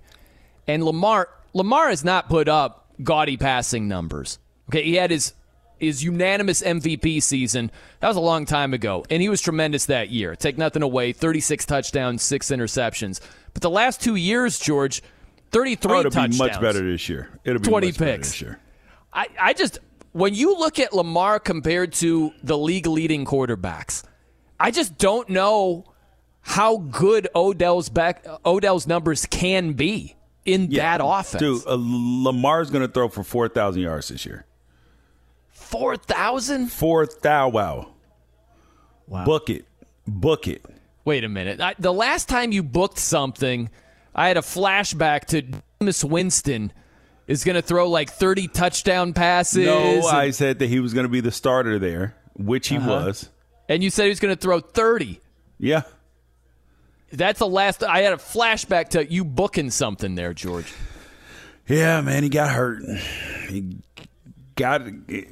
And 0.67 0.83
Lamar 0.83 1.29
Lamar 1.53 1.89
has 1.89 2.03
not 2.03 2.29
put 2.29 2.47
up 2.47 2.87
gaudy 3.03 3.35
passing 3.37 3.87
numbers. 3.87 4.37
Okay, 4.69 4.83
he 4.83 4.95
had 4.95 5.09
his 5.11 5.33
his 5.79 6.03
unanimous 6.03 6.61
MVP 6.61 7.23
season. 7.23 7.71
That 8.01 8.09
was 8.09 8.17
a 8.17 8.21
long 8.21 8.45
time 8.45 8.73
ago, 8.73 9.05
and 9.09 9.21
he 9.21 9.29
was 9.29 9.41
tremendous 9.41 9.85
that 9.87 10.09
year. 10.09 10.35
Take 10.35 10.57
nothing 10.57 10.83
away, 10.83 11.13
36 11.13 11.65
touchdowns, 11.65 12.21
6 12.21 12.49
interceptions. 12.49 13.21
But 13.53 13.61
the 13.61 13.69
last 13.69 14.01
2 14.01 14.15
years, 14.15 14.59
George, 14.59 15.01
33 15.51 15.91
Oh, 15.91 15.99
it'll 16.01 16.11
touchdowns. 16.11 16.37
be 16.37 16.43
much 16.43 16.61
better 16.61 16.91
this 16.91 17.07
year. 17.07 17.29
It'll 17.45 17.61
be 17.61 17.67
20 17.69 17.87
much 17.87 17.97
better 17.97 18.11
picks. 18.17 18.27
this 18.31 18.41
year. 18.41 18.59
I, 19.13 19.27
I 19.39 19.53
just 19.53 19.79
when 20.11 20.33
you 20.33 20.57
look 20.57 20.79
at 20.79 20.93
Lamar 20.93 21.39
compared 21.39 21.93
to 21.93 22.33
the 22.43 22.57
league 22.57 22.87
leading 22.87 23.25
quarterbacks, 23.25 24.03
I 24.59 24.71
just 24.71 24.97
don't 24.97 25.29
know 25.29 25.85
how 26.41 26.77
good 26.77 27.27
Odell's 27.35 27.89
back 27.89 28.25
Odell's 28.45 28.87
numbers 28.87 29.25
can 29.25 29.73
be 29.73 30.15
in 30.45 30.69
that 30.71 31.01
offense. 31.03 31.41
Dude, 31.41 31.67
uh, 31.67 31.75
Lamar's 31.77 32.69
going 32.69 32.85
to 32.85 32.91
throw 32.91 33.09
for 33.09 33.23
4,000 33.23 33.81
yards 33.81 34.07
this 34.09 34.25
year. 34.25 34.45
Four 35.51 35.97
thousand? 35.97 36.71
Four 36.71 37.05
thou 37.21 37.49
wow. 37.49 37.89
Wow. 39.05 39.25
Book 39.25 39.51
it. 39.51 39.65
Book 40.07 40.47
it. 40.47 40.65
Wait 41.05 41.23
a 41.23 41.29
minute. 41.29 41.61
I, 41.61 41.75
the 41.77 41.93
last 41.93 42.27
time 42.27 42.51
you 42.51 42.63
booked 42.63 42.97
something, 42.97 43.69
I 44.15 44.27
had 44.27 44.37
a 44.37 44.41
flashback 44.41 45.25
to 45.25 45.43
Jameis 45.79 46.03
Winston 46.03 46.73
is 47.29 47.43
going 47.45 47.55
to 47.55 47.61
throw 47.61 47.87
like 47.89 48.09
30 48.11 48.47
touchdown 48.49 49.13
passes. 49.13 49.65
No, 49.65 50.01
I 50.07 50.31
said 50.31 50.59
that 50.59 50.67
he 50.67 50.79
was 50.81 50.93
going 50.93 51.05
to 51.05 51.09
be 51.09 51.21
the 51.21 51.31
starter 51.31 51.79
there, 51.79 52.15
which 52.35 52.67
he 52.67 52.75
Uh-huh. 52.77 52.89
was. 53.05 53.29
And 53.69 53.81
you 53.83 53.89
said 53.89 54.03
he 54.03 54.09
was 54.09 54.19
going 54.19 54.35
to 54.35 54.41
throw 54.41 54.59
30. 54.59 55.21
Yeah. 55.59 55.83
That's 57.11 57.39
the 57.39 57.47
last. 57.47 57.83
I 57.83 58.01
had 58.01 58.13
a 58.13 58.17
flashback 58.17 58.89
to 58.89 59.05
you 59.11 59.23
booking 59.23 59.69
something 59.71 60.15
there, 60.15 60.33
George. 60.33 60.73
Yeah, 61.67 62.01
man, 62.01 62.23
he 62.23 62.29
got 62.29 62.51
hurt. 62.51 62.81
He 63.47 63.77
got 64.55 64.81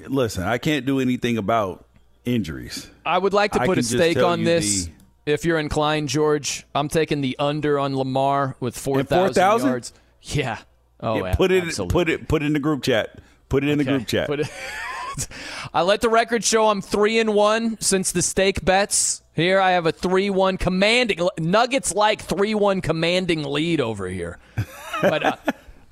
listen, 0.07 0.43
I 0.43 0.57
can't 0.59 0.85
do 0.85 0.99
anything 0.99 1.37
about 1.37 1.85
injuries. 2.25 2.87
I 3.05 3.17
would 3.17 3.33
like 3.33 3.53
to 3.53 3.59
put 3.59 3.77
a 3.77 3.83
stake 3.83 4.17
on 4.17 4.43
this. 4.43 4.85
the- 4.85 4.91
If 5.33 5.45
you're 5.45 5.59
inclined, 5.59 6.09
George, 6.09 6.65
I'm 6.73 6.87
taking 6.89 7.21
the 7.21 7.35
under 7.37 7.77
on 7.79 7.95
Lamar 7.97 8.55
with 8.59 8.77
4,000 8.77 9.07
4,000? 9.33 9.67
yards. 9.69 9.93
Yeah. 10.21 10.57
Oh, 10.99 11.23
Yeah, 11.23 11.35
put 11.35 11.51
it 11.51 11.63
absolutely. 11.63 11.93
put 11.93 12.09
it 12.09 12.27
put 12.27 12.41
it 12.41 12.45
in 12.45 12.53
the 12.53 12.59
group 12.59 12.83
chat. 12.83 13.19
Put 13.49 13.63
it 13.63 13.69
in 13.69 13.77
the 13.77 13.83
group 13.83 14.07
chat. 14.07 14.29
it- 14.29 14.49
I 15.73 15.81
let 15.81 16.01
the 16.01 16.09
record 16.09 16.43
show 16.43 16.67
I'm 16.67 16.81
three 16.81 17.17
and 17.19 17.33
one 17.33 17.79
since 17.79 18.11
the 18.11 18.21
stake 18.21 18.63
bets. 18.63 19.21
Here 19.33 19.59
I 19.59 19.71
have 19.71 19.85
a 19.85 19.91
three-one 19.91 20.57
commanding 20.57 21.27
Nuggets 21.39 21.93
like 21.93 22.21
three-one 22.21 22.81
commanding 22.81 23.43
lead 23.43 23.79
over 23.81 24.07
here, 24.07 24.39
but 25.01 25.23
uh, 25.23 25.35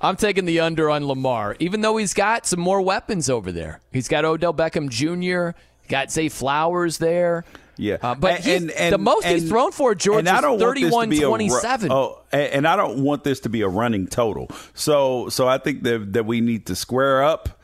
I'm 0.00 0.16
taking 0.16 0.44
the 0.46 0.60
under 0.60 0.90
on 0.90 1.06
Lamar, 1.06 1.56
even 1.60 1.80
though 1.80 1.96
he's 1.96 2.12
got 2.14 2.44
some 2.46 2.58
more 2.60 2.80
weapons 2.82 3.30
over 3.30 3.52
there. 3.52 3.80
He's 3.92 4.08
got 4.08 4.24
Odell 4.24 4.52
Beckham 4.54 4.88
Jr., 4.90 5.56
got 5.88 6.10
Zay 6.10 6.28
Flowers 6.28 6.98
there. 6.98 7.44
Yeah, 7.78 7.98
Uh, 8.02 8.14
but 8.14 8.40
he's- 8.40 8.90
the 8.90 8.98
most 8.98 9.26
he's 9.26 9.48
thrown 9.48 9.70
for, 9.72 9.94
George, 9.94 10.20
and 10.20 10.28
is 10.28 10.40
don't 10.40 10.58
want 10.58 10.74
this 10.76 10.84
to 10.84 10.90
31, 10.90 11.08
be 11.10 11.16
a 11.18 11.20
ru- 11.20 11.28
27. 11.28 11.92
Oh, 11.92 12.18
and, 12.32 12.42
and 12.52 12.68
I 12.68 12.76
don't 12.76 13.02
want 13.02 13.22
this 13.24 13.40
to 13.40 13.48
be 13.48 13.60
a 13.60 13.68
running 13.68 14.06
total. 14.06 14.48
So, 14.74 15.28
so 15.28 15.46
I 15.46 15.58
think 15.58 15.82
that 15.82 16.14
that 16.14 16.24
we 16.26 16.40
need 16.40 16.66
to 16.66 16.74
square 16.74 17.22
up 17.22 17.60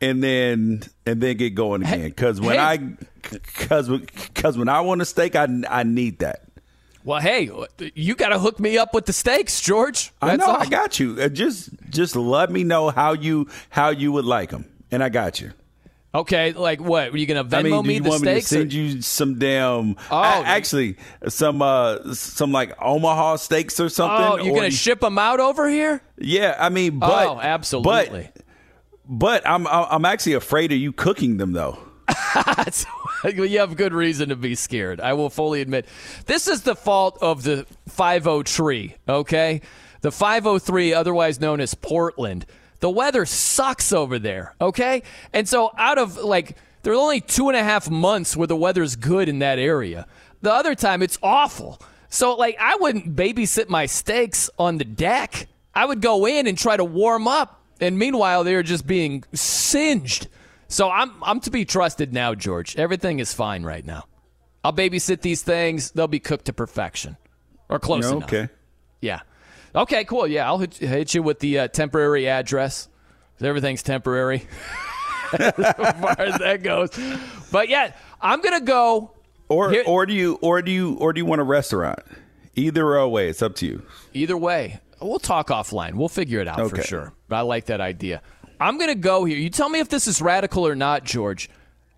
and 0.00 0.22
then 0.22 0.82
and 1.04 1.20
then 1.20 1.36
get 1.36 1.54
going 1.54 1.82
again. 1.82 2.08
Because 2.08 2.40
when 2.40 2.54
hey. 2.56 2.58
I 2.58 2.76
because 3.30 3.88
because 3.88 4.56
when 4.56 4.68
I 4.70 4.80
want 4.80 5.02
a 5.02 5.04
steak, 5.04 5.36
I 5.36 5.46
I 5.68 5.82
need 5.82 6.20
that. 6.20 6.44
Well, 7.04 7.20
hey, 7.20 7.50
you 7.94 8.14
got 8.14 8.28
to 8.28 8.38
hook 8.38 8.60
me 8.60 8.76
up 8.76 8.92
with 8.92 9.06
the 9.06 9.12
steaks, 9.14 9.60
George. 9.60 10.12
I 10.20 10.36
know. 10.36 10.44
all. 10.46 10.56
I 10.56 10.66
got 10.66 11.00
you. 11.00 11.16
Uh, 11.20 11.28
just 11.28 11.70
just 11.88 12.14
let 12.16 12.50
me 12.50 12.62
know 12.64 12.90
how 12.90 13.12
you 13.14 13.48
how 13.70 13.88
you 13.90 14.12
would 14.12 14.24
like 14.26 14.50
them, 14.50 14.64
and 14.90 15.02
I 15.02 15.08
got 15.08 15.40
you. 15.40 15.52
Okay, 16.12 16.52
like 16.52 16.80
what? 16.80 17.12
Are 17.12 17.16
you 17.16 17.26
going 17.26 17.48
to 17.48 17.48
Venmo 17.48 17.58
I 17.58 17.62
mean, 17.62 17.82
do 17.82 17.88
me 17.88 17.94
you 17.94 18.00
the 18.00 18.08
want 18.08 18.22
me 18.22 18.34
to 18.34 18.40
steaks? 18.40 18.52
or- 18.52 18.56
send 18.56 18.72
you 18.72 19.00
some 19.02 19.38
damn? 19.38 19.96
Oh, 20.10 20.18
a- 20.18 20.42
actually, 20.44 20.96
some 21.28 21.62
uh, 21.62 22.14
some 22.14 22.50
like 22.50 22.72
Omaha 22.82 23.36
steaks 23.36 23.78
or 23.78 23.88
something. 23.88 24.26
oh, 24.26 24.36
you're 24.36 24.54
going 24.54 24.62
to 24.62 24.64
you- 24.66 24.70
ship 24.72 25.00
them 25.00 25.18
out 25.18 25.38
over 25.38 25.68
here? 25.68 26.02
Yeah, 26.18 26.56
I 26.58 26.68
mean, 26.68 26.98
but 26.98 27.26
oh, 27.28 27.40
absolutely. 27.40 28.30
But, 28.34 28.42
but 29.08 29.46
I'm 29.48 29.68
I'm 29.68 30.04
actually 30.04 30.32
afraid 30.32 30.72
of 30.72 30.78
you 30.78 30.92
cooking 30.92 31.36
them 31.36 31.52
though. 31.52 31.78
you 33.24 33.58
have 33.60 33.76
good 33.76 33.94
reason 33.94 34.30
to 34.30 34.36
be 34.36 34.54
scared. 34.54 35.00
I 35.00 35.12
will 35.12 35.30
fully 35.30 35.60
admit. 35.60 35.86
This 36.26 36.48
is 36.48 36.62
the 36.62 36.74
fault 36.74 37.18
of 37.20 37.42
the 37.44 37.66
50 37.88 38.42
tree, 38.44 38.96
okay? 39.08 39.60
The 40.00 40.10
503, 40.10 40.94
otherwise 40.94 41.40
known 41.40 41.60
as 41.60 41.74
Portland. 41.74 42.46
The 42.80 42.90
weather 42.90 43.26
sucks 43.26 43.92
over 43.92 44.18
there, 44.18 44.54
okay? 44.60 45.02
And 45.32 45.48
so, 45.48 45.70
out 45.76 45.98
of 45.98 46.16
like, 46.16 46.56
there 46.82 46.92
are 46.92 46.96
only 46.96 47.20
two 47.20 47.48
and 47.48 47.56
a 47.56 47.62
half 47.62 47.90
months 47.90 48.36
where 48.36 48.46
the 48.46 48.56
weather's 48.56 48.96
good 48.96 49.28
in 49.28 49.38
that 49.40 49.58
area. 49.58 50.06
The 50.42 50.52
other 50.52 50.74
time, 50.74 51.02
it's 51.02 51.18
awful. 51.22 51.78
So, 52.08 52.34
like, 52.34 52.56
I 52.58 52.76
wouldn't 52.76 53.14
babysit 53.14 53.68
my 53.68 53.86
steaks 53.86 54.48
on 54.58 54.78
the 54.78 54.84
deck. 54.84 55.46
I 55.74 55.84
would 55.84 56.00
go 56.00 56.26
in 56.26 56.46
and 56.46 56.56
try 56.58 56.76
to 56.76 56.84
warm 56.84 57.28
up. 57.28 57.60
And 57.80 57.98
meanwhile, 57.98 58.44
they're 58.44 58.62
just 58.62 58.86
being 58.86 59.24
singed. 59.34 60.28
So 60.68 60.90
I'm 60.90 61.12
I'm 61.22 61.40
to 61.40 61.50
be 61.50 61.64
trusted 61.64 62.12
now, 62.12 62.34
George. 62.34 62.76
Everything 62.76 63.18
is 63.18 63.32
fine 63.34 63.62
right 63.62 63.84
now. 63.84 64.04
I'll 64.64 64.72
babysit 64.72 65.20
these 65.22 65.42
things. 65.42 65.90
They'll 65.90 66.06
be 66.08 66.20
cooked 66.20 66.44
to 66.46 66.52
perfection, 66.52 67.16
or 67.68 67.78
close 67.78 68.04
Yeah, 68.04 68.16
enough. 68.16 68.24
okay. 68.32 68.48
Yeah. 69.00 69.20
Okay. 69.74 70.04
Cool. 70.04 70.26
Yeah, 70.26 70.46
I'll 70.46 70.58
hit, 70.58 70.76
hit 70.76 71.14
you 71.14 71.22
with 71.22 71.38
the 71.40 71.60
uh, 71.60 71.68
temporary 71.68 72.28
address. 72.28 72.88
Everything's 73.40 73.82
temporary 73.82 74.46
as 75.32 75.54
far 75.54 76.14
as 76.18 76.38
that 76.40 76.60
goes. 76.62 76.90
But 77.50 77.70
yeah, 77.70 77.94
I'm 78.20 78.42
gonna 78.42 78.60
go. 78.60 79.12
Or 79.48 79.74
or 79.86 80.04
do 80.04 80.12
you 80.12 80.38
or 80.42 80.60
do 80.60 80.70
you 80.70 80.94
or 80.96 81.14
do 81.14 81.20
you 81.20 81.24
want 81.24 81.40
a 81.40 81.44
restaurant? 81.44 82.00
Either 82.54 83.08
way, 83.08 83.28
it's 83.28 83.42
up 83.42 83.54
to 83.56 83.66
you. 83.66 83.82
Either 84.12 84.36
way, 84.36 84.80
we'll 85.00 85.18
talk 85.18 85.48
offline. 85.48 85.94
We'll 85.94 86.08
figure 86.08 86.40
it 86.40 86.48
out 86.48 86.68
for 86.68 86.82
sure. 86.82 87.12
But 87.28 87.36
I 87.36 87.40
like 87.40 87.66
that 87.66 87.80
idea. 87.80 88.22
I'm 88.60 88.76
going 88.76 88.90
to 88.90 88.94
go 88.98 89.24
here. 89.24 89.38
You 89.38 89.48
tell 89.48 89.68
me 89.68 89.78
if 89.80 89.88
this 89.88 90.06
is 90.06 90.20
radical 90.20 90.66
or 90.66 90.74
not, 90.74 91.04
George. 91.04 91.48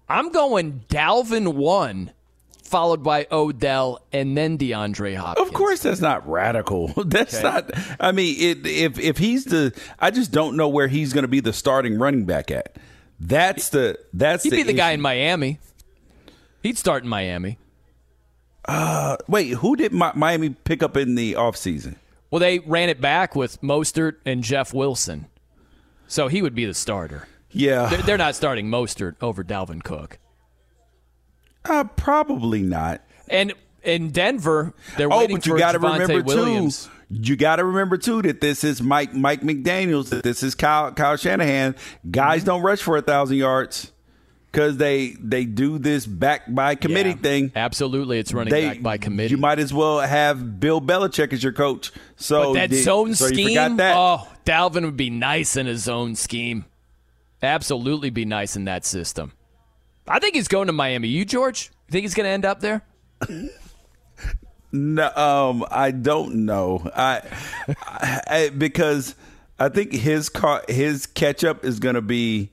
I'm 0.08 0.30
going 0.30 0.84
Dalvin 0.88 1.54
1, 1.54 2.12
followed 2.72 3.04
by 3.04 3.28
Odell, 3.30 4.00
and 4.12 4.36
then 4.36 4.58
DeAndre 4.58 5.14
Hopkins. 5.14 5.46
Of 5.46 5.54
course, 5.54 5.80
that's 5.82 6.00
not 6.00 6.28
radical. 6.28 6.88
That's 7.06 7.34
Okay. 7.36 7.44
not. 7.44 7.70
I 8.00 8.10
mean, 8.10 8.34
it, 8.40 8.66
if 8.66 8.98
if 8.98 9.18
he's 9.18 9.44
the, 9.44 9.72
I 10.00 10.10
just 10.10 10.32
don't 10.32 10.56
know 10.56 10.68
where 10.68 10.88
he's 10.88 11.12
going 11.12 11.22
to 11.22 11.28
be 11.28 11.38
the 11.38 11.52
starting 11.52 11.98
running 11.98 12.24
back 12.24 12.50
at. 12.50 12.74
That's 13.20 13.68
the 13.68 13.96
that's 14.12 14.42
He'd 14.42 14.50
the 14.50 14.56
be 14.56 14.62
the 14.64 14.72
guy 14.72 14.90
in 14.90 15.00
Miami. 15.00 15.60
He'd 16.64 16.76
start 16.78 17.04
in 17.04 17.08
Miami. 17.08 17.58
Uh, 18.64 19.16
wait, 19.28 19.50
who 19.50 19.76
did 19.76 19.92
Mi- 19.92 20.10
Miami 20.14 20.50
pick 20.50 20.82
up 20.82 20.96
in 20.96 21.14
the 21.14 21.34
offseason? 21.34 21.96
Well, 22.30 22.40
they 22.40 22.60
ran 22.60 22.88
it 22.88 23.00
back 23.00 23.36
with 23.36 23.60
Mostert 23.60 24.16
and 24.24 24.42
Jeff 24.42 24.72
Wilson. 24.72 25.26
So 26.08 26.28
he 26.28 26.42
would 26.42 26.54
be 26.54 26.64
the 26.64 26.74
starter. 26.74 27.28
Yeah, 27.50 27.86
They're, 27.86 28.02
they're 28.02 28.18
not 28.18 28.34
starting 28.34 28.68
Mostert 28.70 29.16
over 29.20 29.44
Dalvin 29.44 29.82
Cook. 29.82 30.18
Uh, 31.64 31.84
probably 31.96 32.62
not. 32.62 33.00
And 33.28 33.52
in 33.82 34.10
Denver, 34.10 34.74
they're 34.96 35.12
oh, 35.12 35.18
waiting 35.18 35.36
but 35.36 35.46
you 35.46 35.58
got 35.58 35.72
to 35.72 35.78
remember 35.78 36.22
Williams. 36.22 36.84
too. 36.86 36.90
You 37.10 37.36
got 37.36 37.56
to 37.56 37.64
remember 37.64 37.98
too 37.98 38.22
that 38.22 38.40
this 38.40 38.64
is 38.64 38.80
Mike 38.80 39.12
Mike 39.14 39.42
McDaniel's. 39.42 40.10
That 40.10 40.22
this 40.22 40.42
is 40.42 40.54
Kyle 40.54 40.92
Kyle 40.92 41.16
Shanahan. 41.16 41.74
Guys 42.10 42.40
Mm-hmm. 42.40 42.46
don't 42.46 42.62
rush 42.62 42.80
for 42.82 42.96
a 42.96 43.02
thousand 43.02 43.36
yards 43.36 43.92
because 44.50 44.78
they 44.78 45.16
they 45.20 45.44
do 45.44 45.78
this 45.78 46.06
back 46.06 46.42
by 46.54 46.74
committee 46.74 47.10
Yeah, 47.10 47.16
thing. 47.16 47.52
Absolutely, 47.54 48.18
it's 48.18 48.32
running 48.32 48.50
They- 48.50 48.68
back 48.68 48.82
by 48.82 48.96
committee. 48.98 49.30
You 49.32 49.36
might 49.36 49.58
as 49.58 49.74
well 49.74 50.00
have 50.00 50.58
Bill 50.58 50.80
Belichick 50.80 51.32
as 51.34 51.42
your 51.42 51.52
coach. 51.52 51.92
So 52.16 52.52
but 52.52 52.60
that 52.60 52.70
did- 52.70 52.84
zone 52.84 53.14
so 53.14 53.26
scheme, 53.26 53.76
that. 53.76 53.94
oh, 53.96 54.26
Dalvin 54.46 54.84
would 54.86 54.96
be 54.96 55.10
nice 55.10 55.56
in 55.56 55.66
a 55.66 55.76
zone 55.76 56.14
scheme. 56.16 56.64
Absolutely 57.42 58.08
be 58.10 58.24
nice 58.24 58.56
in 58.56 58.64
that 58.66 58.84
system. 58.86 59.32
I 60.06 60.18
think 60.18 60.34
he's 60.34 60.48
going 60.48 60.66
to 60.66 60.72
Miami. 60.72 61.08
You, 61.08 61.24
George? 61.24 61.70
You 61.88 61.92
think 61.92 62.02
he's 62.02 62.14
going 62.14 62.24
to 62.24 62.30
end 62.30 62.44
up 62.44 62.60
there? 62.60 62.82
No, 64.72 65.10
um, 65.14 65.66
I 65.70 65.90
don't 65.90 66.46
know. 66.46 66.90
I, 66.96 67.22
I 68.26 68.50
because 68.56 69.14
I 69.58 69.68
think 69.68 69.92
his 69.92 70.30
car, 70.30 70.62
his 70.66 71.06
catch 71.06 71.44
up 71.44 71.64
is 71.64 71.78
going 71.78 71.94
to 71.94 72.02
be 72.02 72.50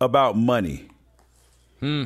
about 0.00 0.36
money. 0.36 0.88
Hmm. 1.80 2.04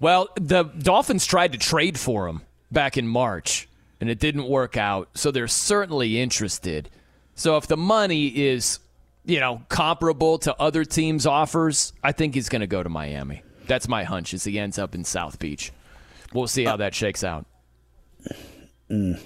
Well, 0.00 0.28
the 0.36 0.64
Dolphins 0.64 1.26
tried 1.26 1.52
to 1.52 1.58
trade 1.58 1.98
for 1.98 2.26
him 2.28 2.42
back 2.70 2.96
in 2.96 3.06
March, 3.06 3.68
and 4.00 4.08
it 4.08 4.18
didn't 4.18 4.48
work 4.48 4.76
out. 4.76 5.10
So 5.14 5.30
they're 5.30 5.48
certainly 5.48 6.20
interested. 6.20 6.88
So 7.34 7.56
if 7.58 7.66
the 7.66 7.76
money 7.76 8.26
is, 8.26 8.78
you 9.24 9.38
know, 9.38 9.62
comparable 9.68 10.38
to 10.38 10.56
other 10.60 10.84
teams' 10.84 11.26
offers, 11.26 11.92
I 12.02 12.12
think 12.12 12.34
he's 12.34 12.48
going 12.48 12.60
to 12.60 12.66
go 12.66 12.82
to 12.82 12.88
Miami. 12.88 13.42
That's 13.72 13.88
my 13.88 14.04
hunch. 14.04 14.34
Is 14.34 14.44
he 14.44 14.58
ends 14.58 14.78
up 14.78 14.94
in 14.94 15.02
South 15.02 15.38
Beach, 15.38 15.72
we'll 16.34 16.46
see 16.46 16.66
how 16.66 16.74
uh, 16.74 16.76
that 16.76 16.94
shakes 16.94 17.24
out. 17.24 17.46
Mm. 18.90 19.18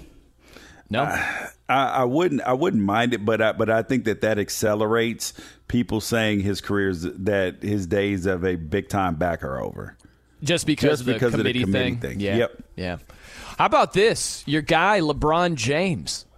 No, 0.89 1.01
uh, 1.03 1.47
I, 1.67 1.83
I 1.87 2.03
wouldn't. 2.05 2.39
I 2.43 2.53
wouldn't 2.53 2.81
mind 2.81 3.13
it, 3.13 3.25
but 3.25 3.41
I, 3.41 3.51
but 3.51 3.69
I 3.69 3.81
think 3.83 4.05
that 4.05 4.21
that 4.21 4.39
accelerates 4.39 5.33
people 5.67 5.99
saying 5.99 6.39
his 6.39 6.61
careers 6.61 7.01
that 7.01 7.61
his 7.61 7.87
days 7.87 8.25
of 8.25 8.45
a 8.45 8.55
big 8.55 8.87
time 8.87 9.15
back 9.15 9.43
are 9.43 9.59
over. 9.59 9.97
just 10.41 10.65
because, 10.65 10.91
Just 10.91 11.01
of, 11.01 11.05
the 11.07 11.13
because 11.15 11.33
of 11.33 11.39
the 11.39 11.43
committee 11.43 11.59
committee 11.65 11.89
thing. 11.95 11.99
thing. 11.99 12.19
Yeah, 12.21 12.37
Yep. 12.37 12.63
yeah. 12.77 12.97
How 13.57 13.65
about 13.65 13.91
this? 13.91 14.43
Your 14.47 14.61
guy 14.61 15.01
LeBron 15.01 15.55
James. 15.55 16.23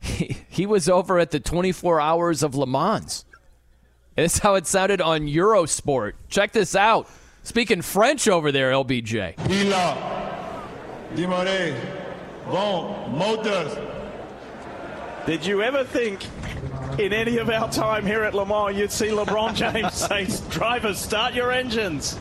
He, 0.00 0.36
he 0.50 0.66
was 0.66 0.86
over 0.88 1.18
at 1.20 1.30
the 1.30 1.40
24 1.40 1.98
Hours 1.98 2.42
of 2.42 2.54
Le 2.54 2.66
Mans. 2.66 3.24
That's 4.16 4.38
how 4.38 4.54
it 4.56 4.66
sounded 4.66 5.00
on 5.00 5.22
Eurosport. 5.22 6.12
Check 6.28 6.52
this 6.52 6.76
out. 6.76 7.08
Speaking 7.44 7.82
French 7.82 8.26
over 8.26 8.50
there, 8.50 8.70
LBJ. 8.72 9.36
Villa, 9.36 10.62
Dimore, 11.14 11.76
Bon, 12.46 13.16
Motors. 13.18 13.76
Did 15.26 15.46
you 15.46 15.62
ever 15.62 15.84
think 15.84 16.24
in 16.98 17.12
any 17.12 17.38
of 17.38 17.48
our 17.50 17.70
time 17.70 18.04
here 18.06 18.24
at 18.24 18.34
Le 18.34 18.44
Mans 18.46 18.76
you'd 18.76 18.90
see 18.90 19.08
LeBron 19.08 19.54
James 19.72 19.94
say, 19.94 20.26
drivers, 20.50 20.98
start 20.98 21.34
your 21.34 21.50
engines? 21.52 22.20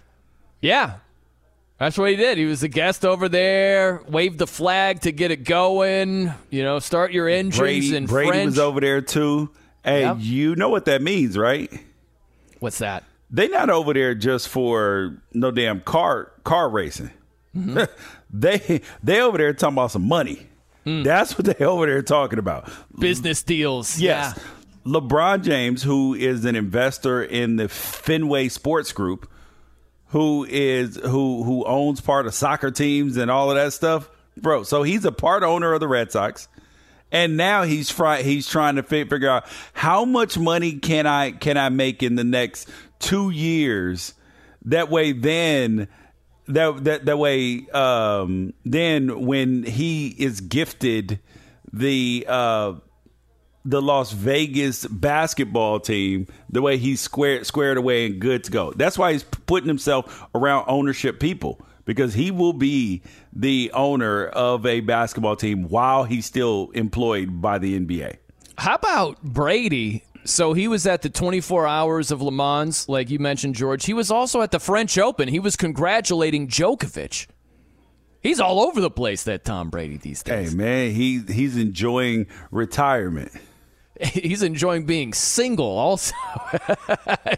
Yeah, 0.61 0.95
that's 1.79 1.97
what 1.97 2.09
he 2.09 2.15
did. 2.15 2.37
He 2.37 2.45
was 2.45 2.63
a 2.63 2.69
guest 2.69 3.03
over 3.05 3.27
there, 3.27 4.01
waved 4.07 4.39
the 4.39 4.47
flag 4.47 5.01
to 5.01 5.11
get 5.11 5.31
it 5.31 5.43
going. 5.43 6.33
You 6.49 6.63
know, 6.63 6.79
start 6.79 7.11
your 7.11 7.27
engines 7.27 7.59
Brady, 7.59 7.95
in 7.95 8.05
Brady 8.05 8.29
French. 8.29 8.45
was 8.45 8.59
over 8.59 8.79
there 8.79 9.01
too. 9.01 9.51
Hey, 9.83 10.01
Yep. 10.01 10.17
you 10.19 10.55
know 10.55 10.69
what 10.69 10.85
that 10.85 11.01
means, 11.01 11.37
right? 11.37 11.71
What's 12.59 12.77
that? 12.79 13.03
They 13.33 13.47
not 13.47 13.71
over 13.71 13.93
there 13.93 14.13
just 14.13 14.47
for 14.47 15.17
no 15.33 15.49
damn 15.49 15.81
car 15.81 16.31
car 16.43 16.69
racing. 16.69 17.09
Mm-hmm. 17.55 17.83
they 18.31 18.81
they 19.03 19.19
over 19.21 19.39
there 19.39 19.53
talking 19.53 19.73
about 19.73 19.91
some 19.91 20.07
money. 20.07 20.47
Hmm. 20.83 21.01
That's 21.03 21.37
what 21.37 21.45
they 21.45 21.65
over 21.65 21.87
there 21.87 22.03
talking 22.03 22.39
about. 22.39 22.71
Business 22.97 23.41
deals. 23.41 23.99
Yes. 23.99 24.37
Yeah. 24.37 24.43
LeBron 24.85 25.43
James, 25.43 25.81
who 25.81 26.13
is 26.13 26.45
an 26.45 26.55
investor 26.55 27.23
in 27.23 27.55
the 27.55 27.69
Fenway 27.69 28.49
Sports 28.49 28.91
Group, 28.91 29.29
who 30.07 30.45
is 30.47 30.97
who 30.97 31.43
who 31.43 31.65
owns 31.65 32.01
part 32.01 32.27
of 32.27 32.35
soccer 32.35 32.69
teams 32.69 33.17
and 33.17 33.31
all 33.31 33.49
of 33.49 33.55
that 33.55 33.73
stuff, 33.73 34.09
bro. 34.37 34.63
So 34.63 34.83
he's 34.83 35.05
a 35.05 35.11
part 35.11 35.41
owner 35.41 35.73
of 35.73 35.79
the 35.79 35.87
Red 35.87 36.11
Sox, 36.11 36.49
and 37.11 37.37
now 37.37 37.63
he's 37.63 37.89
fry, 37.89 38.23
he's 38.23 38.47
trying 38.47 38.75
to 38.75 38.83
fi- 38.83 39.05
figure 39.05 39.29
out 39.29 39.45
how 39.71 40.03
much 40.03 40.37
money 40.37 40.73
can 40.73 41.07
I 41.07 41.31
can 41.31 41.57
I 41.57 41.69
make 41.69 42.03
in 42.03 42.15
the 42.15 42.25
next 42.25 42.69
two 43.03 43.29
years. 43.29 44.13
That 44.65 44.89
way, 44.89 45.11
then 45.11 45.87
that 46.47 46.83
that 46.85 47.05
that 47.05 47.17
way, 47.17 47.67
um, 47.73 48.53
then 48.65 49.25
when 49.25 49.63
he 49.63 50.07
is 50.07 50.41
gifted 50.41 51.19
the 51.71 52.25
uh, 52.27 52.73
the 53.65 53.81
Las 53.81 54.11
Vegas 54.11 54.85
basketball 54.87 55.79
team 55.79 56.27
the 56.49 56.61
way 56.61 56.77
he's 56.77 57.01
squared 57.01 57.45
squared 57.45 57.77
away 57.77 58.05
and 58.05 58.19
good 58.19 58.43
to 58.45 58.51
go. 58.51 58.71
That's 58.71 58.97
why 58.97 59.13
he's 59.13 59.23
putting 59.23 59.67
himself 59.67 60.25
around 60.33 60.65
ownership 60.67 61.19
people 61.19 61.61
because 61.85 62.13
he 62.13 62.31
will 62.31 62.53
be 62.53 63.01
the 63.33 63.71
owner 63.73 64.27
of 64.27 64.65
a 64.65 64.79
basketball 64.79 65.35
team 65.35 65.67
while 65.69 66.03
he's 66.05 66.25
still 66.25 66.71
employed 66.73 67.41
by 67.41 67.57
the 67.57 67.77
NBA. 67.79 68.17
How 68.57 68.75
about 68.75 69.21
Brady? 69.23 70.03
So 70.25 70.53
he 70.53 70.67
was 70.67 70.87
at 70.87 71.01
the 71.01 71.09
24 71.09 71.67
hours 71.67 72.11
of 72.11 72.21
Le 72.21 72.31
Mans, 72.31 72.87
like 72.87 73.09
you 73.09 73.19
mentioned, 73.19 73.55
George. 73.55 73.85
He 73.85 73.93
was 73.93 74.09
also 74.09 74.41
at 74.41 74.51
the 74.51 74.59
French 74.59 74.97
Open. 74.97 75.27
He 75.27 75.39
was 75.39 75.55
congratulating 75.55 76.47
Djokovic. 76.47 77.27
He's 78.21 78.39
all 78.39 78.61
over 78.61 78.79
the 78.79 78.89
place, 78.89 79.23
that 79.23 79.43
Tom 79.43 79.69
Brady 79.69 79.97
these 79.97 80.23
days. 80.23 80.51
Hey 80.51 80.55
man, 80.55 80.91
he 80.91 81.19
he's 81.19 81.57
enjoying 81.57 82.27
retirement. 82.51 83.31
He's 84.01 84.41
enjoying 84.41 84.85
being 84.85 85.13
single, 85.13 85.67
also. 85.67 86.15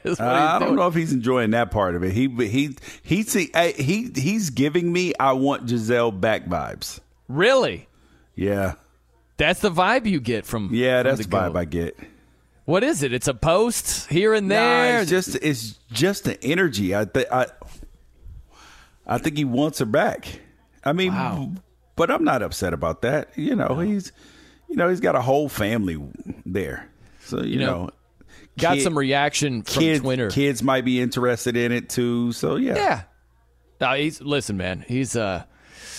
Uh, 0.07 0.19
I 0.19 0.59
don't 0.59 0.75
know 0.75 0.87
if 0.87 0.93
he's 0.93 1.11
enjoying 1.11 1.51
that 1.51 1.71
part 1.71 1.95
of 1.95 2.03
it. 2.03 2.13
He 2.13 2.27
he 2.27 2.77
he 3.01 3.23
see 3.23 3.49
he 3.75 4.09
he's 4.15 4.51
giving 4.51 4.91
me 4.93 5.13
I 5.19 5.33
want 5.33 5.65
Gisele 5.65 6.11
back 6.11 6.45
vibes. 6.45 6.99
Really? 7.27 7.87
Yeah. 8.35 8.75
That's 9.37 9.61
the 9.61 9.71
vibe 9.71 10.05
you 10.05 10.19
get 10.19 10.45
from. 10.45 10.69
Yeah, 10.71 11.01
from 11.01 11.09
that's 11.09 11.27
the 11.27 11.35
vibe 11.35 11.53
goat. 11.53 11.57
I 11.57 11.65
get. 11.65 11.97
What 12.65 12.83
is 12.83 13.03
it? 13.03 13.13
It's 13.13 13.27
a 13.27 13.33
post 13.33 14.09
here 14.09 14.33
and 14.33 14.49
there. 14.49 14.93
Nah, 14.95 15.01
it's 15.01 15.09
just 15.09 15.35
it's 15.35 15.73
just 15.91 16.23
the 16.23 16.43
energy. 16.43 16.95
I 16.95 17.05
th- 17.05 17.27
I 17.31 17.45
I 19.05 19.17
think 19.19 19.37
he 19.37 19.45
wants 19.45 19.79
her 19.79 19.85
back. 19.85 20.39
I 20.83 20.93
mean, 20.93 21.59
but 21.95 22.11
I'm 22.11 22.23
not 22.23 22.41
upset 22.41 22.73
about 22.73 23.01
that. 23.03 23.29
You 23.37 23.55
know, 23.55 23.79
he's 23.79 24.11
you 24.67 24.75
know 24.75 24.89
he's 24.89 24.99
got 24.99 25.15
a 25.15 25.21
whole 25.21 25.47
family 25.47 26.01
there, 26.45 26.89
so 27.21 27.41
you, 27.41 27.53
You 27.53 27.59
know, 27.59 27.65
know, 27.85 27.89
got 28.57 28.75
kid- 28.75 28.83
some 28.83 28.97
reaction 28.97 29.61
from 29.61 29.81
kids, 29.83 30.01
Twitter. 30.01 30.29
Kids 30.29 30.63
might 30.63 30.85
be 30.85 30.99
interested 30.99 31.55
in 31.55 31.71
it 31.71 31.89
too. 31.89 32.31
So 32.31 32.55
yeah, 32.55 32.75
Yeah. 32.75 33.01
No, 33.81 33.93
he's 33.93 34.21
listen, 34.21 34.57
man. 34.57 34.83
He's 34.87 35.15
uh 35.15 35.43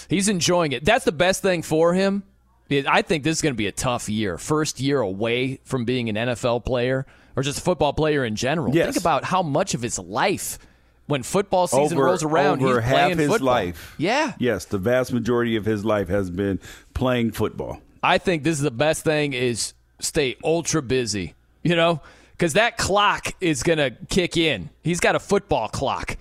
he's 0.08 0.28
enjoying 0.28 0.72
it. 0.72 0.84
That's 0.84 1.04
the 1.04 1.12
best 1.12 1.42
thing 1.42 1.62
for 1.62 1.94
him. 1.94 2.24
I 2.70 3.02
think 3.02 3.24
this 3.24 3.36
is 3.38 3.42
going 3.42 3.54
to 3.54 3.56
be 3.56 3.66
a 3.66 3.72
tough 3.72 4.08
year. 4.08 4.38
First 4.38 4.80
year 4.80 5.00
away 5.00 5.60
from 5.64 5.84
being 5.84 6.08
an 6.08 6.16
NFL 6.16 6.64
player 6.64 7.06
or 7.36 7.42
just 7.42 7.58
a 7.58 7.62
football 7.62 7.92
player 7.92 8.24
in 8.24 8.34
general. 8.34 8.74
Yes. 8.74 8.94
Think 8.94 9.00
about 9.02 9.24
how 9.24 9.42
much 9.42 9.74
of 9.74 9.82
his 9.82 9.98
life 9.98 10.58
when 11.06 11.22
football 11.22 11.66
season 11.68 11.96
over, 11.98 12.06
rolls 12.06 12.24
around, 12.24 12.62
over 12.62 12.80
he's 12.80 12.88
half 12.88 12.94
playing 12.94 13.18
his 13.18 13.28
football. 13.28 13.46
life. 13.46 13.94
Yeah. 13.98 14.32
Yes, 14.38 14.64
the 14.64 14.78
vast 14.78 15.12
majority 15.12 15.56
of 15.56 15.64
his 15.64 15.84
life 15.84 16.08
has 16.08 16.30
been 16.30 16.58
playing 16.94 17.32
football. 17.32 17.80
I 18.02 18.18
think 18.18 18.42
this 18.42 18.56
is 18.56 18.62
the 18.62 18.70
best 18.70 19.04
thing 19.04 19.32
is 19.32 19.74
stay 20.00 20.36
ultra 20.42 20.82
busy, 20.82 21.34
you 21.62 21.76
know, 21.76 22.02
because 22.32 22.54
that 22.54 22.76
clock 22.76 23.34
is 23.40 23.62
going 23.62 23.78
to 23.78 23.90
kick 24.08 24.36
in. 24.36 24.70
He's 24.82 25.00
got 25.00 25.14
a 25.14 25.20
football 25.20 25.68
clock. 25.68 26.16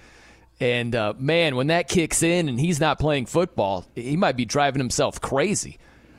And 0.59 0.95
uh, 0.95 1.13
man, 1.17 1.55
when 1.55 1.67
that 1.67 1.89
kicks 1.89 2.23
in 2.23 2.47
and 2.47 2.59
he's 2.59 2.79
not 2.79 2.99
playing 2.99 3.25
football, 3.25 3.85
he 3.95 4.15
might 4.15 4.37
be 4.37 4.45
driving 4.45 4.79
himself 4.79 5.19
crazy. 5.19 5.77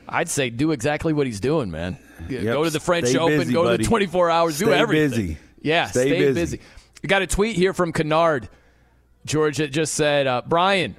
I'd 0.08 0.28
say 0.28 0.50
do 0.50 0.72
exactly 0.72 1.12
what 1.12 1.26
he's 1.26 1.40
doing, 1.40 1.70
man. 1.70 1.98
Yep. 2.28 2.42
Go 2.42 2.64
to 2.64 2.70
the 2.70 2.80
French 2.80 3.08
Stay 3.08 3.18
Open, 3.18 3.38
busy, 3.38 3.52
go 3.52 3.70
to 3.70 3.76
the 3.76 3.84
24 3.84 4.30
hours, 4.30 4.58
do 4.58 4.66
Stay 4.66 4.74
everything. 4.74 5.10
busy. 5.10 5.38
Yeah, 5.60 5.86
Stay 5.86 6.08
stay, 6.08 6.18
busy. 6.18 6.32
busy. 6.40 6.60
We 7.02 7.08
got 7.08 7.22
a 7.22 7.26
tweet 7.26 7.56
here 7.56 7.72
from 7.72 7.92
Kennard, 7.92 8.48
George, 9.24 9.58
that 9.58 9.70
just 9.72 9.94
said, 9.94 10.26
uh, 10.26 10.42
Brian, 10.46 10.96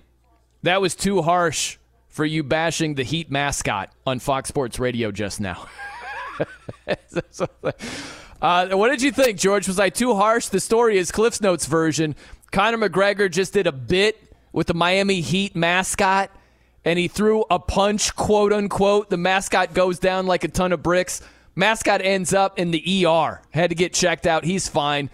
that 0.63 0.81
was 0.81 0.95
too 0.95 1.21
harsh 1.21 1.77
for 2.07 2.25
you 2.25 2.43
bashing 2.43 2.95
the 2.95 3.03
Heat 3.03 3.31
mascot 3.31 3.91
on 4.05 4.19
Fox 4.19 4.49
Sports 4.49 4.79
Radio 4.79 5.11
just 5.11 5.39
now. 5.39 5.67
uh, 8.41 8.67
what 8.69 8.89
did 8.89 9.01
you 9.01 9.11
think, 9.11 9.37
George? 9.37 9.67
Was 9.67 9.79
I 9.79 9.89
too 9.89 10.15
harsh? 10.15 10.47
The 10.47 10.59
story 10.59 10.97
is 10.97 11.11
Cliff's 11.11 11.41
Notes 11.41 11.65
version. 11.65 12.15
Conor 12.51 12.89
McGregor 12.89 13.29
just 13.29 13.53
did 13.53 13.67
a 13.67 13.71
bit 13.71 14.21
with 14.51 14.67
the 14.67 14.73
Miami 14.73 15.21
Heat 15.21 15.55
mascot, 15.55 16.31
and 16.85 16.97
he 16.97 17.07
threw 17.07 17.43
a 17.49 17.59
punch, 17.59 18.15
quote 18.15 18.53
unquote. 18.53 19.09
The 19.09 19.17
mascot 19.17 19.73
goes 19.73 19.99
down 19.99 20.27
like 20.27 20.43
a 20.43 20.47
ton 20.47 20.71
of 20.71 20.83
bricks. 20.83 21.21
Mascot 21.55 22.01
ends 22.03 22.33
up 22.33 22.59
in 22.59 22.71
the 22.71 23.05
ER. 23.05 23.41
Had 23.51 23.71
to 23.71 23.75
get 23.75 23.93
checked 23.93 24.27
out. 24.27 24.45
He's 24.45 24.67
fine. 24.67 25.09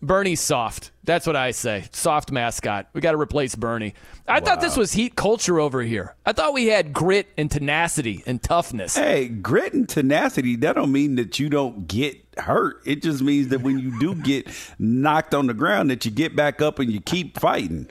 Bernie's 0.00 0.40
soft. 0.40 0.92
That's 1.02 1.26
what 1.26 1.34
I 1.34 1.50
say. 1.50 1.86
Soft 1.90 2.30
mascot. 2.30 2.88
We 2.92 3.00
got 3.00 3.12
to 3.12 3.18
replace 3.18 3.54
Bernie. 3.56 3.94
I 4.28 4.40
thought 4.40 4.60
this 4.60 4.76
was 4.76 4.92
heat 4.92 5.16
culture 5.16 5.58
over 5.58 5.82
here. 5.82 6.14
I 6.24 6.32
thought 6.32 6.52
we 6.52 6.66
had 6.66 6.92
grit 6.92 7.28
and 7.36 7.50
tenacity 7.50 8.22
and 8.26 8.40
toughness. 8.42 8.96
Hey, 8.96 9.26
grit 9.26 9.72
and 9.72 9.88
tenacity, 9.88 10.54
that 10.56 10.74
don't 10.74 10.92
mean 10.92 11.16
that 11.16 11.38
you 11.40 11.48
don't 11.48 11.88
get 11.88 12.16
hurt. 12.36 12.80
It 12.84 13.02
just 13.02 13.22
means 13.22 13.48
that 13.48 13.62
when 13.62 13.78
you 13.78 13.98
do 13.98 14.14
get 14.14 14.46
knocked 14.78 15.34
on 15.34 15.46
the 15.46 15.54
ground 15.54 15.90
that 15.90 16.04
you 16.04 16.10
get 16.10 16.36
back 16.36 16.62
up 16.62 16.78
and 16.78 16.92
you 16.92 17.00
keep 17.00 17.40
fighting. 17.40 17.88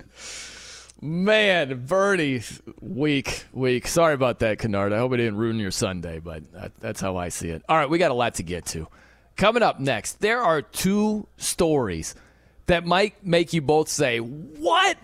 Man, 0.99 1.85
Bernie, 1.85 2.41
weak, 2.81 3.45
weak. 3.53 3.87
Sorry 3.87 4.15
about 4.15 4.39
that, 4.39 4.57
Kennard. 4.57 4.93
I 4.93 4.97
hope 4.97 5.13
it 5.13 5.17
didn't 5.17 5.37
ruin 5.37 5.59
your 5.59 5.69
Sunday, 5.69 6.19
but 6.19 6.51
that, 6.53 6.71
that's 6.79 6.99
how 6.99 7.17
I 7.17 7.29
see 7.29 7.49
it. 7.49 7.61
All 7.69 7.77
right, 7.77 7.89
we 7.89 7.99
got 7.99 8.09
a 8.09 8.15
lot 8.15 8.35
to 8.35 8.43
get 8.43 8.65
to. 8.67 8.87
Coming 9.35 9.61
up 9.61 9.79
next, 9.79 10.21
there 10.21 10.41
are 10.41 10.63
two 10.63 11.27
stories 11.37 12.15
that 12.65 12.83
might 12.85 13.23
make 13.23 13.53
you 13.53 13.61
both 13.61 13.89
say, 13.89 14.17
What? 14.19 14.97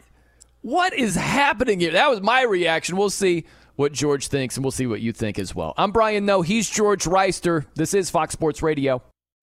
What 0.61 0.93
is 0.93 1.15
happening 1.15 1.79
here? 1.79 1.91
That 1.91 2.09
was 2.09 2.21
my 2.21 2.41
reaction. 2.43 2.97
We'll 2.97 3.09
see 3.11 3.45
what 3.75 3.91
George 3.91 4.27
thinks, 4.27 4.55
and 4.55 4.63
we'll 4.63 4.71
see 4.71 4.87
what 4.87 5.01
you 5.01 5.11
think 5.11 5.37
as 5.37 5.53
well. 5.53 5.73
I'm 5.77 5.91
Brian 5.91 6.25
Noe. 6.25 6.41
He's 6.41 6.69
George 6.69 7.03
Wrighster. 7.03 7.65
This 7.75 7.93
is 7.93 8.09
Fox 8.09 8.33
Sports 8.33 8.63
Radio. 8.63 9.03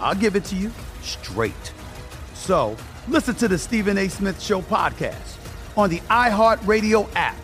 I'll 0.00 0.14
give 0.14 0.36
it 0.36 0.44
to 0.46 0.56
you 0.56 0.70
straight. 1.02 1.72
So 2.34 2.76
listen 3.08 3.34
to 3.36 3.48
the 3.48 3.58
Stephen 3.58 3.98
A. 3.98 4.08
Smith 4.08 4.40
Show 4.40 4.62
podcast 4.62 5.36
on 5.76 5.90
the 5.90 6.00
iHeartRadio 6.00 7.08
app, 7.14 7.36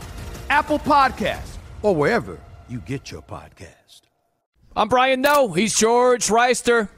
Apple 0.51 0.79
Podcasts, 0.79 1.57
or 1.83 1.95
wherever 1.95 2.39
you 2.69 2.81
get 2.81 3.11
your 3.11 3.23
podcast. 3.23 4.03
I'm 4.77 4.89
Brian 4.89 5.21
Noe. 5.21 5.53
He's 5.53 5.77
George 5.79 6.27
Wrighster. 6.29 6.89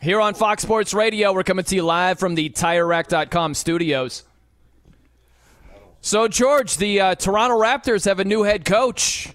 Here 0.00 0.20
on 0.20 0.34
Fox 0.34 0.62
Sports 0.62 0.92
Radio, 0.94 1.32
we're 1.32 1.42
coming 1.42 1.64
to 1.64 1.74
you 1.74 1.82
live 1.82 2.18
from 2.18 2.34
the 2.34 2.50
TireRack.com 2.50 3.54
studios. 3.54 4.24
So, 6.02 6.28
George, 6.28 6.76
the 6.76 7.00
uh, 7.00 7.14
Toronto 7.16 7.58
Raptors 7.58 8.04
have 8.04 8.20
a 8.20 8.24
new 8.24 8.42
head 8.44 8.64
coach. 8.64 9.28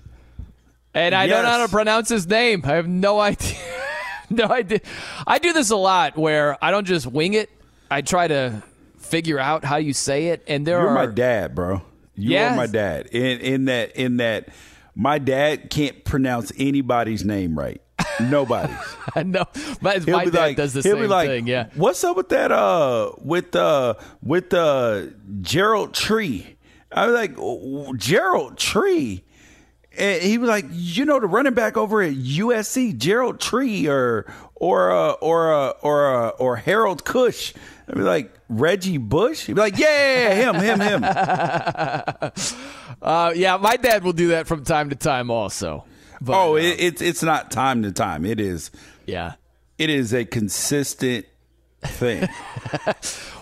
And 0.93 1.15
I 1.15 1.27
don't 1.27 1.43
know 1.43 1.49
how 1.49 1.65
to 1.65 1.71
pronounce 1.71 2.09
his 2.09 2.27
name. 2.27 2.61
I 2.63 2.75
have 2.75 2.87
no 2.87 3.19
idea. 3.19 3.57
no 4.35 4.45
idea. 4.45 4.79
I 5.27 5.39
do 5.39 5.53
this 5.53 5.69
a 5.69 5.75
lot 5.75 6.17
where 6.17 6.57
I 6.63 6.71
don't 6.71 6.85
just 6.85 7.07
wing 7.07 7.33
it. 7.33 7.49
I 7.89 8.01
try 8.01 8.27
to 8.27 8.63
figure 8.97 9.39
out 9.39 9.65
how 9.65 9.77
you 9.77 9.93
say 9.93 10.27
it. 10.27 10.43
And 10.47 10.65
there 10.65 10.79
You're 10.79 10.89
are 10.89 10.95
my 11.07 11.13
dad, 11.13 11.53
bro. 11.53 11.81
You 12.15 12.31
Yes. 12.31 12.53
are 12.53 12.55
my 12.55 12.67
dad. 12.67 13.07
In 13.07 13.39
in 13.39 13.65
that 13.65 13.95
in 13.95 14.17
that 14.17 14.49
my 14.95 15.19
dad 15.19 15.69
can't 15.69 16.03
pronounce 16.03 16.51
anybody's 16.57 17.23
name 17.23 17.57
right. 17.57 17.81
Nobody's. 18.19 18.75
no, 19.25 19.45
my, 19.81 19.95
He'll 19.99 20.17
my 20.17 20.25
dad 20.25 20.33
like, 20.33 20.57
does 20.57 20.73
the 20.73 20.83
same 20.83 21.07
like, 21.07 21.27
thing. 21.29 21.47
Yeah. 21.47 21.69
What's 21.75 22.03
up 22.03 22.17
with 22.17 22.29
that? 22.29 22.51
Uh, 22.51 23.11
with 23.23 23.55
uh, 23.55 23.95
with 24.21 24.53
uh, 24.53 25.07
Gerald 25.41 25.93
Tree. 25.93 26.57
I 26.91 27.05
was 27.05 27.15
like, 27.15 27.33
"Oh, 27.37 27.93
Gerald 27.95 28.57
Tree. 28.57 29.23
And 30.01 30.21
he 30.23 30.39
was 30.39 30.49
like, 30.49 30.65
you 30.71 31.05
know, 31.05 31.19
the 31.19 31.27
running 31.27 31.53
back 31.53 31.77
over 31.77 32.01
at 32.01 32.13
USC, 32.13 32.97
Gerald 32.97 33.39
Tree, 33.39 33.87
or 33.87 34.25
or 34.55 34.91
uh, 34.91 35.11
or 35.11 35.53
uh, 35.53 35.73
or 35.81 36.15
uh, 36.15 36.29
or 36.29 36.55
Harold 36.55 37.05
Cush. 37.05 37.53
I'd 37.87 37.95
be 37.95 38.01
like 38.01 38.33
Reggie 38.49 38.97
Bush. 38.97 39.45
He'd 39.45 39.53
be 39.53 39.61
like, 39.61 39.77
yeah, 39.77 40.33
him, 40.33 40.55
him, 40.55 40.79
him. 40.81 42.31
Uh, 43.01 43.33
yeah, 43.35 43.57
my 43.57 43.77
dad 43.77 44.03
will 44.03 44.13
do 44.13 44.27
that 44.27 44.45
from 44.45 44.63
time 44.63 44.91
to 44.91 44.95
time 44.95 45.31
also. 45.31 45.83
But, 46.21 46.35
oh, 46.35 46.53
uh, 46.53 46.57
it, 46.57 46.79
it's 46.79 47.01
it's 47.01 47.23
not 47.23 47.49
time 47.49 47.81
to 47.81 47.91
time. 47.91 48.25
It 48.25 48.39
is. 48.39 48.69
Yeah. 49.07 49.33
It 49.79 49.89
is 49.89 50.13
a 50.13 50.23
consistent 50.23 51.25
thing. 51.81 52.29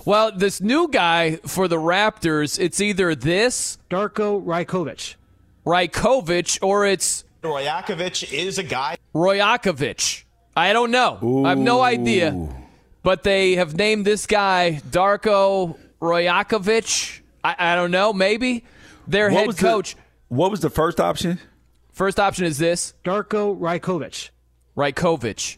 Well, 0.05 0.31
this 0.31 0.59
new 0.59 0.87
guy 0.87 1.35
for 1.45 1.67
the 1.67 1.75
Raptors, 1.75 2.57
it's 2.57 2.81
either 2.81 3.13
this 3.13 3.77
Darko 3.91 4.43
Rajkovic. 4.43 5.15
Rajkovic 5.65 6.59
or 6.61 6.85
it's 6.85 7.23
Royakovich 7.43 8.31
is 8.33 8.57
a 8.57 8.63
guy. 8.63 8.97
Royakovich. 9.15 10.23
I 10.57 10.73
don't 10.73 10.91
know. 10.91 11.43
I 11.45 11.49
have 11.49 11.57
no 11.57 11.81
idea. 11.81 12.35
But 13.01 13.23
they 13.23 13.55
have 13.55 13.75
named 13.75 14.05
this 14.05 14.25
guy 14.27 14.81
Darko 14.89 15.77
Royakovich. 16.01 17.21
I, 17.43 17.55
I 17.57 17.75
don't 17.75 17.91
know. 17.91 18.11
Maybe 18.11 18.65
their 19.07 19.29
What 19.29 19.37
head 19.37 19.47
was 19.47 19.55
the- 19.55 19.61
coach. 19.61 19.95
what 20.27 20.51
was 20.51 20.59
the 20.59 20.69
first 20.69 20.99
option? 20.99 21.39
First 21.93 22.19
option 22.19 22.45
is 22.45 22.57
this 22.57 22.93
Darko 23.05 23.57
Rajkovic. 23.57 24.29
Rajkovic. 24.75 25.57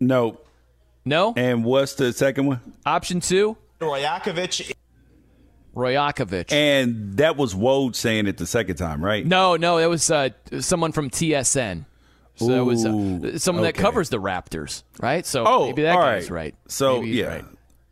No. 0.00 0.40
No. 1.04 1.32
And 1.36 1.64
what's 1.64 1.94
the 1.94 2.12
second 2.12 2.46
one? 2.46 2.60
Option 2.84 3.20
two 3.20 3.56
Royakovich. 3.80 4.72
Royakovich. 5.76 6.50
And 6.52 7.18
that 7.18 7.36
was 7.36 7.54
Woj 7.54 7.94
saying 7.94 8.26
it 8.26 8.38
the 8.38 8.46
second 8.46 8.76
time, 8.76 9.04
right? 9.04 9.24
No, 9.26 9.56
no, 9.56 9.76
it 9.78 9.86
was 9.86 10.10
uh, 10.10 10.30
someone 10.60 10.92
from 10.92 11.10
TSN. 11.10 11.84
So 12.36 12.50
it 12.50 12.64
was 12.64 12.84
uh, 12.84 12.90
Ooh, 12.90 13.38
someone 13.38 13.64
that 13.64 13.74
covers 13.74 14.08
the 14.08 14.18
Raptors, 14.18 14.82
right? 15.00 15.24
So 15.24 15.44
Oh, 15.46 15.66
maybe 15.66 15.82
that 15.82 15.94
all 15.96 16.02
guy's 16.02 16.30
right. 16.30 16.44
right. 16.44 16.54
So 16.68 16.96
Maybe 17.00 17.06
he's 17.08 17.16
yeah, 17.20 17.26
right. 17.28 17.44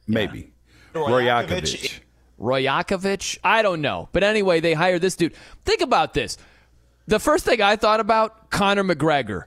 maybe. 0.07 0.53
Royakovich. 0.95 2.01
Royakovich? 2.41 3.39
I 3.45 3.63
don't 3.63 3.81
know. 3.81 4.09
But 4.13 4.23
anyway, 4.25 4.61
they 4.61 4.75
hired 4.75 5.01
this 5.01 5.17
dude. 5.17 5.35
Think 5.65 5.81
about 5.81 6.15
this. 6.15 6.37
The 7.07 7.19
first 7.19 7.45
thing 7.45 7.61
I 7.63 7.77
thought 7.77 8.01
about, 8.01 8.51
Conor 8.51 8.85
McGregor. 8.85 9.45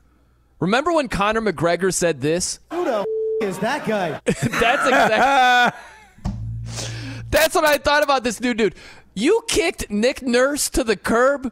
Remember 0.59 0.91
when 0.93 1.07
Conor 1.07 1.41
McGregor 1.41 1.93
said 1.93 2.21
this? 2.21 2.59
Who 2.71 2.83
the 2.83 3.05
is 3.41 3.59
that 3.59 3.85
guy? 3.85 4.19
That's 4.25 4.41
exactly. 4.87 5.79
That's 7.29 7.55
what 7.55 7.65
I 7.65 7.77
thought 7.77 8.03
about 8.03 8.23
this 8.23 8.39
new 8.39 8.53
dude. 8.53 8.75
You 9.13 9.43
kicked 9.47 9.89
Nick 9.89 10.21
Nurse 10.21 10.69
to 10.69 10.83
the 10.83 10.95
curb 10.95 11.51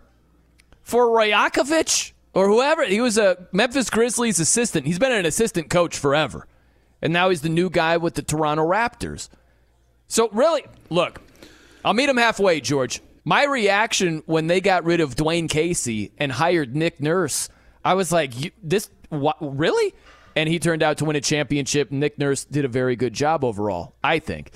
for 0.81 1.07
Royakovich 1.07 2.13
or 2.33 2.47
whoever. 2.47 2.85
He 2.85 3.01
was 3.01 3.17
a 3.17 3.47
Memphis 3.51 3.89
Grizzlies 3.89 4.39
assistant. 4.39 4.85
He's 4.85 4.99
been 4.99 5.11
an 5.11 5.25
assistant 5.25 5.69
coach 5.69 5.97
forever. 5.97 6.47
And 7.01 7.11
now 7.11 7.29
he's 7.29 7.41
the 7.41 7.49
new 7.49 7.69
guy 7.69 7.97
with 7.97 8.15
the 8.15 8.21
Toronto 8.21 8.63
Raptors. 8.65 9.29
So, 10.07 10.29
really, 10.29 10.63
look, 10.89 11.21
I'll 11.83 11.93
meet 11.93 12.09
him 12.09 12.17
halfway, 12.17 12.61
George. 12.61 13.01
My 13.23 13.43
reaction 13.45 14.21
when 14.27 14.47
they 14.47 14.61
got 14.61 14.83
rid 14.83 15.01
of 15.01 15.15
Dwayne 15.15 15.49
Casey 15.49 16.11
and 16.17 16.31
hired 16.31 16.75
Nick 16.75 17.01
Nurse, 17.01 17.49
I 17.83 17.95
was 17.95 18.11
like, 18.11 18.33
this, 18.61 18.89
what, 19.09 19.37
really? 19.39 19.93
And 20.35 20.47
he 20.47 20.59
turned 20.59 20.83
out 20.83 20.97
to 20.99 21.05
win 21.05 21.15
a 21.15 21.21
championship. 21.21 21.91
Nick 21.91 22.19
Nurse 22.19 22.45
did 22.45 22.65
a 22.65 22.67
very 22.67 22.95
good 22.95 23.13
job 23.13 23.43
overall, 23.43 23.95
I 24.03 24.19
think. 24.19 24.51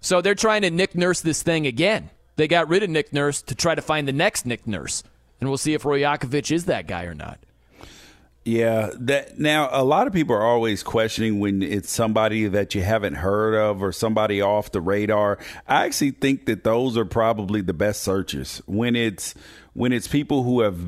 So 0.00 0.20
they're 0.20 0.34
trying 0.34 0.62
to 0.62 0.70
Nick 0.70 0.94
Nurse 0.94 1.20
this 1.20 1.42
thing 1.42 1.66
again. 1.66 2.10
They 2.36 2.48
got 2.48 2.68
rid 2.68 2.82
of 2.82 2.90
Nick 2.90 3.12
Nurse 3.12 3.42
to 3.42 3.54
try 3.54 3.74
to 3.74 3.82
find 3.82 4.06
the 4.06 4.12
next 4.12 4.46
Nick 4.46 4.66
Nurse. 4.66 5.02
And 5.40 5.48
we'll 5.48 5.58
see 5.58 5.74
if 5.74 5.82
Royakovich 5.82 6.52
is 6.52 6.66
that 6.66 6.86
guy 6.86 7.04
or 7.04 7.14
not. 7.14 7.38
Yeah, 8.44 8.92
that 9.00 9.38
now 9.38 9.68
a 9.70 9.84
lot 9.84 10.06
of 10.06 10.14
people 10.14 10.34
are 10.34 10.46
always 10.46 10.82
questioning 10.82 11.38
when 11.38 11.62
it's 11.62 11.90
somebody 11.90 12.48
that 12.48 12.74
you 12.74 12.82
haven't 12.82 13.14
heard 13.14 13.54
of 13.54 13.82
or 13.82 13.92
somebody 13.92 14.40
off 14.40 14.72
the 14.72 14.80
radar. 14.80 15.38
I 15.66 15.84
actually 15.84 16.12
think 16.12 16.46
that 16.46 16.64
those 16.64 16.96
are 16.96 17.04
probably 17.04 17.60
the 17.60 17.74
best 17.74 18.02
searches 18.02 18.62
when 18.64 18.96
it's 18.96 19.34
when 19.74 19.92
it's 19.92 20.08
people 20.08 20.44
who 20.44 20.62
have 20.62 20.78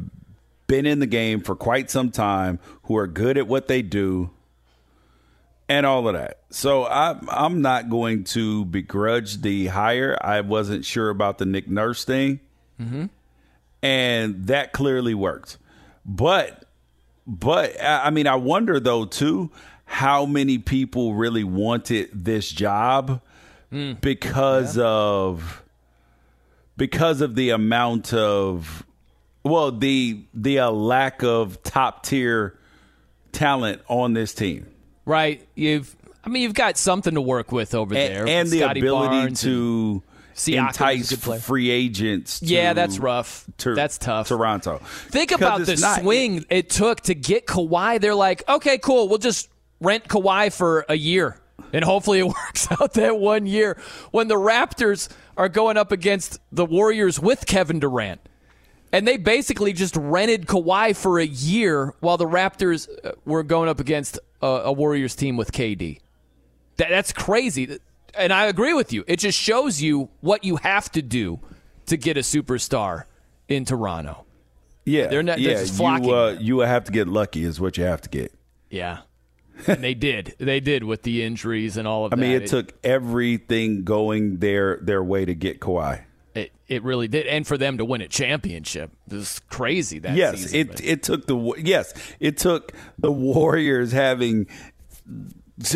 been 0.68 0.86
in 0.86 1.00
the 1.00 1.06
game 1.06 1.42
for 1.42 1.54
quite 1.54 1.90
some 1.90 2.10
time, 2.10 2.60
who 2.84 2.96
are 2.96 3.06
good 3.06 3.36
at 3.36 3.46
what 3.46 3.68
they 3.68 3.82
do, 3.82 4.30
and 5.70 5.86
all 5.86 6.06
of 6.08 6.14
that. 6.14 6.40
So 6.50 6.84
I'm 6.86 7.26
I'm 7.30 7.62
not 7.62 7.88
going 7.88 8.24
to 8.24 8.64
begrudge 8.66 9.40
the 9.40 9.68
hire. 9.68 10.18
I 10.20 10.40
wasn't 10.42 10.84
sure 10.84 11.08
about 11.08 11.38
the 11.38 11.46
Nick 11.46 11.68
Nurse 11.68 12.04
thing, 12.04 12.40
Mm-hmm. 12.80 13.06
and 13.82 14.46
that 14.46 14.72
clearly 14.72 15.14
worked. 15.14 15.58
But 16.04 16.64
but 17.26 17.80
I 17.80 18.06
I 18.06 18.10
mean, 18.10 18.26
I 18.26 18.34
wonder 18.36 18.80
though 18.80 19.04
too 19.04 19.50
how 19.84 20.24
many 20.26 20.58
people 20.58 21.14
really 21.14 21.44
wanted 21.44 22.10
this 22.12 22.48
job 22.50 23.20
because 23.70 24.76
of 24.78 25.62
because 26.76 27.20
of 27.20 27.34
the 27.36 27.50
amount 27.50 28.12
of 28.12 28.84
well 29.44 29.70
the 29.70 30.22
the 30.34 30.58
uh, 30.60 30.70
lack 30.70 31.22
of 31.22 31.62
top 31.62 32.04
tier 32.04 32.58
talent 33.32 33.82
on 33.88 34.12
this 34.14 34.32
team. 34.34 34.66
Right. 35.10 35.46
You've 35.54 35.94
I 36.24 36.28
mean 36.28 36.42
you've 36.42 36.54
got 36.54 36.76
something 36.78 37.14
to 37.14 37.20
work 37.20 37.50
with 37.52 37.74
over 37.74 37.94
And, 37.94 38.14
there. 38.14 38.26
and 38.28 38.48
the 38.48 38.60
Scotty 38.60 38.80
ability 38.80 39.08
Barnes 39.08 39.40
to 39.42 40.02
Siakam 40.36 40.68
entice 40.68 41.44
free 41.44 41.68
agents. 41.70 42.40
To, 42.40 42.46
Yeah, 42.46 42.72
that's 42.72 42.98
rough. 42.98 43.44
to- 43.58 43.74
That's 43.74 43.98
tough. 43.98 44.28
Toronto. 44.28 44.80
Think 45.08 45.32
about 45.32 45.66
the 45.66 45.76
not- 45.76 46.00
swing 46.00 46.44
it 46.48 46.70
took 46.70 47.00
to 47.02 47.14
get 47.14 47.46
Kawhi. 47.46 48.00
They're 48.00 48.14
like, 48.14 48.48
okay, 48.48 48.78
cool. 48.78 49.08
We'll 49.08 49.18
just 49.18 49.48
rent 49.80 50.08
Kawhi 50.08 50.52
for 50.52 50.86
a 50.88 50.94
year. 50.96 51.36
And 51.72 51.84
hopefully 51.84 52.20
it 52.20 52.26
works 52.46 52.68
out 52.70 52.94
that 52.94 53.18
one 53.18 53.46
year 53.46 53.76
when 54.12 54.28
the 54.28 54.36
Raptors 54.36 55.08
are 55.36 55.48
going 55.48 55.76
up 55.76 55.92
against 55.92 56.38
the 56.52 56.64
Warriors 56.64 57.18
with 57.20 57.46
Kevin 57.46 57.80
Durant. 57.80 58.20
And 58.92 59.06
they 59.06 59.16
basically 59.18 59.72
just 59.72 59.94
rented 59.96 60.46
Kawhi 60.46 60.96
for 60.96 61.18
a 61.18 61.26
year 61.26 61.94
while 62.00 62.16
the 62.16 62.26
Raptors 62.26 62.88
uh, 63.04 63.12
were 63.24 63.42
going 63.42 63.68
up 63.68 63.78
against 63.80 64.18
a, 64.42 64.46
a 64.46 64.72
Warriors 64.72 65.14
team 65.14 65.36
with 65.36 65.52
KD. 65.52 66.00
That, 66.76 66.88
that's 66.90 67.12
crazy. 67.12 67.78
And 68.14 68.32
I 68.32 68.46
agree 68.46 68.72
with 68.72 68.92
you. 68.92 69.04
It 69.06 69.18
just 69.18 69.38
shows 69.38 69.80
you 69.80 70.08
what 70.20 70.44
you 70.44 70.56
have 70.56 70.90
to 70.92 71.02
do 71.02 71.40
to 71.86 71.96
get 71.96 72.16
a 72.16 72.20
superstar 72.20 73.04
in 73.48 73.64
Toronto. 73.64 74.24
Yeah, 74.84 75.08
They're 75.08 75.22
not- 75.22 75.38
they're 75.38 75.60
yeah. 75.60 75.64
flocking 75.66 76.08
you 76.08 76.14
uh, 76.14 76.36
you 76.40 76.58
have 76.60 76.84
to 76.84 76.92
get 76.92 77.06
lucky, 77.06 77.44
is 77.44 77.60
what 77.60 77.76
you 77.76 77.84
have 77.84 78.00
to 78.02 78.08
get. 78.08 78.32
Yeah. 78.70 79.00
and 79.66 79.84
they 79.84 79.94
did. 79.94 80.34
They 80.38 80.58
did 80.60 80.84
with 80.84 81.02
the 81.02 81.22
injuries 81.22 81.76
and 81.76 81.86
all 81.86 82.06
of 82.06 82.12
I 82.12 82.16
that. 82.16 82.24
I 82.24 82.28
mean, 82.28 82.42
it 82.42 82.46
took 82.48 82.72
everything 82.82 83.84
going 83.84 84.38
their 84.38 84.78
their 84.80 85.04
way 85.04 85.24
to 85.26 85.34
get 85.34 85.60
Kawhi. 85.60 86.02
It, 86.34 86.52
it 86.68 86.82
really 86.84 87.08
did. 87.08 87.26
And 87.26 87.46
for 87.46 87.58
them 87.58 87.78
to 87.78 87.84
win 87.84 88.00
a 88.00 88.08
championship. 88.08 88.90
It 89.10 89.14
was 89.14 89.40
crazy 89.48 89.98
that 90.00 90.14
yes, 90.16 90.42
season. 90.42 90.60
it 90.60 90.80
it 90.84 91.02
took 91.02 91.26
the 91.26 91.54
yes 91.58 91.92
it 92.20 92.38
took 92.38 92.72
the 92.98 93.10
Warriors 93.10 93.90
having 93.90 94.46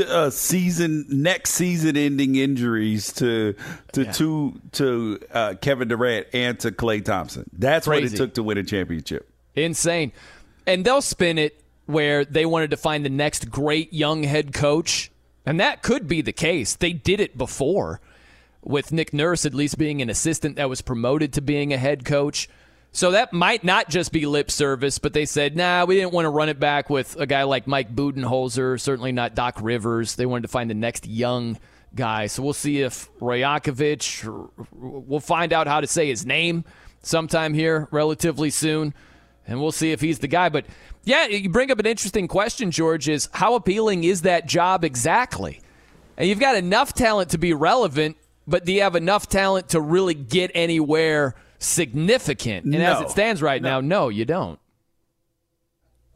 uh, 0.08 0.30
season 0.30 1.04
next 1.08 1.50
season 1.50 1.96
ending 1.96 2.36
injuries 2.36 3.12
to 3.14 3.54
to 3.92 4.04
two 4.12 4.60
to 4.72 5.18
uh, 5.32 5.54
Kevin 5.60 5.88
Durant 5.88 6.28
and 6.32 6.58
to 6.60 6.70
Klay 6.70 7.04
Thompson. 7.04 7.50
That's 7.52 7.86
what 7.86 8.02
it 8.02 8.16
took 8.16 8.34
to 8.34 8.42
win 8.42 8.58
a 8.58 8.62
championship. 8.62 9.28
Insane. 9.54 10.12
And 10.66 10.84
they'll 10.84 11.02
spin 11.02 11.38
it 11.38 11.60
where 11.86 12.24
they 12.24 12.46
wanted 12.46 12.70
to 12.70 12.76
find 12.76 13.04
the 13.04 13.10
next 13.10 13.50
great 13.50 13.92
young 13.92 14.22
head 14.22 14.54
coach. 14.54 15.10
And 15.44 15.60
that 15.60 15.82
could 15.82 16.08
be 16.08 16.22
the 16.22 16.32
case. 16.32 16.74
They 16.74 16.92
did 16.92 17.20
it 17.20 17.36
before 17.36 18.00
with 18.64 18.92
Nick 18.92 19.12
Nurse 19.12 19.44
at 19.44 19.54
least 19.54 19.78
being 19.78 20.02
an 20.02 20.10
assistant 20.10 20.56
that 20.56 20.68
was 20.68 20.80
promoted 20.80 21.32
to 21.34 21.40
being 21.40 21.72
a 21.72 21.78
head 21.78 22.04
coach. 22.04 22.48
So 22.92 23.10
that 23.10 23.32
might 23.32 23.64
not 23.64 23.88
just 23.88 24.12
be 24.12 24.24
lip 24.24 24.50
service, 24.50 24.98
but 24.98 25.12
they 25.12 25.26
said, 25.26 25.56
nah, 25.56 25.84
we 25.84 25.96
didn't 25.96 26.12
want 26.12 26.26
to 26.26 26.30
run 26.30 26.48
it 26.48 26.60
back 26.60 26.88
with 26.88 27.16
a 27.18 27.26
guy 27.26 27.42
like 27.42 27.66
Mike 27.66 27.94
Budenholzer, 27.94 28.80
certainly 28.80 29.10
not 29.10 29.34
Doc 29.34 29.58
Rivers. 29.60 30.14
They 30.14 30.26
wanted 30.26 30.42
to 30.42 30.48
find 30.48 30.70
the 30.70 30.74
next 30.74 31.06
young 31.06 31.58
guy. 31.94 32.26
So 32.26 32.42
we'll 32.42 32.52
see 32.52 32.82
if 32.82 33.08
Rajakovic, 33.18 34.50
we'll 34.72 35.20
find 35.20 35.52
out 35.52 35.66
how 35.66 35.80
to 35.80 35.86
say 35.86 36.08
his 36.08 36.24
name 36.24 36.64
sometime 37.02 37.52
here 37.52 37.88
relatively 37.90 38.50
soon, 38.50 38.94
and 39.46 39.60
we'll 39.60 39.72
see 39.72 39.92
if 39.92 40.00
he's 40.00 40.20
the 40.20 40.28
guy. 40.28 40.48
But 40.48 40.66
yeah, 41.02 41.26
you 41.26 41.50
bring 41.50 41.70
up 41.70 41.80
an 41.80 41.86
interesting 41.86 42.28
question, 42.28 42.70
George, 42.70 43.08
is 43.08 43.28
how 43.32 43.56
appealing 43.56 44.04
is 44.04 44.22
that 44.22 44.46
job 44.46 44.84
exactly? 44.84 45.60
And 46.16 46.28
you've 46.28 46.40
got 46.40 46.56
enough 46.56 46.94
talent 46.94 47.30
to 47.30 47.38
be 47.38 47.52
relevant, 47.52 48.16
but 48.46 48.64
do 48.64 48.72
you 48.72 48.82
have 48.82 48.96
enough 48.96 49.28
talent 49.28 49.70
to 49.70 49.80
really 49.80 50.14
get 50.14 50.50
anywhere 50.54 51.34
significant? 51.58 52.66
And 52.66 52.76
as 52.76 53.00
it 53.00 53.10
stands 53.10 53.42
right 53.42 53.60
now, 53.60 53.80
no, 53.80 54.08
you 54.08 54.24
don't. 54.24 54.58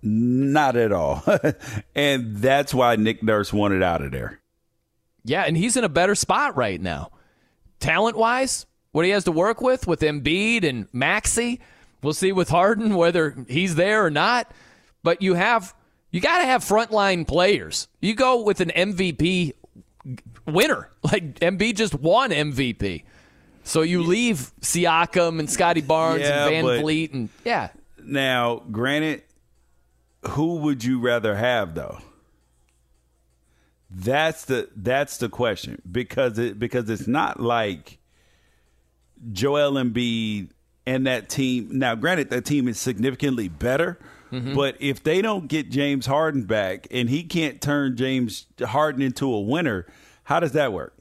Not 0.02 0.76
at 0.76 0.92
all. 0.92 1.24
and 1.94 2.36
that's 2.36 2.72
why 2.72 2.96
Nick 2.96 3.22
Nurse 3.22 3.52
wanted 3.52 3.82
out 3.82 4.02
of 4.02 4.12
there. 4.12 4.40
Yeah, 5.24 5.42
and 5.42 5.56
he's 5.56 5.76
in 5.76 5.84
a 5.84 5.88
better 5.88 6.14
spot 6.14 6.56
right 6.56 6.80
now. 6.80 7.10
Talent 7.80 8.16
wise, 8.16 8.66
what 8.92 9.04
he 9.04 9.10
has 9.10 9.24
to 9.24 9.32
work 9.32 9.60
with 9.60 9.86
with 9.86 10.00
Embiid 10.00 10.64
and 10.64 10.86
Maxey. 10.92 11.60
We'll 12.02 12.14
see 12.14 12.32
with 12.32 12.48
Harden 12.48 12.94
whether 12.94 13.44
he's 13.48 13.74
there 13.74 14.04
or 14.04 14.10
not. 14.10 14.52
But 15.02 15.20
you 15.22 15.34
have 15.34 15.74
you 16.10 16.20
got 16.20 16.38
to 16.38 16.44
have 16.46 16.64
frontline 16.64 17.26
players. 17.26 17.88
You 18.00 18.14
go 18.14 18.42
with 18.42 18.60
an 18.60 18.70
MVP 18.74 19.52
winner. 20.48 20.90
Like 21.02 21.38
Embiid 21.40 21.76
just 21.76 21.94
won 21.94 22.30
MVP. 22.30 23.04
So 23.64 23.82
you 23.82 24.02
leave 24.02 24.52
Siakam 24.60 25.38
and 25.38 25.48
Scotty 25.48 25.80
Barnes 25.80 26.22
Yeah, 26.22 26.48
and 26.48 26.66
VanVleet 26.66 27.14
and 27.14 27.28
yeah. 27.44 27.68
Now, 28.02 28.62
granted, 28.70 29.22
who 30.30 30.56
would 30.56 30.82
you 30.84 31.00
rather 31.00 31.34
have 31.36 31.74
though? 31.74 31.98
That's 33.90 34.44
the 34.44 34.68
that's 34.76 35.16
the 35.16 35.28
question 35.28 35.80
because 35.90 36.38
it 36.38 36.58
because 36.58 36.90
it's 36.90 37.06
not 37.06 37.40
like 37.40 37.98
Joel 39.32 39.72
Embiid 39.72 40.50
and 40.86 41.06
that 41.06 41.28
team. 41.30 41.68
Now, 41.78 41.94
granted, 41.94 42.28
that 42.30 42.44
team 42.44 42.68
is 42.68 42.78
significantly 42.78 43.48
better, 43.48 43.98
Mm-hmm. 44.30 44.54
but 44.54 44.76
if 44.78 45.02
they 45.02 45.22
don't 45.22 45.48
get 45.48 45.70
James 45.70 46.04
Harden 46.04 46.42
back 46.44 46.86
and 46.90 47.08
he 47.08 47.24
can't 47.24 47.62
turn 47.62 47.96
James 47.96 48.44
Harden 48.62 49.00
into 49.00 49.32
a 49.32 49.40
winner, 49.40 49.86
how 50.28 50.40
does 50.40 50.52
that 50.52 50.74
work? 50.74 50.92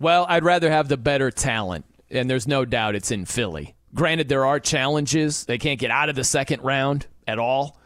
Well, 0.00 0.26
I'd 0.28 0.42
rather 0.42 0.68
have 0.72 0.88
the 0.88 0.96
better 0.96 1.30
talent, 1.30 1.84
and 2.10 2.28
there's 2.28 2.48
no 2.48 2.64
doubt 2.64 2.96
it's 2.96 3.12
in 3.12 3.26
Philly. 3.26 3.76
Granted, 3.94 4.28
there 4.28 4.44
are 4.44 4.58
challenges. 4.58 5.44
They 5.44 5.56
can't 5.56 5.78
get 5.78 5.92
out 5.92 6.08
of 6.08 6.16
the 6.16 6.24
second 6.24 6.64
round 6.64 7.06
at 7.28 7.38
all, 7.38 7.78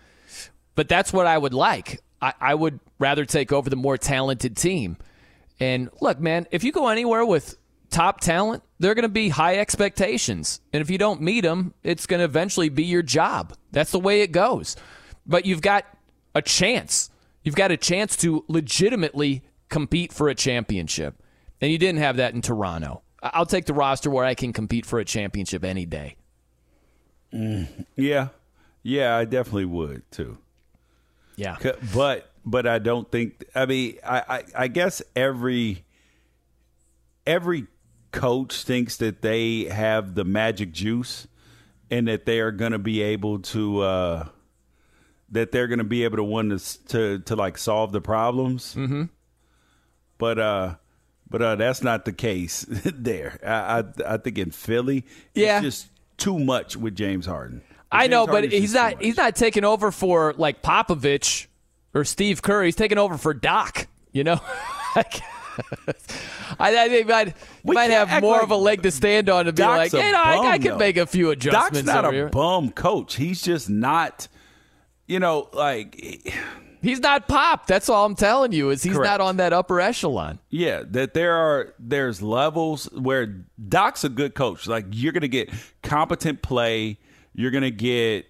but 0.75 0.89
that's 0.89 1.13
what 1.13 1.27
I 1.27 1.37
would 1.37 1.53
like. 1.53 2.01
I, 2.23 2.33
I 2.41 2.55
would 2.55 2.81
rather 2.99 3.27
take 3.27 3.53
over 3.53 3.69
the 3.69 3.77
more 3.77 3.99
talented 3.99 4.57
team. 4.57 4.97
And 5.61 5.91
look, 6.01 6.19
man, 6.19 6.47
if 6.51 6.65
you 6.65 6.73
go 6.73 6.89
anywhere 6.89 7.27
with 7.27 7.55
top 7.91 8.21
talent, 8.21 8.63
there 8.79 8.91
are 8.91 8.95
going 8.95 9.03
to 9.03 9.11
be 9.11 9.29
high 9.29 9.59
expectations. 9.59 10.63
And 10.73 10.81
if 10.81 10.89
you 10.89 10.97
don't 10.97 11.21
meet 11.21 11.43
them, 11.43 11.75
it's 11.83 12.07
going 12.07 12.21
to 12.21 12.25
eventually 12.25 12.71
be 12.71 12.85
your 12.85 13.03
job. 13.03 13.55
That's 13.71 13.91
the 13.91 14.01
way 14.01 14.23
it 14.23 14.33
goes. 14.33 14.77
But 15.27 15.45
you've 15.45 15.61
got 15.61 15.85
a 16.35 16.41
chance. 16.41 17.11
You've 17.43 17.55
got 17.55 17.71
a 17.71 17.77
chance 17.77 18.17
to 18.17 18.47
legitimately 18.49 19.43
compete 19.75 20.13
for 20.13 20.29
a 20.29 20.37
championship. 20.37 21.21
And 21.61 21.73
you 21.73 21.79
didn't 21.79 21.99
have 21.99 22.19
that 22.19 22.33
in 22.33 22.43
Toronto. 22.43 23.03
I'll 23.21 23.45
take 23.45 23.65
the 23.65 23.75
roster 23.75 24.09
where 24.09 24.25
I 24.25 24.35
can 24.35 24.53
compete 24.53 24.87
for 24.87 25.01
a 25.01 25.05
championship 25.05 25.65
any 25.65 25.85
day. 25.85 26.15
Yeah, 27.97 28.29
yeah, 28.85 29.17
I 29.17 29.25
definitely 29.25 29.65
would 29.65 30.09
too. 30.13 30.39
Yeah. 31.35 31.57
But 31.93 32.31
but 32.45 32.69
I 32.69 32.79
don't 32.79 33.11
think. 33.11 33.45
I 33.53 33.67
mean, 33.67 33.99
I, 34.07 34.23
I 34.29 34.45
I 34.57 34.69
guess 34.69 35.03
every 35.17 35.85
every 37.27 37.67
coach 38.13 38.63
thinks 38.63 38.99
that 38.99 39.23
they 39.23 39.65
have 39.65 40.15
the 40.15 40.25
magic 40.25 40.71
juice 40.71 41.27
and 41.91 42.07
that 42.07 42.27
they 42.27 42.39
are 42.39 42.53
going 42.53 42.71
to 42.71 42.79
be 42.79 43.03
able 43.03 43.41
to 43.41 43.81
uh 43.81 44.29
that 45.31 45.51
they're 45.51 45.67
going 45.67 45.79
to 45.79 45.85
be 45.85 46.05
able 46.05 46.19
to 46.19 46.23
one 46.23 46.51
to 46.51 46.87
to 46.87 47.19
to 47.21 47.35
like 47.35 47.59
solve 47.59 47.91
the 47.91 48.01
problems. 48.01 48.77
Mm-hmm. 48.77 49.05
But 50.19 50.39
uh 50.39 50.75
but 51.29 51.43
uh 51.43 51.57
that's 51.57 51.83
not 51.83 52.05
the 52.05 52.13
case 52.13 52.65
there. 52.69 53.39
I 53.45 53.81
I, 53.81 54.15
I 54.15 54.17
think 54.19 54.39
in 54.39 54.51
Philly, 54.51 55.05
Yeah. 55.35 55.59
it's 55.59 55.63
just 55.65 55.89
too 56.17 56.39
much 56.39 56.77
with 56.77 56.95
James 56.95 57.27
Harden. 57.27 57.63
I 57.91 58.03
James 58.05 58.11
know, 58.11 58.27
but 58.27 58.51
he's 58.53 58.75
not 58.75 59.03
he's 59.03 59.17
not 59.17 59.37
taking 59.37 59.65
over 59.65 59.91
for 59.91 60.35
like 60.37 60.63
Popovich 60.63 61.47
or 61.95 62.05
Steve 62.05 62.43
Kerr. 62.43 62.65
He's 62.65 62.77
taking 62.77 62.99
over 62.99 63.17
for 63.17 63.35
Doc. 63.35 63.87
You 64.13 64.25
know, 64.25 64.41
I, 64.97 65.05
I 66.59 66.89
think 66.89 67.09
might 67.09 67.35
We 67.65 67.75
might 67.75 67.91
have 67.91 68.21
more 68.23 68.35
like 68.35 68.43
of 68.43 68.51
a 68.51 68.57
leg 68.57 68.83
to 68.83 68.91
stand 68.91 69.29
on 69.29 69.45
to 69.47 69.53
be 69.53 69.57
Doc's 69.63 69.93
like, 69.93 70.03
hey, 70.03 70.13
no, 70.13 70.19
I, 70.19 70.53
I 70.53 70.59
can 70.59 70.79
make 70.79 70.97
a 70.97 71.07
few 71.07 71.31
adjustments. 71.31 71.83
Doc's 71.83 71.87
not 71.87 72.05
a 72.05 72.13
here. 72.13 72.29
bum 72.29 72.71
coach. 72.71 73.15
He's 73.17 73.43
just 73.43 73.69
not, 73.71 74.29
you 75.07 75.21
know, 75.21 75.49
like 75.53 76.33
He's 76.85 77.01
not 77.01 77.27
pop. 77.27 77.67
That's 77.67 77.89
all 77.89 78.05
I'm 78.05 78.15
telling 78.15 78.53
you. 78.53 78.71
Is 78.71 78.83
he's 78.83 78.93
Correct. 78.93 79.11
not 79.11 79.21
on 79.21 79.39
that 79.39 79.53
upper 79.53 79.81
echelon. 79.81 80.39
yeah. 80.51 80.83
That 80.87 81.15
there 81.15 81.35
are 81.35 81.75
there's 81.79 82.21
levels 82.23 82.85
where 82.93 83.45
Doc's 83.69 84.05
a 84.05 84.09
good 84.09 84.35
coach. 84.35 84.67
Like 84.67 84.87
you're 84.91 85.13
gonna 85.13 85.29
get 85.29 85.51
competent 85.83 86.43
play. 86.43 86.99
You're 87.35 87.51
gonna 87.51 87.71
get, 87.71 88.27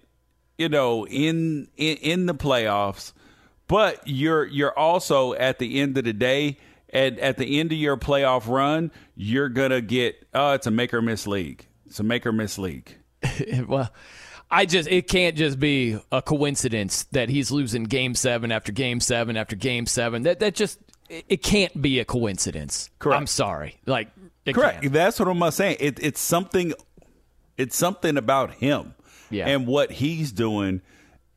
you 0.57 0.69
know, 0.69 1.05
in 1.05 1.67
in, 1.77 1.97
in 1.97 2.25
the 2.25 2.33
playoffs. 2.33 3.11
But 3.67 4.01
you're 4.07 4.45
you're 4.45 4.77
also 4.77 5.33
at 5.33 5.59
the 5.59 5.79
end 5.79 5.97
of 5.97 6.05
the 6.05 6.13
day. 6.13 6.57
At, 6.93 7.19
at 7.19 7.37
the 7.37 7.59
end 7.59 7.73
of 7.73 7.77
your 7.77 7.97
playoff 7.97 8.47
run, 8.47 8.89
you're 9.15 9.49
gonna 9.49 9.81
get 9.81 10.15
oh, 10.33 10.53
it's 10.53 10.65
a 10.65 10.71
make 10.71 10.93
or 10.93 11.01
miss 11.01 11.27
league. 11.27 11.67
It's 11.87 11.99
a 11.99 12.03
make 12.03 12.25
or 12.25 12.31
miss 12.31 12.57
league. 12.57 12.95
well, 13.67 13.91
I 14.55 14.65
just 14.65 14.87
it 14.89 15.09
can't 15.09 15.35
just 15.35 15.59
be 15.59 15.99
a 16.13 16.21
coincidence 16.21 17.03
that 17.11 17.27
he's 17.27 17.51
losing 17.51 17.83
game 17.83 18.15
seven 18.15 18.53
after 18.53 18.71
game 18.71 19.01
seven 19.01 19.35
after 19.35 19.55
game 19.57 19.85
seven. 19.85 20.23
That 20.23 20.39
that 20.39 20.55
just 20.55 20.79
it, 21.09 21.43
can't 21.43 21.81
be 21.81 21.99
a 21.99 22.05
coincidence. 22.05 22.89
Correct. 22.99 23.19
I'm 23.19 23.27
sorry. 23.27 23.75
Like 23.85 24.09
it 24.45 24.53
Correct. 24.53 24.81
can't. 24.81 24.93
That's 24.93 25.19
what 25.19 25.27
I'm 25.27 25.51
saying. 25.51 25.77
It, 25.81 25.99
it's 26.01 26.21
something. 26.21 26.73
It's 27.57 27.75
something 27.75 28.17
about 28.17 28.51
him, 28.55 28.95
Yeah. 29.29 29.47
and 29.47 29.67
what 29.67 29.91
he's 29.91 30.31
doing, 30.31 30.81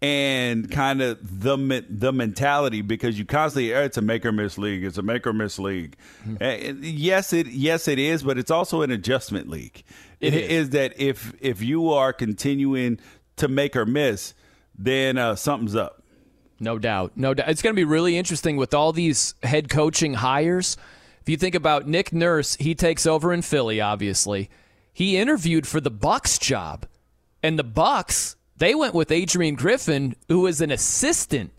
and 0.00 0.70
kind 0.70 1.02
of 1.02 1.18
the 1.40 1.84
the 1.90 2.12
mentality 2.12 2.82
because 2.82 3.18
you 3.18 3.24
constantly 3.24 3.74
"Oh, 3.74 3.82
it's 3.82 3.96
a 3.96 4.02
make 4.02 4.24
or 4.24 4.32
miss 4.32 4.56
league. 4.58 4.84
It's 4.84 4.98
a 4.98 5.02
make 5.02 5.26
or 5.26 5.32
miss 5.32 5.58
league. 5.58 5.96
Hmm. 6.24 6.36
Yes, 6.80 7.32
it 7.32 7.48
yes 7.48 7.88
it 7.88 7.98
is, 7.98 8.22
but 8.22 8.38
it's 8.38 8.50
also 8.50 8.82
an 8.82 8.90
adjustment 8.90 9.48
league. 9.48 9.82
It 10.20 10.34
It 10.34 10.44
is. 10.44 10.50
is 10.50 10.70
that 10.70 11.00
if 11.00 11.34
if 11.40 11.62
you 11.62 11.90
are 11.90 12.12
continuing 12.12 12.98
to 13.36 13.48
make 13.48 13.74
or 13.76 13.86
miss, 13.86 14.34
then 14.76 15.18
uh, 15.18 15.34
something's 15.36 15.74
up. 15.76 16.02
No 16.60 16.78
doubt. 16.78 17.12
No 17.14 17.34
doubt. 17.34 17.48
It's 17.50 17.62
going 17.62 17.74
to 17.74 17.78
be 17.80 17.84
really 17.84 18.16
interesting 18.18 18.56
with 18.56 18.74
all 18.74 18.92
these 18.92 19.34
head 19.44 19.68
coaching 19.68 20.14
hires. 20.14 20.76
If 21.22 21.28
you 21.28 21.36
think 21.36 21.54
about 21.54 21.86
Nick 21.86 22.12
Nurse, 22.12 22.56
he 22.56 22.74
takes 22.74 23.06
over 23.06 23.32
in 23.32 23.42
Philly, 23.42 23.80
obviously. 23.80 24.50
He 24.92 25.16
interviewed 25.16 25.68
for 25.68 25.80
the 25.80 25.90
Bucks 25.90 26.36
job. 26.38 26.86
And 27.44 27.56
the 27.56 27.62
Bucks, 27.64 28.34
they 28.59 28.74
went 28.74 28.94
with 28.94 29.10
Adrian 29.10 29.55
Griffin, 29.55 30.16
who 30.28 30.47
is 30.47 30.60
an 30.60 30.70
assistant 30.70 31.52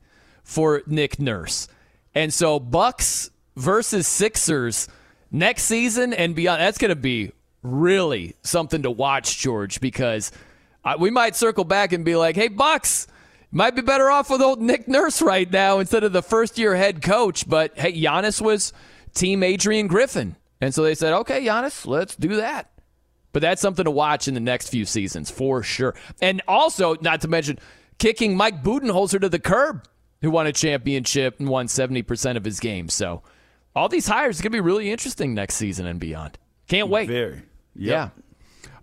for 0.43 0.83
Nick 0.85 1.19
Nurse. 1.19 1.67
And 2.13 2.33
so 2.33 2.59
Bucks 2.59 3.31
versus 3.55 4.07
Sixers 4.07 4.87
next 5.31 5.63
season 5.63 6.13
and 6.13 6.35
beyond, 6.35 6.61
that's 6.61 6.77
going 6.77 6.89
to 6.89 6.95
be 6.95 7.31
really 7.63 8.35
something 8.41 8.83
to 8.83 8.91
watch, 8.91 9.37
George, 9.37 9.79
because 9.79 10.31
we 10.99 11.09
might 11.09 11.35
circle 11.35 11.63
back 11.63 11.93
and 11.93 12.03
be 12.03 12.15
like, 12.15 12.35
hey, 12.35 12.47
Bucks, 12.47 13.07
might 13.51 13.75
be 13.75 13.81
better 13.81 14.09
off 14.09 14.29
with 14.29 14.41
old 14.41 14.61
Nick 14.61 14.87
Nurse 14.87 15.21
right 15.21 15.49
now 15.51 15.79
instead 15.79 16.03
of 16.03 16.13
the 16.13 16.21
first 16.21 16.57
year 16.57 16.75
head 16.75 17.01
coach. 17.01 17.47
But 17.47 17.77
hey, 17.77 17.93
Giannis 17.93 18.41
was 18.41 18.73
team 19.13 19.43
Adrian 19.43 19.87
Griffin. 19.87 20.35
And 20.61 20.73
so 20.73 20.83
they 20.83 20.95
said, 20.95 21.13
okay, 21.13 21.45
Giannis, 21.45 21.85
let's 21.87 22.15
do 22.15 22.35
that. 22.37 22.69
But 23.31 23.41
that's 23.41 23.61
something 23.61 23.85
to 23.85 23.91
watch 23.91 24.27
in 24.27 24.33
the 24.33 24.39
next 24.39 24.69
few 24.69 24.85
seasons 24.85 25.29
for 25.29 25.61
sure. 25.61 25.95
And 26.21 26.41
also, 26.47 26.95
not 27.01 27.21
to 27.21 27.27
mention, 27.27 27.59
kicking 27.99 28.35
Mike 28.35 28.63
Budenholzer 28.63 29.21
to 29.21 29.29
the 29.29 29.39
curb, 29.39 29.87
who 30.21 30.31
won 30.31 30.47
a 30.47 30.51
championship 30.51 31.39
and 31.39 31.47
won 31.47 31.67
70% 31.67 32.37
of 32.37 32.43
his 32.43 32.59
games. 32.59 32.93
So 32.93 33.21
all 33.75 33.87
these 33.87 34.07
hires 34.07 34.39
are 34.39 34.43
going 34.43 34.51
to 34.51 34.55
be 34.55 34.61
really 34.61 34.91
interesting 34.91 35.33
next 35.33 35.55
season 35.55 35.85
and 35.85 35.99
beyond. 35.99 36.37
Can't 36.67 36.89
wait. 36.89 37.07
Very. 37.07 37.43
Yeah. 37.75 38.09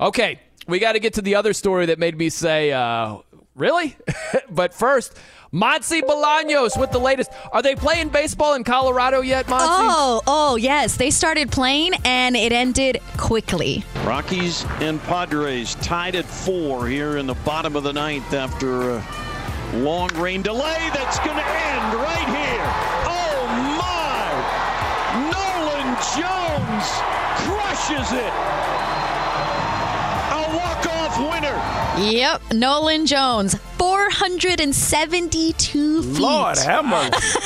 Okay, 0.01 0.41
we 0.69 0.79
got 0.79 0.93
to 0.93 1.01
get 1.01 1.15
to 1.15 1.23
the 1.23 1.35
other 1.35 1.53
story 1.53 1.87
that 1.87 1.99
made 1.99 2.17
me 2.17 2.29
say, 2.29 2.73
uh, 2.73 3.19
Really? 3.57 3.97
but 4.51 4.75
first, 4.75 5.17
Monty 5.57 6.03
Bolaños 6.03 6.79
with 6.79 6.93
the 6.93 6.99
latest. 6.99 7.31
Are 7.51 7.63
they 7.63 7.75
playing 7.75 8.11
baseball 8.11 8.53
in 8.57 8.63
Colorado 8.63 9.23
yet, 9.23 9.49
Monty? 9.49 9.65
Oh, 9.67 10.21
oh, 10.27 10.57
yes. 10.57 10.99
They 10.99 11.11
started 11.11 11.51
playing 11.51 11.95
and 12.05 12.37
it 12.37 12.53
ended 12.53 13.01
quickly. 13.17 13.83
Rockies 14.05 14.67
and 14.81 15.03
Padres 15.05 15.75
tied 15.77 16.15
at 16.15 16.27
four 16.27 16.87
here 16.87 17.17
in 17.17 17.27
the 17.27 17.37
bottom 17.37 17.75
of 17.75 17.85
the 17.85 17.93
ninth 17.95 18.35
after 18.35 18.97
a 18.97 19.05
long 19.77 20.11
rain 20.17 20.43
delay 20.43 20.91
that's 20.93 21.19
going 21.21 21.39
to 21.39 21.49
end 21.49 21.95
right 21.95 22.29
here. 22.37 22.67
Oh 23.09 23.49
my! 23.81 24.29
Nolan 25.33 25.97
Jones 26.21 26.87
crushes 27.49 28.13
it. 28.13 28.33
A 30.37 30.43
walk-off 30.55 31.19
winner. 31.19 31.57
Yep, 31.99 32.43
Nolan 32.53 33.07
Jones, 33.07 33.57
472 33.79 36.03
feet. 36.03 36.21
Lord 36.21 36.59
have 36.59 36.85
mercy. 36.85 37.39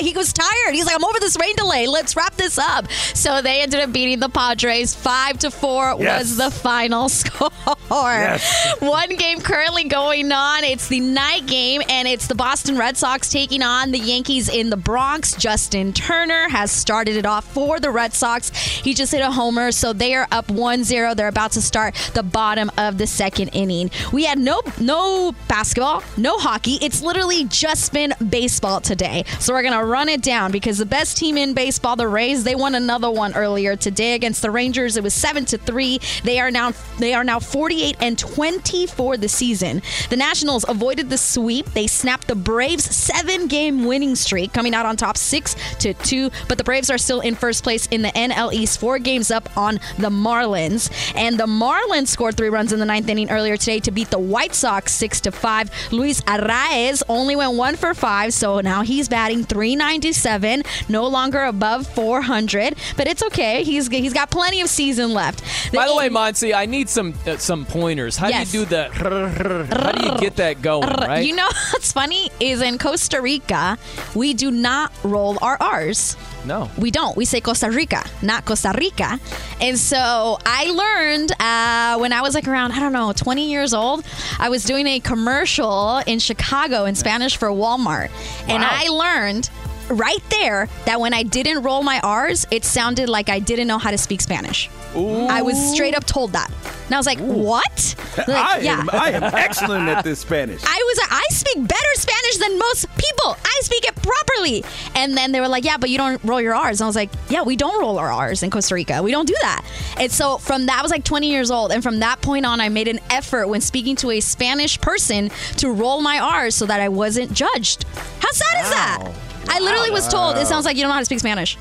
he 0.00 0.12
was 0.14 0.32
tired. 0.32 0.74
He's 0.74 0.86
like, 0.86 0.94
I'm 0.96 1.04
over 1.04 1.20
this 1.20 1.36
rain 1.38 1.54
delay. 1.56 1.86
Let's 1.86 2.16
wrap 2.16 2.34
this 2.36 2.58
up. 2.58 2.90
So 2.90 3.42
they 3.42 3.62
ended 3.62 3.80
up 3.80 3.92
beating 3.92 4.20
the 4.20 4.28
Padres. 4.28 4.94
Five 4.94 5.38
to 5.40 5.50
four 5.50 5.96
Yes. 5.98 6.20
was 6.22 6.36
the 6.36 6.50
final 6.50 7.08
score. 7.08 7.50
Yes. 7.90 8.74
One 8.80 9.16
game 9.16 9.40
currently 9.40 9.84
going 9.84 10.30
on. 10.32 10.64
It's 10.64 10.88
the 10.88 11.00
night 11.00 11.46
game, 11.46 11.82
and 11.88 12.08
it's 12.08 12.26
the 12.26 12.34
Boston 12.34 12.76
Red 12.78 12.96
Sox 12.96 13.30
taking 13.30 13.62
on 13.62 13.90
the 13.92 13.98
Yankees 13.98 14.48
in 14.48 14.70
the 14.70 14.76
Bronx. 14.76 15.34
Justin 15.34 15.92
Turner 15.92 16.48
has 16.48 16.70
started 16.70 17.16
it 17.16 17.26
off 17.26 17.44
for 17.52 17.80
the 17.80 17.90
Red 17.90 18.12
Sox. 18.14 18.50
He 18.50 18.94
just 18.94 19.12
hit 19.12 19.20
a 19.20 19.30
homer, 19.30 19.72
so 19.72 19.92
they 19.92 20.14
are 20.14 20.26
up 20.30 20.46
1-0. 20.48 21.16
They're 21.16 21.28
about 21.28 21.52
to 21.52 21.60
start 21.62 21.94
the 22.14 22.22
bottom 22.22 22.70
of 22.78 22.98
the 22.98 23.06
second 23.06 23.48
inning. 23.48 23.90
We 24.12 24.24
had 24.24 24.38
no 24.38 24.62
no 24.80 25.34
basketball, 25.52 26.02
no 26.16 26.38
hockey. 26.38 26.78
It's 26.80 27.02
literally 27.02 27.44
just 27.44 27.92
been 27.92 28.14
baseball 28.30 28.80
today. 28.80 29.22
So 29.38 29.52
we're 29.52 29.62
gonna 29.62 29.84
run 29.84 30.08
it 30.08 30.22
down 30.22 30.50
because 30.50 30.78
the 30.78 30.86
best 30.86 31.18
team 31.18 31.36
in 31.36 31.52
baseball, 31.52 31.94
the 31.94 32.08
Rays, 32.08 32.42
they 32.42 32.54
won 32.54 32.74
another 32.74 33.10
one 33.10 33.34
earlier 33.34 33.76
today 33.76 34.14
against 34.14 34.40
the 34.40 34.50
Rangers. 34.50 34.96
It 34.96 35.02
was 35.02 35.12
seven 35.12 35.44
to 35.44 35.58
three. 35.58 36.00
They 36.24 36.40
are 36.40 36.50
now 36.50 36.72
they 36.98 37.12
are 37.12 37.22
now 37.22 37.38
48 37.38 37.98
and 38.00 38.18
20 38.18 38.86
for 38.86 39.18
the 39.18 39.28
season. 39.28 39.82
The 40.08 40.16
Nationals 40.16 40.64
avoided 40.66 41.10
the 41.10 41.18
sweep. 41.18 41.66
They 41.72 41.86
snapped 41.86 42.28
the 42.28 42.34
Braves 42.34 42.84
seven 42.84 43.46
game 43.46 43.84
winning 43.84 44.16
streak, 44.16 44.54
coming 44.54 44.74
out 44.74 44.86
on 44.86 44.96
top 44.96 45.18
six 45.18 45.54
to 45.80 45.92
two. 45.92 46.30
But 46.48 46.56
the 46.56 46.64
Braves 46.64 46.88
are 46.88 46.96
still 46.96 47.20
in 47.20 47.34
first 47.34 47.62
place 47.62 47.86
in 47.88 48.00
the 48.00 48.08
NL 48.08 48.54
East, 48.54 48.80
four 48.80 48.98
games 48.98 49.30
up 49.30 49.54
on 49.54 49.74
the 49.98 50.08
Marlins. 50.08 50.90
And 51.14 51.38
the 51.38 51.44
Marlins 51.46 52.08
scored 52.08 52.38
three 52.38 52.48
runs 52.48 52.72
in 52.72 52.80
the 52.80 52.86
ninth 52.86 53.10
inning 53.10 53.30
earlier 53.30 53.58
today 53.58 53.80
to 53.80 53.90
beat 53.90 54.08
the 54.08 54.18
White 54.18 54.54
Sox 54.54 54.92
six 54.92 55.20
to 55.20 55.41
five. 55.42 55.70
Luis 55.92 56.20
Arraez 56.22 57.02
only 57.08 57.36
went 57.36 57.54
one 57.54 57.76
for 57.76 57.92
five, 57.94 58.32
so 58.32 58.60
now 58.60 58.82
he's 58.82 59.08
batting 59.08 59.44
397, 59.44 60.62
no 60.88 61.06
longer 61.06 61.42
above 61.42 61.86
400. 61.88 62.76
But 62.96 63.08
it's 63.08 63.22
okay. 63.24 63.62
He's 63.64 63.88
he's 63.88 64.14
got 64.14 64.30
plenty 64.30 64.60
of 64.60 64.68
season 64.68 65.12
left. 65.12 65.42
By 65.72 65.86
the 65.88 65.94
way, 65.96 66.08
Monty, 66.08 66.54
I 66.54 66.66
need 66.66 66.88
some 66.88 67.14
uh, 67.26 67.36
some 67.36 67.66
pointers. 67.66 68.16
How 68.16 68.28
Yes. 68.28 68.52
do 68.52 68.60
you 68.60 68.64
do 68.64 68.70
the? 68.70 68.88
How 69.82 69.92
do 69.92 70.06
you 70.06 70.18
get 70.18 70.36
that 70.36 70.62
going? 70.62 70.88
Right? 70.88 71.26
You 71.26 71.34
know 71.34 71.48
what's 71.72 71.92
funny 71.92 72.30
is 72.40 72.62
in 72.62 72.78
Costa 72.78 73.20
Rica, 73.20 73.76
we 74.14 74.32
do 74.34 74.50
not 74.50 74.92
roll 75.02 75.36
our 75.42 75.56
R's. 75.60 76.16
No. 76.44 76.70
We 76.76 76.90
don't. 76.90 77.16
We 77.16 77.24
say 77.24 77.40
Costa 77.40 77.70
Rica, 77.70 78.04
not 78.22 78.44
Costa 78.44 78.74
Rica. 78.76 79.18
And 79.60 79.78
so 79.78 80.38
I 80.44 80.70
learned 80.70 81.32
uh, 81.40 81.98
when 81.98 82.12
I 82.12 82.22
was 82.22 82.34
like 82.34 82.48
around, 82.48 82.72
I 82.72 82.80
don't 82.80 82.92
know, 82.92 83.12
20 83.12 83.50
years 83.50 83.74
old, 83.74 84.04
I 84.38 84.48
was 84.48 84.64
doing 84.64 84.86
a 84.86 85.00
commercial 85.00 85.98
in 86.06 86.18
Chicago 86.18 86.84
in 86.84 86.94
Spanish 86.94 87.36
for 87.36 87.48
Walmart. 87.48 88.10
And 88.48 88.64
I 88.64 88.88
learned 88.88 89.50
right 89.92 90.22
there 90.30 90.68
that 90.86 91.00
when 91.00 91.14
I 91.14 91.22
didn't 91.22 91.62
roll 91.62 91.82
my 91.82 92.00
R's, 92.00 92.46
it 92.50 92.64
sounded 92.64 93.08
like 93.08 93.28
I 93.28 93.38
didn't 93.38 93.66
know 93.66 93.78
how 93.78 93.90
to 93.90 93.98
speak 93.98 94.20
Spanish. 94.20 94.70
I 94.94 95.42
was 95.42 95.56
straight 95.72 95.94
up 95.94 96.04
told 96.04 96.32
that. 96.32 96.50
And 96.86 96.94
I 96.94 96.98
was 96.98 97.06
like, 97.06 97.20
what? 97.20 97.94
Like, 98.12 98.28
I, 98.28 98.58
yeah. 98.58 98.80
am, 98.80 98.90
I 98.92 99.10
am 99.12 99.22
excellent 99.22 99.88
at 99.88 100.04
this 100.04 100.20
Spanish. 100.20 100.62
I 100.62 100.82
was 100.86 101.08
I 101.10 101.26
speak 101.30 101.66
better 101.66 101.88
Spanish 101.94 102.36
than 102.36 102.58
most 102.58 102.86
people. 102.98 103.36
I 103.42 103.60
speak 103.62 103.86
it 103.88 103.96
properly. 103.96 104.64
And 104.94 105.16
then 105.16 105.32
they 105.32 105.40
were 105.40 105.48
like, 105.48 105.64
"Yeah, 105.64 105.78
but 105.78 105.88
you 105.88 105.96
don't 105.96 106.22
roll 106.22 106.38
your 106.38 106.54
R's." 106.54 106.80
And 106.80 106.84
I 106.84 106.88
was 106.88 106.94
like, 106.94 107.08
"Yeah, 107.30 107.40
we 107.40 107.56
don't 107.56 107.80
roll 107.80 107.98
our 107.98 108.12
R's 108.12 108.42
in 108.42 108.50
Costa 108.50 108.74
Rica. 108.74 109.02
We 109.02 109.12
don't 109.12 109.26
do 109.26 109.34
that." 109.40 109.64
And 109.98 110.12
so 110.12 110.36
from 110.36 110.66
that 110.66 110.80
I 110.80 110.82
was 110.82 110.90
like 110.90 111.04
20 111.04 111.30
years 111.30 111.50
old, 111.50 111.72
and 111.72 111.82
from 111.82 112.00
that 112.00 112.20
point 112.20 112.44
on 112.44 112.60
I 112.60 112.68
made 112.68 112.86
an 112.86 113.00
effort 113.08 113.48
when 113.48 113.62
speaking 113.62 113.96
to 113.96 114.10
a 114.10 114.20
Spanish 114.20 114.78
person 114.78 115.30
to 115.56 115.70
roll 115.72 116.02
my 116.02 116.18
R's 116.18 116.54
so 116.54 116.66
that 116.66 116.80
I 116.80 116.90
wasn't 116.90 117.32
judged. 117.32 117.84
How 118.20 118.30
sad 118.30 118.64
is 118.64 118.70
that? 118.72 119.12
I 119.48 119.58
literally 119.60 119.90
was 119.90 120.08
told, 120.08 120.36
"It 120.36 120.46
sounds 120.46 120.64
like 120.64 120.76
you 120.76 120.82
don't 120.82 120.88
know 120.88 120.94
how 120.94 121.00
to 121.00 121.04
speak 121.04 121.20
Spanish." 121.20 121.56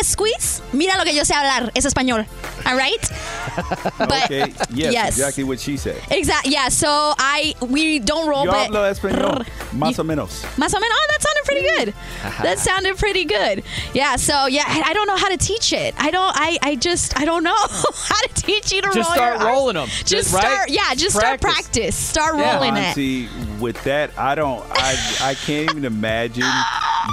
Esquis, 0.00 0.62
mira 0.72 0.96
lo 0.96 1.04
que 1.04 1.14
yo 1.14 1.22
sé 1.24 1.34
hablar, 1.34 1.70
es 1.74 1.84
español. 1.84 2.26
All 2.66 2.76
right? 2.76 3.10
But 3.98 4.24
okay, 4.24 4.54
yes, 4.70 4.92
yes. 4.92 5.08
exactly 5.08 5.44
what 5.44 5.58
she 5.60 5.76
said. 5.76 6.00
Exactly. 6.10 6.52
Yeah. 6.52 6.68
So 6.68 6.88
I 7.18 7.54
we 7.60 7.98
don't 7.98 8.28
roll, 8.28 8.44
Yo 8.44 8.50
but 8.52 8.70
hablo 8.70 8.90
español, 8.90 9.44
más 9.72 9.98
o 9.98 10.04
menos. 10.04 10.42
Más 10.56 10.72
o 10.72 10.78
menos. 10.78 10.92
Oh, 10.92 11.06
that 11.10 11.22
sounded 11.22 11.44
pretty 11.44 11.62
good. 11.76 11.94
that 12.42 12.58
sounded 12.58 12.96
pretty 12.96 13.24
good. 13.24 13.62
Yeah. 13.94 14.16
So 14.16 14.46
yeah, 14.46 14.64
I 14.66 14.82
I 14.90 14.94
don't 14.94 15.06
know 15.06 15.16
how 15.16 15.28
to 15.28 15.36
teach 15.36 15.72
it. 15.72 15.94
I 15.98 16.10
don't. 16.10 16.32
I 16.34 16.58
I 16.62 16.76
just 16.76 17.18
I 17.20 17.24
don't 17.24 17.42
know 17.42 17.54
how 17.56 18.20
to 18.20 18.28
teach 18.34 18.72
you 18.72 18.80
to 18.82 18.88
Just 18.92 18.96
roll 18.96 19.02
Just 19.04 19.12
start 19.14 19.40
your 19.40 19.48
R's. 19.48 19.54
rolling 19.56 19.76
'em. 19.76 19.88
Just, 19.88 20.06
Just, 20.08 20.34
right? 20.34 20.42
start. 20.44 20.70
Yeah. 20.70 20.94
Just 20.94 21.16
start 21.16 21.40
Practice. 21.40 21.72
practice. 21.74 21.96
Start 21.96 22.34
rolling 22.36 22.76
it. 22.76 22.94
See, 22.94 23.28
with 23.60 23.82
that, 23.84 24.10
I 24.16 24.34
don't. 24.34 24.64
I 24.72 24.96
I 25.20 25.34
can't 25.34 25.70
even 25.70 25.84
imagine 25.84 26.44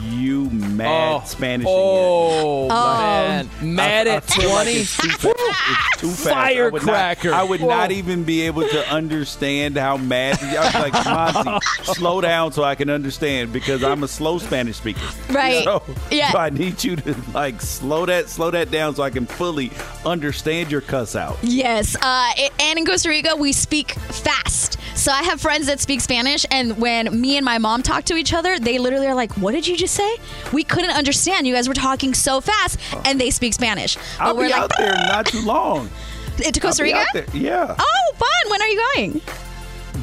you 0.05 0.49
mad 0.51 1.21
Oh. 1.21 1.25
Spanish. 1.25 1.67
Oh, 1.67 2.68
man. 2.73 3.49
Mad 3.61 4.07
I, 4.07 4.11
at 4.15 4.17
I 4.17 4.19
feel 4.41 4.49
like 4.49 4.63
20? 4.65 4.71
it's 4.79 4.97
too 4.97 5.09
fast. 5.09 6.03
It's. 6.03 6.25
I 6.27 6.53
would 6.69 6.73
not- 6.73 6.81
Firecracker. 6.83 7.33
I 7.33 7.43
would 7.43 7.61
not 7.61 7.91
even 7.91 8.23
be 8.23 8.41
able 8.41 8.67
to 8.67 8.89
understand 8.89 9.77
how 9.77 9.97
mad. 9.97 10.39
I 10.41 10.65
was 10.65 10.73
like, 10.93 11.05
Monty, 11.45 11.65
slow 11.93 12.21
down 12.21 12.51
so 12.51 12.63
I 12.63 12.75
can 12.75 12.89
understand 12.89 13.51
because 13.51 13.83
I'm 13.83 14.03
a 14.03 14.07
slow 14.07 14.37
Spanish 14.37 14.77
speaker. 14.77 15.01
Right. 15.29 15.63
So, 15.63 15.83
Yeah. 16.11 16.31
so 16.31 16.37
I 16.37 16.49
need 16.49 16.83
you 16.83 16.95
to 16.97 17.15
like 17.33 17.61
slow 17.61 18.05
that 18.05 18.29
slow 18.29 18.51
that 18.51 18.71
down 18.71 18.95
so 18.95 19.03
I 19.03 19.09
can 19.09 19.25
fully 19.25 19.71
understand 20.05 20.71
your 20.71 20.81
cuss 20.81 21.15
out. 21.15 21.37
Yes, 21.41 21.95
uh, 22.01 22.31
it- 22.37 22.53
and 22.59 22.79
in 22.79 22.85
Costa 22.85 23.09
Rica 23.09 23.35
we 23.35 23.51
speak 23.51 23.91
fast. 23.93 24.77
So 24.99 25.13
I 25.13 25.23
have 25.23 25.39
friends 25.39 25.67
that 25.67 25.79
speak 25.79 26.01
Spanish, 26.01 26.45
and 26.51 26.77
when 26.77 27.21
me 27.21 27.37
and 27.37 27.45
my 27.45 27.57
mom 27.57 27.81
talk 27.81 28.03
to 28.05 28.17
each 28.17 28.33
other, 28.33 28.59
they 28.59 28.77
literally 28.77 29.07
are 29.07 29.15
like, 29.15 29.31
"What 29.37 29.53
did 29.53 29.65
you 29.65 29.77
just 29.77 29.95
say? 29.95 30.17
We 30.51 30.65
couldn't 30.65 30.89
understand. 30.91 31.47
You 31.47 31.53
guys 31.53 31.69
were 31.69 31.73
talking 31.73 32.13
so 32.13 32.41
fast." 32.41 32.77
And 33.05 33.19
they 33.19 33.29
speak 33.29 33.53
Spanish. 33.53 33.95
But 33.95 34.03
I'll 34.19 34.35
we're 34.35 34.47
be 34.47 34.51
like, 34.51 34.63
out 34.63 34.71
there 34.77 34.91
not 34.91 35.25
too 35.25 35.41
long. 35.41 35.89
to 36.37 36.59
Costa 36.59 36.83
Rica. 36.83 37.05
Yeah, 37.33 37.75
Oh, 37.79 38.13
fun! 38.17 38.51
When 38.51 38.61
are 38.61 38.67
you 38.67 38.83
going? 38.93 39.21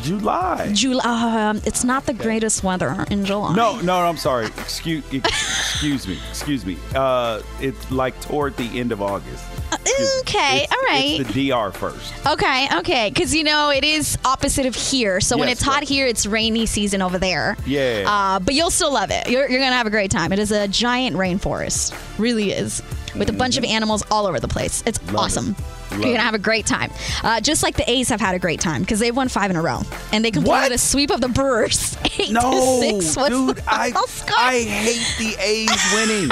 July. 0.01 0.73
July. 0.73 1.03
Um, 1.05 1.61
it's 1.67 1.85
not 1.85 2.07
the 2.07 2.15
greatest 2.15 2.65
weather 2.65 3.05
in 3.11 3.27
July. 3.27 3.55
No, 3.55 3.77
no, 3.77 3.83
no, 3.83 4.09
I'm 4.09 4.17
sorry. 4.17 4.47
Excuse, 4.47 5.05
excuse 5.13 6.09
me, 6.09 6.19
excuse 6.31 6.65
me. 6.65 6.79
Uh, 6.95 7.43
it's 7.61 7.91
like 7.91 8.19
toward 8.23 8.57
the 8.57 8.81
end 8.81 8.93
of 8.93 9.03
August. 9.03 9.45
Okay, 10.21 10.63
It's- 10.65 10.69
all 10.73 10.83
right. 10.87 11.21
It's 11.21 11.33
the 11.33 11.49
DR 11.51 11.73
first. 11.73 12.13
Okay, 12.27 12.69
okay. 12.79 13.11
Because, 13.13 13.35
you 13.35 13.45
know, 13.45 13.71
it 13.71 13.85
is 13.85 14.17
opposite 14.25 14.67
of 14.67 14.75
here. 14.75 15.21
So 15.21 15.37
when 15.37 15.49
it's 15.49 15.63
hot 15.63 15.83
here, 15.85 16.07
it's 16.07 16.27
rainy 16.27 16.67
season 16.67 17.03
over 17.03 17.19
there. 17.19 17.57
Yeah. 17.67 18.05
Uh, 18.07 18.39
but 18.41 18.55
you'll 18.55 18.71
still 18.71 18.93
love 18.93 19.11
it. 19.11 19.29
You're, 19.29 19.49
you're 19.49 19.59
going 19.61 19.71
to 19.71 19.77
have 19.77 19.87
a 19.87 19.91
great 19.91 20.11
time. 20.11 20.33
It 20.33 20.39
is 20.39 20.53
a 20.53 20.69
giant 20.69 21.17
rainforest. 21.17 21.97
Really 22.19 22.53
is. 22.53 22.83
With 23.17 23.29
a 23.31 23.33
bunch 23.33 23.57
of 23.57 23.65
animals 23.65 24.05
all 24.11 24.27
over 24.27 24.39
the 24.41 24.49
place. 24.49 24.83
It's 24.87 24.99
Mm-hmm. 24.99 25.17
Love 25.17 25.49
it. 25.49 25.76
Love 25.91 26.01
You're 26.01 26.09
going 26.11 26.17
to 26.17 26.23
have 26.23 26.35
a 26.35 26.39
great 26.39 26.67
time. 26.67 26.91
Uh, 27.23 27.41
just 27.41 27.63
like 27.63 27.77
the 27.77 27.89
A's 27.91 28.09
have 28.09 28.21
had 28.21 28.35
a 28.35 28.39
great 28.39 28.61
time 28.61 28.83
because 28.83 28.99
they've 28.99 29.17
won 29.17 29.29
five 29.29 29.51
in 29.51 29.57
a 29.57 29.63
row. 29.63 29.81
And 30.13 30.25
they 30.25 30.31
completed 30.31 30.73
a 30.73 30.79
sweep 30.79 31.11
of 31.11 31.21
the 31.21 31.29
Brewers. 31.29 31.97
Eight 32.19 32.31
No, 32.33 32.41
to 32.51 33.03
six. 33.03 33.17
What's 33.17 33.31
dude, 33.35 33.57
the 33.57 33.63
I 33.69 33.91
score? 33.91 34.37
I 34.39 34.61
hate 34.61 35.15
the 35.19 35.43
A's 35.43 35.95
winning 35.95 36.31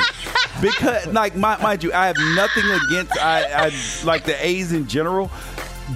because, 0.61 1.07
like, 1.09 1.37
my, 1.37 1.61
mind 1.63 1.83
you, 1.85 1.93
I 1.93 2.07
have 2.07 2.17
nothing 2.35 2.65
against 2.65 3.19
I, 3.21 3.67
I 3.69 3.73
like 4.05 4.25
the 4.25 4.45
A's 4.45 4.73
in 4.73 4.87
general. 4.87 5.31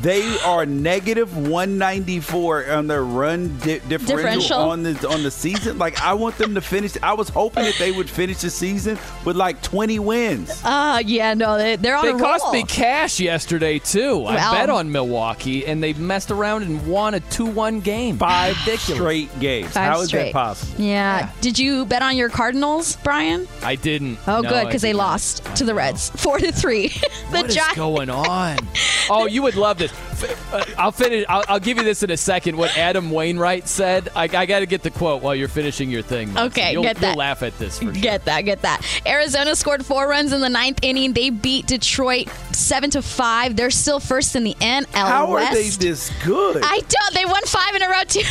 They 0.03 0.39
are 0.41 0.67
negative 0.67 1.37
194 1.37 2.71
on 2.71 2.87
their 2.87 3.05
run 3.05 3.49
di- 3.59 3.79
differential, 3.81 4.17
Differential? 4.17 4.59
on 4.59 4.83
the 4.83 5.09
on 5.09 5.23
the 5.23 5.31
season. 5.31 5.79
Like, 5.79 6.01
I 6.03 6.13
want 6.15 6.37
them 6.37 6.55
to 6.55 6.61
finish. 6.61 6.97
I 7.03 7.15
was 7.15 7.29
hoping 7.29 7.65
that 7.65 7.77
they 7.79 7.93
would 7.93 8.09
finish 8.11 8.39
the 8.41 8.51
season 8.51 8.99
with 9.25 9.37
like 9.37 9.63
20 9.63 9.99
wins. 10.01 10.61
Uh, 10.65 11.03
yeah, 11.05 11.35
no, 11.35 11.57
they, 11.57 11.77
they're 11.77 11.97
on 11.97 12.05
They 12.05 12.13
a 12.13 12.19
cost 12.19 12.45
roll. 12.45 12.53
me 12.53 12.65
cash 12.65 13.21
yesterday 13.21 13.79
too. 13.79 14.25
I 14.27 14.37
bet 14.59 14.71
on 14.71 14.91
Milwaukee, 14.93 15.65
and 15.67 15.83
they 15.83 15.93
messed 15.95 16.31
around 16.31 16.65
and 16.65 16.87
won 16.87 17.15
a 17.15 17.21
two-one 17.21 17.81
game. 17.81 18.19
Five 18.19 18.57
Ridiculous. 18.67 18.83
straight 19.01 19.41
games. 19.41 19.73
Five 19.73 19.93
How 19.93 20.01
is 20.01 20.09
straight. 20.09 20.25
that 20.25 20.33
possible? 20.33 20.85
Yeah. 20.85 21.31
Did 21.41 21.59
you 21.59 21.87
bet 21.87 22.03
on 22.03 22.17
your 22.17 22.29
Cardinals, 22.29 22.97
Brian? 23.05 23.49
I 23.63 23.75
didn't. 23.77 24.19
Oh, 24.27 24.41
No, 24.43 24.51
good, 24.51 24.67
because 24.67 24.83
they 24.83 24.89
didn't. 24.89 24.99
lost 24.99 25.45
to 25.57 25.65
the 25.65 25.75
Reds, 25.75 26.11
four 26.11 26.39
to 26.39 26.53
three. 26.53 26.89
the 27.31 27.39
What 27.39 27.47
is 27.47 27.55
Gi- 27.55 27.75
going 27.77 28.11
on? 28.11 28.59
oh, 29.11 29.27
you 29.27 29.43
would 29.43 29.55
love 29.55 29.69
love 29.69 29.77
this. 30.21 30.75
I'll 30.79 30.93
finish. 30.93 31.25
I'll, 31.29 31.45
I'll 31.49 31.61
give 31.61 31.77
you 31.77 31.85
this 31.85 32.03
in 32.03 32.11
a 32.11 32.17
second. 32.17 32.57
What 32.57 32.77
Adam 32.77 33.11
Wainwright 33.11 33.69
said. 33.69 34.09
I, 34.15 34.25
I 34.25 34.47
got 34.47 34.61
to 34.61 34.67
get 34.67 34.83
the 34.83 34.91
quote 34.91 35.23
while 35.23 35.35
you're 35.35 35.49
finishing 35.49 35.91
your 35.91 36.03
thing. 36.03 36.33
Monty. 36.33 36.61
Okay, 36.61 36.73
you'll, 36.73 36.83
get 36.83 36.97
that. 36.99 37.11
You'll 37.11 37.19
laugh 37.19 37.43
at 37.43 37.59
this. 37.59 37.79
For 37.79 37.85
sure. 37.85 37.93
Get 37.93 38.25
that, 38.27 38.43
get 38.43 38.63
that. 38.63 38.83
Arizona 39.07 39.55
scored 39.57 39.85
four 39.85 40.09
runs 40.09 40.33
in 40.33 40.41
the 40.41 40.49
ninth 40.49 40.81
inning. 40.83 41.13
They 41.13 41.31
beat 41.31 41.67
Detroit 41.67 42.29
seven 42.53 42.91
to 42.91 43.03
five. 43.03 43.57
They're 43.57 43.71
still 43.71 44.01
first 44.01 44.37
in 44.37 44.45
the 44.45 44.55
NL 44.55 44.87
How 44.93 45.33
West. 45.33 45.53
are 45.53 45.55
they 45.55 45.69
this 45.69 46.13
good? 46.25 46.63
I 46.63 46.81
don't. 46.81 47.15
They 47.15 47.25
won 47.25 47.43
five 47.45 47.75
in 47.75 47.83
a 47.83 47.89
row 47.89 48.05
too. 48.05 48.23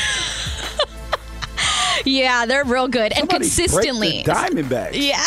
yeah, 2.05 2.45
they're 2.45 2.63
real 2.65 2.87
good 2.87 3.13
and 3.13 3.29
consistently. 3.29 4.23
break 4.23 4.25
the 4.25 4.31
Diamondbacks. 4.31 4.91
Yeah. 4.93 5.23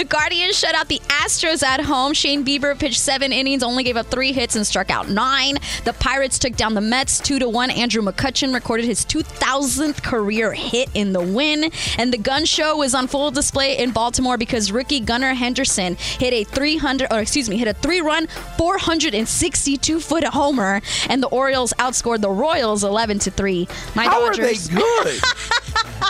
The 0.00 0.06
Guardians 0.06 0.58
shut 0.58 0.74
out 0.74 0.88
the 0.88 1.02
Astros 1.08 1.62
at 1.62 1.82
home. 1.82 2.14
Shane 2.14 2.42
Bieber 2.42 2.78
pitched 2.78 2.98
seven 3.00 3.34
innings, 3.34 3.62
only 3.62 3.84
gave 3.84 3.98
up 3.98 4.06
three 4.06 4.32
hits 4.32 4.56
and 4.56 4.66
struck 4.66 4.88
out 4.88 5.10
nine. 5.10 5.58
The 5.84 5.92
Pirates 5.92 6.38
took 6.38 6.56
down 6.56 6.72
the 6.72 6.80
Mets 6.80 7.20
two 7.20 7.38
to 7.38 7.46
one. 7.46 7.70
Andrew 7.70 8.00
McCutchen 8.00 8.54
recorded 8.54 8.86
his 8.86 9.04
2,000th 9.04 10.02
career 10.02 10.54
hit 10.54 10.88
in 10.94 11.12
the 11.12 11.20
win. 11.20 11.70
And 11.98 12.14
the 12.14 12.16
gun 12.16 12.46
show 12.46 12.78
was 12.78 12.94
on 12.94 13.08
full 13.08 13.30
display 13.30 13.76
in 13.76 13.90
Baltimore 13.90 14.38
because 14.38 14.72
rookie 14.72 15.00
Gunnar 15.00 15.34
Henderson 15.34 15.96
hit 15.96 16.32
a 16.32 16.44
300, 16.44 17.12
or 17.12 17.20
excuse 17.20 17.50
me, 17.50 17.58
hit 17.58 17.68
a 17.68 17.74
three-run, 17.74 18.26
462-foot 18.56 20.24
homer, 20.24 20.80
and 21.10 21.22
the 21.22 21.28
Orioles 21.28 21.74
outscored 21.74 22.22
the 22.22 22.30
Royals 22.30 22.84
11 22.84 23.18
to 23.18 23.30
three. 23.30 23.68
My 23.94 24.04
How 24.04 24.30
Dodgers. 24.30 24.70
are 24.70 24.74
they 24.76 24.80
good? 24.80 25.20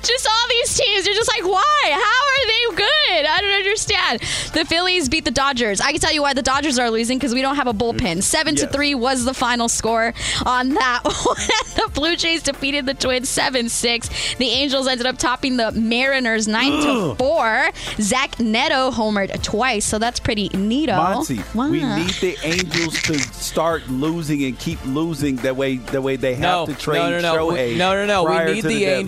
just 0.02 0.26
all 0.26 0.48
these 0.48 0.76
teams. 0.78 1.06
You're 1.06 1.14
just 1.14 1.30
like, 1.30 1.44
why? 1.44 1.82
How 1.84 1.96
are 1.96 2.46
they 2.46 2.76
good? 2.76 3.26
I 3.26 3.40
don't 3.40 3.52
understand. 3.54 4.20
The 4.52 4.64
Phillies 4.64 5.08
beat 5.08 5.24
the 5.24 5.30
Dodgers. 5.30 5.80
I 5.80 5.90
can 5.92 6.00
tell 6.00 6.12
you 6.12 6.22
why 6.22 6.34
the 6.34 6.42
Dodgers 6.42 6.78
are 6.78 6.90
losing 6.90 7.18
because 7.18 7.34
we 7.34 7.42
don't 7.42 7.56
have 7.56 7.66
a 7.66 7.72
bullpen. 7.72 8.16
Mm. 8.18 8.22
Seven 8.22 8.54
to 8.56 8.66
three 8.68 8.94
was 8.94 9.24
the 9.24 9.34
final 9.34 9.68
score 9.68 10.12
on 10.44 10.70
that 10.70 11.00
one. 11.04 11.36
the 11.76 11.90
Blue 11.94 12.16
Jays 12.16 12.42
defeated 12.42 12.86
the 12.86 12.94
Twins 12.94 13.28
seven 13.28 13.68
six. 13.68 14.08
The 14.36 14.48
Angels 14.48 14.86
ended 14.88 15.06
up 15.06 15.18
topping 15.18 15.56
the 15.56 15.72
Mariners 15.72 16.46
nine 16.56 16.72
to 16.82 17.14
four. 17.16 17.70
Zach 18.00 18.38
Neto 18.40 18.90
homered 18.90 19.42
twice, 19.42 19.84
so 19.84 19.98
that's 19.98 20.20
pretty 20.20 20.48
neato. 20.50 20.96
Monty, 20.96 21.40
we 21.54 21.82
need 21.82 22.10
the 22.20 22.36
Angels 22.42 23.00
to 23.02 23.18
start 23.18 23.88
losing 23.88 24.44
and 24.44 24.58
keep 24.58 24.84
losing. 24.86 25.36
That 25.36 25.56
way, 25.56 25.76
that 25.76 26.02
way 26.02 26.16
they 26.16 26.34
have 26.34 26.40
No, 26.42 26.66
to 26.66 26.74
trade 26.74 26.98
no, 26.98 27.10
no, 27.10 27.20
no, 27.20 27.34
Shohei 27.52 27.72
We- 27.72 27.78
no, 27.78 27.94
no, 27.94 28.06
no. 28.06 28.24
We 28.24 28.52
need 28.54 28.62
to 28.62 28.68
the, 28.68 28.80
deadline. 28.84 29.06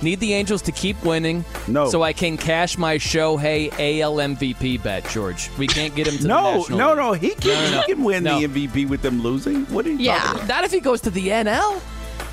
Angels. 0.00 0.02
Need 0.02 0.20
the 0.20 0.34
Angels 0.34 0.62
to 0.62 0.72
keep 0.72 1.02
winning. 1.04 1.44
No. 1.68 1.88
so 1.88 2.02
I 2.02 2.12
can 2.12 2.36
cash 2.36 2.78
my 2.78 2.96
Shohei 2.96 3.70
AL 3.78 4.16
MVP 4.16 4.82
bet, 4.82 5.08
George. 5.10 5.50
We 5.58 5.66
can't 5.66 5.94
get 5.94 6.06
him 6.06 6.16
to 6.16 6.22
the 6.22 6.28
No, 6.28 6.64
no, 6.70 6.94
no. 6.94 7.12
He 7.12 7.34
can, 7.34 7.50
No, 7.50 7.54
no, 7.54 7.70
no. 7.70 7.80
he 7.86 7.94
can 7.94 8.04
win 8.04 8.24
No. 8.24 8.40
the 8.40 8.48
MVP 8.48 8.88
with 8.88 9.02
them 9.02 9.22
losing. 9.22 9.64
What 9.66 9.86
are 9.86 9.90
you 9.90 9.98
Yeah. 9.98 10.18
talking 10.18 10.36
about? 10.36 10.48
Not 10.48 10.64
if 10.64 10.70
he 10.72 10.80
goes 10.80 11.00
to 11.02 11.10
the 11.10 11.28
NL. 11.28 11.80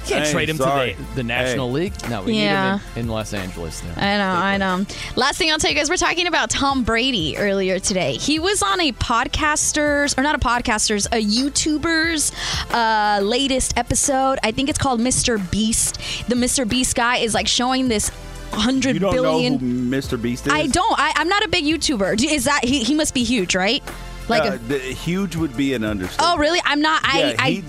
Can't 0.07 0.25
Hey, 0.25 0.31
trade 0.31 0.49
him 0.49 0.57
sorry. 0.57 0.93
to 0.93 1.01
the, 1.01 1.15
the 1.15 1.23
National 1.23 1.67
Hey. 1.67 1.73
League. 1.73 2.09
No, 2.09 2.21
we 2.23 2.33
Yeah. 2.33 2.73
need 2.75 2.77
him 2.77 2.81
in, 2.95 2.99
in 3.01 3.07
Los 3.09 3.33
Angeles. 3.33 3.79
There. 3.81 3.93
I 3.97 4.17
know, 4.17 4.29
I 4.31 4.57
know. 4.57 4.85
Last 5.15 5.37
thing 5.37 5.51
I'll 5.51 5.57
tell 5.59 5.69
you 5.71 5.75
guys, 5.77 5.89
we're 5.89 5.97
talking 5.97 6.27
about 6.27 6.49
Tom 6.49 6.83
Brady 6.83 7.37
earlier 7.37 7.79
today. 7.79 8.13
He 8.13 8.39
was 8.39 8.61
on 8.63 8.79
a 8.79 8.91
podcasters, 8.93 10.17
or 10.17 10.21
not 10.23 10.35
a 10.35 10.39
podcasters, 10.39 11.07
a 11.07 11.23
YouTuber's 11.23 12.31
uh, 12.73 13.19
latest 13.23 13.77
episode. 13.77 14.39
I 14.43 14.51
think 14.51 14.69
it's 14.69 14.79
called 14.79 14.99
Mr. 14.99 15.39
Beast. 15.51 15.97
The 16.29 16.35
Mr. 16.35 16.67
Beast 16.67 16.95
guy 16.95 17.17
is 17.17 17.33
like 17.33 17.47
showing 17.47 17.87
this 17.87 18.11
hundred 18.53 18.93
You 18.93 18.99
don't 18.99 19.13
billion. 19.13 19.53
know 19.53 19.59
who 19.59 19.65
Mr. 19.91 20.21
Beast 20.21 20.47
is? 20.47 20.53
I 20.53 20.67
don't. 20.67 20.97
I, 20.99 21.11
I'm 21.15 21.27
not 21.27 21.43
a 21.43 21.47
big 21.49 21.65
YouTuber. 21.65 22.23
Is 22.23 22.45
that 22.45 22.63
he? 22.63 22.83
He 22.83 22.95
must 22.95 23.13
be 23.13 23.23
huge, 23.23 23.55
right? 23.55 23.83
Like, 24.29 24.43
Uh, 24.43 24.55
a, 24.55 24.57
the, 24.57 24.79
huge 24.79 25.35
would 25.35 25.55
be 25.55 25.73
an 25.73 25.83
understatement. 25.83 26.33
oh, 26.33 26.37
really? 26.37 26.59
I'm 26.65 26.81
not. 26.81 27.01
I. 27.03 27.19
yeah, 27.19 27.35
I 27.39 27.49
he 27.51 27.63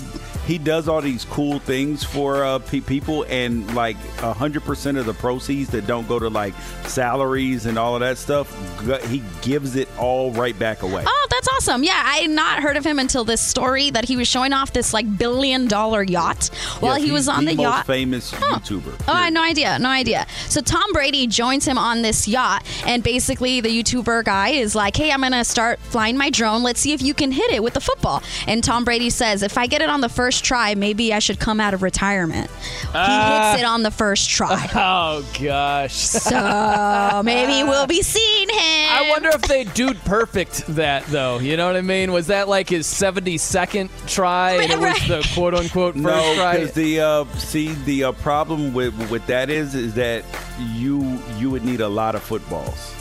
he 0.49 0.59
does 0.59 0.89
all 0.89 1.01
these 1.03 1.25
cool 1.27 1.59
things 1.61 2.03
for 2.03 2.43
uh, 2.43 2.59
pe- 2.59 2.81
people, 2.81 3.25
and 3.29 3.73
like 3.75 3.97
hundred 4.19 4.65
percent 4.65 4.97
of 4.99 5.07
the 5.07 5.13
proceeds 5.15 5.71
that 5.71 5.87
don't 5.87 6.09
go 6.09 6.19
to 6.19 6.29
like 6.29 6.55
salaries 6.87 7.67
and 7.67 7.79
all 7.79 7.95
of 7.95 8.01
that 8.01 8.19
stuff, 8.19 8.49
g- 8.85 9.07
he 9.09 9.23
gives 9.43 9.77
it 9.77 9.89
all 9.99 10.33
right 10.33 10.59
back 10.59 10.83
away. 10.83 11.05
Oh, 11.07 11.27
that's 11.31 11.49
awesome. 11.49 11.85
Yeah, 11.85 12.01
I 12.03 12.17
had 12.19 12.31
not 12.31 12.61
heard 12.63 12.77
of 12.77 12.85
him 12.85 12.99
until 12.99 13.25
this 13.25 13.41
story 13.41 13.91
that 13.91 14.07
he 14.07 14.17
was 14.17 14.27
showing 14.27 14.53
off 14.53 14.73
this 14.73 14.93
like 14.95 15.19
billion 15.19 15.69
dollar 15.69 16.03
yacht 16.03 16.49
while 16.81 16.97
Yes, 16.99 17.07
he 17.07 17.13
was 17.13 17.29
on 17.29 17.45
the, 17.45 17.55
most 17.55 17.63
yacht. 17.63 17.87
famous 17.87 18.33
YouTuber. 18.33 18.95
Oh, 19.07 19.13
I 19.13 19.25
had 19.25 19.35
no 19.35 19.43
idea. 19.43 19.79
No 19.79 19.91
idea. 19.91 20.27
So 20.49 20.61
Tom 20.63 20.93
Brady 20.93 21.27
joins 21.27 21.67
him 21.67 21.77
on 21.79 22.03
this 22.03 22.27
yacht, 22.27 22.65
and 22.87 23.03
basically 23.03 23.61
the 23.61 23.69
YouTuber 23.69 24.25
guy 24.25 24.49
is 24.51 24.75
like, 24.75 24.97
"Hey, 24.97 25.13
I'm 25.13 25.21
gonna 25.21 25.45
start 25.45 25.79
flying 25.81 26.17
my 26.17 26.31
drone. 26.31 26.63
Let's 26.63 26.81
see 26.81 26.95
if 26.95 27.03
you 27.03 27.13
can 27.13 27.33
hit 27.33 27.51
it 27.51 27.63
with 27.63 27.75
the 27.75 27.81
football." 27.81 28.23
And 28.47 28.65
Tom 28.65 28.85
Brady 28.85 29.11
says, 29.11 29.43
"If 29.43 29.59
I 29.59 29.67
get 29.67 29.83
it 29.83 29.91
on 29.91 30.01
the 30.01 30.09
first 30.09 30.38
try, 30.45 30.75
maybe 30.75 31.13
I 31.13 31.19
should 31.19 31.39
come 31.39 31.61
out 31.61 31.75
of 31.75 31.83
retirement." 31.83 32.51
Ah. 32.95 33.51
he 33.51 33.53
hits 33.53 33.63
it 33.63 33.67
on 33.67 33.83
the 33.83 33.91
first 33.91 34.31
try. 34.31 34.69
Oh 34.75 35.25
gosh. 35.41 35.95
So 35.95 37.23
maybe 37.25 37.69
we'll 37.69 37.87
be 37.87 38.03
seeing 38.03 38.49
him. 38.49 38.89
I 38.91 39.07
wonder 39.11 39.29
if 39.31 39.43
they 39.43 39.65
dude 39.65 39.99
perfect 40.05 40.67
that 40.69 41.05
though. 41.07 41.39
You 41.39 41.57
know 41.57 41.67
what 41.67 41.77
I 41.77 41.81
mean? 41.83 42.13
Was 42.13 42.29
that 42.29 42.49
like 42.49 42.69
his 42.69 42.87
72nd 42.87 43.91
try 44.07 44.53
and 44.53 44.71
it 44.73 44.79
was 44.79 44.99
the 45.09 45.29
quote 45.35 45.55
unquote 45.55 45.95
first 45.95 46.05
No, 46.05 46.35
try? 46.37 46.53
because 46.59 46.73
the 46.73 47.01
uh, 47.01 47.25
see 47.37 47.69
the 47.85 48.05
uh, 48.05 48.13
problem 48.13 48.73
with 48.75 48.95
with 49.11 49.27
that 49.27 49.51
is 49.51 49.75
is 49.75 49.95
that 49.95 50.25
you 50.73 51.19
you 51.39 51.51
would 51.51 51.65
need 51.65 51.81
a 51.81 51.89
lot 51.89 52.15
of 52.15 52.23
footballs. 52.23 52.95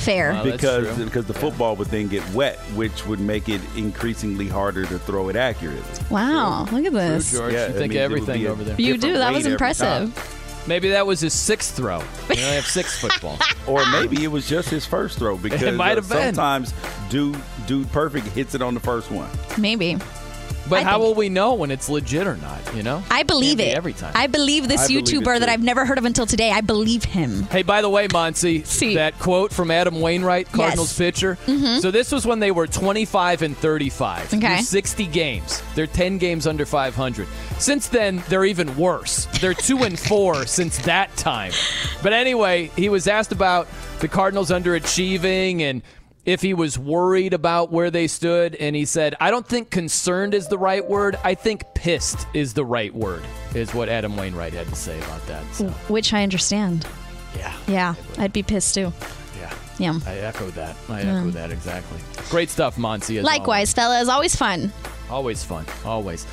Fair. 0.00 0.32
Wow, 0.32 0.44
because 0.44 0.98
because 0.98 1.26
the 1.26 1.34
football 1.34 1.76
would 1.76 1.88
then 1.88 2.08
get 2.08 2.28
wet, 2.32 2.58
which 2.74 3.06
would 3.06 3.20
make 3.20 3.48
it 3.48 3.60
increasingly 3.76 4.48
harder 4.48 4.86
to 4.86 4.98
throw 4.98 5.28
it 5.28 5.36
accurately. 5.36 5.82
Wow, 6.10 6.64
look 6.72 6.84
at 6.86 6.92
this. 6.92 7.32
George, 7.32 7.52
Yeah, 7.52 7.66
you 7.66 7.72
that 7.74 7.78
think 7.78 7.92
means 7.92 8.02
it 8.04 8.10
would 8.10 8.20
everything 8.22 8.46
over 8.46 8.64
there. 8.64 8.80
You 8.80 8.96
do. 8.96 9.14
That 9.14 9.32
was 9.32 9.46
impressive. 9.46 10.36
Maybe 10.66 10.90
that 10.90 11.06
was 11.06 11.20
his 11.20 11.32
sixth 11.32 11.76
throw. 11.76 11.98
You 12.30 12.42
only 12.42 12.54
have 12.54 12.66
six 12.66 13.00
football. 13.00 13.38
Or 13.66 13.84
maybe 13.90 14.22
it 14.22 14.28
was 14.28 14.48
just 14.48 14.68
his 14.68 14.86
first 14.86 15.18
throw 15.18 15.36
because 15.42 15.74
might 15.74 15.92
uh, 15.92 16.02
have 16.02 16.08
been. 16.08 16.34
sometimes 16.34 16.72
dude 17.08 17.36
dude 17.66 17.90
perfect 17.92 18.26
hits 18.28 18.54
it 18.54 18.62
on 18.62 18.74
the 18.74 18.80
first 18.80 19.10
one. 19.10 19.28
Maybe. 19.58 19.98
But 20.70 20.80
I 20.80 20.82
how 20.84 20.92
think- 20.92 21.02
will 21.02 21.14
we 21.14 21.28
know 21.28 21.54
when 21.54 21.70
it's 21.70 21.88
legit 21.88 22.26
or 22.26 22.36
not? 22.36 22.60
You 22.74 22.82
know? 22.82 23.02
I 23.10 23.24
believe 23.24 23.58
Can't 23.58 23.68
be 23.68 23.72
it. 23.72 23.76
every 23.76 23.92
time. 23.92 24.12
I 24.14 24.26
believe 24.28 24.68
this 24.68 24.82
I 24.82 24.86
believe 24.86 25.04
YouTuber 25.04 25.40
that. 25.40 25.48
I've 25.48 25.62
never 25.62 25.84
heard 25.84 25.98
of 25.98 26.04
until 26.04 26.26
today. 26.26 26.50
I 26.50 26.60
believe 26.62 27.04
him. 27.04 27.42
Hey, 27.50 27.62
by 27.62 27.82
the 27.82 27.90
way, 27.90 28.06
Monty, 28.12 28.62
See. 28.64 28.94
that 28.94 29.18
quote 29.18 29.52
from 29.52 29.70
Adam 29.70 30.00
Wainwright, 30.00 30.50
Cardinals 30.52 30.90
Yes. 30.90 30.98
pitcher. 30.98 31.38
Mhm. 31.46 31.80
So 31.82 31.90
this 31.90 32.12
was 32.12 32.24
when 32.26 32.38
they 32.38 32.50
were 32.52 32.66
25 32.66 33.42
and 33.42 33.56
35. 33.58 34.32
Okay. 34.32 34.56
Through 34.56 34.64
60 34.64 35.06
games. 35.06 35.60
They're 35.74 35.86
10 35.86 36.18
games 36.18 36.46
under 36.46 36.64
500. 36.64 37.26
Since 37.58 37.88
then, 37.88 38.22
they're 38.28 38.44
even 38.44 38.76
worse. 38.76 39.26
They're 39.40 39.54
2 39.54 39.82
and 39.82 39.98
4 40.08 40.46
since 40.46 40.78
that 40.78 41.14
time. 41.16 41.52
But 42.02 42.12
anyway, 42.12 42.70
he 42.76 42.88
was 42.88 43.08
asked 43.08 43.32
about 43.32 43.66
the 44.00 44.08
Cardinals 44.08 44.50
underachieving 44.50 45.62
and 45.62 45.82
if 46.26 46.42
he 46.42 46.54
was 46.54 46.78
worried 46.78 47.32
about 47.34 47.72
where 47.72 47.90
they 47.90 48.06
stood 48.06 48.54
and 48.56 48.76
he 48.76 48.84
said, 48.84 49.14
"I 49.20 49.30
don't 49.30 49.46
think 49.46 49.70
concerned 49.70 50.34
is 50.34 50.48
the 50.48 50.58
right 50.58 50.86
word. 50.86 51.18
I 51.24 51.34
think 51.34 51.64
pissed 51.74 52.26
is 52.34 52.54
the 52.54 52.64
right 52.64 52.94
word." 52.94 53.22
Is 53.54 53.74
what 53.74 53.88
Adam 53.88 54.16
Wainwright 54.16 54.52
had 54.52 54.68
to 54.68 54.76
say 54.76 54.98
about 54.98 55.26
that. 55.26 55.42
So, 55.52 55.68
Which 55.88 56.12
I 56.12 56.22
understand. 56.22 56.86
yeah. 57.36 57.52
Yeah, 57.66 57.94
I'd 58.18 58.32
be 58.32 58.42
pissed 58.42 58.74
too. 58.74 58.92
Yeah. 59.40 59.52
Yeah. 59.78 59.98
I 60.06 60.16
echo 60.18 60.50
that. 60.50 60.76
I 60.88 61.02
Yeah. 61.02 61.18
echo 61.20 61.30
that 61.30 61.50
exactly. 61.50 61.98
Great 62.28 62.50
stuff, 62.50 62.78
Monty. 62.78 63.18
as 63.18 63.24
Likewise, 63.24 63.72
fellas, 63.72 64.08
always 64.08 64.36
fun. 64.36 64.72
Always, 65.10 65.44
always 65.44 65.44
fun. 65.44 65.66
Always. 65.84 66.26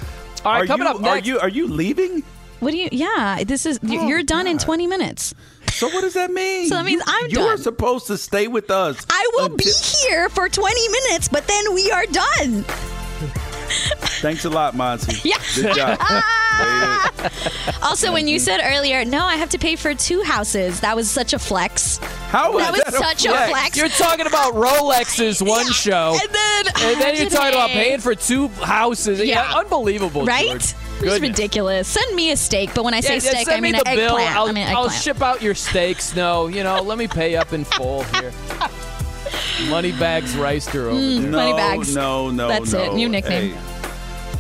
All 0.46 0.52
right, 0.54 0.64
are 0.64 0.68
coming 0.68 0.88
you, 0.88 0.94
up 0.94 1.02
next. 1.02 1.26
Are 1.26 1.28
you 1.28 1.40
are 1.40 1.50
you 1.50 1.68
leaving? 1.68 2.24
What 2.60 2.72
do 2.72 2.78
you? 2.78 2.90
Yeah, 2.92 3.44
this 3.46 3.66
is 3.66 3.80
Oh, 3.84 4.08
you're 4.08 4.24
done 4.24 4.48
in 4.48 4.58
20 4.58 4.88
minutes. 4.88 5.34
So 5.78 5.88
what 5.90 6.02
does 6.02 6.14
that 6.16 6.32
mean? 6.32 6.68
So 6.70 6.76
that 6.76 6.86
means 6.86 7.04
you, 7.06 7.14
I'm 7.14 7.30
you 7.30 7.36
done. 7.36 7.50
are 7.54 7.58
supposed 7.58 8.08
to 8.08 8.18
stay 8.18 8.48
with 8.48 8.72
us. 8.72 9.06
I 9.10 9.30
will 9.36 9.50
be 9.50 9.72
here 10.00 10.28
for 10.28 10.50
20 10.50 10.90
minutes, 10.90 11.28
but 11.28 11.46
then 11.48 11.74
we 11.76 11.92
are 11.92 12.06
done. 12.08 12.64
Thanks 14.22 14.46
a 14.46 14.50
lot, 14.50 14.76
Monty. 14.76 15.18
Yeah. 15.24 15.38
Good 15.56 15.76
job. 15.76 16.00
Also, 17.84 18.12
when 18.12 18.28
you 18.28 18.40
said 18.40 18.62
earlier, 18.64 19.06
no, 19.06 19.24
I 19.24 19.36
have 19.36 19.50
to 19.50 19.60
pay 19.60 19.76
for 19.76 19.94
two 19.94 20.24
houses. 20.24 20.80
That 20.80 20.96
was 20.96 21.10
such 21.10 21.34
a 21.34 21.40
flex. 21.40 21.98
How 22.30 22.52
was 22.52 22.64
that 22.64 22.72
was 22.72 22.82
that 22.82 22.94
such 22.94 23.26
a 23.26 23.30
flex? 23.30 23.50
flex. 23.52 23.78
You're 23.78 23.90
talking 23.90 24.26
about 24.26 24.54
Rolexes 24.56 25.48
one 25.48 25.72
show, 25.72 26.18
and 26.20 26.34
then, 26.34 26.66
and 26.84 27.02
then 27.02 27.16
you're 27.16 27.30
talking 27.30 27.54
about 27.54 27.70
paying 27.70 28.00
for 28.00 28.16
two 28.16 28.48
houses. 28.48 29.22
Yeah, 29.22 29.54
unbelievable, 29.56 30.26
right? 30.26 30.48
George. 30.48 30.74
It's 31.00 31.04
Goodness. 31.04 31.22
ridiculous. 31.30 31.88
Send 31.88 32.16
me 32.16 32.32
a 32.32 32.38
steak, 32.38 32.72
but 32.74 32.84
when 32.84 32.94
I 32.94 33.02
say 33.02 33.18
Yeah, 33.18 33.22
yeah, 33.24 33.30
steak, 33.30 33.46
send 33.48 33.58
I 33.58 33.62
mean 33.62 33.74
the 33.74 33.88
an 33.88 33.96
bill. 33.96 34.18
eggplant. 34.18 34.36
I'll, 34.36 34.48
I 34.48 34.52
mean 34.52 34.68
an 34.68 34.76
I'll 34.76 34.90
ship 34.90 35.22
out 35.22 35.42
your 35.42 35.54
steaks. 35.56 36.16
No, 36.16 36.48
you 36.48 36.64
know, 36.64 36.82
let 36.82 36.98
me 36.98 37.08
pay 37.08 37.36
up 37.36 37.54
in 37.54 37.64
full 37.66 38.04
here. 38.04 38.34
Money 39.70 39.92
bags 39.92 40.34
Wrighster 40.36 40.86
over 40.88 40.92
Mm, 41.00 41.22
there. 41.22 41.32
No, 41.32 41.38
Money 41.38 41.54
bags. 41.54 41.96
no, 41.96 42.30
no, 42.32 42.48
That's 42.48 42.74
it. 42.74 42.94
New 42.94 43.10
nickname. 43.10 43.54
Hey, 43.54 43.60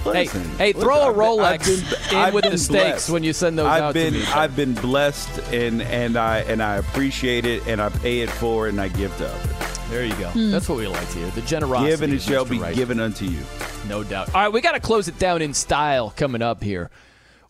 Hey, 0.04 0.14
listen, 0.24 0.44
hey, 0.58 0.68
listen, 0.68 0.82
throw 0.82 0.96
a 1.02 1.08
I've 1.10 1.16
been- 1.16 1.22
Rolex 1.22 1.66
been- 1.66 2.10
in 2.12 2.18
I've 2.24 2.34
with 2.34 2.44
the 2.46 2.50
been 2.52 2.58
steaks 2.60 2.80
blessed. 2.80 3.10
when 3.10 3.24
you 3.24 3.34
send 3.34 3.60
those 3.60 3.68
I've 3.68 3.82
out 3.84 3.94
been, 3.94 4.14
to 4.14 4.20
me. 4.20 4.26
I've 4.28 4.56
been 4.56 4.74
blessed, 4.74 5.40
and 5.52 5.82
and 5.82 6.16
I 6.18 6.40
and 6.40 6.64
I 6.64 6.78
appreciate 6.78 7.46
it, 7.46 7.68
and 7.68 7.82
I 7.82 7.90
pay 7.90 8.20
it 8.22 8.30
for, 8.30 8.68
it 8.68 8.70
and 8.70 8.80
I 8.80 8.88
give 8.88 9.16
to 9.18 9.28
others. 9.28 9.80
There 9.90 10.06
you 10.06 10.16
go. 10.16 10.30
Hmm. 10.30 10.52
That's 10.52 10.70
what 10.70 10.78
we 10.78 10.88
like 10.88 11.10
to 11.10 11.18
hear. 11.20 11.30
The 11.32 11.42
generosity. 11.42 11.90
Given 11.92 12.12
and 12.12 12.20
it 12.20 12.24
shall 12.24 12.46
be 12.46 12.58
Wright. 12.58 12.74
given 12.76 13.00
unto 13.02 13.26
you. 13.26 13.42
No 13.88 14.04
doubt. 14.04 14.34
All 14.36 14.42
right, 14.42 14.52
we 14.52 14.60
got 14.62 14.74
to 14.74 14.80
close 14.80 15.08
it 15.08 15.18
down 15.18 15.42
in 15.42 15.54
style 15.54 16.14
coming 16.16 16.42
up 16.42 16.62
here. 16.62 16.92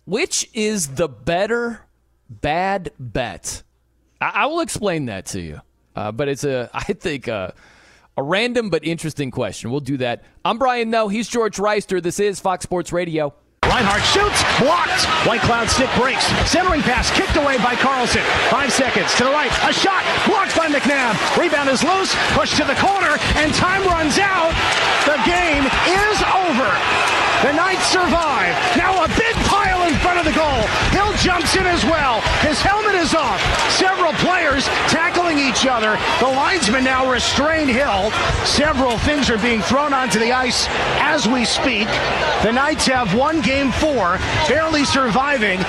Which 0.06 0.50
is 0.54 0.90
the 0.90 1.08
better 1.08 1.82
bad 2.30 2.92
bet? 3.00 3.64
I, 4.22 4.32
I 4.34 4.46
will 4.46 4.60
explain 4.60 5.06
that 5.08 5.26
to 5.28 5.42
you. 5.42 5.62
Uh, 5.96 6.12
but 6.12 6.28
it's 6.28 6.44
a, 6.44 6.70
I 6.74 6.94
think, 6.94 7.28
uh, 7.28 7.52
a 8.16 8.24
random 8.24 8.70
but 8.70 8.86
interesting 8.86 9.32
question. 9.32 9.72
We'll 9.72 9.80
do 9.80 9.98
that. 9.98 10.24
I'm 10.46 10.58
Brian 10.58 10.90
Noe. 10.90 11.08
He's 11.08 11.28
George 11.28 11.58
Wrighster. 11.58 12.02
This 12.02 12.20
is 12.20 12.40
Fox 12.40 12.64
Sports 12.64 12.92
Radio. 12.94 13.34
Reinhart 13.68 14.03
shoots, 14.07 14.39
blocked. 14.64 15.03
Whitecloud 15.27 15.68
stick 15.69 15.91
breaks. 15.99 16.26
Centering 16.49 16.81
pass 16.81 17.11
kicked 17.11 17.35
away 17.35 17.57
by 17.60 17.76
Carlson. 17.76 18.23
Five 18.49 18.72
seconds 18.72 19.14
to 19.15 19.26
the 19.26 19.31
right. 19.31 19.52
A 19.68 19.73
shot 19.73 20.07
blocked 20.26 20.56
by 20.56 20.68
McNabb. 20.72 21.19
Rebound 21.35 21.69
is 21.69 21.84
loose. 21.84 22.15
Pushed 22.31 22.56
to 22.57 22.65
the 22.65 22.80
corner, 22.80 23.19
and 23.35 23.53
time 23.53 23.84
runs 23.84 24.18
out. 24.19 24.56
The 25.03 25.19
game 25.27 25.68
is 25.68 26.18
over. 26.48 26.72
The 27.44 27.53
Knights 27.53 27.85
survive. 27.91 28.56
Now 28.80 29.03
a 29.03 29.07
big 29.19 29.35
pile 29.45 29.77
in 29.88 29.96
front 30.00 30.20
of 30.20 30.26
the 30.26 30.34
goal. 30.34 30.62
Hill 30.92 31.14
jumps 31.18 31.56
in 31.56 31.66
as 31.66 31.84
well. 31.86 32.22
His 32.42 32.62
helmet 32.62 32.96
is 32.96 33.16
off. 33.16 33.42
Several 33.72 34.12
players 34.14 34.66
tackling 34.90 35.40
each 35.40 35.66
other. 35.66 35.98
The 36.20 36.28
linesman 36.28 36.84
now 36.84 37.10
restrain 37.10 37.68
Hill. 37.68 38.12
Several 38.46 38.98
things 39.00 39.30
are 39.30 39.38
being 39.38 39.62
thrown 39.62 39.94
onto 39.94 40.20
the 40.20 40.32
ice 40.32 40.68
as 41.00 41.28
we 41.28 41.46
speak. 41.46 41.88
The 42.44 42.52
Knights 42.52 42.86
have 42.88 43.16
won 43.16 43.42
game 43.42 43.72
four, 43.72 44.18
barely 44.48 44.84
surviving. 44.84 45.60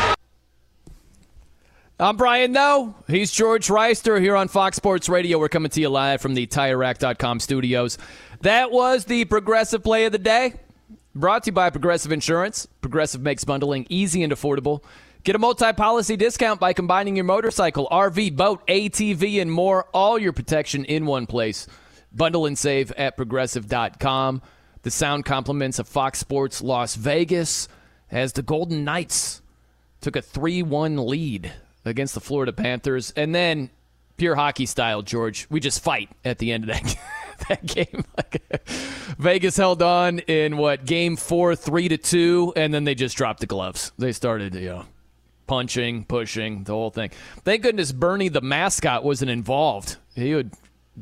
I'm 2.01 2.17
Brian 2.17 2.53
Noe. 2.53 2.95
He's 3.09 3.33
George 3.33 3.67
Wrighster 3.67 4.21
here 4.21 4.37
on 4.37 4.47
Fox 4.47 4.77
Sports 4.77 5.09
Radio. 5.09 5.39
We're 5.39 5.49
coming 5.49 5.71
to 5.71 5.81
you 5.81 5.89
live 5.89 6.21
from 6.21 6.35
the 6.35 6.47
TireRack.com 6.47 7.41
studios. 7.41 7.99
That 8.43 8.71
was 8.71 9.05
the 9.05 9.25
progressive 9.25 9.83
play 9.83 10.05
of 10.05 10.13
the 10.13 10.19
day. 10.19 10.55
Brought 11.15 11.45
to 11.45 11.49
you 11.49 11.53
by 11.53 11.71
Progressive 11.71 12.13
Insurance. 12.13 12.67
Progressive 12.81 13.21
makes 13.21 13.45
bundling 13.45 13.87
easy 13.89 14.23
and 14.23 14.33
affordable. 14.33 14.83
Get 15.25 15.35
a 15.35 15.39
multi 15.39 15.73
policy 15.73 16.17
discount 16.17 16.61
by 16.61 16.73
combining 16.73 17.17
your 17.17 17.25
motorcycle, 17.25 17.89
RV, 17.91 18.37
boat, 18.37 18.67
ATV, 18.67 19.41
and 19.43 19.51
more. 19.51 19.87
All 19.93 20.19
your 20.19 20.33
protection 20.33 20.85
in 20.85 21.07
one 21.07 21.27
place. 21.27 21.67
Bundle 22.13 22.47
and 22.47 22.57
save 22.57 22.93
at 22.93 23.17
progressive.com. 23.17 24.43
The 24.83 24.91
sound 24.91 25.25
compliments 25.25 25.79
of 25.79 25.89
Fox 25.89 26.19
Sports 26.19 26.63
Las 26.63 26.95
Vegas 26.95 27.69
as 28.11 28.33
the 28.33 28.43
Golden 28.43 28.85
Knights 28.85 29.43
took 30.01 30.17
a 30.17 30.23
3 30.23 30.63
1 30.63 30.97
lead 31.07 31.53
against 31.85 32.15
the 32.15 32.21
Florida 32.21 32.53
Panthers. 32.53 33.13
And 33.17 33.35
then, 33.35 33.71
pure 34.17 34.37
hockey 34.37 34.67
style, 34.67 35.03
George, 35.03 35.47
we 35.51 35.61
just 35.61 35.83
fight 35.83 36.09
at 36.25 36.39
the 36.39 36.53
end 36.53 36.65
of 36.65 36.69
that, 36.69 36.97
that 37.49 37.65
game. 37.67 38.05
Vegas 39.19 39.57
held 39.57 39.83
on 39.83 40.19
in 40.21 40.57
what, 40.57 40.85
game 40.85 41.17
four, 41.17 41.55
3 41.55 41.89
to 41.89 41.97
2, 41.97 42.53
and 42.57 42.73
then 42.73 42.85
they 42.85 42.95
just 42.95 43.17
dropped 43.17 43.41
the 43.41 43.47
gloves. 43.47 43.93
They 43.99 44.13
started, 44.13 44.55
you 44.55 44.69
know. 44.69 44.85
Punching, 45.47 46.05
pushing, 46.05 46.65
the 46.65 46.73
whole 46.73 46.91
thing. 46.91 47.11
Thank 47.43 47.63
goodness 47.63 47.91
Bernie, 47.91 48.29
the 48.29 48.43
mascot, 48.43 49.03
wasn't 49.03 49.31
involved. 49.31 49.97
He 50.15 50.35
would 50.35 50.53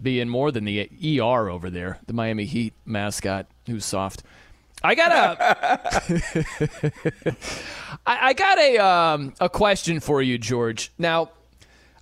be 0.01 0.21
in 0.21 0.29
more 0.29 0.53
than 0.53 0.65
the 0.65 0.89
ER 1.21 1.49
over 1.49 1.69
there, 1.69 1.99
the 2.07 2.13
Miami 2.13 2.45
Heat 2.45 2.73
mascot, 2.85 3.47
who's 3.67 3.85
soft. 3.85 4.23
I 4.85 4.95
got 4.95 5.11
a, 5.11 5.77
I, 8.07 8.29
I 8.29 8.33
got 8.35 8.59
a 8.59 8.79
um, 8.79 9.35
a 9.41 9.49
question 9.49 9.99
for 9.99 10.23
you, 10.23 10.39
George. 10.39 10.93
Now, 10.97 11.31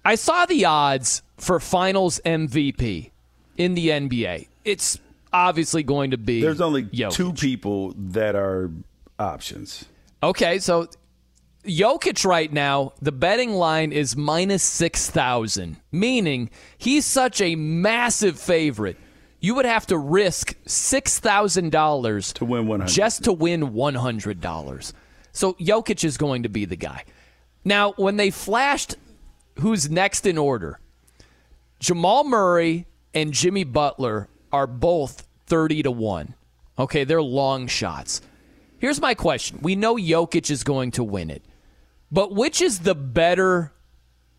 I 0.04 0.16
saw 0.16 0.44
the 0.44 0.66
odds 0.66 1.22
for 1.38 1.60
Finals 1.60 2.20
MVP 2.26 3.10
in 3.56 3.74
the 3.74 3.88
NBA. 3.88 4.48
It's 4.64 4.98
obviously 5.32 5.82
going 5.82 6.12
to 6.12 6.18
be 6.18 6.40
There's 6.40 6.60
only 6.60 6.84
Jokic. 6.84 7.12
two 7.12 7.32
people 7.32 7.94
that 7.96 8.36
are 8.36 8.70
options. 9.18 9.84
Okay, 10.22 10.58
so 10.58 10.88
Jokic 11.64 12.24
right 12.24 12.52
now, 12.52 12.92
the 13.00 13.12
betting 13.12 13.52
line 13.52 13.92
is 13.92 14.16
minus 14.16 14.62
6,000, 14.62 15.76
meaning 15.92 16.50
he's 16.78 17.04
such 17.04 17.40
a 17.40 17.56
massive 17.56 18.38
favorite. 18.38 18.96
You 19.40 19.54
would 19.56 19.66
have 19.66 19.86
to 19.88 19.98
risk 19.98 20.54
$6,000 20.64 22.32
to 22.34 22.44
win 22.44 22.66
100 22.66 22.92
just 22.92 23.24
to 23.24 23.32
win 23.32 23.72
$100. 23.72 24.92
So 25.32 25.52
Jokic 25.54 26.04
is 26.04 26.16
going 26.16 26.44
to 26.44 26.48
be 26.48 26.64
the 26.64 26.76
guy. 26.76 27.04
Now, 27.64 27.92
when 27.92 28.16
they 28.16 28.30
flashed 28.30 28.96
who's 29.58 29.90
next 29.90 30.26
in 30.26 30.38
order, 30.38 30.80
Jamal 31.80 32.24
Murray 32.24 32.86
and 33.14 33.32
Jimmy 33.32 33.64
Butler 33.64 34.28
are 34.52 34.66
both 34.66 35.26
30 35.46 35.84
to 35.84 35.90
1. 35.90 36.34
Okay, 36.78 37.04
they're 37.04 37.22
long 37.22 37.66
shots. 37.66 38.20
Here's 38.78 39.00
my 39.00 39.14
question. 39.14 39.58
We 39.62 39.76
know 39.76 39.96
Jokic 39.96 40.50
is 40.50 40.64
going 40.64 40.90
to 40.92 41.04
win 41.04 41.30
it. 41.30 41.42
But 42.10 42.34
which 42.34 42.60
is 42.60 42.80
the 42.80 42.94
better 42.94 43.72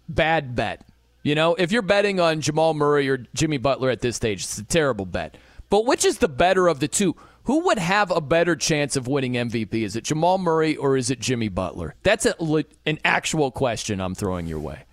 bad 0.08 0.56
bet? 0.56 0.88
You 1.24 1.36
know, 1.36 1.56
if 1.56 1.72
you're 1.72 1.82
betting 1.82 2.20
on 2.20 2.42
Jamal 2.42 2.74
Murray 2.74 3.10
or 3.10 3.18
Jimmy 3.34 3.58
Butler 3.58 3.90
at 3.90 4.02
this 4.02 4.16
stage, 4.16 4.44
it's 4.44 4.58
a 4.58 4.64
terrible 4.64 5.06
bet. 5.06 5.38
But 5.70 5.86
which 5.86 6.06
is 6.06 6.20
the 6.20 6.28
better 6.30 6.68
of 6.68 6.80
the 6.80 6.88
two? 6.88 7.16
Who 7.46 7.66
would 7.66 7.80
have 7.80 8.12
a 8.12 8.22
better 8.22 8.56
chance 8.56 8.96
of 8.96 9.08
winning 9.08 9.34
MVP? 9.34 9.74
Is 9.74 9.96
it 9.96 10.04
Jamal 10.04 10.38
Murray 10.38 10.76
or 10.76 10.96
is 10.96 11.10
it 11.10 11.20
Jimmy 11.20 11.50
Butler? 11.50 11.96
That's 12.04 12.26
a, 12.26 12.36
an 12.86 13.00
actual 13.04 13.52
question 13.52 14.00
I'm 14.00 14.16
throwing 14.16 14.48
your 14.48 14.60
way. 14.60 14.85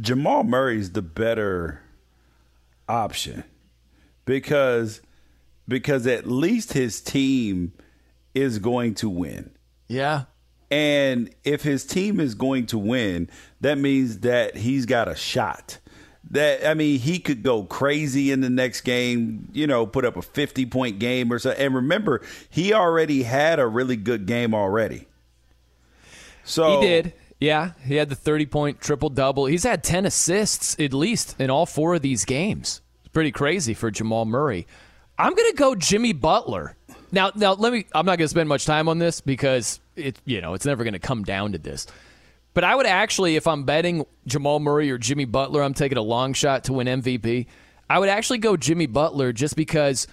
Jamal 0.00 0.44
Murray's 0.44 0.92
the 0.92 1.02
better 1.02 1.82
option 2.88 3.44
because 4.24 5.00
because 5.66 6.06
at 6.06 6.26
least 6.26 6.72
his 6.72 7.00
team 7.00 7.72
is 8.34 8.58
going 8.58 8.94
to 8.94 9.08
win. 9.08 9.50
Yeah. 9.86 10.24
And 10.70 11.34
if 11.44 11.62
his 11.62 11.84
team 11.86 12.20
is 12.20 12.34
going 12.34 12.66
to 12.66 12.78
win, 12.78 13.30
that 13.60 13.78
means 13.78 14.20
that 14.20 14.56
he's 14.56 14.86
got 14.86 15.08
a 15.08 15.14
shot. 15.14 15.78
That 16.30 16.66
I 16.66 16.74
mean, 16.74 16.98
he 16.98 17.18
could 17.20 17.42
go 17.42 17.62
crazy 17.62 18.30
in 18.30 18.40
the 18.40 18.50
next 18.50 18.82
game, 18.82 19.48
you 19.52 19.66
know, 19.66 19.86
put 19.86 20.04
up 20.04 20.16
a 20.16 20.22
50 20.22 20.66
point 20.66 20.98
game 20.98 21.32
or 21.32 21.38
so. 21.38 21.50
And 21.50 21.74
remember, 21.74 22.20
he 22.50 22.74
already 22.74 23.22
had 23.22 23.58
a 23.58 23.66
really 23.66 23.96
good 23.96 24.26
game 24.26 24.54
already. 24.54 25.08
So 26.44 26.80
He 26.80 26.86
did. 26.86 27.12
Yeah, 27.40 27.72
he 27.84 27.96
had 27.96 28.08
the 28.08 28.16
30 28.16 28.46
point 28.46 28.80
triple 28.80 29.10
double. 29.10 29.46
He's 29.46 29.62
had 29.62 29.84
10 29.84 30.06
assists 30.06 30.78
at 30.80 30.92
least 30.92 31.36
in 31.38 31.50
all 31.50 31.66
four 31.66 31.94
of 31.94 32.02
these 32.02 32.24
games. 32.24 32.82
It's 33.00 33.12
pretty 33.12 33.30
crazy 33.30 33.74
for 33.74 33.90
Jamal 33.90 34.24
Murray. 34.24 34.66
I'm 35.18 35.34
going 35.34 35.50
to 35.50 35.56
go 35.56 35.74
Jimmy 35.74 36.12
Butler. 36.12 36.76
Now, 37.12 37.30
now 37.34 37.54
let 37.54 37.72
me 37.72 37.86
I'm 37.94 38.06
not 38.06 38.18
going 38.18 38.26
to 38.26 38.28
spend 38.28 38.48
much 38.48 38.66
time 38.66 38.88
on 38.88 38.98
this 38.98 39.20
because 39.20 39.80
it 39.96 40.20
you 40.24 40.40
know, 40.40 40.54
it's 40.54 40.66
never 40.66 40.84
going 40.84 40.94
to 40.94 40.98
come 40.98 41.22
down 41.22 41.52
to 41.52 41.58
this. 41.58 41.86
But 42.54 42.64
I 42.64 42.74
would 42.74 42.86
actually 42.86 43.36
if 43.36 43.46
I'm 43.46 43.64
betting 43.64 44.04
Jamal 44.26 44.58
Murray 44.58 44.90
or 44.90 44.98
Jimmy 44.98 45.24
Butler, 45.24 45.62
I'm 45.62 45.74
taking 45.74 45.98
a 45.98 46.02
long 46.02 46.32
shot 46.32 46.64
to 46.64 46.72
win 46.72 46.86
MVP. 46.86 47.46
I 47.88 47.98
would 47.98 48.08
actually 48.08 48.38
go 48.38 48.56
Jimmy 48.56 48.86
Butler 48.86 49.32
just 49.32 49.54
because 49.56 50.08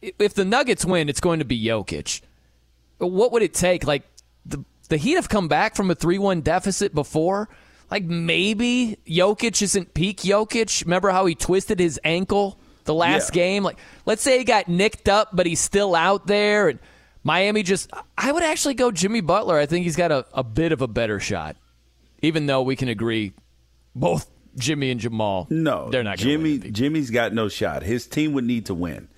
if 0.00 0.34
the 0.34 0.44
Nuggets 0.44 0.84
win, 0.84 1.08
it's 1.08 1.20
going 1.20 1.40
to 1.40 1.44
be 1.44 1.62
Jokic. 1.62 2.22
What 2.98 3.32
would 3.32 3.42
it 3.42 3.54
take? 3.54 3.86
Like 3.86 4.04
the 4.46 4.64
the 4.90 4.98
Heat 4.98 5.14
have 5.14 5.28
come 5.30 5.48
back 5.48 5.74
from 5.74 5.90
a 5.90 5.94
three 5.94 6.18
one 6.18 6.42
deficit 6.42 6.94
before. 6.94 7.48
Like 7.90 8.04
maybe 8.04 8.98
Jokic 9.06 9.62
isn't 9.62 9.94
peak 9.94 10.18
Jokic. 10.18 10.84
Remember 10.84 11.10
how 11.10 11.26
he 11.26 11.34
twisted 11.34 11.80
his 11.80 11.98
ankle 12.04 12.58
the 12.84 12.94
last 12.94 13.34
Yeah. 13.34 13.42
game? 13.42 13.62
Like 13.64 13.78
let's 14.06 14.22
say 14.22 14.38
he 14.38 14.44
got 14.44 14.68
nicked 14.68 15.08
up, 15.08 15.30
but 15.32 15.46
he's 15.46 15.58
still 15.60 15.94
out 15.96 16.26
there, 16.28 16.68
and 16.68 16.78
Miami 17.24 17.62
just. 17.64 17.90
I 18.16 18.30
would 18.30 18.42
actually 18.44 18.74
go 18.74 18.90
Jimmy 18.92 19.20
Butler. 19.22 19.58
I 19.58 19.66
think 19.66 19.84
he's 19.84 19.96
got 19.96 20.12
a, 20.12 20.24
a 20.32 20.44
bit 20.44 20.70
of 20.72 20.82
a 20.82 20.86
better 20.88 21.18
shot, 21.18 21.56
even 22.22 22.46
though 22.46 22.62
we 22.62 22.76
can 22.76 22.88
agree 22.88 23.32
both 23.94 24.30
Jimmy 24.56 24.90
and 24.92 25.00
Jamal. 25.00 25.46
no, 25.50 25.90
they're 25.90 26.04
not. 26.04 26.18
Jimmy. 26.18 26.58
Jimmy's 26.58 27.10
got 27.10 27.32
no 27.32 27.48
shot. 27.48 27.82
His 27.82 28.06
team 28.06 28.32
would 28.34 28.44
need 28.44 28.66
to 28.66 28.74
win. 28.74 29.08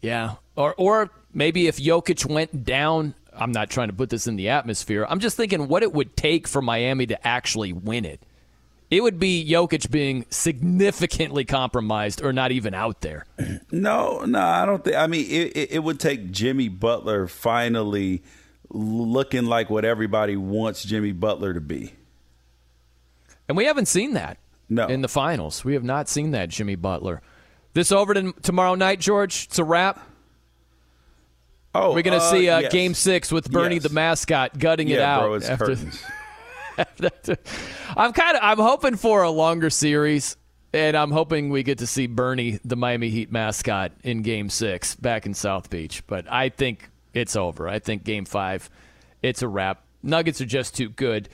Yeah. 0.00 0.34
Or 0.56 0.74
or 0.78 1.10
maybe 1.32 1.66
if 1.66 1.76
Jokic 1.78 2.24
went 2.30 2.64
down, 2.64 3.14
I'm 3.36 3.52
not 3.52 3.70
trying 3.70 3.88
to 3.88 3.94
put 3.94 4.10
this 4.10 4.26
in 4.26 4.36
the 4.36 4.50
atmosphere. 4.50 5.06
I'm 5.08 5.20
just 5.20 5.36
thinking 5.36 5.68
what 5.68 5.82
it 5.82 5.92
would 5.92 6.16
take 6.16 6.46
for 6.48 6.62
Miami 6.62 7.06
to 7.06 7.26
actually 7.26 7.72
win 7.72 8.04
it. 8.04 8.20
It 8.90 9.02
would 9.02 9.18
be 9.18 9.44
Jokic 9.48 9.90
being 9.90 10.24
significantly 10.30 11.44
compromised 11.44 12.22
or 12.22 12.32
not 12.32 12.52
even 12.52 12.74
out 12.74 13.00
there. 13.00 13.26
No, 13.72 14.20
no, 14.20 14.38
I 14.38 14.64
don't 14.66 14.84
think. 14.84 14.94
I 14.94 15.08
mean, 15.08 15.26
it, 15.28 15.56
it, 15.56 15.72
it 15.72 15.78
would 15.80 15.98
take 15.98 16.30
Jimmy 16.30 16.68
Butler 16.68 17.26
finally 17.26 18.22
looking 18.70 19.46
like 19.46 19.68
what 19.68 19.84
everybody 19.84 20.36
wants 20.36 20.84
Jimmy 20.84 21.10
Butler 21.10 21.54
to 21.54 21.60
be. 21.60 21.92
And 23.48 23.56
we 23.56 23.64
haven't 23.64 23.86
seen 23.86 24.14
that 24.14 24.38
no. 24.68 24.86
in 24.86 25.02
the 25.02 25.08
finals. 25.08 25.64
We 25.64 25.74
have 25.74 25.82
not 25.82 26.08
seen 26.08 26.30
that, 26.30 26.50
Jimmy 26.50 26.76
Butler. 26.76 27.20
This 27.72 27.90
over 27.90 28.14
to 28.14 28.32
tomorrow 28.42 28.76
night, 28.76 29.00
George? 29.00 29.46
It's 29.46 29.58
a 29.58 29.64
wrap. 29.64 30.00
Oh, 31.74 31.92
we're 31.92 32.02
going 32.02 32.18
to 32.18 32.24
uh, 32.24 32.30
see 32.30 32.48
uh, 32.48 32.60
yes. 32.60 32.72
Game 32.72 32.94
Six 32.94 33.32
with 33.32 33.50
Bernie 33.50 33.76
Yes. 33.76 33.82
the 33.84 33.88
mascot 33.90 34.58
gutting 34.58 34.88
it 34.88 34.98
Yeah, 34.98 35.16
out. 35.16 35.20
bro, 35.22 35.34
it's 35.34 35.48
after- 35.48 35.66
curtains. 35.66 36.02
I'm 37.96 38.12
kind 38.12 38.36
of 38.36 38.42
I'm 38.42 38.58
hoping 38.58 38.96
for 38.96 39.22
a 39.22 39.30
longer 39.30 39.70
series. 39.70 40.36
And 40.72 40.96
I'm 40.96 41.12
hoping 41.12 41.50
we 41.50 41.62
get 41.62 41.78
to 41.78 41.86
see 41.86 42.08
Bernie, 42.08 42.58
the 42.64 42.74
Miami 42.74 43.08
Heat 43.08 43.30
mascot, 43.30 43.92
in 44.02 44.22
game 44.22 44.50
six 44.50 44.96
back 44.96 45.24
in 45.24 45.32
South 45.32 45.70
Beach. 45.70 46.04
But 46.08 46.26
I 46.28 46.48
think 46.48 46.90
it's 47.12 47.36
over. 47.36 47.68
I 47.68 47.78
think 47.78 48.02
game 48.02 48.24
five, 48.24 48.68
it's 49.22 49.42
a 49.42 49.46
wrap. 49.46 49.84
Nuggets 50.02 50.40
are 50.40 50.46
just 50.46 50.74
too 50.76 50.88
good. 50.88 51.28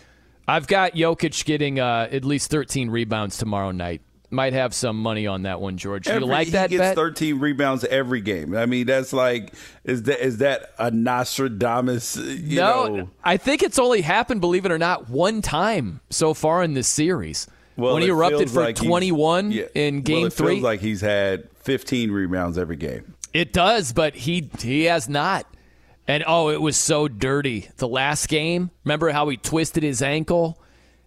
I've 0.47 0.67
got 0.67 0.93
Jokic 0.93 1.47
getting 1.47 1.81
uh, 1.81 2.09
at 2.13 2.23
least 2.23 2.51
13 2.51 2.91
rebounds 2.91 3.39
tomorrow 3.39 3.71
night. 3.71 4.03
Might 4.33 4.53
have 4.53 4.73
some 4.75 4.97
money 4.97 5.27
on 5.27 5.43
that 5.43 5.61
one, 5.61 5.77
George. 5.77 6.05
Do 6.05 6.11
you 6.11 6.17
Every- 6.17 6.29
like 6.29 6.49
that 6.49 6.71
he 6.71 6.77
gets 6.77 6.91
bet? 6.91 6.97
13 6.97 7.41
rebounds 7.41 7.85
every 7.85 8.21
game. 8.21 8.57
I 8.57 8.67
mean, 8.67 8.87
that's 8.87 9.13
like 9.13 9.53
is 9.83 10.05
that 10.05 10.25
is 10.25 10.39
that 10.39 10.73
a 10.79 10.91
Nostradamus? 10.91 12.17
Uh, 12.17 12.23
you 12.23 12.61
no, 12.61 12.87
know? 12.87 13.11
I 13.25 13.37
think 13.37 13.63
it's 13.65 13.79
only 13.79 14.03
happened, 14.03 14.41
believe 14.41 14.65
it 14.65 14.71
or 14.71 14.79
not, 14.79 15.11
one 15.11 15.43
time 15.43 16.01
so 16.11 16.33
far 16.33 16.63
in 16.63 16.75
this 16.75 16.87
series. 16.87 17.49
Well, 17.77 17.95
when 17.95 18.03
he 18.03 18.09
erupted 18.09 18.51
for 18.51 18.61
like 18.61 18.77
21 18.77 19.53
yeah. 19.53 19.65
in 19.75 20.03
game 20.03 20.19
well, 20.19 20.27
it 20.27 20.33
three. 20.33 20.55
Feels 20.55 20.63
like 20.63 20.81
he's 20.81 21.01
had 21.01 21.49
15 21.57 22.11
rebounds 22.11 22.59
every 22.59 22.77
game. 22.77 23.15
It 23.33 23.53
does, 23.53 23.93
but 23.93 24.15
he 24.15 24.51
he 24.61 24.85
has 24.85 25.09
not. 25.09 25.47
And 26.07 26.25
oh, 26.27 26.51
it 26.51 26.61
was 26.61 26.77
so 26.77 27.09
dirty. 27.09 27.69
The 27.77 27.89
last 27.89 28.29
game, 28.29 28.71
remember 28.85 29.11
how 29.11 29.29
he 29.29 29.37
twisted 29.37 29.83
his 29.83 30.03
ankle? 30.03 30.61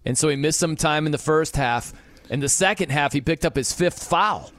And 0.05 0.17
so 0.17 0.29
he 0.29 0.35
missed 0.35 0.59
some 0.59 0.75
time 0.75 1.05
in 1.05 1.11
the 1.11 1.17
first 1.17 1.55
half. 1.55 1.93
In 2.33 2.39
the 2.39 2.49
second 2.49 2.89
half, 2.91 3.13
he 3.13 3.21
picked 3.21 3.45
up 3.45 3.55
his 3.55 3.71
fifth 3.71 4.03
foul. 4.03 4.51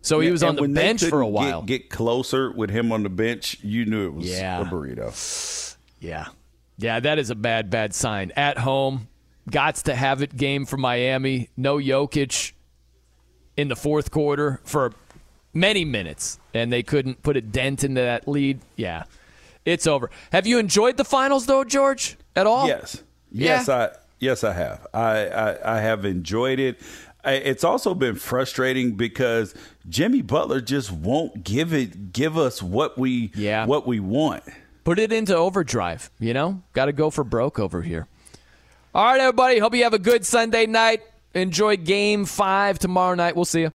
So 0.00 0.20
he 0.20 0.28
Yeah, 0.28 0.32
was 0.32 0.42
on 0.44 0.54
the 0.54 0.68
bench 0.68 1.04
for 1.04 1.20
a 1.20 1.26
while. 1.26 1.62
Get, 1.62 1.82
get 1.82 1.90
closer 1.90 2.52
with 2.52 2.70
him 2.70 2.92
on 2.92 3.02
the 3.02 3.08
bench, 3.08 3.58
you 3.62 3.84
knew 3.84 4.06
it 4.06 4.14
was 4.14 4.30
Yeah. 4.30 4.60
a 4.60 4.64
burrito. 4.64 5.76
Yeah. 5.98 6.26
Yeah, 6.78 7.00
that 7.00 7.18
is 7.18 7.28
a 7.30 7.34
bad, 7.34 7.68
bad 7.68 7.92
sign. 7.94 8.30
At 8.36 8.58
home, 8.58 9.08
gots 9.50 9.82
to 9.84 9.96
have 9.96 10.22
it 10.22 10.36
game 10.36 10.66
for 10.66 10.76
Miami. 10.76 11.48
No 11.56 11.78
Jokic 11.78 12.52
in 13.56 13.66
the 13.66 13.74
fourth 13.76 14.12
quarter 14.12 14.60
for 14.62 14.92
many 15.52 15.84
minutes, 15.84 16.38
and 16.54 16.72
they 16.72 16.84
couldn't 16.84 17.22
put 17.24 17.36
a 17.36 17.40
dent 17.40 17.82
into 17.82 18.00
that 18.02 18.28
lead. 18.28 18.60
Yeah, 18.76 19.02
it's 19.64 19.88
over. 19.88 20.10
Have 20.30 20.46
you 20.46 20.58
enjoyed 20.58 20.96
the 20.96 21.04
finals, 21.04 21.46
though, 21.46 21.64
George, 21.64 22.16
at 22.36 22.46
all? 22.46 22.68
Yes, 22.68 23.02
yes, 23.32 23.68
I 23.68 23.90
yes 24.20 24.44
I 24.44 24.52
have. 24.52 24.86
I 24.92 25.26
I, 25.28 25.76
I 25.78 25.80
have 25.80 26.04
enjoyed 26.04 26.60
it. 26.60 26.78
It's 27.26 27.64
also 27.64 27.94
been 27.94 28.14
frustrating 28.14 28.92
because 28.92 29.54
Jimmy 29.88 30.22
Butler 30.22 30.60
just 30.60 30.92
won't 30.92 31.44
give 31.44 31.72
it 31.72 32.12
give 32.12 32.38
us 32.38 32.62
what 32.62 32.96
we 32.98 33.32
Yeah. 33.34 33.66
what 33.66 33.86
we 33.86 34.00
want. 34.00 34.42
Put 34.84 34.98
it 34.98 35.12
into 35.12 35.36
overdrive, 35.36 36.10
you 36.20 36.32
know? 36.32 36.62
Got 36.72 36.84
to 36.86 36.92
go 36.92 37.10
for 37.10 37.24
broke 37.24 37.58
over 37.58 37.82
here. 37.82 38.06
All 38.94 39.04
right, 39.04 39.20
everybody. 39.20 39.58
Hope 39.58 39.74
you 39.74 39.82
have 39.82 39.94
a 39.94 39.98
good 39.98 40.24
Sunday 40.24 40.66
night. 40.66 41.02
Enjoy 41.34 41.76
game 41.76 42.24
five 42.24 42.78
tomorrow 42.78 43.14
night. 43.14 43.34
We'll 43.36 43.44
see 43.44 43.62
you. 43.62 43.70